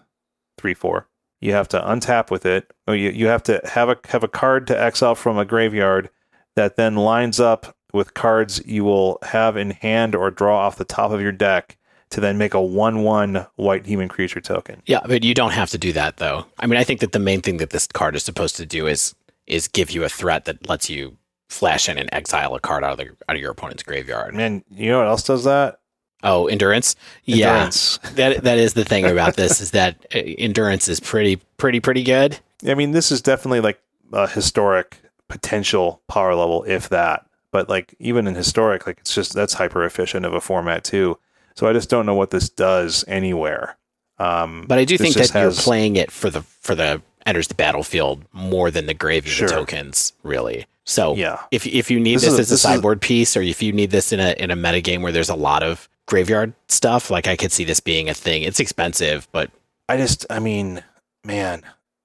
3 0.59 0.75
4. 0.75 1.07
You 1.41 1.53
have 1.53 1.69
to 1.69 1.81
untap 1.81 2.31
with 2.31 2.47
it. 2.47 2.73
Or 2.89 2.97
you, 2.97 3.11
you 3.11 3.27
have 3.27 3.43
to 3.45 3.61
have 3.65 3.89
a, 3.91 3.99
have 4.07 4.25
a 4.25 4.29
card 4.29 4.67
to 4.69 4.81
exile 4.81 5.15
from 5.15 5.37
a 5.37 5.45
graveyard 5.45 6.09
that 6.57 6.77
then 6.77 6.97
lines 6.97 7.39
up 7.39 7.77
with 7.93 8.15
cards 8.15 8.63
you 8.65 8.85
will 8.85 9.19
have 9.23 9.57
in 9.57 9.71
hand 9.71 10.15
or 10.15 10.31
draw 10.31 10.59
off 10.59 10.77
the 10.77 10.85
top 10.85 11.11
of 11.11 11.21
your 11.21 11.33
deck 11.33 11.77
to 12.15 12.21
then 12.21 12.39
make 12.39 12.55
a 12.55 12.63
1 12.63 13.03
1 13.03 13.47
white 13.57 13.87
human 13.87 14.09
creature 14.09 14.41
token. 14.41 14.81
Yeah, 14.87 15.01
but 15.05 15.25
you 15.25 15.35
don't 15.35 15.51
have 15.51 15.71
to 15.71 15.79
do 15.79 15.93
that 15.95 16.19
though. 16.19 16.47
I 16.61 16.67
mean, 16.67 16.79
I 16.79 16.85
think 16.85 17.01
that 17.01 17.11
the 17.11 17.19
main 17.19 17.41
thing 17.41 17.57
that 17.57 17.71
this 17.71 17.89
card 17.89 18.15
is 18.15 18.23
supposed 18.23 18.55
to 18.57 18.67
do 18.67 18.87
is 18.87 19.15
is 19.49 19.67
give 19.67 19.91
you 19.91 20.05
a 20.05 20.09
threat 20.09 20.45
that 20.45 20.69
lets 20.69 20.89
you 20.89 21.17
flash 21.49 21.89
in 21.89 21.99
and 21.99 22.09
exile 22.13 22.55
a 22.55 22.61
card 22.61 22.85
out 22.85 22.93
of 22.93 22.99
the 22.99 23.17
out 23.29 23.35
of 23.35 23.43
your 23.43 23.51
opponent's 23.51 23.83
graveyard. 23.83 24.33
Man, 24.33 24.63
you 24.71 24.91
know 24.91 24.99
what 24.99 25.09
else 25.09 25.25
does 25.25 25.43
that? 25.43 25.81
Oh, 26.23 26.47
endurance. 26.47 26.95
Endurance. 27.27 27.99
Yeah, 28.05 28.11
that 28.15 28.45
that 28.45 28.59
is 28.59 28.75
the 28.75 28.85
thing 28.85 29.05
about 29.05 29.35
this 29.35 29.61
is 29.61 29.73
that 29.73 30.07
uh, 30.15 30.19
endurance 30.19 30.87
is 30.87 31.01
pretty 31.01 31.37
pretty 31.57 31.81
pretty 31.81 32.05
good. 32.05 32.39
I 32.65 32.75
mean, 32.75 32.93
this 32.93 33.11
is 33.11 33.23
definitely 33.23 33.61
like 33.61 33.81
a 34.13 34.29
historic 34.29 34.99
potential 35.29 36.01
power 36.07 36.37
level, 36.37 36.63
if 36.63 36.89
that. 36.91 37.27
But 37.51 37.69
like 37.69 37.97
even 37.99 38.29
in 38.29 38.37
historic, 38.37 38.87
like 38.87 38.99
it's 39.01 39.15
just 39.15 39.33
that's 39.33 39.55
hyper 39.55 39.85
efficient 39.85 40.25
of 40.25 40.33
a 40.33 40.41
format 40.41 40.85
too. 40.85 41.19
So 41.57 41.67
I 41.69 41.73
just 41.73 41.89
don't 41.91 42.07
know 42.07 42.15
what 42.15 42.31
this 42.31 42.49
does 42.49 43.05
anywhere. 43.07 43.77
Um, 44.19 44.65
But 44.69 44.79
I 44.79 44.85
do 44.85 44.97
think 44.99 45.15
that 45.15 45.21
just 45.21 45.35
you're 45.35 45.53
playing 45.53 45.97
it 45.97 46.11
for 46.11 46.31
the 46.31 46.43
for 46.43 46.75
the 46.75 47.03
enters 47.27 47.49
the 47.49 47.55
battlefield 47.55 48.25
more 48.33 48.71
than 48.71 48.87
the 48.87 48.95
gravy 48.95 49.29
of 49.31 49.35
Sure. 49.35 49.49
tokens, 49.49 50.13
really. 50.23 50.67
So 50.85 51.15
Yeah. 51.17 51.41
if 51.51 51.67
if 51.67 51.91
you 51.91 51.99
need 51.99 52.17
This 52.17 52.23
this, 52.25 52.31
a- 52.31 52.33
as 52.33 52.39
a 52.39 52.43
this 52.43 52.51
is 52.51 52.65
a- 52.65 52.69
sideboard 52.69 53.01
piece, 53.01 53.37
or 53.37 53.43
if 53.43 53.63
you 53.63 53.73
need 53.73 53.91
this 53.91 54.13
in 54.13 54.21
a 54.21 54.33
in 54.39 54.51
a 54.51 54.57
meta 54.57 54.81
game 54.81 55.03
where 55.03 55.13
there's 55.13 55.31
a 55.31 55.35
lot 55.35 55.63
of 55.63 55.89
graveyard 56.07 56.53
stuff, 56.69 57.11
like 57.11 57.27
I 57.27 57.35
could 57.37 57.51
see 57.53 57.65
this 57.65 57.81
being 57.81 58.09
a 58.09 58.15
thing. 58.15 58.43
It's 58.43 58.61
expensive, 58.61 59.27
but 59.33 59.51
I 59.89 59.97
just, 59.97 60.27
I 60.31 60.39
mean, 60.39 60.83
man, 61.25 61.63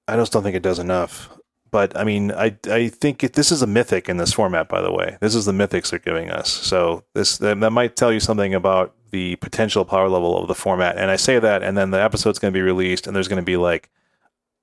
I 0.08 0.16
just 0.16 0.32
don't 0.32 0.42
think 0.42 0.56
it 0.56 0.62
does 0.62 0.78
enough. 0.78 1.28
But 1.70 1.96
I 1.96 2.02
mean, 2.04 2.32
I 2.32 2.56
I 2.68 2.88
think 2.88 3.22
it, 3.22 3.34
this 3.34 3.52
is 3.52 3.62
a 3.62 3.66
mythic 3.66 4.08
in 4.08 4.16
this 4.16 4.32
format. 4.32 4.68
By 4.68 4.80
the 4.80 4.90
way, 4.92 5.18
this 5.20 5.34
is 5.36 5.44
the 5.44 5.52
mythics 5.52 5.90
they're 5.90 5.98
giving 6.00 6.30
us. 6.30 6.48
So 6.50 7.04
this 7.14 7.36
that, 7.38 7.60
that 7.60 7.70
might 7.70 7.94
tell 7.94 8.12
you 8.12 8.18
something 8.20 8.54
about 8.54 8.94
the 9.10 9.36
potential 9.36 9.84
power 9.84 10.08
level 10.08 10.38
of 10.38 10.48
the 10.48 10.54
format. 10.54 10.96
And 10.98 11.10
I 11.10 11.16
say 11.16 11.38
that, 11.38 11.62
and 11.62 11.76
then 11.76 11.90
the 11.90 12.00
episode's 12.02 12.38
going 12.38 12.52
to 12.52 12.56
be 12.56 12.62
released, 12.62 13.06
and 13.06 13.14
there's 13.14 13.28
going 13.28 13.40
to 13.42 13.44
be 13.46 13.56
like, 13.56 13.88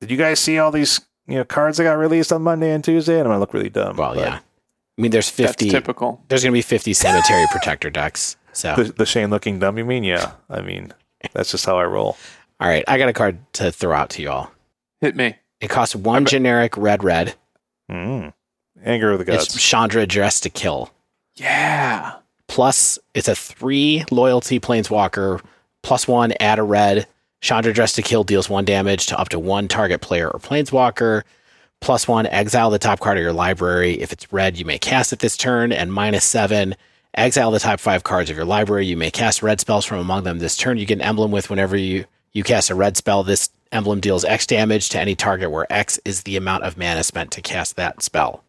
did 0.01 0.11
you 0.11 0.17
guys 0.17 0.39
see 0.39 0.59
all 0.59 0.71
these 0.71 1.01
you 1.27 1.35
know 1.35 1.43
cards 1.43 1.77
that 1.77 1.83
got 1.83 1.97
released 1.97 2.31
on 2.31 2.41
Monday 2.41 2.71
and 2.71 2.83
Tuesday? 2.83 3.13
And 3.15 3.21
I'm 3.23 3.27
gonna 3.27 3.39
look 3.39 3.53
really 3.53 3.69
dumb. 3.69 3.97
well, 3.97 4.15
yeah. 4.15 4.39
I 4.97 5.01
mean, 5.01 5.11
there's 5.11 5.29
That's 5.31 5.51
fifty. 5.51 5.69
typical. 5.69 6.23
There's 6.29 6.43
going 6.43 6.51
to 6.53 6.57
be 6.57 6.61
fifty 6.61 6.93
cemetery 6.93 7.45
protector 7.51 7.89
decks. 7.89 8.35
So 8.53 8.75
The, 8.75 8.83
the 8.85 9.05
Shane 9.05 9.29
looking 9.29 9.59
dumb. 9.59 9.77
You 9.77 9.85
mean? 9.85 10.03
Yeah. 10.03 10.31
I 10.49 10.61
mean, 10.61 10.91
that's 11.33 11.51
just 11.51 11.65
how 11.65 11.77
I 11.77 11.83
roll. 11.85 12.17
all 12.59 12.67
right, 12.67 12.83
I 12.87 12.97
got 12.97 13.09
a 13.09 13.13
card 13.13 13.37
to 13.53 13.71
throw 13.71 13.93
out 13.95 14.09
to 14.11 14.21
y'all. 14.23 14.49
Hit 15.01 15.15
me. 15.15 15.35
It 15.61 15.69
costs 15.69 15.95
one 15.95 16.25
generic 16.25 16.75
red 16.77 17.03
red. 17.03 17.35
Mm. 17.91 18.33
Anger 18.83 19.11
of 19.11 19.19
the 19.19 19.25
gods. 19.25 19.45
It's 19.55 19.61
Chandra 19.61 20.05
dressed 20.07 20.43
to 20.43 20.49
kill. 20.49 20.91
Yeah. 21.35 22.13
Plus 22.47 22.99
it's 23.13 23.27
a 23.27 23.35
three 23.35 24.03
loyalty 24.11 24.59
planeswalker 24.59 25.41
plus 25.83 26.07
one 26.07 26.33
add 26.39 26.59
a 26.59 26.63
red. 26.63 27.07
Chandra 27.41 27.71
dressed 27.71 27.95
to 27.95 28.01
kill 28.01 28.23
deals 28.23 28.49
one 28.49 28.65
damage 28.65 29.05
to 29.07 29.19
up 29.19 29.29
to 29.29 29.39
one 29.39 29.67
target 29.67 30.01
player 30.01 30.29
or 30.29 30.39
planeswalker 30.39 31.23
plus 31.79 32.07
one 32.07 32.25
exile 32.27 32.69
the 32.69 32.79
top 32.79 32.99
card 32.99 33.17
of 33.17 33.23
your 33.23 33.33
library. 33.33 33.99
If 34.01 34.11
it's 34.11 34.31
red 34.33 34.57
you 34.57 34.65
may 34.65 34.79
cast 34.79 35.13
it 35.13 35.19
this 35.19 35.37
turn 35.37 35.71
and 35.71 35.93
minus 35.93 36.25
seven 36.25 36.75
exile 37.13 37.51
the 37.51 37.59
top 37.59 37.79
five 37.79 38.03
cards 38.03 38.29
of 38.29 38.35
your 38.35 38.45
library. 38.45 38.85
You 38.85 38.95
may 38.95 39.11
cast 39.11 39.43
red 39.43 39.59
spells 39.59 39.85
from 39.85 39.99
among 39.99 40.23
them 40.23 40.39
this 40.39 40.55
turn. 40.55 40.77
You 40.77 40.85
get 40.85 40.99
an 40.99 41.01
emblem 41.01 41.31
with 41.31 41.49
whenever 41.49 41.75
you 41.75 42.05
you 42.31 42.43
cast 42.43 42.69
a 42.69 42.75
red 42.75 42.95
spell. 42.95 43.23
This 43.23 43.49
emblem 43.71 43.99
deals 43.99 44.23
x 44.23 44.45
damage 44.45 44.89
to 44.89 44.99
any 44.99 45.15
target 45.15 45.51
where 45.51 45.71
x 45.71 45.99
is 46.05 46.23
the 46.23 46.37
amount 46.37 46.63
of 46.63 46.77
mana 46.77 47.03
spent 47.03 47.31
to 47.31 47.41
cast 47.41 47.75
that 47.75 48.01
spell. 48.01 48.43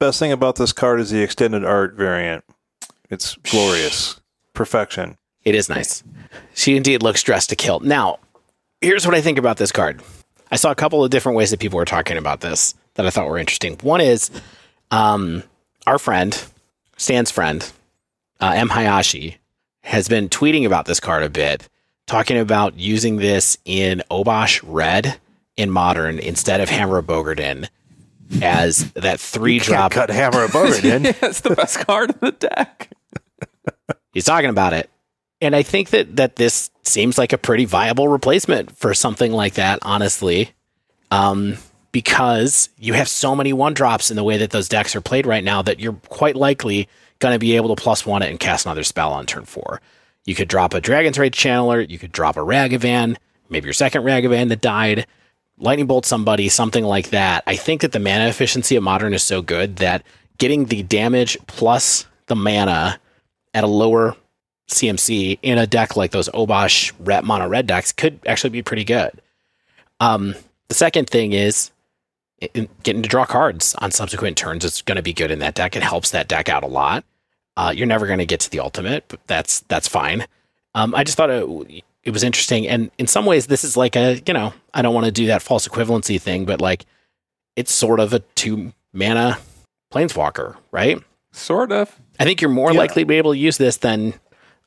Best 0.00 0.18
thing 0.18 0.32
about 0.32 0.56
this 0.56 0.72
card 0.72 1.00
is 1.00 1.10
the 1.10 1.22
extended 1.22 1.64
art 1.64 1.94
variant. 1.94 2.44
It's 3.10 3.36
glorious. 3.36 4.20
Perfection. 4.54 5.16
It 5.44 5.54
is 5.54 5.68
nice. 5.68 6.02
She 6.54 6.76
indeed 6.76 7.02
looks 7.02 7.22
dressed 7.22 7.50
to 7.50 7.56
kill. 7.56 7.80
Now, 7.80 8.18
here's 8.80 9.06
what 9.06 9.14
I 9.14 9.20
think 9.20 9.38
about 9.38 9.58
this 9.58 9.72
card. 9.72 10.02
I 10.50 10.56
saw 10.56 10.70
a 10.70 10.76
couple 10.76 11.04
of 11.04 11.10
different 11.10 11.36
ways 11.36 11.50
that 11.50 11.60
people 11.60 11.76
were 11.76 11.84
talking 11.84 12.16
about 12.16 12.40
this 12.40 12.74
that 12.94 13.06
I 13.06 13.10
thought 13.10 13.28
were 13.28 13.38
interesting. 13.38 13.76
One 13.82 14.00
is 14.00 14.30
um, 14.90 15.42
our 15.86 15.98
friend, 15.98 16.42
Stan's 16.96 17.30
friend, 17.30 17.70
uh, 18.40 18.52
M. 18.54 18.68
Hayashi, 18.68 19.38
has 19.82 20.08
been 20.08 20.28
tweeting 20.28 20.64
about 20.64 20.86
this 20.86 21.00
card 21.00 21.22
a 21.22 21.28
bit, 21.28 21.68
talking 22.06 22.38
about 22.38 22.78
using 22.78 23.16
this 23.16 23.58
in 23.64 24.02
Obosh 24.10 24.60
Red 24.64 25.18
in 25.56 25.70
Modern 25.70 26.18
instead 26.18 26.60
of 26.60 26.68
Hammer 26.68 26.98
of 26.98 27.06
Bogardan 27.06 27.68
as 28.42 28.92
that 28.92 29.20
three 29.20 29.58
drop. 29.58 29.92
Can't 29.92 30.08
cut 30.08 30.10
hammer 30.10 30.44
above 30.44 30.70
it 30.70 30.84
in. 30.84 31.04
Yeah, 31.04 31.12
it's 31.22 31.40
the 31.40 31.54
best 31.54 31.86
card 31.86 32.10
in 32.10 32.16
the 32.20 32.32
deck. 32.32 32.90
He's 34.12 34.24
talking 34.24 34.50
about 34.50 34.72
it. 34.72 34.90
And 35.40 35.54
I 35.54 35.62
think 35.62 35.90
that 35.90 36.16
that 36.16 36.36
this 36.36 36.70
seems 36.84 37.18
like 37.18 37.32
a 37.32 37.38
pretty 37.38 37.64
viable 37.64 38.08
replacement 38.08 38.76
for 38.76 38.94
something 38.94 39.32
like 39.32 39.54
that, 39.54 39.78
honestly. 39.82 40.50
Um, 41.10 41.58
because 41.92 42.70
you 42.76 42.92
have 42.94 43.08
so 43.08 43.36
many 43.36 43.52
one 43.52 43.72
drops 43.72 44.10
in 44.10 44.16
the 44.16 44.24
way 44.24 44.36
that 44.38 44.50
those 44.50 44.68
decks 44.68 44.96
are 44.96 45.00
played 45.00 45.26
right 45.26 45.44
now 45.44 45.62
that 45.62 45.78
you're 45.78 45.92
quite 46.08 46.34
likely 46.34 46.88
going 47.20 47.32
to 47.32 47.38
be 47.38 47.54
able 47.54 47.74
to 47.74 47.80
plus 47.80 48.04
one 48.04 48.20
it 48.20 48.30
and 48.30 48.40
cast 48.40 48.66
another 48.66 48.82
spell 48.82 49.12
on 49.12 49.26
turn 49.26 49.44
four. 49.44 49.80
You 50.24 50.34
could 50.34 50.48
drop 50.48 50.74
a 50.74 50.80
Dragon's 50.80 51.18
Rage 51.18 51.36
Channeler, 51.36 51.88
you 51.88 51.98
could 51.98 52.10
drop 52.10 52.36
a 52.36 52.40
Ragavan, 52.40 53.16
maybe 53.48 53.66
your 53.66 53.72
second 53.72 54.02
Ragavan 54.02 54.48
that 54.48 54.60
died, 54.60 55.06
lightning 55.58 55.86
bolt 55.86 56.06
somebody, 56.06 56.48
something 56.48 56.84
like 56.84 57.10
that. 57.10 57.44
I 57.46 57.56
think 57.56 57.80
that 57.82 57.92
the 57.92 58.00
mana 58.00 58.28
efficiency 58.28 58.76
of 58.76 58.82
modern 58.82 59.14
is 59.14 59.22
so 59.22 59.42
good 59.42 59.76
that 59.76 60.02
getting 60.38 60.66
the 60.66 60.82
damage 60.82 61.38
plus 61.46 62.06
the 62.26 62.36
mana 62.36 62.98
at 63.52 63.64
a 63.64 63.68
lower 63.68 64.16
CMC 64.68 65.38
in 65.42 65.58
a 65.58 65.66
deck 65.66 65.96
like 65.96 66.10
those 66.10 66.28
Obosh 66.30 66.92
red 66.98 67.24
mono 67.24 67.46
red 67.48 67.66
decks 67.66 67.92
could 67.92 68.18
actually 68.26 68.50
be 68.50 68.62
pretty 68.62 68.84
good. 68.84 69.12
Um, 70.00 70.34
the 70.68 70.74
second 70.74 71.08
thing 71.08 71.32
is 71.32 71.70
getting 72.82 73.02
to 73.02 73.08
draw 73.08 73.24
cards 73.24 73.74
on 73.76 73.90
subsequent 73.90 74.36
turns 74.36 74.64
is 74.64 74.82
going 74.82 74.96
to 74.96 75.02
be 75.02 75.12
good 75.12 75.30
in 75.30 75.38
that 75.38 75.54
deck. 75.54 75.76
It 75.76 75.82
helps 75.82 76.10
that 76.10 76.28
deck 76.28 76.48
out 76.48 76.64
a 76.64 76.68
lot. 76.68 77.04
Uh, 77.56 77.72
you're 77.74 77.86
never 77.86 78.06
going 78.06 78.18
to 78.18 78.26
get 78.26 78.40
to 78.40 78.50
the 78.50 78.60
ultimate, 78.60 79.04
but 79.08 79.20
that's 79.26 79.60
that's 79.60 79.86
fine. 79.86 80.26
Um, 80.74 80.94
I 80.94 81.04
just 81.04 81.16
thought 81.16 81.30
it, 81.30 81.84
it 82.04 82.10
was 82.12 82.22
interesting, 82.22 82.66
and 82.68 82.90
in 82.98 83.06
some 83.06 83.24
ways, 83.26 83.46
this 83.46 83.64
is 83.64 83.76
like 83.76 83.96
a 83.96 84.20
you 84.26 84.34
know 84.34 84.52
I 84.72 84.82
don't 84.82 84.94
want 84.94 85.06
to 85.06 85.12
do 85.12 85.26
that 85.26 85.42
false 85.42 85.66
equivalency 85.68 86.20
thing, 86.20 86.44
but 86.44 86.60
like 86.60 86.84
it's 87.56 87.72
sort 87.72 88.00
of 88.00 88.12
a 88.12 88.18
two 88.34 88.72
mana 88.92 89.38
planeswalker, 89.92 90.56
right? 90.72 90.98
Sort 91.32 91.72
of. 91.72 91.98
I 92.18 92.24
think 92.24 92.40
you're 92.40 92.50
more 92.50 92.72
Yeah. 92.72 92.78
likely 92.78 93.02
to 93.02 93.06
be 93.06 93.16
able 93.18 93.32
to 93.32 93.38
use 93.38 93.58
this 93.58 93.76
than 93.78 94.14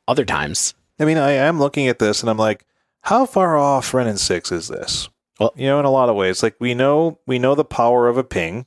other 0.06 0.24
times. 0.24 0.74
I 1.00 1.04
mean, 1.04 1.18
I 1.18 1.32
am 1.32 1.58
looking 1.58 1.88
at 1.88 1.98
this 1.98 2.22
and 2.22 2.30
I'm 2.30 2.36
like, 2.38 2.64
how 3.02 3.24
far 3.26 3.56
off 3.56 3.92
Wrenn 3.94 4.06
and 4.06 4.18
Six 4.20 4.50
is 4.52 4.68
this? 4.68 5.08
Well- 5.38 5.52
you 5.56 5.66
know, 5.66 5.78
in 5.78 5.84
a 5.86 5.90
lot 5.90 6.08
of 6.08 6.16
ways, 6.16 6.42
like 6.42 6.56
we 6.60 6.74
know 6.74 7.18
we 7.26 7.38
know 7.38 7.54
the 7.54 7.64
power 7.64 8.08
of 8.08 8.16
a 8.18 8.24
ping 8.24 8.66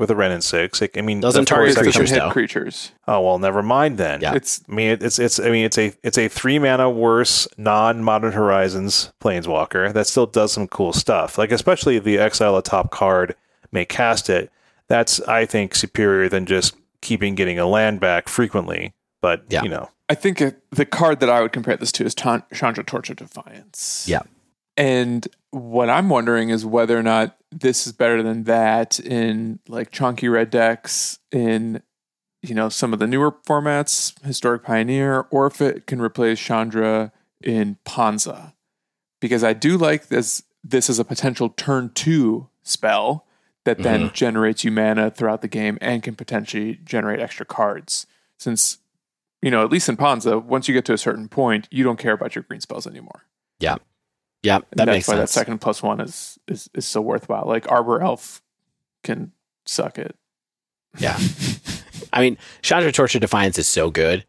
with 0.00 0.10
a 0.10 0.16
Wrenn 0.16 0.32
and 0.32 0.42
Six. 0.42 0.80
Like, 0.80 0.98
I 0.98 1.02
mean, 1.02 1.20
Doesn't 1.20 1.44
target 1.44 1.76
that's- 1.76 1.94
creatures, 1.94 2.10
hit 2.10 2.22
creatures. 2.32 2.92
Oh 3.06 3.20
well, 3.20 3.38
never 3.38 3.62
mind 3.62 3.98
then. 3.98 4.20
Yeah. 4.20 4.34
It's 4.34 4.62
I 4.68 4.72
mean, 4.74 4.98
it's 5.00 5.18
it's. 5.20 5.38
I 5.38 5.50
mean, 5.50 5.64
it's 5.64 5.78
a 5.78 5.92
it's 6.02 6.18
a 6.18 6.26
three 6.26 6.58
mana 6.58 6.90
worse 6.90 7.46
non 7.56 8.02
Modern 8.02 8.32
Horizons 8.32 9.12
Planeswalker 9.22 9.92
that 9.92 10.06
still 10.08 10.26
does 10.26 10.52
some 10.52 10.66
cool 10.66 10.92
stuff. 10.92 11.38
Like 11.38 11.52
especially 11.52 11.96
if 11.96 12.02
the 12.04 12.18
exile 12.18 12.56
a 12.56 12.62
top 12.62 12.90
card 12.90 13.36
may 13.70 13.84
cast 13.84 14.28
it. 14.28 14.50
That's 14.88 15.20
I 15.28 15.44
think 15.46 15.76
superior 15.76 16.28
than 16.28 16.46
just 16.46 16.74
keeping 17.00 17.34
getting 17.36 17.58
a 17.58 17.66
land 17.66 18.00
back 18.00 18.28
frequently. 18.28 18.92
But 19.20 19.44
Yeah. 19.48 19.62
you 19.62 19.68
know, 19.68 19.90
I 20.08 20.14
think 20.14 20.42
the 20.70 20.84
card 20.86 21.20
that 21.20 21.28
I 21.30 21.40
would 21.42 21.52
compare 21.52 21.76
this 21.76 21.92
to 21.92 22.04
is 22.04 22.14
Tan- 22.14 22.42
Chandra 22.52 22.82
Torch 22.82 23.10
of 23.10 23.16
Defiance. 23.16 24.06
Yeah. 24.08 24.22
And 24.76 25.28
what 25.50 25.90
I'm 25.90 26.08
wondering 26.08 26.50
is 26.50 26.64
whether 26.64 26.98
or 26.98 27.02
not 27.02 27.36
this 27.50 27.86
is 27.86 27.92
better 27.92 28.22
than 28.22 28.44
that 28.44 29.00
in 29.00 29.58
like 29.68 29.90
chunky 29.90 30.28
red 30.28 30.50
decks 30.50 31.18
in 31.32 31.82
you 32.42 32.54
know 32.54 32.68
some 32.68 32.92
of 32.92 32.98
the 32.98 33.06
newer 33.06 33.32
formats, 33.46 34.20
Historic 34.24 34.62
Pioneer, 34.62 35.26
or 35.30 35.46
if 35.46 35.60
it 35.60 35.86
can 35.86 36.00
replace 36.00 36.38
Chandra 36.38 37.12
in 37.42 37.76
Ponza. 37.84 38.54
Because 39.20 39.44
I 39.44 39.52
do 39.52 39.76
like 39.76 40.08
this 40.08 40.42
this 40.62 40.88
is 40.88 40.98
a 40.98 41.04
potential 41.04 41.48
turn 41.50 41.90
two 41.94 42.48
spell 42.62 43.26
that 43.64 43.78
then 43.78 44.04
mm-hmm. 44.04 44.14
generates 44.14 44.64
you 44.64 44.70
mana 44.70 45.10
throughout 45.10 45.42
the 45.42 45.48
game 45.48 45.76
and 45.80 46.02
can 46.02 46.14
potentially 46.14 46.78
generate 46.84 47.20
extra 47.20 47.44
cards. 47.44 48.06
Since 48.38 48.78
you 49.42 49.50
know, 49.50 49.64
at 49.64 49.70
least 49.70 49.88
in 49.88 49.96
Ponza, 49.96 50.38
once 50.38 50.68
you 50.68 50.74
get 50.74 50.84
to 50.84 50.92
a 50.92 50.98
certain 50.98 51.28
point, 51.28 51.66
you 51.70 51.82
don't 51.82 51.98
care 51.98 52.12
about 52.12 52.34
your 52.34 52.44
green 52.44 52.60
spells 52.60 52.86
anymore. 52.86 53.24
Yeah, 53.58 53.76
And 54.42 54.62
that 54.70 54.76
that's 54.76 54.86
makes 54.86 55.08
why 55.08 55.14
sense. 55.16 55.32
that 55.32 55.38
second 55.40 55.58
plus 55.60 55.82
one 55.82 56.00
is, 56.00 56.38
is 56.48 56.70
is 56.74 56.86
so 56.86 57.00
worthwhile. 57.00 57.44
Like 57.46 57.70
Arbor 57.70 58.00
Elf 58.00 58.40
can 59.02 59.32
suck 59.66 59.98
it. 59.98 60.16
Yeah. 60.98 61.18
I 62.12 62.20
mean, 62.20 62.38
Chandra 62.62 62.90
Torch 62.90 63.14
of 63.14 63.20
Defiance 63.20 63.58
is 63.58 63.68
so 63.68 63.90
good, 63.90 64.24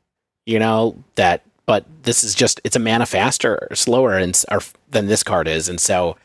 you 0.45 0.59
know, 0.59 1.01
that, 1.15 1.43
but 1.65 1.85
this 2.03 2.23
is 2.23 2.35
just, 2.35 2.61
it's 2.63 2.75
a 2.75 2.79
mana 2.79 3.05
faster, 3.05 3.67
or 3.71 3.75
slower 3.75 4.17
and, 4.17 4.39
or, 4.51 4.59
than 4.89 5.07
this 5.07 5.23
card 5.23 5.47
is. 5.47 5.67
And 5.67 5.79
so 5.79 6.17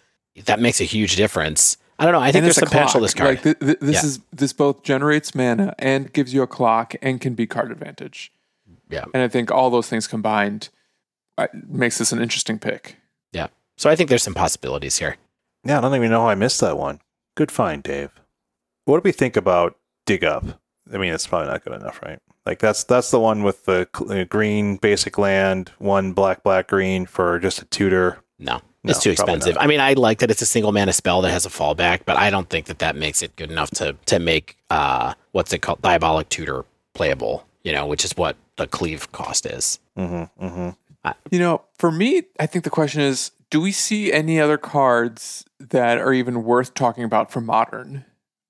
that 0.45 0.61
makes 0.61 0.81
a 0.81 0.85
huge 0.85 1.17
difference. 1.17 1.79
I 1.99 2.05
don't 2.05 2.13
know. 2.13 2.21
I 2.21 2.31
think 2.33 2.43
there's 2.43 2.57
some 2.57 2.69
potential 2.69 3.01
this 3.01 3.15
card. 3.15 3.37
Like 3.37 3.43
th- 3.43 3.59
th- 3.61 3.79
this 3.81 4.03
Yeah. 4.03 4.07
is 4.07 4.21
this 4.33 4.53
both 4.53 4.83
generates 4.83 5.35
mana 5.35 5.75
and 5.79 6.13
gives 6.13 6.35
you 6.35 6.43
a 6.43 6.47
clock 6.47 6.95
and 7.01 7.21
can 7.21 7.35
be 7.35 7.47
card 7.47 7.73
advantage. 7.73 8.33
Yeah. 8.91 9.05
And 9.15 9.23
I 9.23 9.29
think 9.29 9.51
all 9.51 9.71
those 9.71 9.89
things 9.89 10.07
combined 10.07 10.69
uh, 11.39 11.47
makes 11.67 11.97
this 11.97 12.13
an 12.13 12.21
interesting 12.21 12.59
pick. 12.59 12.97
So 13.77 13.91
I 13.91 13.97
think 13.97 14.09
there's 14.09 14.23
some 14.23 14.35
possibilities 14.35 14.99
here. 14.99 15.17
yeah, 15.65 15.79
I 15.79 15.81
don't 15.81 15.95
even 15.95 16.11
know 16.11 16.23
how 16.23 16.29
I 16.29 16.35
missed 16.35 16.61
that 16.61 16.79
one. 16.79 17.01
Good 17.37 17.51
find, 17.51 17.83
Dave. 17.83 18.11
What 18.85 19.03
do 19.03 19.09
we 19.09 19.13
think 19.13 19.37
about 19.37 19.77
dig 20.07 20.25
up? 20.25 20.45
I 20.93 20.99
mean, 20.99 21.13
it's 21.13 21.27
probably 21.27 21.49
not 21.49 21.65
good 21.65 21.75
enough, 21.75 22.01
right? 22.03 22.21
Like 22.47 22.61
that's 22.61 22.85
that's 22.85 23.11
the 23.11 23.19
one 23.19 23.43
with 23.43 23.65
the 23.65 23.89
cl- 23.95 24.13
uh, 24.13 24.25
green 24.25 24.77
basic 24.77 25.19
land, 25.19 25.73
one 25.79 26.13
black 26.13 26.43
black 26.45 26.69
green 26.69 27.05
for 27.07 27.39
just 27.41 27.61
a 27.61 27.65
tutor. 27.65 28.19
No, 28.39 28.61
No, 28.85 28.91
it's 28.91 29.03
too 29.03 29.11
expensive. 29.11 29.57
not. 29.57 29.65
I 29.65 29.67
mean, 29.67 29.81
I 29.81 29.95
like 29.95 30.21
that 30.21 30.31
it's 30.31 30.43
a 30.43 30.47
single 30.47 30.71
mana 30.71 30.93
spell 30.93 31.23
that 31.23 31.31
has 31.33 31.45
a 31.45 31.49
fallback, 31.49 32.03
but 32.07 32.17
I 32.17 32.31
don't 32.31 32.49
think 32.49 32.67
that 32.67 32.79
that 32.79 32.95
makes 32.95 33.21
it 33.23 33.35
good 33.35 33.51
enough 33.51 33.71
to 33.73 33.97
to 34.07 34.21
make 34.21 34.57
uh 34.71 35.15
what's 35.33 35.53
it 35.53 35.59
called 35.59 35.83
diabolic 35.83 36.29
tutor 36.29 36.65
playable. 36.95 37.45
You 37.65 37.73
know, 37.73 37.85
which 37.87 38.05
is 38.05 38.17
what 38.17 38.37
the 38.57 38.69
cleave 38.69 39.11
cost 39.11 39.45
is. 39.45 39.81
Mm-hmm, 39.99 40.45
mm-hmm. 40.47 41.11
You 41.31 41.39
know, 41.41 41.63
for 41.79 41.91
me, 41.91 42.23
I 42.39 42.47
think 42.47 42.63
the 42.65 42.71
question 42.71 43.01
is 43.01 43.33
do 43.51 43.61
we 43.61 43.73
see 43.73 44.13
any 44.13 44.41
other 44.41 44.59
cards 44.59 45.45
that 45.61 45.99
are 45.99 46.13
even 46.13 46.45
worth 46.45 46.75
talking 46.75 47.05
about 47.05 47.31
for 47.31 47.41
modern? 47.41 48.05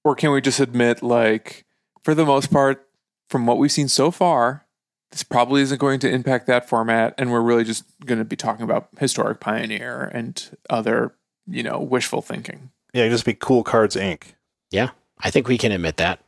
Or 0.04 0.14
can 0.14 0.30
we 0.30 0.40
just 0.40 0.60
admit, 0.60 1.02
like, 1.02 1.64
for 2.02 2.14
the 2.14 2.24
most 2.24 2.50
part, 2.52 2.86
from 3.28 3.46
what 3.46 3.58
we've 3.58 3.72
seen 3.72 3.88
so 3.88 4.10
far, 4.10 4.64
this 5.10 5.22
probably 5.22 5.62
isn't 5.62 5.78
going 5.78 5.98
to 6.00 6.10
impact 6.10 6.46
that 6.46 6.68
format, 6.68 7.14
and 7.18 7.30
we're 7.32 7.40
really 7.40 7.64
just 7.64 7.84
going 8.04 8.18
to 8.18 8.24
be 8.24 8.36
talking 8.36 8.62
about 8.64 8.88
historic 8.98 9.40
pioneer 9.40 10.10
and 10.14 10.56
other, 10.70 11.14
you 11.46 11.62
know, 11.62 11.78
wishful 11.80 12.22
thinking. 12.22 12.70
Yeah, 12.92 13.02
it'd 13.02 13.12
just 13.12 13.24
be 13.24 13.34
cool 13.34 13.62
cards 13.62 13.96
Inc. 13.96 14.34
Yeah, 14.70 14.90
I 15.20 15.30
think 15.30 15.48
we 15.48 15.58
can 15.58 15.72
admit 15.72 15.96
that 15.98 16.20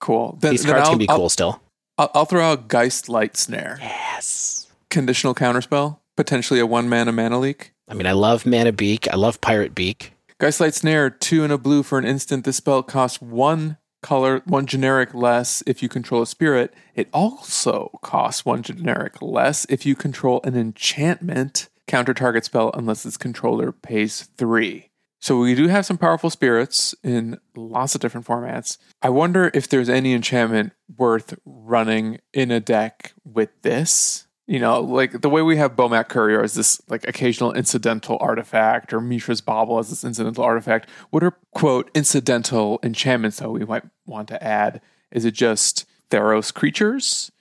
Cool. 0.00 0.36
Then, 0.40 0.50
these 0.52 0.62
then 0.64 0.72
cards 0.72 0.84
I'll, 0.88 0.92
can 0.92 0.98
be 0.98 1.08
I'll- 1.08 1.16
cool 1.16 1.28
still. 1.28 1.60
I'll, 1.98 2.10
I'll 2.14 2.24
throw 2.26 2.42
out 2.44 2.68
Geist 2.68 3.06
Lightsnare, 3.06 3.78
Yes. 3.80 4.66
conditional 4.90 5.34
counterspell, 5.34 5.98
potentially 6.16 6.60
a 6.60 6.66
one 6.66 6.88
mana 6.88 7.12
mana 7.12 7.38
leak. 7.38 7.72
I 7.88 7.94
mean, 7.94 8.06
I 8.06 8.12
love 8.12 8.44
Mana 8.44 8.72
Beak. 8.72 9.08
I 9.08 9.16
love 9.16 9.40
Pirate 9.40 9.74
Beak. 9.74 10.12
Geist 10.40 10.60
Lightsnare, 10.60 11.18
two 11.20 11.44
and 11.44 11.52
a 11.52 11.58
blue 11.58 11.82
for 11.82 11.98
an 11.98 12.04
instant. 12.04 12.44
This 12.44 12.56
spell 12.56 12.82
costs 12.82 13.22
one 13.22 13.78
color, 14.02 14.42
one 14.44 14.66
generic 14.66 15.14
less 15.14 15.62
if 15.66 15.82
you 15.82 15.88
control 15.88 16.22
a 16.22 16.26
spirit. 16.26 16.74
It 16.94 17.08
also 17.12 17.98
costs 18.02 18.44
one 18.44 18.62
generic 18.62 19.22
less 19.22 19.66
if 19.68 19.86
you 19.86 19.94
control 19.94 20.40
an 20.44 20.56
enchantment 20.56 21.68
counter 21.86 22.14
target 22.14 22.44
spell 22.44 22.70
unless 22.74 23.06
its 23.06 23.16
controller 23.16 23.72
pays 23.72 24.28
three. 24.36 24.90
So 25.20 25.38
we 25.38 25.54
do 25.54 25.68
have 25.68 25.86
some 25.86 25.98
powerful 25.98 26.30
spirits 26.30 26.94
in 27.02 27.38
lots 27.56 27.94
of 27.94 28.00
different 28.00 28.26
formats. 28.26 28.76
I 29.02 29.08
wonder 29.08 29.50
if 29.54 29.68
there's 29.68 29.88
any 29.88 30.12
enchantment 30.12 30.72
worth 30.96 31.38
running 31.44 32.20
in 32.32 32.50
a 32.50 32.60
deck 32.60 33.12
with 33.24 33.50
this. 33.62 34.25
You 34.46 34.60
know, 34.60 34.80
like 34.80 35.22
the 35.22 35.28
way 35.28 35.42
we 35.42 35.56
have 35.56 35.74
Bomat 35.74 36.08
Courier 36.08 36.42
as 36.42 36.54
this 36.54 36.80
like 36.88 37.06
occasional 37.08 37.52
incidental 37.52 38.16
artifact, 38.20 38.92
or 38.92 39.00
Mishra's 39.00 39.40
Bauble 39.40 39.80
as 39.80 39.90
this 39.90 40.04
incidental 40.04 40.44
artifact. 40.44 40.88
What 41.10 41.24
are 41.24 41.36
quote 41.52 41.90
incidental 41.94 42.78
enchantments 42.82 43.38
that 43.38 43.50
we 43.50 43.64
might 43.64 43.82
want 44.06 44.28
to 44.28 44.42
add? 44.42 44.80
Is 45.10 45.24
it 45.24 45.34
just 45.34 45.84
Theros 46.10 46.54
creatures, 46.54 47.32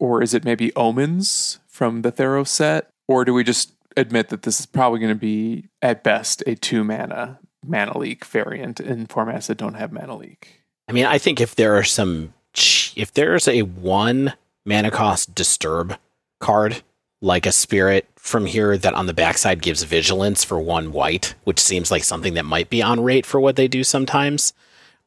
or 0.00 0.20
is 0.20 0.34
it 0.34 0.44
maybe 0.44 0.74
omens 0.74 1.60
from 1.68 2.02
the 2.02 2.10
Theros 2.10 2.48
set, 2.48 2.90
or 3.06 3.24
do 3.24 3.32
we 3.32 3.44
just 3.44 3.72
admit 3.96 4.28
that 4.28 4.42
this 4.42 4.58
is 4.58 4.66
probably 4.66 4.98
going 4.98 5.12
to 5.12 5.18
be 5.18 5.68
at 5.80 6.02
best 6.02 6.42
a 6.46 6.56
two 6.56 6.82
mana 6.82 7.38
mana 7.64 7.96
leak 7.96 8.24
variant 8.24 8.80
in 8.80 9.06
formats 9.06 9.46
that 9.46 9.58
don't 9.58 9.74
have 9.74 9.92
mana 9.92 10.16
leak? 10.16 10.64
I 10.88 10.92
mean, 10.92 11.04
I 11.04 11.18
think 11.18 11.40
if 11.40 11.54
there 11.54 11.76
are 11.76 11.84
some, 11.84 12.34
if 12.96 13.12
there's 13.12 13.46
a 13.46 13.62
one 13.62 14.32
mana 14.64 14.90
cost 14.90 15.34
disturb 15.34 15.96
card, 16.38 16.82
like 17.20 17.46
a 17.46 17.52
spirit 17.52 18.06
from 18.16 18.46
here 18.46 18.76
that 18.76 18.94
on 18.94 19.06
the 19.06 19.14
backside 19.14 19.62
gives 19.62 19.82
vigilance 19.82 20.44
for 20.44 20.60
one 20.60 20.92
white, 20.92 21.34
which 21.44 21.58
seems 21.58 21.90
like 21.90 22.04
something 22.04 22.34
that 22.34 22.44
might 22.44 22.70
be 22.70 22.82
on 22.82 23.02
rate 23.02 23.26
for 23.26 23.40
what 23.40 23.56
they 23.56 23.68
do 23.68 23.82
sometimes, 23.82 24.52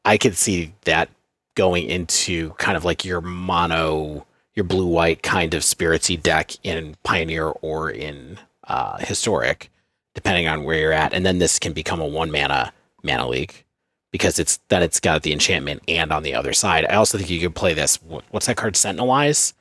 I 0.04 0.18
could 0.18 0.36
see 0.36 0.74
that 0.84 1.08
going 1.54 1.84
into 1.88 2.50
kind 2.54 2.76
of 2.76 2.84
like 2.84 3.04
your 3.04 3.20
mono, 3.20 4.26
your 4.54 4.64
blue 4.64 4.86
white 4.86 5.22
kind 5.22 5.54
of 5.54 5.62
spiritsy 5.62 6.20
deck 6.20 6.52
in 6.62 6.96
Pioneer 7.02 7.48
or 7.48 7.90
in 7.90 8.38
uh, 8.64 8.98
Historic, 8.98 9.70
depending 10.14 10.48
on 10.48 10.64
where 10.64 10.78
you're 10.78 10.92
at. 10.92 11.12
And 11.12 11.24
then 11.24 11.38
this 11.38 11.58
can 11.58 11.72
become 11.72 12.00
a 12.00 12.06
one 12.06 12.30
mana 12.30 12.72
mana 13.02 13.28
leak 13.28 13.66
because 14.10 14.38
it's 14.38 14.58
that 14.68 14.82
it's 14.82 15.00
got 15.00 15.22
the 15.22 15.32
enchantment 15.32 15.82
and 15.88 16.12
on 16.12 16.22
the 16.22 16.34
other 16.34 16.52
side. 16.52 16.84
I 16.88 16.94
also 16.94 17.18
think 17.18 17.30
you 17.30 17.40
could 17.40 17.54
play 17.54 17.74
this. 17.74 17.96
What's 17.96 18.46
that 18.46 18.56
card? 18.56 18.76
Sentinel's 18.76 19.10
Eyes, 19.10 19.54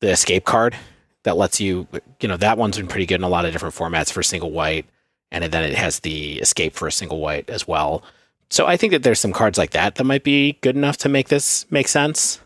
the 0.00 0.10
escape 0.10 0.44
card 0.44 0.76
that 1.26 1.36
lets 1.36 1.60
you. 1.60 1.86
You 2.20 2.28
know 2.28 2.36
that 2.38 2.56
one's 2.56 2.78
been 2.78 2.86
pretty 2.86 3.04
good 3.04 3.16
in 3.16 3.24
a 3.24 3.28
lot 3.28 3.44
of 3.44 3.52
different 3.52 3.74
formats 3.74 4.10
for 4.10 4.22
single 4.22 4.52
white, 4.52 4.86
and 5.30 5.44
then 5.44 5.64
it 5.64 5.74
has 5.74 6.00
the 6.00 6.38
escape 6.38 6.74
for 6.74 6.88
a 6.88 6.92
single 6.92 7.20
white 7.20 7.50
as 7.50 7.68
well. 7.68 8.02
So 8.48 8.66
I 8.66 8.76
think 8.76 8.92
that 8.92 9.02
there's 9.02 9.20
some 9.20 9.32
cards 9.32 9.58
like 9.58 9.72
that 9.72 9.96
that 9.96 10.04
might 10.04 10.22
be 10.22 10.52
good 10.62 10.76
enough 10.76 10.96
to 10.98 11.08
make 11.08 11.28
this 11.28 11.70
make 11.70 11.88
sense. 11.88 12.40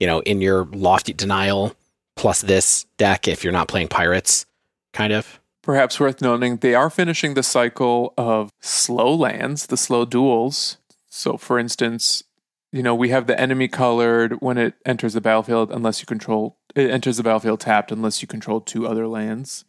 You 0.00 0.06
know, 0.06 0.20
in 0.20 0.40
your 0.40 0.64
lofty 0.64 1.12
denial 1.12 1.76
plus 2.16 2.42
this 2.42 2.84
deck, 2.96 3.26
if 3.28 3.42
you're 3.44 3.52
not 3.52 3.68
playing 3.68 3.88
pirates, 3.88 4.46
kind 4.92 5.12
of. 5.12 5.40
Perhaps 5.62 6.00
worth 6.00 6.20
noting, 6.20 6.56
they 6.56 6.74
are 6.74 6.90
finishing 6.90 7.34
the 7.34 7.42
cycle 7.42 8.14
of 8.16 8.50
slow 8.60 9.14
lands, 9.14 9.66
the 9.66 9.76
slow 9.76 10.04
duels. 10.04 10.78
So, 11.08 11.36
for 11.36 11.58
instance, 11.58 12.24
you 12.72 12.82
know, 12.82 12.94
we 12.94 13.10
have 13.10 13.26
the 13.26 13.38
enemy 13.38 13.68
colored 13.68 14.40
when 14.40 14.58
it 14.58 14.74
enters 14.84 15.12
the 15.12 15.20
battlefield, 15.20 15.70
unless 15.70 16.00
you 16.00 16.06
control, 16.06 16.56
it 16.74 16.90
enters 16.90 17.16
the 17.16 17.22
battlefield 17.22 17.60
tapped 17.60 17.92
unless 17.92 18.22
you 18.22 18.28
control 18.28 18.60
two 18.60 18.86
other 18.86 19.06
lands. 19.06 19.64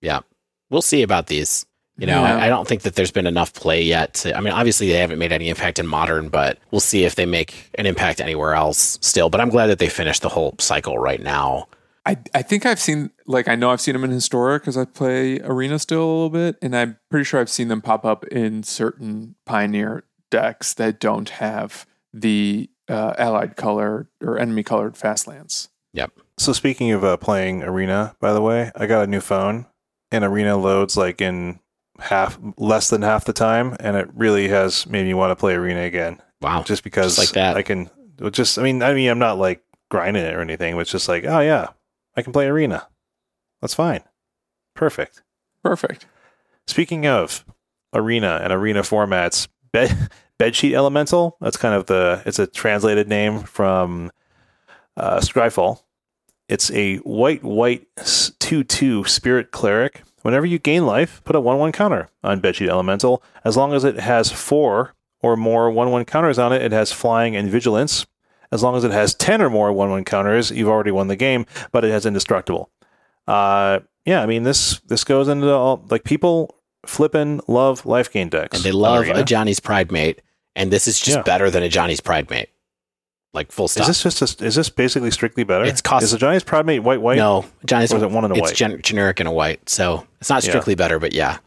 Yeah. 0.00 0.20
We'll 0.70 0.82
see 0.82 1.02
about 1.02 1.26
these. 1.28 1.66
You 1.96 2.06
know, 2.06 2.22
Yeah. 2.22 2.38
I, 2.38 2.48
don't 2.48 2.68
think 2.68 2.82
that 2.82 2.94
there's 2.94 3.10
been 3.10 3.26
enough 3.26 3.52
play 3.54 3.82
yet. 3.82 4.14
To, 4.14 4.36
I 4.36 4.40
mean, 4.40 4.52
obviously 4.52 4.88
they 4.88 4.98
haven't 4.98 5.18
made 5.18 5.32
any 5.32 5.48
impact 5.48 5.80
in 5.80 5.86
modern, 5.86 6.28
but 6.28 6.58
we'll 6.70 6.80
see 6.80 7.04
if 7.04 7.16
they 7.16 7.26
make 7.26 7.70
an 7.74 7.86
impact 7.86 8.20
anywhere 8.20 8.54
else 8.54 8.98
still. 9.00 9.30
But 9.30 9.40
I'm 9.40 9.48
glad 9.48 9.66
that 9.66 9.80
they 9.80 9.88
finished 9.88 10.22
the 10.22 10.28
whole 10.28 10.54
cycle 10.60 10.98
right 10.98 11.20
now. 11.20 11.66
I, 12.06 12.16
I 12.34 12.42
think 12.42 12.64
I've 12.64 12.78
seen, 12.78 13.10
like, 13.26 13.48
I 13.48 13.56
know 13.56 13.70
I've 13.70 13.80
seen 13.80 13.94
them 13.94 14.04
in 14.04 14.10
Historic 14.10 14.62
because 14.62 14.78
I 14.78 14.84
play 14.84 15.40
Arena 15.40 15.78
still 15.78 16.04
a 16.04 16.06
little 16.06 16.30
bit, 16.30 16.56
and 16.62 16.74
I'm 16.74 16.98
pretty 17.10 17.24
sure 17.24 17.40
I've 17.40 17.50
seen 17.50 17.66
them 17.68 17.82
pop 17.82 18.04
up 18.04 18.24
in 18.28 18.62
certain 18.62 19.34
Pioneer 19.44 20.04
decks 20.30 20.74
that 20.74 21.00
don't 21.00 21.28
have 21.28 21.84
the 22.14 22.70
uh, 22.88 23.14
allied 23.18 23.56
color 23.56 24.08
or 24.22 24.38
enemy 24.38 24.62
colored 24.62 24.96
fast 24.96 25.26
lands. 25.26 25.68
Yep. 25.92 26.12
So 26.38 26.52
speaking 26.52 26.92
of 26.92 27.04
uh, 27.04 27.16
playing 27.16 27.62
Arena, 27.64 28.14
by 28.20 28.32
the 28.32 28.40
way, 28.40 28.70
I 28.76 28.86
got 28.86 29.04
a 29.04 29.06
new 29.08 29.20
phone, 29.20 29.66
and 30.10 30.24
Arena 30.24 30.56
loads 30.56 30.96
like 30.96 31.20
in 31.20 31.58
half 31.98 32.38
less 32.56 32.90
than 32.90 33.02
half 33.02 33.24
the 33.24 33.32
time, 33.32 33.76
and 33.80 33.96
it 33.96 34.08
really 34.14 34.48
has 34.48 34.86
made 34.86 35.04
me 35.04 35.14
want 35.14 35.32
to 35.32 35.36
play 35.36 35.54
Arena 35.54 35.82
again. 35.82 36.22
Wow. 36.40 36.62
Just 36.62 36.84
because 36.84 37.16
Just 37.16 37.18
like 37.18 37.34
that. 37.34 37.56
I 37.56 37.62
can 37.62 37.90
just 38.30 38.58
I 38.58 38.62
mean 38.62 38.82
I 38.82 38.94
mean 38.94 39.10
I'm 39.10 39.18
not 39.18 39.38
like 39.38 39.62
grinding 39.90 40.22
it 40.22 40.34
or 40.34 40.40
anything, 40.40 40.74
but 40.74 40.80
it's 40.80 40.92
just 40.92 41.08
like 41.08 41.24
oh 41.24 41.40
yeah, 41.40 41.68
I 42.16 42.22
can 42.22 42.32
play 42.32 42.46
Arena. 42.46 42.86
That's 43.60 43.74
fine. 43.74 44.02
Perfect. 44.74 45.22
Perfect. 45.64 46.06
Speaking 46.68 47.06
of 47.06 47.44
arena 47.92 48.40
and 48.42 48.52
arena 48.52 48.82
formats, 48.82 49.48
bed 49.72 50.10
bedsheet 50.38 50.72
elemental. 50.72 51.36
That's 51.40 51.56
kind 51.56 51.74
of 51.74 51.86
the 51.86 52.22
it's 52.24 52.38
a 52.38 52.46
translated 52.46 53.08
name 53.08 53.40
from 53.40 54.12
uh, 54.96 55.18
Scryfall. 55.18 55.82
It's 56.48 56.70
a 56.70 56.96
white 56.98 57.42
white 57.44 57.86
two 58.38 58.64
two 58.64 59.04
spirit 59.04 59.50
cleric. 59.50 60.02
Whenever 60.22 60.46
you 60.46 60.58
gain 60.58 60.84
life, 60.86 61.22
put 61.24 61.36
a 61.36 61.40
one 61.40 61.58
one 61.58 61.72
counter 61.72 62.08
on 62.24 62.40
bedsheet 62.40 62.68
elemental. 62.68 63.22
As 63.44 63.56
long 63.56 63.72
as 63.72 63.84
it 63.84 64.00
has 64.00 64.32
four 64.32 64.94
or 65.20 65.36
more 65.36 65.70
one 65.70 65.90
one 65.90 66.04
counters 66.04 66.38
on 66.38 66.52
it, 66.52 66.62
it 66.62 66.72
has 66.72 66.90
flying 66.92 67.36
and 67.36 67.48
vigilance. 67.50 68.06
As 68.50 68.62
long 68.62 68.76
as 68.76 68.82
it 68.84 68.90
has 68.92 69.14
ten 69.14 69.42
or 69.42 69.50
more 69.50 69.72
one 69.72 69.90
one 69.90 70.04
counters, 70.04 70.50
you've 70.50 70.68
already 70.68 70.90
won 70.90 71.08
the 71.08 71.16
game. 71.16 71.44
But 71.70 71.84
it 71.84 71.90
has 71.90 72.06
indestructible. 72.06 72.70
Uh, 73.26 73.80
yeah, 74.06 74.22
I 74.22 74.26
mean 74.26 74.42
this 74.44 74.80
this 74.80 75.04
goes 75.04 75.28
into 75.28 75.50
all 75.52 75.84
like 75.90 76.04
people 76.04 76.54
flipping 76.86 77.40
love 77.46 77.84
life 77.84 78.10
gain 78.10 78.30
decks. 78.30 78.56
and 78.56 78.64
they 78.64 78.72
love 78.72 79.02
Arena. 79.04 79.22
Ajani's 79.22 79.60
Pridemate, 79.60 80.22
and 80.56 80.70
this 80.70 80.88
is 80.88 80.98
just 80.98 81.18
Yeah. 81.18 81.22
better 81.22 81.50
than 81.50 81.62
Ajani's 81.62 82.00
Pridemate. 82.00 82.48
Like 83.34 83.52
full 83.52 83.68
stop. 83.68 83.88
Is 83.88 84.02
this 84.02 84.18
just 84.18 84.40
a, 84.40 84.44
is 84.44 84.54
this 84.54 84.70
basically 84.70 85.10
strictly 85.10 85.44
better? 85.44 85.64
It's 85.64 85.80
cost- 85.82 86.02
is 86.04 86.12
the 86.12 86.18
Ajani's 86.18 86.44
Pridemate 86.44 86.82
white 86.82 87.00
white? 87.02 87.18
no, 87.18 87.44
Johnny's 87.66 87.92
Or 87.92 87.98
is 87.98 88.02
it 88.02 88.10
one 88.10 88.24
in 88.24 88.30
a 88.30 88.34
it's 88.34 88.40
white? 88.42 88.54
gen- 88.54 88.80
generic 88.82 89.20
in 89.20 89.26
a 89.26 89.32
white, 89.32 89.68
so 89.68 90.06
it's 90.20 90.30
not 90.30 90.42
Yeah. 90.44 90.50
strictly 90.50 90.74
better, 90.74 90.98
but 90.98 91.12
yeah, 91.12 91.38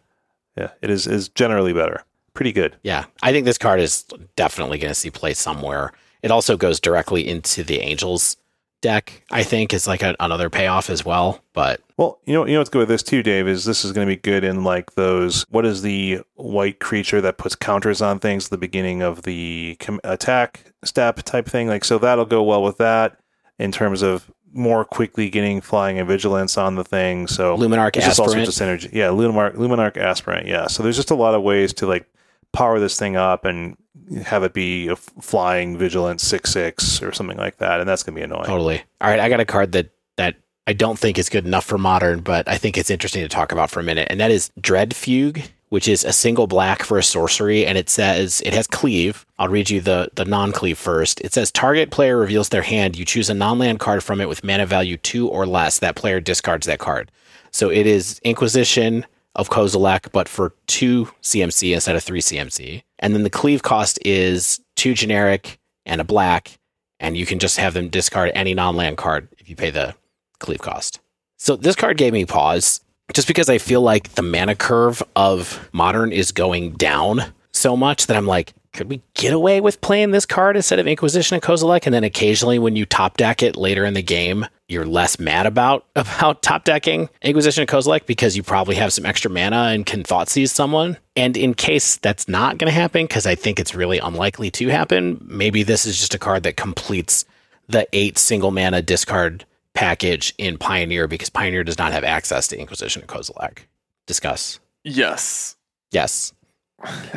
Yeah, 0.58 0.70
it 0.82 0.90
is 0.92 1.08
is 1.08 1.30
generally 1.30 1.74
better. 1.74 2.04
Pretty 2.34 2.52
good. 2.54 2.76
yeah. 2.84 3.06
I 3.24 3.32
think 3.32 3.46
this 3.46 3.58
card 3.58 3.80
is 3.82 4.06
definitely 4.36 4.78
going 4.78 4.92
to 4.92 4.96
see 4.96 5.10
play 5.10 5.34
somewhere. 5.34 5.92
It 6.22 6.30
also 6.32 6.56
goes 6.56 6.80
directly 6.80 7.28
into 7.28 7.64
the 7.64 7.80
Angels 7.82 8.38
deck. 8.82 9.24
I 9.32 9.44
think 9.44 9.74
is 9.74 9.88
like 9.88 10.04
a, 10.04 10.16
another 10.20 10.50
payoff 10.50 10.90
as 10.90 11.06
well. 11.06 11.44
But 11.54 11.82
Well, 11.98 12.20
you 12.26 12.34
know, 12.34 12.46
you 12.46 12.54
know 12.54 12.60
what's 12.60 12.70
good 12.70 12.80
with 12.80 12.90
this 12.90 13.04
too, 13.04 13.24
Dave, 13.24 13.48
is 13.48 13.66
this 13.66 13.86
is 13.86 13.92
going 13.92 14.08
to 14.08 14.12
be 14.14 14.20
good 14.20 14.44
in 14.44 14.64
like 14.64 14.94
those. 14.94 15.46
What 15.50 15.66
is 15.66 15.82
the 15.82 16.22
white 16.36 16.80
creature 16.80 17.22
that 17.22 17.38
puts 17.38 17.56
counters 17.56 18.02
on 18.02 18.20
things 18.20 18.46
at 18.46 18.52
the 18.52 18.58
beginning 18.58 19.02
of 19.02 19.24
the 19.24 19.78
com- 19.80 20.02
attack 20.04 20.74
step 20.84 21.24
type 21.24 21.48
thing? 21.48 21.68
Like, 21.68 21.86
so 21.86 21.98
that'll 21.98 22.26
go 22.26 22.44
well 22.44 22.64
with 22.64 22.78
that 22.78 23.20
in 23.60 23.72
terms 23.72 24.02
of 24.02 24.30
more 24.54 24.84
quickly 24.84 25.30
getting 25.30 25.62
flying 25.62 25.98
and 25.98 26.08
vigilance 26.08 26.58
on 26.58 26.76
the 26.76 26.84
thing. 26.84 27.28
So 27.28 27.56
Luminarch 27.58 27.94
There's 27.94 28.06
just 28.06 28.20
all 28.20 28.26
Aspirant, 28.28 28.52
sorts 28.54 28.60
of 28.60 28.68
synergy. 28.68 28.94
Yeah, 28.94 29.08
Luminarch, 29.08 29.56
Luminarch 29.56 29.98
Aspirant. 29.98 30.48
Yeah. 30.48 30.68
So 30.68 30.84
there's 30.84 30.98
just 30.98 31.12
a 31.12 31.16
lot 31.16 31.36
of 31.36 31.42
ways 31.42 31.74
to 31.76 31.88
like 31.88 32.06
power 32.54 32.80
this 32.80 32.98
thing 32.98 33.16
up 33.16 33.46
and 33.46 33.78
have 34.26 34.44
it 34.44 34.54
be 34.54 34.88
a 34.88 34.96
flying 34.96 35.78
vigilant 35.78 36.22
six 36.22 36.52
six 36.52 37.02
or 37.02 37.12
something 37.12 37.38
like 37.38 37.58
that, 37.58 37.80
and 37.80 37.88
that's 37.88 38.04
gonna 38.04 38.16
be 38.16 38.22
annoying. 38.22 38.46
Totally. 38.46 38.82
All 39.00 39.10
right, 39.10 39.20
I 39.20 39.30
got 39.30 39.40
a 39.40 39.46
card 39.46 39.72
that 39.74 39.90
that 40.18 40.36
I 40.68 40.74
don't 40.74 41.00
think 41.00 41.18
is 41.18 41.30
good 41.30 41.46
enough 41.46 41.66
for 41.66 41.78
modern, 41.78 42.22
but 42.22 42.48
I 42.48 42.58
think 42.58 42.78
it's 42.78 42.92
interesting 42.92 43.22
to 43.22 43.30
talk 43.30 43.52
about 43.52 43.70
for 43.70 43.80
a 43.80 43.84
minute, 43.84 44.08
and 44.10 44.20
that 44.20 44.32
is 44.32 44.52
Dread 44.60 44.96
Fugue, 44.96 45.42
which 45.70 45.88
is 45.88 46.04
a 46.04 46.14
single 46.14 46.48
black 46.48 46.84
for 46.84 46.98
a 46.98 47.04
sorcery, 47.04 47.66
and 47.66 47.78
it 47.78 47.90
says 47.90 48.42
it 48.46 48.54
has 48.54 48.68
cleave. 48.68 49.26
I'll 49.40 49.50
read 49.50 49.70
you 49.70 49.82
the 49.82 50.10
the 50.16 50.26
non 50.26 50.52
cleave 50.52 50.78
first. 50.78 51.22
It 51.22 51.34
says 51.34 51.52
target 51.52 51.92
player 51.92 52.18
reveals 52.18 52.50
their 52.50 52.62
hand. 52.62 52.98
You 52.98 53.06
choose 53.06 53.30
a 53.30 53.34
non 53.34 53.60
land 53.60 53.80
card 53.80 54.04
from 54.04 54.20
it 54.20 54.30
with 54.30 54.44
mana 54.44 54.66
value 54.66 54.98
two 54.98 55.28
or 55.30 55.46
less. 55.46 55.80
That 55.80 55.96
player 55.96 56.20
discards 56.20 56.68
that 56.68 56.80
card. 56.80 57.12
So 57.52 57.70
it 57.70 57.88
is 57.88 58.20
Inquisition 58.24 59.06
of 59.36 59.50
Kozilek, 59.50 60.12
but 60.12 60.28
for 60.28 60.54
two 60.68 61.06
CMC 61.22 61.74
instead 61.74 61.96
of 61.96 62.04
three 62.04 62.22
CMC. 62.22 62.84
And 63.00 63.14
then 63.14 63.24
the 63.24 63.30
cleave 63.30 63.64
cost 63.64 64.00
is 64.06 64.60
two 64.76 64.94
generic 64.94 65.60
and 65.86 66.02
a 66.02 66.04
black, 66.04 66.60
and 67.00 67.18
you 67.18 67.26
can 67.26 67.40
just 67.40 67.58
have 67.58 67.74
them 67.74 67.90
discard 67.90 68.32
any 68.36 68.54
non-land 68.54 68.98
card 68.98 69.28
if 69.38 69.50
you 69.50 69.56
pay 69.56 69.70
the 69.70 69.96
cleave 70.40 70.62
cost. 70.62 71.00
So 71.38 71.56
this 71.56 71.76
card 71.76 71.98
gave 71.98 72.14
me 72.14 72.26
pause 72.26 72.82
just 73.14 73.28
because 73.28 73.50
I 73.50 73.58
feel 73.58 73.82
like 73.82 74.10
the 74.14 74.22
mana 74.22 74.56
curve 74.56 75.02
of 75.16 75.70
modern 75.74 76.12
is 76.12 76.32
going 76.32 76.74
down 76.74 77.34
so 77.52 77.76
much 77.76 78.08
that 78.08 78.18
I'm 78.18 78.28
like, 78.28 78.54
could 78.74 78.90
we 78.90 79.02
get 79.16 79.34
away 79.34 79.60
with 79.60 79.82
playing 79.82 80.12
this 80.12 80.26
card 80.26 80.56
instead 80.56 80.80
of 80.80 80.88
Inquisition 80.88 81.36
and 81.36 81.44
Kozilek? 81.44 81.86
And 81.86 81.94
then 81.94 82.06
occasionally 82.06 82.58
when 82.58 82.76
you 82.76 82.86
top 82.86 83.18
deck 83.18 83.44
it 83.44 83.58
later 83.58 83.84
in 83.84 83.94
the 83.94 84.02
game, 84.02 84.46
you're 84.68 84.86
less 84.86 85.20
mad 85.20 85.46
about 85.46 85.86
about 85.96 86.42
top 86.42 86.64
decking 86.64 87.10
Inquisition 87.22 87.62
and 87.62 87.70
Kozilek 87.70 88.06
because 88.06 88.38
you 88.38 88.44
probably 88.44 88.76
have 88.76 88.94
some 88.94 89.06
extra 89.06 89.30
mana 89.30 89.72
and 89.74 89.86
can 89.86 90.04
Thoughtseize 90.04 90.50
someone. 90.50 90.98
And 91.16 91.36
in 91.36 91.54
case 91.54 91.98
that's 91.98 92.30
not 92.30 92.58
going 92.58 92.72
to 92.72 92.80
happen, 92.80 93.06
because 93.06 93.26
I 93.26 93.36
think 93.36 93.60
it's 93.60 93.76
really 93.76 94.00
unlikely 94.00 94.50
to 94.52 94.70
happen, 94.70 95.22
maybe 95.28 95.64
this 95.64 95.86
is 95.86 96.00
just 96.00 96.16
a 96.16 96.20
card 96.20 96.44
that 96.44 96.56
completes 96.56 97.26
the 97.68 97.88
eight 97.94 98.18
single 98.18 98.52
mana 98.52 98.82
discard 98.82 99.46
package 99.74 100.34
in 100.38 100.58
Pioneer 100.58 101.08
because 101.08 101.30
Pioneer 101.30 101.64
does 101.64 101.78
not 101.78 101.92
have 101.92 102.04
access 102.04 102.48
to 102.50 102.60
Inquisition 102.60 103.02
and 103.02 103.10
Kozilek. 103.10 103.60
Discuss. 104.06 104.60
Yes. 104.84 105.56
Yes. 105.92 106.34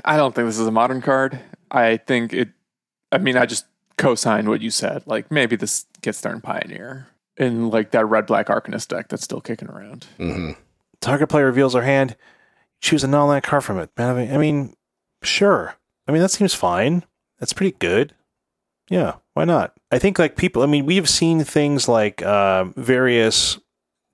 I 0.05 0.17
don't 0.17 0.35
think 0.35 0.47
this 0.49 0.59
is 0.59 0.67
a 0.67 0.73
modern 0.73 1.01
card. 1.03 1.41
I 1.71 1.97
think 1.99 2.33
it. 2.33 2.51
I 3.13 3.19
mean, 3.19 3.37
I 3.37 3.47
just 3.47 3.67
co-signed 3.97 4.49
what 4.49 4.61
you 4.61 4.71
said. 4.71 5.03
Like 5.07 5.31
maybe 5.31 5.57
this 5.57 5.87
gets 6.03 6.21
there 6.21 6.33
in 6.33 6.41
Pioneer 6.41 7.09
in 7.37 7.71
like 7.71 7.91
that 7.93 8.07
red 8.07 8.27
black 8.27 8.47
Arcanist 8.49 8.89
deck 8.89 9.09
that's 9.09 9.25
still 9.25 9.41
kicking 9.41 9.69
around. 9.69 10.07
hmm 10.17 10.53
Target 11.01 11.29
player 11.29 11.47
reveals 11.47 11.75
their 11.75 11.83
hand. 11.83 12.17
Choose 12.81 13.05
a 13.05 13.09
non-land 13.09 13.45
card 13.45 13.63
from 13.65 13.79
it. 13.79 13.91
I 13.99 14.13
mean, 14.15 14.33
I 14.33 14.39
mean, 14.39 14.75
sure. 15.23 15.77
I 16.09 16.13
mean, 16.13 16.23
that 16.23 16.31
seems 16.31 16.55
fine. 16.55 17.05
That's 17.39 17.53
pretty 17.53 17.77
good. 17.79 18.15
Yeah, 18.89 19.17
why 19.35 19.45
not? 19.45 19.75
I 19.91 19.99
think 19.99 20.19
like 20.19 20.37
people. 20.37 20.63
I 20.63 20.67
mean, 20.67 20.87
we've 20.87 21.09
seen 21.09 21.45
things 21.45 21.89
like 21.89 22.23
uh, 22.23 22.65
various 22.77 23.59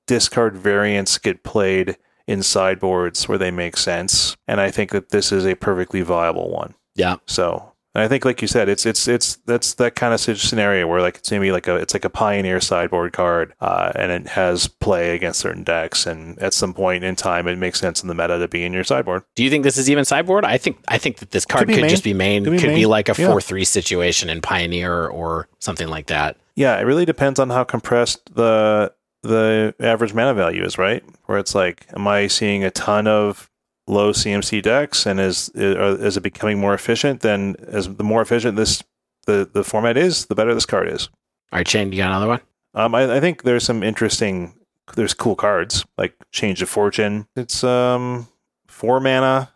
discard 0.07 0.57
variants 0.57 1.19
get 1.19 1.43
played 1.45 1.97
in 2.31 2.43
sideboards 2.43 3.29
where 3.29 3.39
they 3.39 3.51
make 3.51 3.77
sense, 3.77 4.37
and 4.47 4.61
I 4.61 4.71
think 4.71 4.91
that 4.91 5.11
this 5.11 5.33
is 5.33 5.45
a 5.45 5.55
perfectly 5.55 6.03
viable 6.03 6.51
one. 6.51 6.75
Yeah. 6.95 7.17
So 7.27 7.71
and 7.95 8.05
I 8.05 8.09
think, 8.09 8.25
like 8.25 8.41
you 8.41 8.47
said, 8.47 8.69
it's 8.69 8.87
it's 8.87 9.09
it's 9.09 9.37
that's 9.47 9.75
that 9.75 9.97
kind 9.97 10.15
of 10.15 10.21
scenario 10.21 10.87
where 10.87 11.01
like 11.01 11.17
it's 11.17 11.31
maybe 11.33 11.51
like 11.51 11.67
a 11.67 11.75
it's 11.75 11.93
like 11.93 12.05
a 12.05 12.11
pioneer 12.11 12.61
sideboard 12.61 13.13
card, 13.13 13.53
uh, 13.61 13.91
and 13.97 14.13
it 14.13 14.29
has 14.29 14.69
play 14.69 15.17
against 15.17 15.41
certain 15.41 15.65
decks, 15.65 16.07
and 16.07 16.39
at 16.39 16.55
some 16.55 16.73
point 16.73 17.03
in 17.03 17.17
time, 17.17 17.49
it 17.49 17.59
makes 17.59 17.81
sense 17.81 18.01
in 18.01 18.07
the 18.09 18.15
meta 18.15 18.39
to 18.39 18.47
be 18.47 18.65
in 18.65 18.73
your 18.73 18.85
sideboard. 18.85 19.25
Do 19.35 19.43
you 19.43 19.51
think 19.51 19.65
this 19.65 19.77
is 19.77 19.91
even 19.91 20.05
sideboard? 20.05 20.45
I 20.45 20.57
think 20.57 20.79
I 20.87 20.99
think 20.99 21.17
that 21.17 21.33
this 21.33 21.45
card 21.45 21.67
be 21.67 21.75
could, 21.75 21.89
just 21.89 22.05
be 22.05 22.15
main. 22.15 22.45
Could 22.45 22.61
Could, 22.61 22.69
be 22.69 22.75
be, 22.77 22.87
like 22.87 23.09
a 23.09 23.21
Yeah. 23.21 23.27
four 23.29 23.41
three 23.41 23.65
situation 23.65 24.31
in 24.31 24.41
Pioneer 24.41 25.09
or 25.09 25.49
something 25.59 25.89
like 25.89 26.07
that. 26.07 26.37
Yeah, 26.55 26.79
it 26.79 26.83
really 26.83 27.05
depends 27.05 27.41
on 27.41 27.51
how 27.51 27.65
compressed 27.65 28.35
the 28.37 28.93
the 29.23 29.75
average 29.81 30.15
mana 30.15 30.35
value 30.35 30.65
is, 30.65 30.79
right? 30.79 31.05
Where 31.27 31.39
it's 31.39 31.55
like, 31.55 31.87
am 31.95 32.09
I 32.09 32.27
seeing 32.27 32.65
a 32.65 32.71
ton 32.71 33.07
of 33.07 33.51
low 33.87 34.13
CMC 34.13 34.63
decks, 34.63 35.07
and 35.07 35.21
is 35.21 35.51
is 35.55 36.17
it 36.17 36.23
becoming 36.23 36.59
more 36.59 36.75
efficient? 36.75 37.21
Then, 37.21 37.57
as 37.69 37.95
the 37.97 38.05
more 38.05 38.23
efficient 38.23 38.57
this 38.57 38.83
the 39.27 39.49
the 39.53 39.65
format 39.65 39.97
is, 39.97 40.27
the 40.27 40.35
better 40.35 40.55
this 40.55 40.67
card 40.67 40.89
is. 40.89 41.09
All 41.53 41.59
right, 41.59 41.69
Shane, 41.69 41.93
you 41.93 41.99
got 41.99 42.11
another 42.11 42.29
one? 42.29 42.41
Um, 42.75 42.95
I, 42.95 43.17
I 43.17 43.21
think 43.21 43.43
there's 43.43 43.65
some 43.65 43.83
interesting. 43.83 44.55
There's 44.97 45.15
cool 45.15 45.37
cards 45.37 45.85
like 45.99 46.15
Change 46.33 46.63
of 46.63 46.69
Fortune. 46.69 47.27
It's 47.37 47.63
um 47.63 48.29
four 48.67 49.01
mana, 49.01 49.51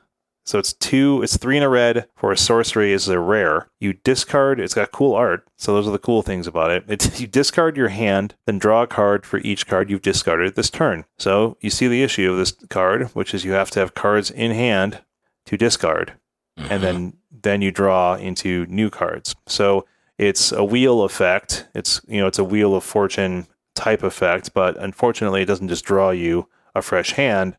so 0.44 0.58
it's 0.58 0.72
two. 0.72 1.22
It's 1.22 1.36
three 1.36 1.56
in 1.56 1.62
a 1.62 1.68
red 1.68 2.06
for 2.16 2.30
a 2.30 2.36
sorcery. 2.36 2.92
is 2.92 3.08
a 3.08 3.18
rare. 3.18 3.68
You 3.80 3.94
discard. 3.94 4.60
It's 4.60 4.74
got 4.74 4.92
cool 4.92 5.14
art. 5.14 5.46
So 5.56 5.72
those 5.74 5.88
are 5.88 5.92
the 5.92 5.98
cool 5.98 6.22
things 6.22 6.46
about 6.46 6.70
it. 6.70 6.84
It's 6.86 7.20
you 7.22 7.26
discard 7.26 7.76
your 7.76 7.88
hand, 7.88 8.34
then 8.46 8.58
draw 8.58 8.82
a 8.82 8.86
card 8.86 9.24
for 9.26 9.38
each 9.38 9.66
card 9.66 9.90
you've 9.90 10.02
discarded 10.02 10.54
this 10.54 10.70
turn. 10.70 11.04
So 11.18 11.56
you 11.60 11.70
see 11.70 11.88
the 11.88 12.02
issue 12.02 12.30
of 12.30 12.36
this 12.36 12.52
card, 12.68 13.08
which 13.14 13.34
is 13.34 13.44
you 13.44 13.52
have 13.52 13.70
to 13.72 13.80
have 13.80 13.94
cards 13.94 14.30
in 14.30 14.50
hand 14.52 15.02
to 15.46 15.56
discard 15.56 16.14
Mm-hmm. 16.58 16.72
and 16.72 16.82
then 16.84 17.12
then 17.42 17.62
you 17.62 17.72
draw 17.72 18.14
into 18.14 18.64
new 18.66 18.88
cards. 18.88 19.34
So 19.48 19.86
it's 20.18 20.52
a 20.52 20.62
wheel 20.62 21.02
effect. 21.02 21.66
It's 21.74 22.00
you 22.06 22.20
know 22.20 22.28
it's 22.28 22.38
a 22.38 22.44
wheel 22.44 22.76
of 22.76 22.84
fortune 22.84 23.48
type 23.74 24.04
effect, 24.04 24.54
but 24.54 24.76
unfortunately, 24.80 25.42
it 25.42 25.46
doesn't 25.46 25.66
just 25.66 25.84
draw 25.84 26.10
you 26.10 26.48
a 26.72 26.80
fresh 26.80 27.10
hand. 27.14 27.56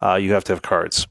Uh, 0.00 0.14
you 0.14 0.32
have 0.32 0.44
to 0.44 0.52
have 0.52 0.62
cards. 0.62 1.08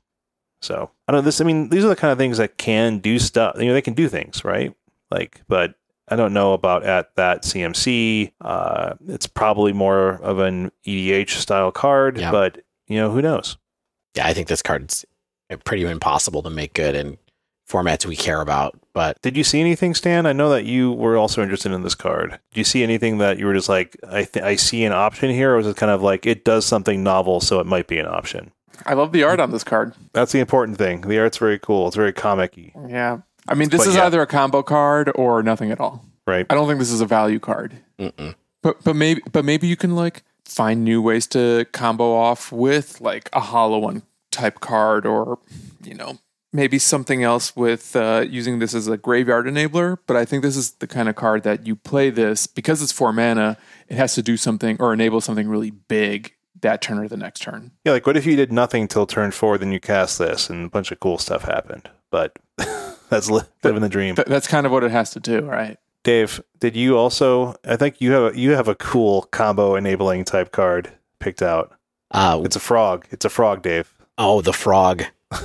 So 0.62 0.90
I 1.08 1.12
don't 1.12 1.22
know 1.22 1.26
this. 1.26 1.42
I 1.42 1.44
mean, 1.44 1.70
these 1.70 1.84
are 1.86 1.90
the 1.90 1.96
kind 1.96 2.12
of 2.12 2.18
things 2.18 2.38
that 2.38 2.58
can 2.58 3.00
do 3.00 3.20
stuff. 3.20 3.56
You 3.60 3.66
know, 3.68 3.74
they 3.74 3.82
can 3.82 3.94
do 3.94 4.08
things, 4.10 4.44
right? 4.44 4.74
Like, 5.12 5.42
but 5.48 5.76
I 6.08 6.16
don't 6.16 6.34
know 6.34 6.54
about 6.54 6.84
at 6.84 7.16
that 7.16 7.44
CMC. 7.44 8.32
Uh, 8.42 8.94
it's 9.08 9.28
probably 9.28 9.74
more 9.74 10.16
of 10.22 10.40
an 10.40 10.72
EDH 10.86 11.30
style 11.32 11.72
card, 11.72 12.18
Yeah. 12.20 12.32
but 12.32 12.62
you 12.88 12.98
know, 12.98 13.12
who 13.12 13.22
knows? 13.22 13.58
yeah, 14.16 14.26
I 14.28 14.34
think 14.34 14.48
this 14.48 14.62
card's 14.62 15.06
pretty 15.66 15.84
impossible 15.84 16.42
to 16.44 16.50
make 16.50 16.74
good 16.74 16.96
in 16.96 17.18
formats 17.70 18.06
we 18.06 18.16
care 18.16 18.40
about. 18.42 18.80
But 18.94 19.22
Did 19.22 19.36
you 19.36 19.44
see 19.44 19.60
anything, 19.60 19.94
Stan? 19.94 20.26
I 20.26 20.32
know 20.34 20.50
that 20.52 20.64
you 20.66 20.92
were 20.94 21.18
also 21.18 21.42
interested 21.44 21.72
in 21.72 21.82
this 21.84 21.96
card. 21.96 22.40
Did 22.52 22.58
you 22.60 22.64
see 22.64 22.82
anything 22.84 23.18
that 23.18 23.38
you 23.40 23.46
were 23.46 23.54
just 23.54 23.68
like, 23.70 23.98
I 24.08 24.24
th- 24.24 24.46
I 24.46 24.56
see 24.56 24.86
an 24.86 24.94
option 24.94 25.32
here, 25.32 25.54
or 25.54 25.58
was 25.58 25.68
it 25.68 25.76
kind 25.76 25.92
of 25.92 26.02
like 26.02 26.26
it 26.26 26.46
does 26.46 26.66
something 26.66 27.04
novel, 27.04 27.42
so 27.42 27.60
it 27.60 27.66
might 27.66 27.88
be 27.88 27.98
an 28.00 28.06
option? 28.08 28.52
I 28.86 28.94
love 28.94 29.12
the 29.12 29.24
art 29.24 29.40
on 29.40 29.52
this 29.52 29.64
card. 29.64 29.94
That's 30.14 30.32
the 30.32 30.40
important 30.40 30.78
thing. 30.78 31.02
The 31.02 31.20
art's 31.20 31.38
very 31.38 31.60
cool. 31.60 31.88
It's 31.88 31.96
very 31.96 32.14
comic-y, 32.14 32.72
Yeah. 32.90 33.20
I 33.48 33.54
mean, 33.54 33.70
this 33.70 33.82
But 33.82 33.90
is 33.90 33.96
yeah. 33.96 34.06
either 34.08 34.22
a 34.22 34.28
combo 34.28 34.64
card 34.64 35.12
or 35.16 35.44
nothing 35.44 35.72
at 35.72 35.80
all. 35.80 36.04
right? 36.26 36.46
I 36.50 36.56
don't 36.56 36.68
think 36.68 36.80
this 36.80 36.92
is 36.92 37.02
a 37.02 37.06
value 37.06 37.40
card. 37.40 37.78
Mm-mm. 38.00 38.34
But 38.64 38.84
but 38.84 38.96
maybe 38.96 39.22
but 39.32 39.46
maybe 39.46 39.68
you 39.68 39.76
can 39.76 39.96
like 39.96 40.24
find 40.44 40.84
new 40.84 41.00
ways 41.02 41.28
to 41.28 41.66
combo 41.72 42.16
off 42.16 42.52
with 42.52 43.00
like 43.02 43.30
a 43.34 43.40
hollow 43.40 43.78
one 43.78 44.02
type 44.32 44.60
card 44.60 45.06
or 45.06 45.38
you 45.84 45.94
know 45.94 46.18
maybe 46.52 46.80
something 46.80 47.22
else 47.22 47.56
with 47.56 47.96
uh, 47.96 48.26
using 48.28 48.58
this 48.60 48.74
as 48.74 48.88
a 48.88 48.98
graveyard 48.98 49.46
enabler. 49.46 49.98
But 50.08 50.18
I 50.18 50.26
think 50.26 50.42
this 50.42 50.58
is 50.58 50.72
the 50.80 50.88
kind 50.88 51.08
of 51.08 51.16
card 51.16 51.44
that 51.44 51.68
you 51.68 51.76
play 51.76 52.10
this 52.10 52.48
because 52.48 52.82
it's 52.82 52.92
four 52.92 53.14
mana. 53.14 53.58
It 53.88 53.98
has 53.98 54.16
to 54.16 54.24
do 54.24 54.36
something 54.38 54.78
or 54.80 54.92
enable 54.94 55.22
something 55.22 55.48
really 55.48 55.70
big 55.72 56.34
that 56.62 56.82
turn 56.82 56.98
or 57.00 57.08
the 57.08 57.18
next 57.18 57.42
turn. 57.42 57.72
Yeah, 57.86 57.92
like 57.94 58.06
what 58.08 58.18
if 58.18 58.26
you 58.26 58.36
did 58.36 58.52
nothing 58.52 58.88
till 58.88 59.06
turn 59.06 59.32
four, 59.32 59.58
then 59.58 59.72
you 59.72 59.80
cast 59.80 60.18
this, 60.20 60.50
and 60.50 60.66
a 60.66 60.70
bunch 60.70 60.92
of 60.92 61.00
cool 61.00 61.18
stuff 61.18 61.44
happened. 61.44 61.90
But 62.12 62.38
that's 63.10 63.30
li- 63.30 63.42
living 63.64 63.82
the 63.82 63.90
dream. 63.90 64.16
Th- 64.16 64.28
that's 64.28 64.48
kind 64.48 64.66
of 64.66 64.72
what 64.72 64.84
it 64.84 64.92
has 64.92 65.12
to 65.12 65.20
do, 65.20 65.42
right? 65.42 65.78
Dave, 66.04 66.42
did 66.60 66.76
you 66.76 66.98
also? 66.98 67.56
I 67.66 67.76
think 67.76 68.00
you 68.00 68.12
have 68.12 68.34
a, 68.36 68.40
you 68.40 68.52
have 68.52 68.68
a 68.68 68.76
cool 68.76 69.24
combo 69.32 69.76
enabling 69.76 70.24
type 70.26 70.52
card 70.52 70.92
picked 71.20 71.42
out. 71.42 71.74
Uh, 72.12 72.42
It's 72.46 72.56
a 72.56 72.60
frog. 72.60 73.06
It's 73.12 73.26
a 73.26 73.30
frog, 73.30 73.62
Dave. 73.64 73.92
oh, 74.18 74.42
the 74.42 74.54
frog. 74.54 75.04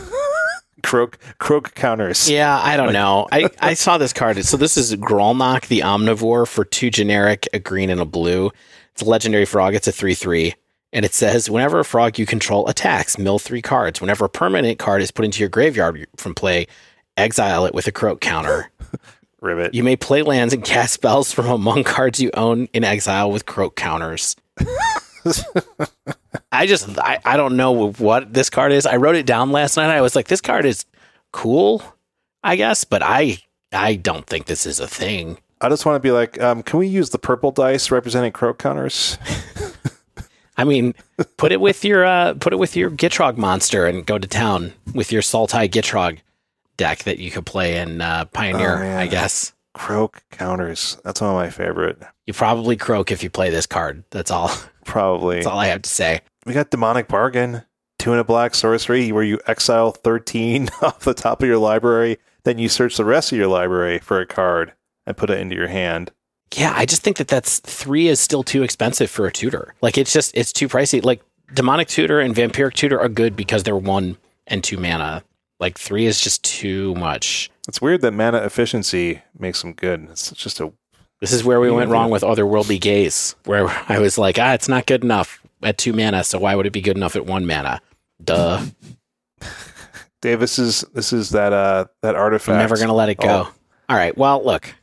Croak 0.82 1.18
croak 1.38 1.74
counters. 1.74 2.30
Yeah, 2.30 2.58
I 2.58 2.78
don't 2.78 2.94
know. 2.94 3.28
I, 3.30 3.50
I 3.60 3.74
saw 3.74 3.98
this 3.98 4.14
card. 4.14 4.42
So 4.46 4.56
this 4.56 4.78
is 4.78 4.94
Grolnok 4.96 5.66
the 5.68 5.80
Omnivore 5.80 6.48
for 6.48 6.64
two 6.64 6.88
generic, 6.90 7.46
a 7.52 7.58
green 7.58 7.90
and 7.90 8.00
a 8.00 8.06
blue. 8.06 8.50
It's 8.92 9.02
a 9.02 9.04
legendary 9.04 9.44
frog. 9.44 9.74
It's 9.74 9.86
a 9.88 9.92
3 9.92 10.14
3. 10.14 10.54
And 10.92 11.04
it 11.04 11.14
says 11.14 11.48
whenever 11.48 11.80
a 11.80 11.84
frog 11.84 12.18
you 12.18 12.26
control 12.26 12.68
attacks, 12.68 13.18
mill 13.18 13.38
three 13.38 13.62
cards. 13.62 14.00
Whenever 14.00 14.24
a 14.24 14.28
permanent 14.28 14.78
card 14.78 15.02
is 15.02 15.10
put 15.10 15.24
into 15.24 15.40
your 15.40 15.48
graveyard 15.48 16.06
from 16.16 16.34
play, 16.34 16.66
exile 17.16 17.66
it 17.66 17.74
with 17.74 17.86
a 17.86 17.92
croak 17.92 18.20
counter. 18.20 18.70
Rivet. 19.40 19.74
You 19.74 19.82
may 19.82 19.96
play 19.96 20.22
lands 20.22 20.52
and 20.52 20.62
cast 20.62 20.92
spells 20.94 21.32
from 21.32 21.46
among 21.46 21.84
cards 21.84 22.20
you 22.20 22.30
own 22.34 22.68
in 22.72 22.84
exile 22.84 23.30
with 23.30 23.46
croak 23.46 23.74
counters. 23.74 24.36
I 26.52 26.66
just 26.66 26.98
I, 26.98 27.20
I 27.24 27.36
don't 27.36 27.56
know 27.56 27.72
what 27.72 28.32
this 28.32 28.50
card 28.50 28.72
is. 28.72 28.86
I 28.86 28.96
wrote 28.96 29.16
it 29.16 29.26
down 29.26 29.52
last 29.52 29.76
night. 29.76 29.90
I 29.90 30.00
was 30.00 30.14
like, 30.14 30.28
this 30.28 30.40
card 30.40 30.66
is 30.66 30.84
cool, 31.32 31.82
I 32.42 32.56
guess, 32.56 32.84
but 32.84 33.02
I 33.02 33.38
I 33.72 33.96
don't 33.96 34.26
think 34.26 34.46
this 34.46 34.66
is 34.66 34.80
a 34.80 34.88
thing. 34.88 35.38
I 35.60 35.68
just 35.68 35.84
want 35.84 35.96
to 35.96 36.00
be 36.00 36.10
like, 36.10 36.40
um, 36.40 36.62
can 36.62 36.78
we 36.78 36.86
use 36.88 37.10
the 37.10 37.18
purple 37.18 37.50
dice 37.50 37.90
representing 37.90 38.32
croak 38.32 38.58
counters? 38.58 39.18
I 40.60 40.64
mean, 40.64 40.94
put 41.38 41.52
it 41.52 41.60
with 41.60 41.86
your 41.86 42.04
uh, 42.04 42.34
put 42.34 42.52
it 42.52 42.58
with 42.58 42.76
your 42.76 42.90
Gitrog 42.90 43.38
monster 43.38 43.86
and 43.86 44.04
go 44.04 44.18
to 44.18 44.28
town 44.28 44.74
with 44.94 45.10
your 45.10 45.22
Sultai 45.22 45.70
Gitrog 45.70 46.18
deck 46.76 47.04
that 47.04 47.18
you 47.18 47.30
could 47.30 47.46
play 47.46 47.78
in 47.78 48.02
uh, 48.02 48.26
Pioneer. 48.26 48.84
Oh. 48.84 48.98
I 48.98 49.06
guess 49.06 49.54
Croak 49.72 50.22
counters. 50.30 50.98
That's 51.02 51.22
one 51.22 51.30
of 51.30 51.36
my 51.36 51.48
favorite. 51.48 51.98
you 52.26 52.34
probably 52.34 52.76
croak 52.76 53.10
if 53.10 53.22
you 53.22 53.30
play 53.30 53.48
this 53.48 53.64
card. 53.64 54.04
That's 54.10 54.30
all. 54.30 54.50
Probably. 54.84 55.36
That's 55.36 55.46
all 55.46 55.58
I 55.58 55.68
have 55.68 55.82
to 55.82 55.90
say. 55.90 56.20
We 56.44 56.52
got 56.52 56.70
demonic 56.70 57.08
bargain. 57.08 57.62
Two 57.98 58.12
and 58.12 58.20
a 58.20 58.24
black 58.24 58.54
sorcery 58.54 59.12
where 59.12 59.22
you 59.22 59.38
exile 59.46 59.92
13 59.92 60.68
off 60.82 61.00
the 61.00 61.14
top 61.14 61.42
of 61.42 61.48
your 61.48 61.58
library. 61.58 62.18
Then 62.44 62.58
you 62.58 62.68
search 62.68 62.96
the 62.98 63.04
rest 63.04 63.32
of 63.32 63.38
your 63.38 63.46
library 63.46 63.98
for 63.98 64.20
a 64.20 64.26
card 64.26 64.72
and 65.06 65.16
put 65.16 65.30
it 65.30 65.38
into 65.38 65.56
your 65.56 65.68
hand. 65.68 66.10
Yeah, 66.56 66.72
I 66.76 66.84
just 66.84 67.02
think 67.02 67.18
that 67.18 67.28
that's 67.28 67.60
three 67.60 68.08
is 68.08 68.18
still 68.20 68.42
too 68.42 68.62
expensive 68.62 69.10
for 69.10 69.26
a 69.26 69.32
tutor. 69.32 69.74
Like 69.82 69.96
it's 69.96 70.12
just 70.12 70.36
it's 70.36 70.52
too 70.52 70.68
pricey. 70.68 71.04
Like 71.04 71.22
demonic 71.54 71.88
tutor 71.88 72.20
and 72.20 72.34
vampiric 72.34 72.74
tutor 72.74 73.00
are 73.00 73.08
good 73.08 73.36
because 73.36 73.62
they're 73.62 73.76
one 73.76 74.16
and 74.46 74.62
two 74.64 74.76
mana. 74.76 75.22
Like 75.60 75.78
three 75.78 76.06
is 76.06 76.20
just 76.20 76.42
too 76.42 76.94
much. 76.96 77.50
It's 77.68 77.80
weird 77.80 78.00
that 78.00 78.12
mana 78.12 78.38
efficiency 78.38 79.22
makes 79.38 79.62
them 79.62 79.74
good. 79.74 80.08
It's 80.10 80.32
just 80.32 80.58
a 80.60 80.72
This 81.20 81.32
is 81.32 81.44
where 81.44 81.60
we 81.60 81.70
went 81.70 81.90
wrong 81.90 82.10
with 82.10 82.22
otherworldly 82.22 82.80
gaze, 82.80 83.36
where 83.44 83.68
I 83.88 83.98
was 83.98 84.18
like, 84.18 84.38
ah, 84.38 84.54
it's 84.54 84.68
not 84.68 84.86
good 84.86 85.04
enough 85.04 85.40
at 85.62 85.78
two 85.78 85.92
mana, 85.92 86.24
so 86.24 86.38
why 86.40 86.54
would 86.54 86.66
it 86.66 86.72
be 86.72 86.80
good 86.80 86.96
enough 86.96 87.14
at 87.14 87.26
one 87.26 87.46
mana? 87.46 87.80
Duh. 88.22 88.64
Dave, 90.20 90.40
this 90.40 90.58
is 90.58 90.80
this 90.94 91.12
is 91.12 91.30
that 91.30 91.52
uh 91.52 91.86
that 92.02 92.14
artifact. 92.16 92.54
I'm 92.54 92.58
never 92.58 92.76
gonna 92.76 92.94
let 92.94 93.08
it 93.08 93.18
go. 93.18 93.46
Oh. 93.46 93.54
All 93.88 93.96
right. 93.96 94.16
Well, 94.16 94.44
look, 94.44 94.74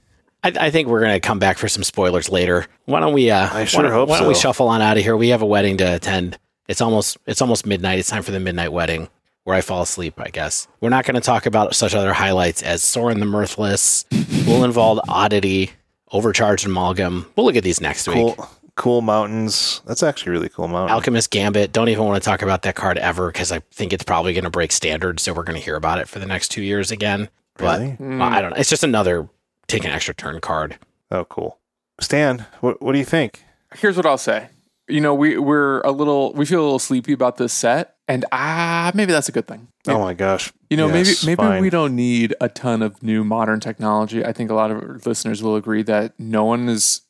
I, 0.56 0.68
I 0.68 0.70
think 0.72 0.88
we're 0.88 1.02
gonna 1.02 1.20
come 1.20 1.40
back 1.40 1.58
for 1.58 1.68
some 1.68 1.84
spoilers 1.84 2.30
later. 2.30 2.66
Why 2.86 3.00
don't 3.00 3.14
we? 3.14 3.30
Uh, 3.32 3.50
I 3.52 3.66
sure 3.66 3.84
why 3.84 3.90
hope 3.90 4.10
Why 4.10 4.20
don't 4.20 4.28
we 4.28 4.36
shuffle 4.36 4.68
on 4.68 4.82
out 4.82 4.98
of 4.98 5.04
here? 5.04 5.18
We 5.18 5.30
have 5.30 5.42
a 5.42 5.46
wedding 5.46 5.78
to 5.78 5.96
attend. 5.96 6.38
It's 6.68 6.82
almost 6.82 7.18
it's 7.26 7.42
almost 7.42 7.66
midnight. 7.66 8.00
It's 8.00 8.10
time 8.10 8.24
for 8.24 8.32
the 8.32 8.40
midnight 8.40 8.72
wedding 8.72 9.10
where 9.44 9.56
I 9.56 9.62
fall 9.62 9.82
asleep. 9.82 10.16
I 10.18 10.30
guess 10.30 10.68
we're 10.82 10.90
not 10.90 11.06
going 11.06 11.16
to 11.16 11.22
talk 11.22 11.46
about 11.46 11.74
such 11.74 11.96
other 11.96 12.14
highlights 12.14 12.62
as 12.62 12.84
Sorin 12.84 13.22
the 13.22 13.26
Mirthless, 13.26 14.06
Will 14.46 14.66
Involved 14.66 15.02
Oddity, 15.08 15.72
Overcharged 16.12 16.66
Amalgam. 16.66 17.26
We'll 17.36 17.46
look 17.46 17.56
at 17.56 17.64
these 17.64 17.80
next 17.80 18.08
week. 18.08 18.16
cool 18.18 18.50
cool 18.76 19.02
mountains. 19.02 19.82
That's 19.86 20.04
actually 20.04 20.34
really 20.34 20.50
cool 20.50 20.68
mountain. 20.68 20.94
Alchemist 20.94 21.32
Gambit. 21.32 21.72
Don't 21.74 21.90
even 21.90 22.06
want 22.06 22.22
to 22.22 22.26
talk 22.26 22.42
about 22.42 22.62
that 22.64 22.76
card 22.76 22.98
ever 22.98 23.32
because 23.32 23.52
I 23.52 23.60
think 23.72 23.92
it's 23.92 24.04
probably 24.04 24.34
going 24.34 24.44
to 24.44 24.50
break 24.50 24.72
standards. 24.72 25.24
So 25.24 25.34
we're 25.34 25.44
going 25.44 25.58
to 25.60 25.64
hear 25.64 25.76
about 25.76 26.00
it 26.00 26.08
for 26.08 26.20
the 26.20 26.26
next 26.26 26.50
two 26.50 26.62
years 26.62 26.92
again. 26.92 27.30
But 27.58 27.80
Really? 27.80 27.92
Hmm. 27.94 28.20
well, 28.20 28.30
I 28.30 28.42
don't 28.42 28.52
know. 28.52 28.58
It's 28.58 28.70
just 28.70 28.84
another 28.84 29.28
take 29.68 29.84
an 29.86 29.92
extra 29.92 30.14
turn 30.14 30.40
card. 30.42 30.78
Oh, 31.12 31.26
cool. 31.26 31.60
Stan, 32.00 32.46
what 32.62 32.82
what 32.82 32.94
do 32.94 33.00
you 33.00 33.06
think? 33.06 33.44
here's 33.76 33.98
what 33.98 34.06
I'll 34.06 34.18
say. 34.18 34.50
You 34.88 35.02
know, 35.02 35.14
we 35.14 35.38
we're 35.38 35.82
a 35.82 35.92
little 35.92 36.32
we 36.34 36.46
feel 36.46 36.62
a 36.62 36.64
little 36.64 36.80
sleepy 36.80 37.12
about 37.14 37.36
this 37.38 37.52
set, 37.52 37.96
and 38.08 38.24
ah, 38.32 38.92
maybe 38.96 39.12
that's 39.12 39.28
a 39.28 39.32
good 39.34 39.48
thing. 39.48 39.68
Oh 39.88 40.00
my 40.00 40.14
gosh. 40.14 40.54
You 40.70 40.78
know, 40.78 40.88
Yes, 40.88 41.24
maybe 41.26 41.32
maybe 41.38 41.48
fine. 41.50 41.62
we 41.62 41.70
don't 41.70 41.96
need 41.96 42.34
a 42.40 42.48
ton 42.50 42.82
of 42.82 43.02
new 43.04 43.24
modern 43.24 43.60
technology. 43.60 44.24
I 44.24 44.32
think 44.34 44.50
a 44.50 44.54
lot 44.54 44.72
of 44.72 44.78
our 44.78 45.00
listeners 45.06 45.42
will 45.44 45.56
agree 45.58 45.84
that 45.84 46.18
no 46.20 46.46
one 46.46 46.70
is 46.70 47.02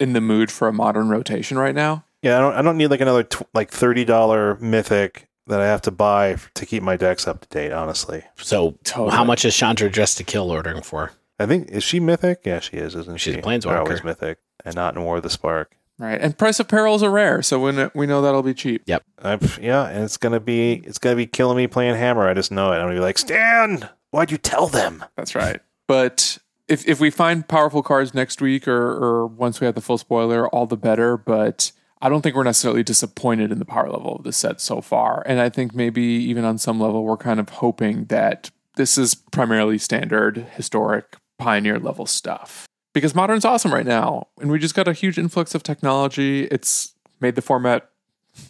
in 0.00 0.12
the 0.14 0.20
mood 0.20 0.50
for 0.50 0.66
a 0.68 0.72
modern 0.72 1.08
rotation 1.08 1.58
right 1.58 1.74
now. 1.74 2.04
Yeah, 2.22 2.36
I 2.38 2.40
don't. 2.40 2.54
I 2.54 2.62
don't 2.62 2.76
need 2.76 2.88
like 2.88 3.00
another 3.00 3.22
tw- 3.24 3.46
like 3.54 3.70
thirty 3.70 4.04
dollar 4.04 4.56
mythic 4.56 5.28
that 5.46 5.60
I 5.60 5.66
have 5.66 5.82
to 5.82 5.90
buy 5.90 6.30
f- 6.32 6.50
to 6.54 6.66
keep 6.66 6.82
my 6.82 6.96
decks 6.96 7.26
up 7.28 7.40
to 7.42 7.48
date. 7.48 7.72
Honestly, 7.72 8.22
So 8.36 8.76
Totally. 8.84 9.14
how 9.16 9.22
much 9.24 9.44
is 9.44 9.54
Chandra 9.54 9.88
Dressed 9.90 10.16
to 10.18 10.24
Kill 10.24 10.50
ordering 10.50 10.82
for? 10.82 11.12
I 11.40 11.46
think 11.46 11.70
is 11.70 11.82
she 11.82 12.00
mythic? 12.00 12.42
Yeah, 12.44 12.60
she 12.60 12.76
is, 12.76 12.94
isn't 12.94 13.18
She's 13.18 13.34
she? 13.34 13.40
a 13.40 13.42
planeswalker. 13.42 13.62
They're 13.62 13.78
always 13.78 14.04
mythic 14.04 14.38
and 14.64 14.74
not 14.74 14.94
in 14.94 15.02
War 15.02 15.16
of 15.16 15.22
the 15.22 15.30
Spark. 15.30 15.74
Right. 15.98 16.20
And 16.20 16.36
price 16.36 16.60
of 16.60 16.68
perils 16.68 17.02
are 17.02 17.10
rare, 17.10 17.42
so 17.42 17.60
we 17.60 17.72
know, 17.72 17.90
we 17.94 18.06
know 18.06 18.22
that'll 18.22 18.42
be 18.42 18.54
cheap. 18.54 18.82
I've, 19.22 19.58
yeah, 19.60 19.86
and 19.88 20.04
it's 20.04 20.16
gonna 20.16 20.40
be 20.40 20.82
it's 20.84 20.98
gonna 20.98 21.16
be 21.16 21.26
killing 21.26 21.56
me 21.56 21.66
playing 21.66 21.94
Hammer. 21.96 22.26
I 22.28 22.34
just 22.34 22.50
know 22.50 22.72
it. 22.72 22.76
I'm 22.76 22.82
gonna 22.84 22.94
be 22.94 23.00
like, 23.00 23.18
Stan, 23.18 23.88
why'd 24.10 24.30
you 24.30 24.38
tell 24.38 24.66
them? 24.66 25.04
That's 25.16 25.34
right. 25.34 25.60
But 25.86 26.38
if 26.68 26.88
if 26.88 27.00
we 27.00 27.10
find 27.10 27.46
powerful 27.46 27.82
cards 27.82 28.14
next 28.14 28.40
week 28.40 28.66
or 28.66 28.80
or 28.80 29.26
once 29.26 29.60
we 29.60 29.66
have 29.66 29.74
the 29.74 29.80
full 29.82 29.98
spoiler, 29.98 30.48
all 30.48 30.66
the 30.66 30.76
better. 30.76 31.16
But 31.18 31.72
I 32.00 32.08
don't 32.08 32.22
think 32.22 32.34
we're 32.34 32.44
necessarily 32.44 32.82
disappointed 32.82 33.52
in 33.52 33.58
the 33.58 33.66
power 33.66 33.90
level 33.90 34.16
of 34.16 34.24
the 34.24 34.32
set 34.32 34.60
so 34.60 34.80
far. 34.80 35.22
And 35.26 35.38
I 35.38 35.50
think 35.50 35.74
maybe 35.74 36.02
even 36.02 36.44
on 36.46 36.56
some 36.56 36.80
level 36.80 37.04
we're 37.04 37.18
kind 37.18 37.40
of 37.40 37.48
hoping 37.50 38.06
that 38.06 38.50
this 38.76 38.96
is 38.96 39.14
primarily 39.14 39.76
standard, 39.76 40.46
historic, 40.54 41.16
pioneer 41.40 41.78
level 41.78 42.06
stuff. 42.06 42.66
Because 42.92 43.14
modern's 43.14 43.44
awesome 43.44 43.72
right 43.72 43.86
now. 43.86 44.28
And 44.40 44.50
we 44.50 44.58
just 44.58 44.74
got 44.74 44.88
a 44.88 44.92
huge 44.92 45.18
influx 45.18 45.54
of 45.54 45.62
technology. 45.62 46.44
It's 46.44 46.94
made 47.20 47.34
the 47.34 47.42
format 47.42 47.90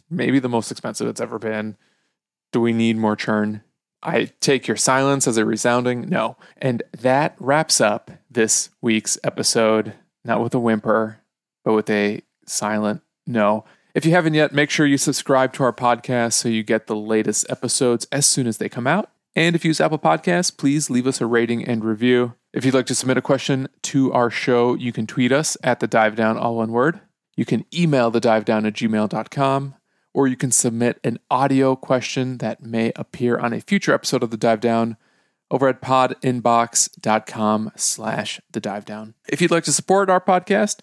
maybe 0.08 0.38
the 0.38 0.48
most 0.48 0.70
expensive 0.70 1.08
it's 1.08 1.20
ever 1.20 1.38
been. 1.38 1.76
Do 2.52 2.60
we 2.60 2.72
need 2.72 2.96
more 2.96 3.16
churn? 3.16 3.62
I 4.02 4.30
take 4.40 4.66
your 4.66 4.76
silence 4.76 5.28
as 5.28 5.36
a 5.36 5.44
resounding 5.44 6.08
no. 6.08 6.36
And 6.56 6.82
that 6.98 7.36
wraps 7.38 7.80
up 7.80 8.10
this 8.30 8.70
week's 8.80 9.18
episode, 9.22 9.94
not 10.24 10.42
with 10.42 10.54
a 10.54 10.60
whimper, 10.60 11.20
but 11.64 11.74
with 11.74 11.90
a 11.90 12.22
silent 12.46 13.02
no. 13.26 13.64
If 13.94 14.06
you 14.06 14.12
haven't 14.12 14.34
yet, 14.34 14.52
make 14.52 14.70
sure 14.70 14.86
you 14.86 14.96
subscribe 14.96 15.52
to 15.54 15.64
our 15.64 15.72
podcast 15.72 16.34
so 16.34 16.48
you 16.48 16.62
get 16.62 16.86
the 16.86 16.96
latest 16.96 17.44
episodes 17.50 18.06
as 18.12 18.24
soon 18.24 18.46
as 18.46 18.58
they 18.58 18.68
come 18.68 18.86
out. 18.86 19.10
And 19.36 19.54
if 19.54 19.64
you 19.64 19.68
use 19.68 19.80
Apple 19.80 19.98
Podcasts, 19.98 20.56
please 20.56 20.90
leave 20.90 21.06
us 21.06 21.20
a 21.20 21.26
rating 21.26 21.64
and 21.64 21.84
review. 21.84 22.34
If 22.52 22.64
you'd 22.64 22.74
like 22.74 22.86
to 22.86 22.94
submit 22.94 23.16
a 23.16 23.22
question 23.22 23.68
to 23.82 24.12
our 24.12 24.30
show, 24.30 24.74
you 24.74 24.92
can 24.92 25.06
tweet 25.06 25.32
us 25.32 25.56
at 25.62 25.80
the 25.80 25.86
dive 25.86 26.16
down, 26.16 26.36
all 26.36 26.56
one 26.56 26.72
word. 26.72 27.00
You 27.36 27.44
can 27.44 27.64
email 27.72 28.10
the 28.10 28.20
dive 28.20 28.44
down 28.44 28.66
at 28.66 28.74
gmail.com 28.74 29.74
or 30.12 30.26
you 30.26 30.36
can 30.36 30.50
submit 30.50 30.98
an 31.04 31.20
audio 31.30 31.76
question 31.76 32.38
that 32.38 32.62
may 32.62 32.92
appear 32.96 33.38
on 33.38 33.52
a 33.52 33.60
future 33.60 33.94
episode 33.94 34.22
of 34.22 34.30
the 34.30 34.36
dive 34.36 34.60
down 34.60 34.96
over 35.50 35.68
at 35.68 35.80
podinbox.com 35.80 37.72
slash 37.76 38.40
the 38.50 38.60
dive 38.60 38.84
down. 38.84 39.14
If 39.28 39.40
you'd 39.40 39.50
like 39.50 39.64
to 39.64 39.72
support 39.72 40.10
our 40.10 40.20
podcast 40.20 40.80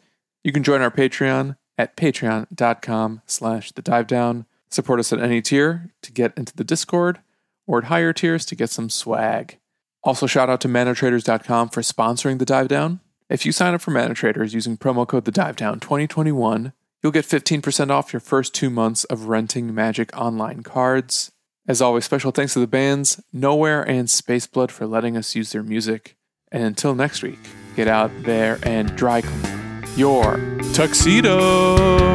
you 0.48 0.54
can 0.54 0.64
join 0.64 0.82
our 0.82 0.90
patreon 0.90 1.58
at 1.78 1.98
patreon.com 1.98 3.22
slash 3.26 3.74
the 3.74 3.82
dive 3.82 4.08
down. 4.08 4.46
Support 4.70 5.02
us 5.02 5.12
at 5.12 5.20
any 5.20 5.42
tier 5.42 5.92
to 6.02 6.12
get 6.14 6.38
into 6.38 6.56
the 6.56 6.64
discord 6.64 7.20
or 7.66 7.80
at 7.80 7.84
higher 7.86 8.14
tiers 8.14 8.46
to 8.46 8.56
get 8.56 8.70
some 8.70 8.90
swag 8.90 9.60
also 10.04 10.28
shout 10.28 10.50
out 10.50 10.62
to 10.62 10.68
manatraders.com 10.68 11.70
for 11.70 11.82
sponsoring 11.82 12.40
the 12.40 12.46
dive 12.46 12.68
down 12.68 13.00
if 13.30 13.46
you 13.46 13.52
sign 13.52 13.74
up 13.74 13.82
for 13.82 13.92
manatraders 13.92 14.54
using 14.54 14.78
promo 14.78 15.08
code 15.08 15.26
the 15.26 15.32
dive 15.32 15.56
down 15.56 15.80
2021 15.80 16.74
You'll 17.04 17.12
get 17.12 17.26
15% 17.26 17.92
off 17.92 18.12
your 18.12 18.20
first 18.20 18.56
two 18.56 18.70
months 18.70 19.04
of 19.06 19.28
renting 19.28 19.74
Magic 19.74 20.16
Online 20.18 20.64
cards. 20.64 21.32
As 21.68 21.82
always, 21.82 22.06
special 22.06 22.32
thanks 22.32 22.54
to 22.54 22.60
the 22.60 22.68
bands 22.68 23.22
Nowhere 23.32 23.84
and 23.84 24.08
Spaceblood 24.08 24.72
for 24.72 24.88
letting 24.88 25.16
us 25.16 25.36
use 25.36 25.52
their 25.52 25.64
music. 25.64 26.16
And 26.52 26.64
until 26.64 26.96
next 26.96 27.22
week, 27.22 27.40
get 27.76 27.88
out 27.88 28.12
there 28.24 28.60
and 28.64 28.96
dry 28.96 29.22
clean 29.22 29.84
your 29.96 30.38
tuxedos. 30.74 32.07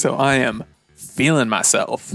So 0.00 0.14
I 0.14 0.36
am 0.36 0.64
feeling 0.94 1.50
myself. 1.50 2.14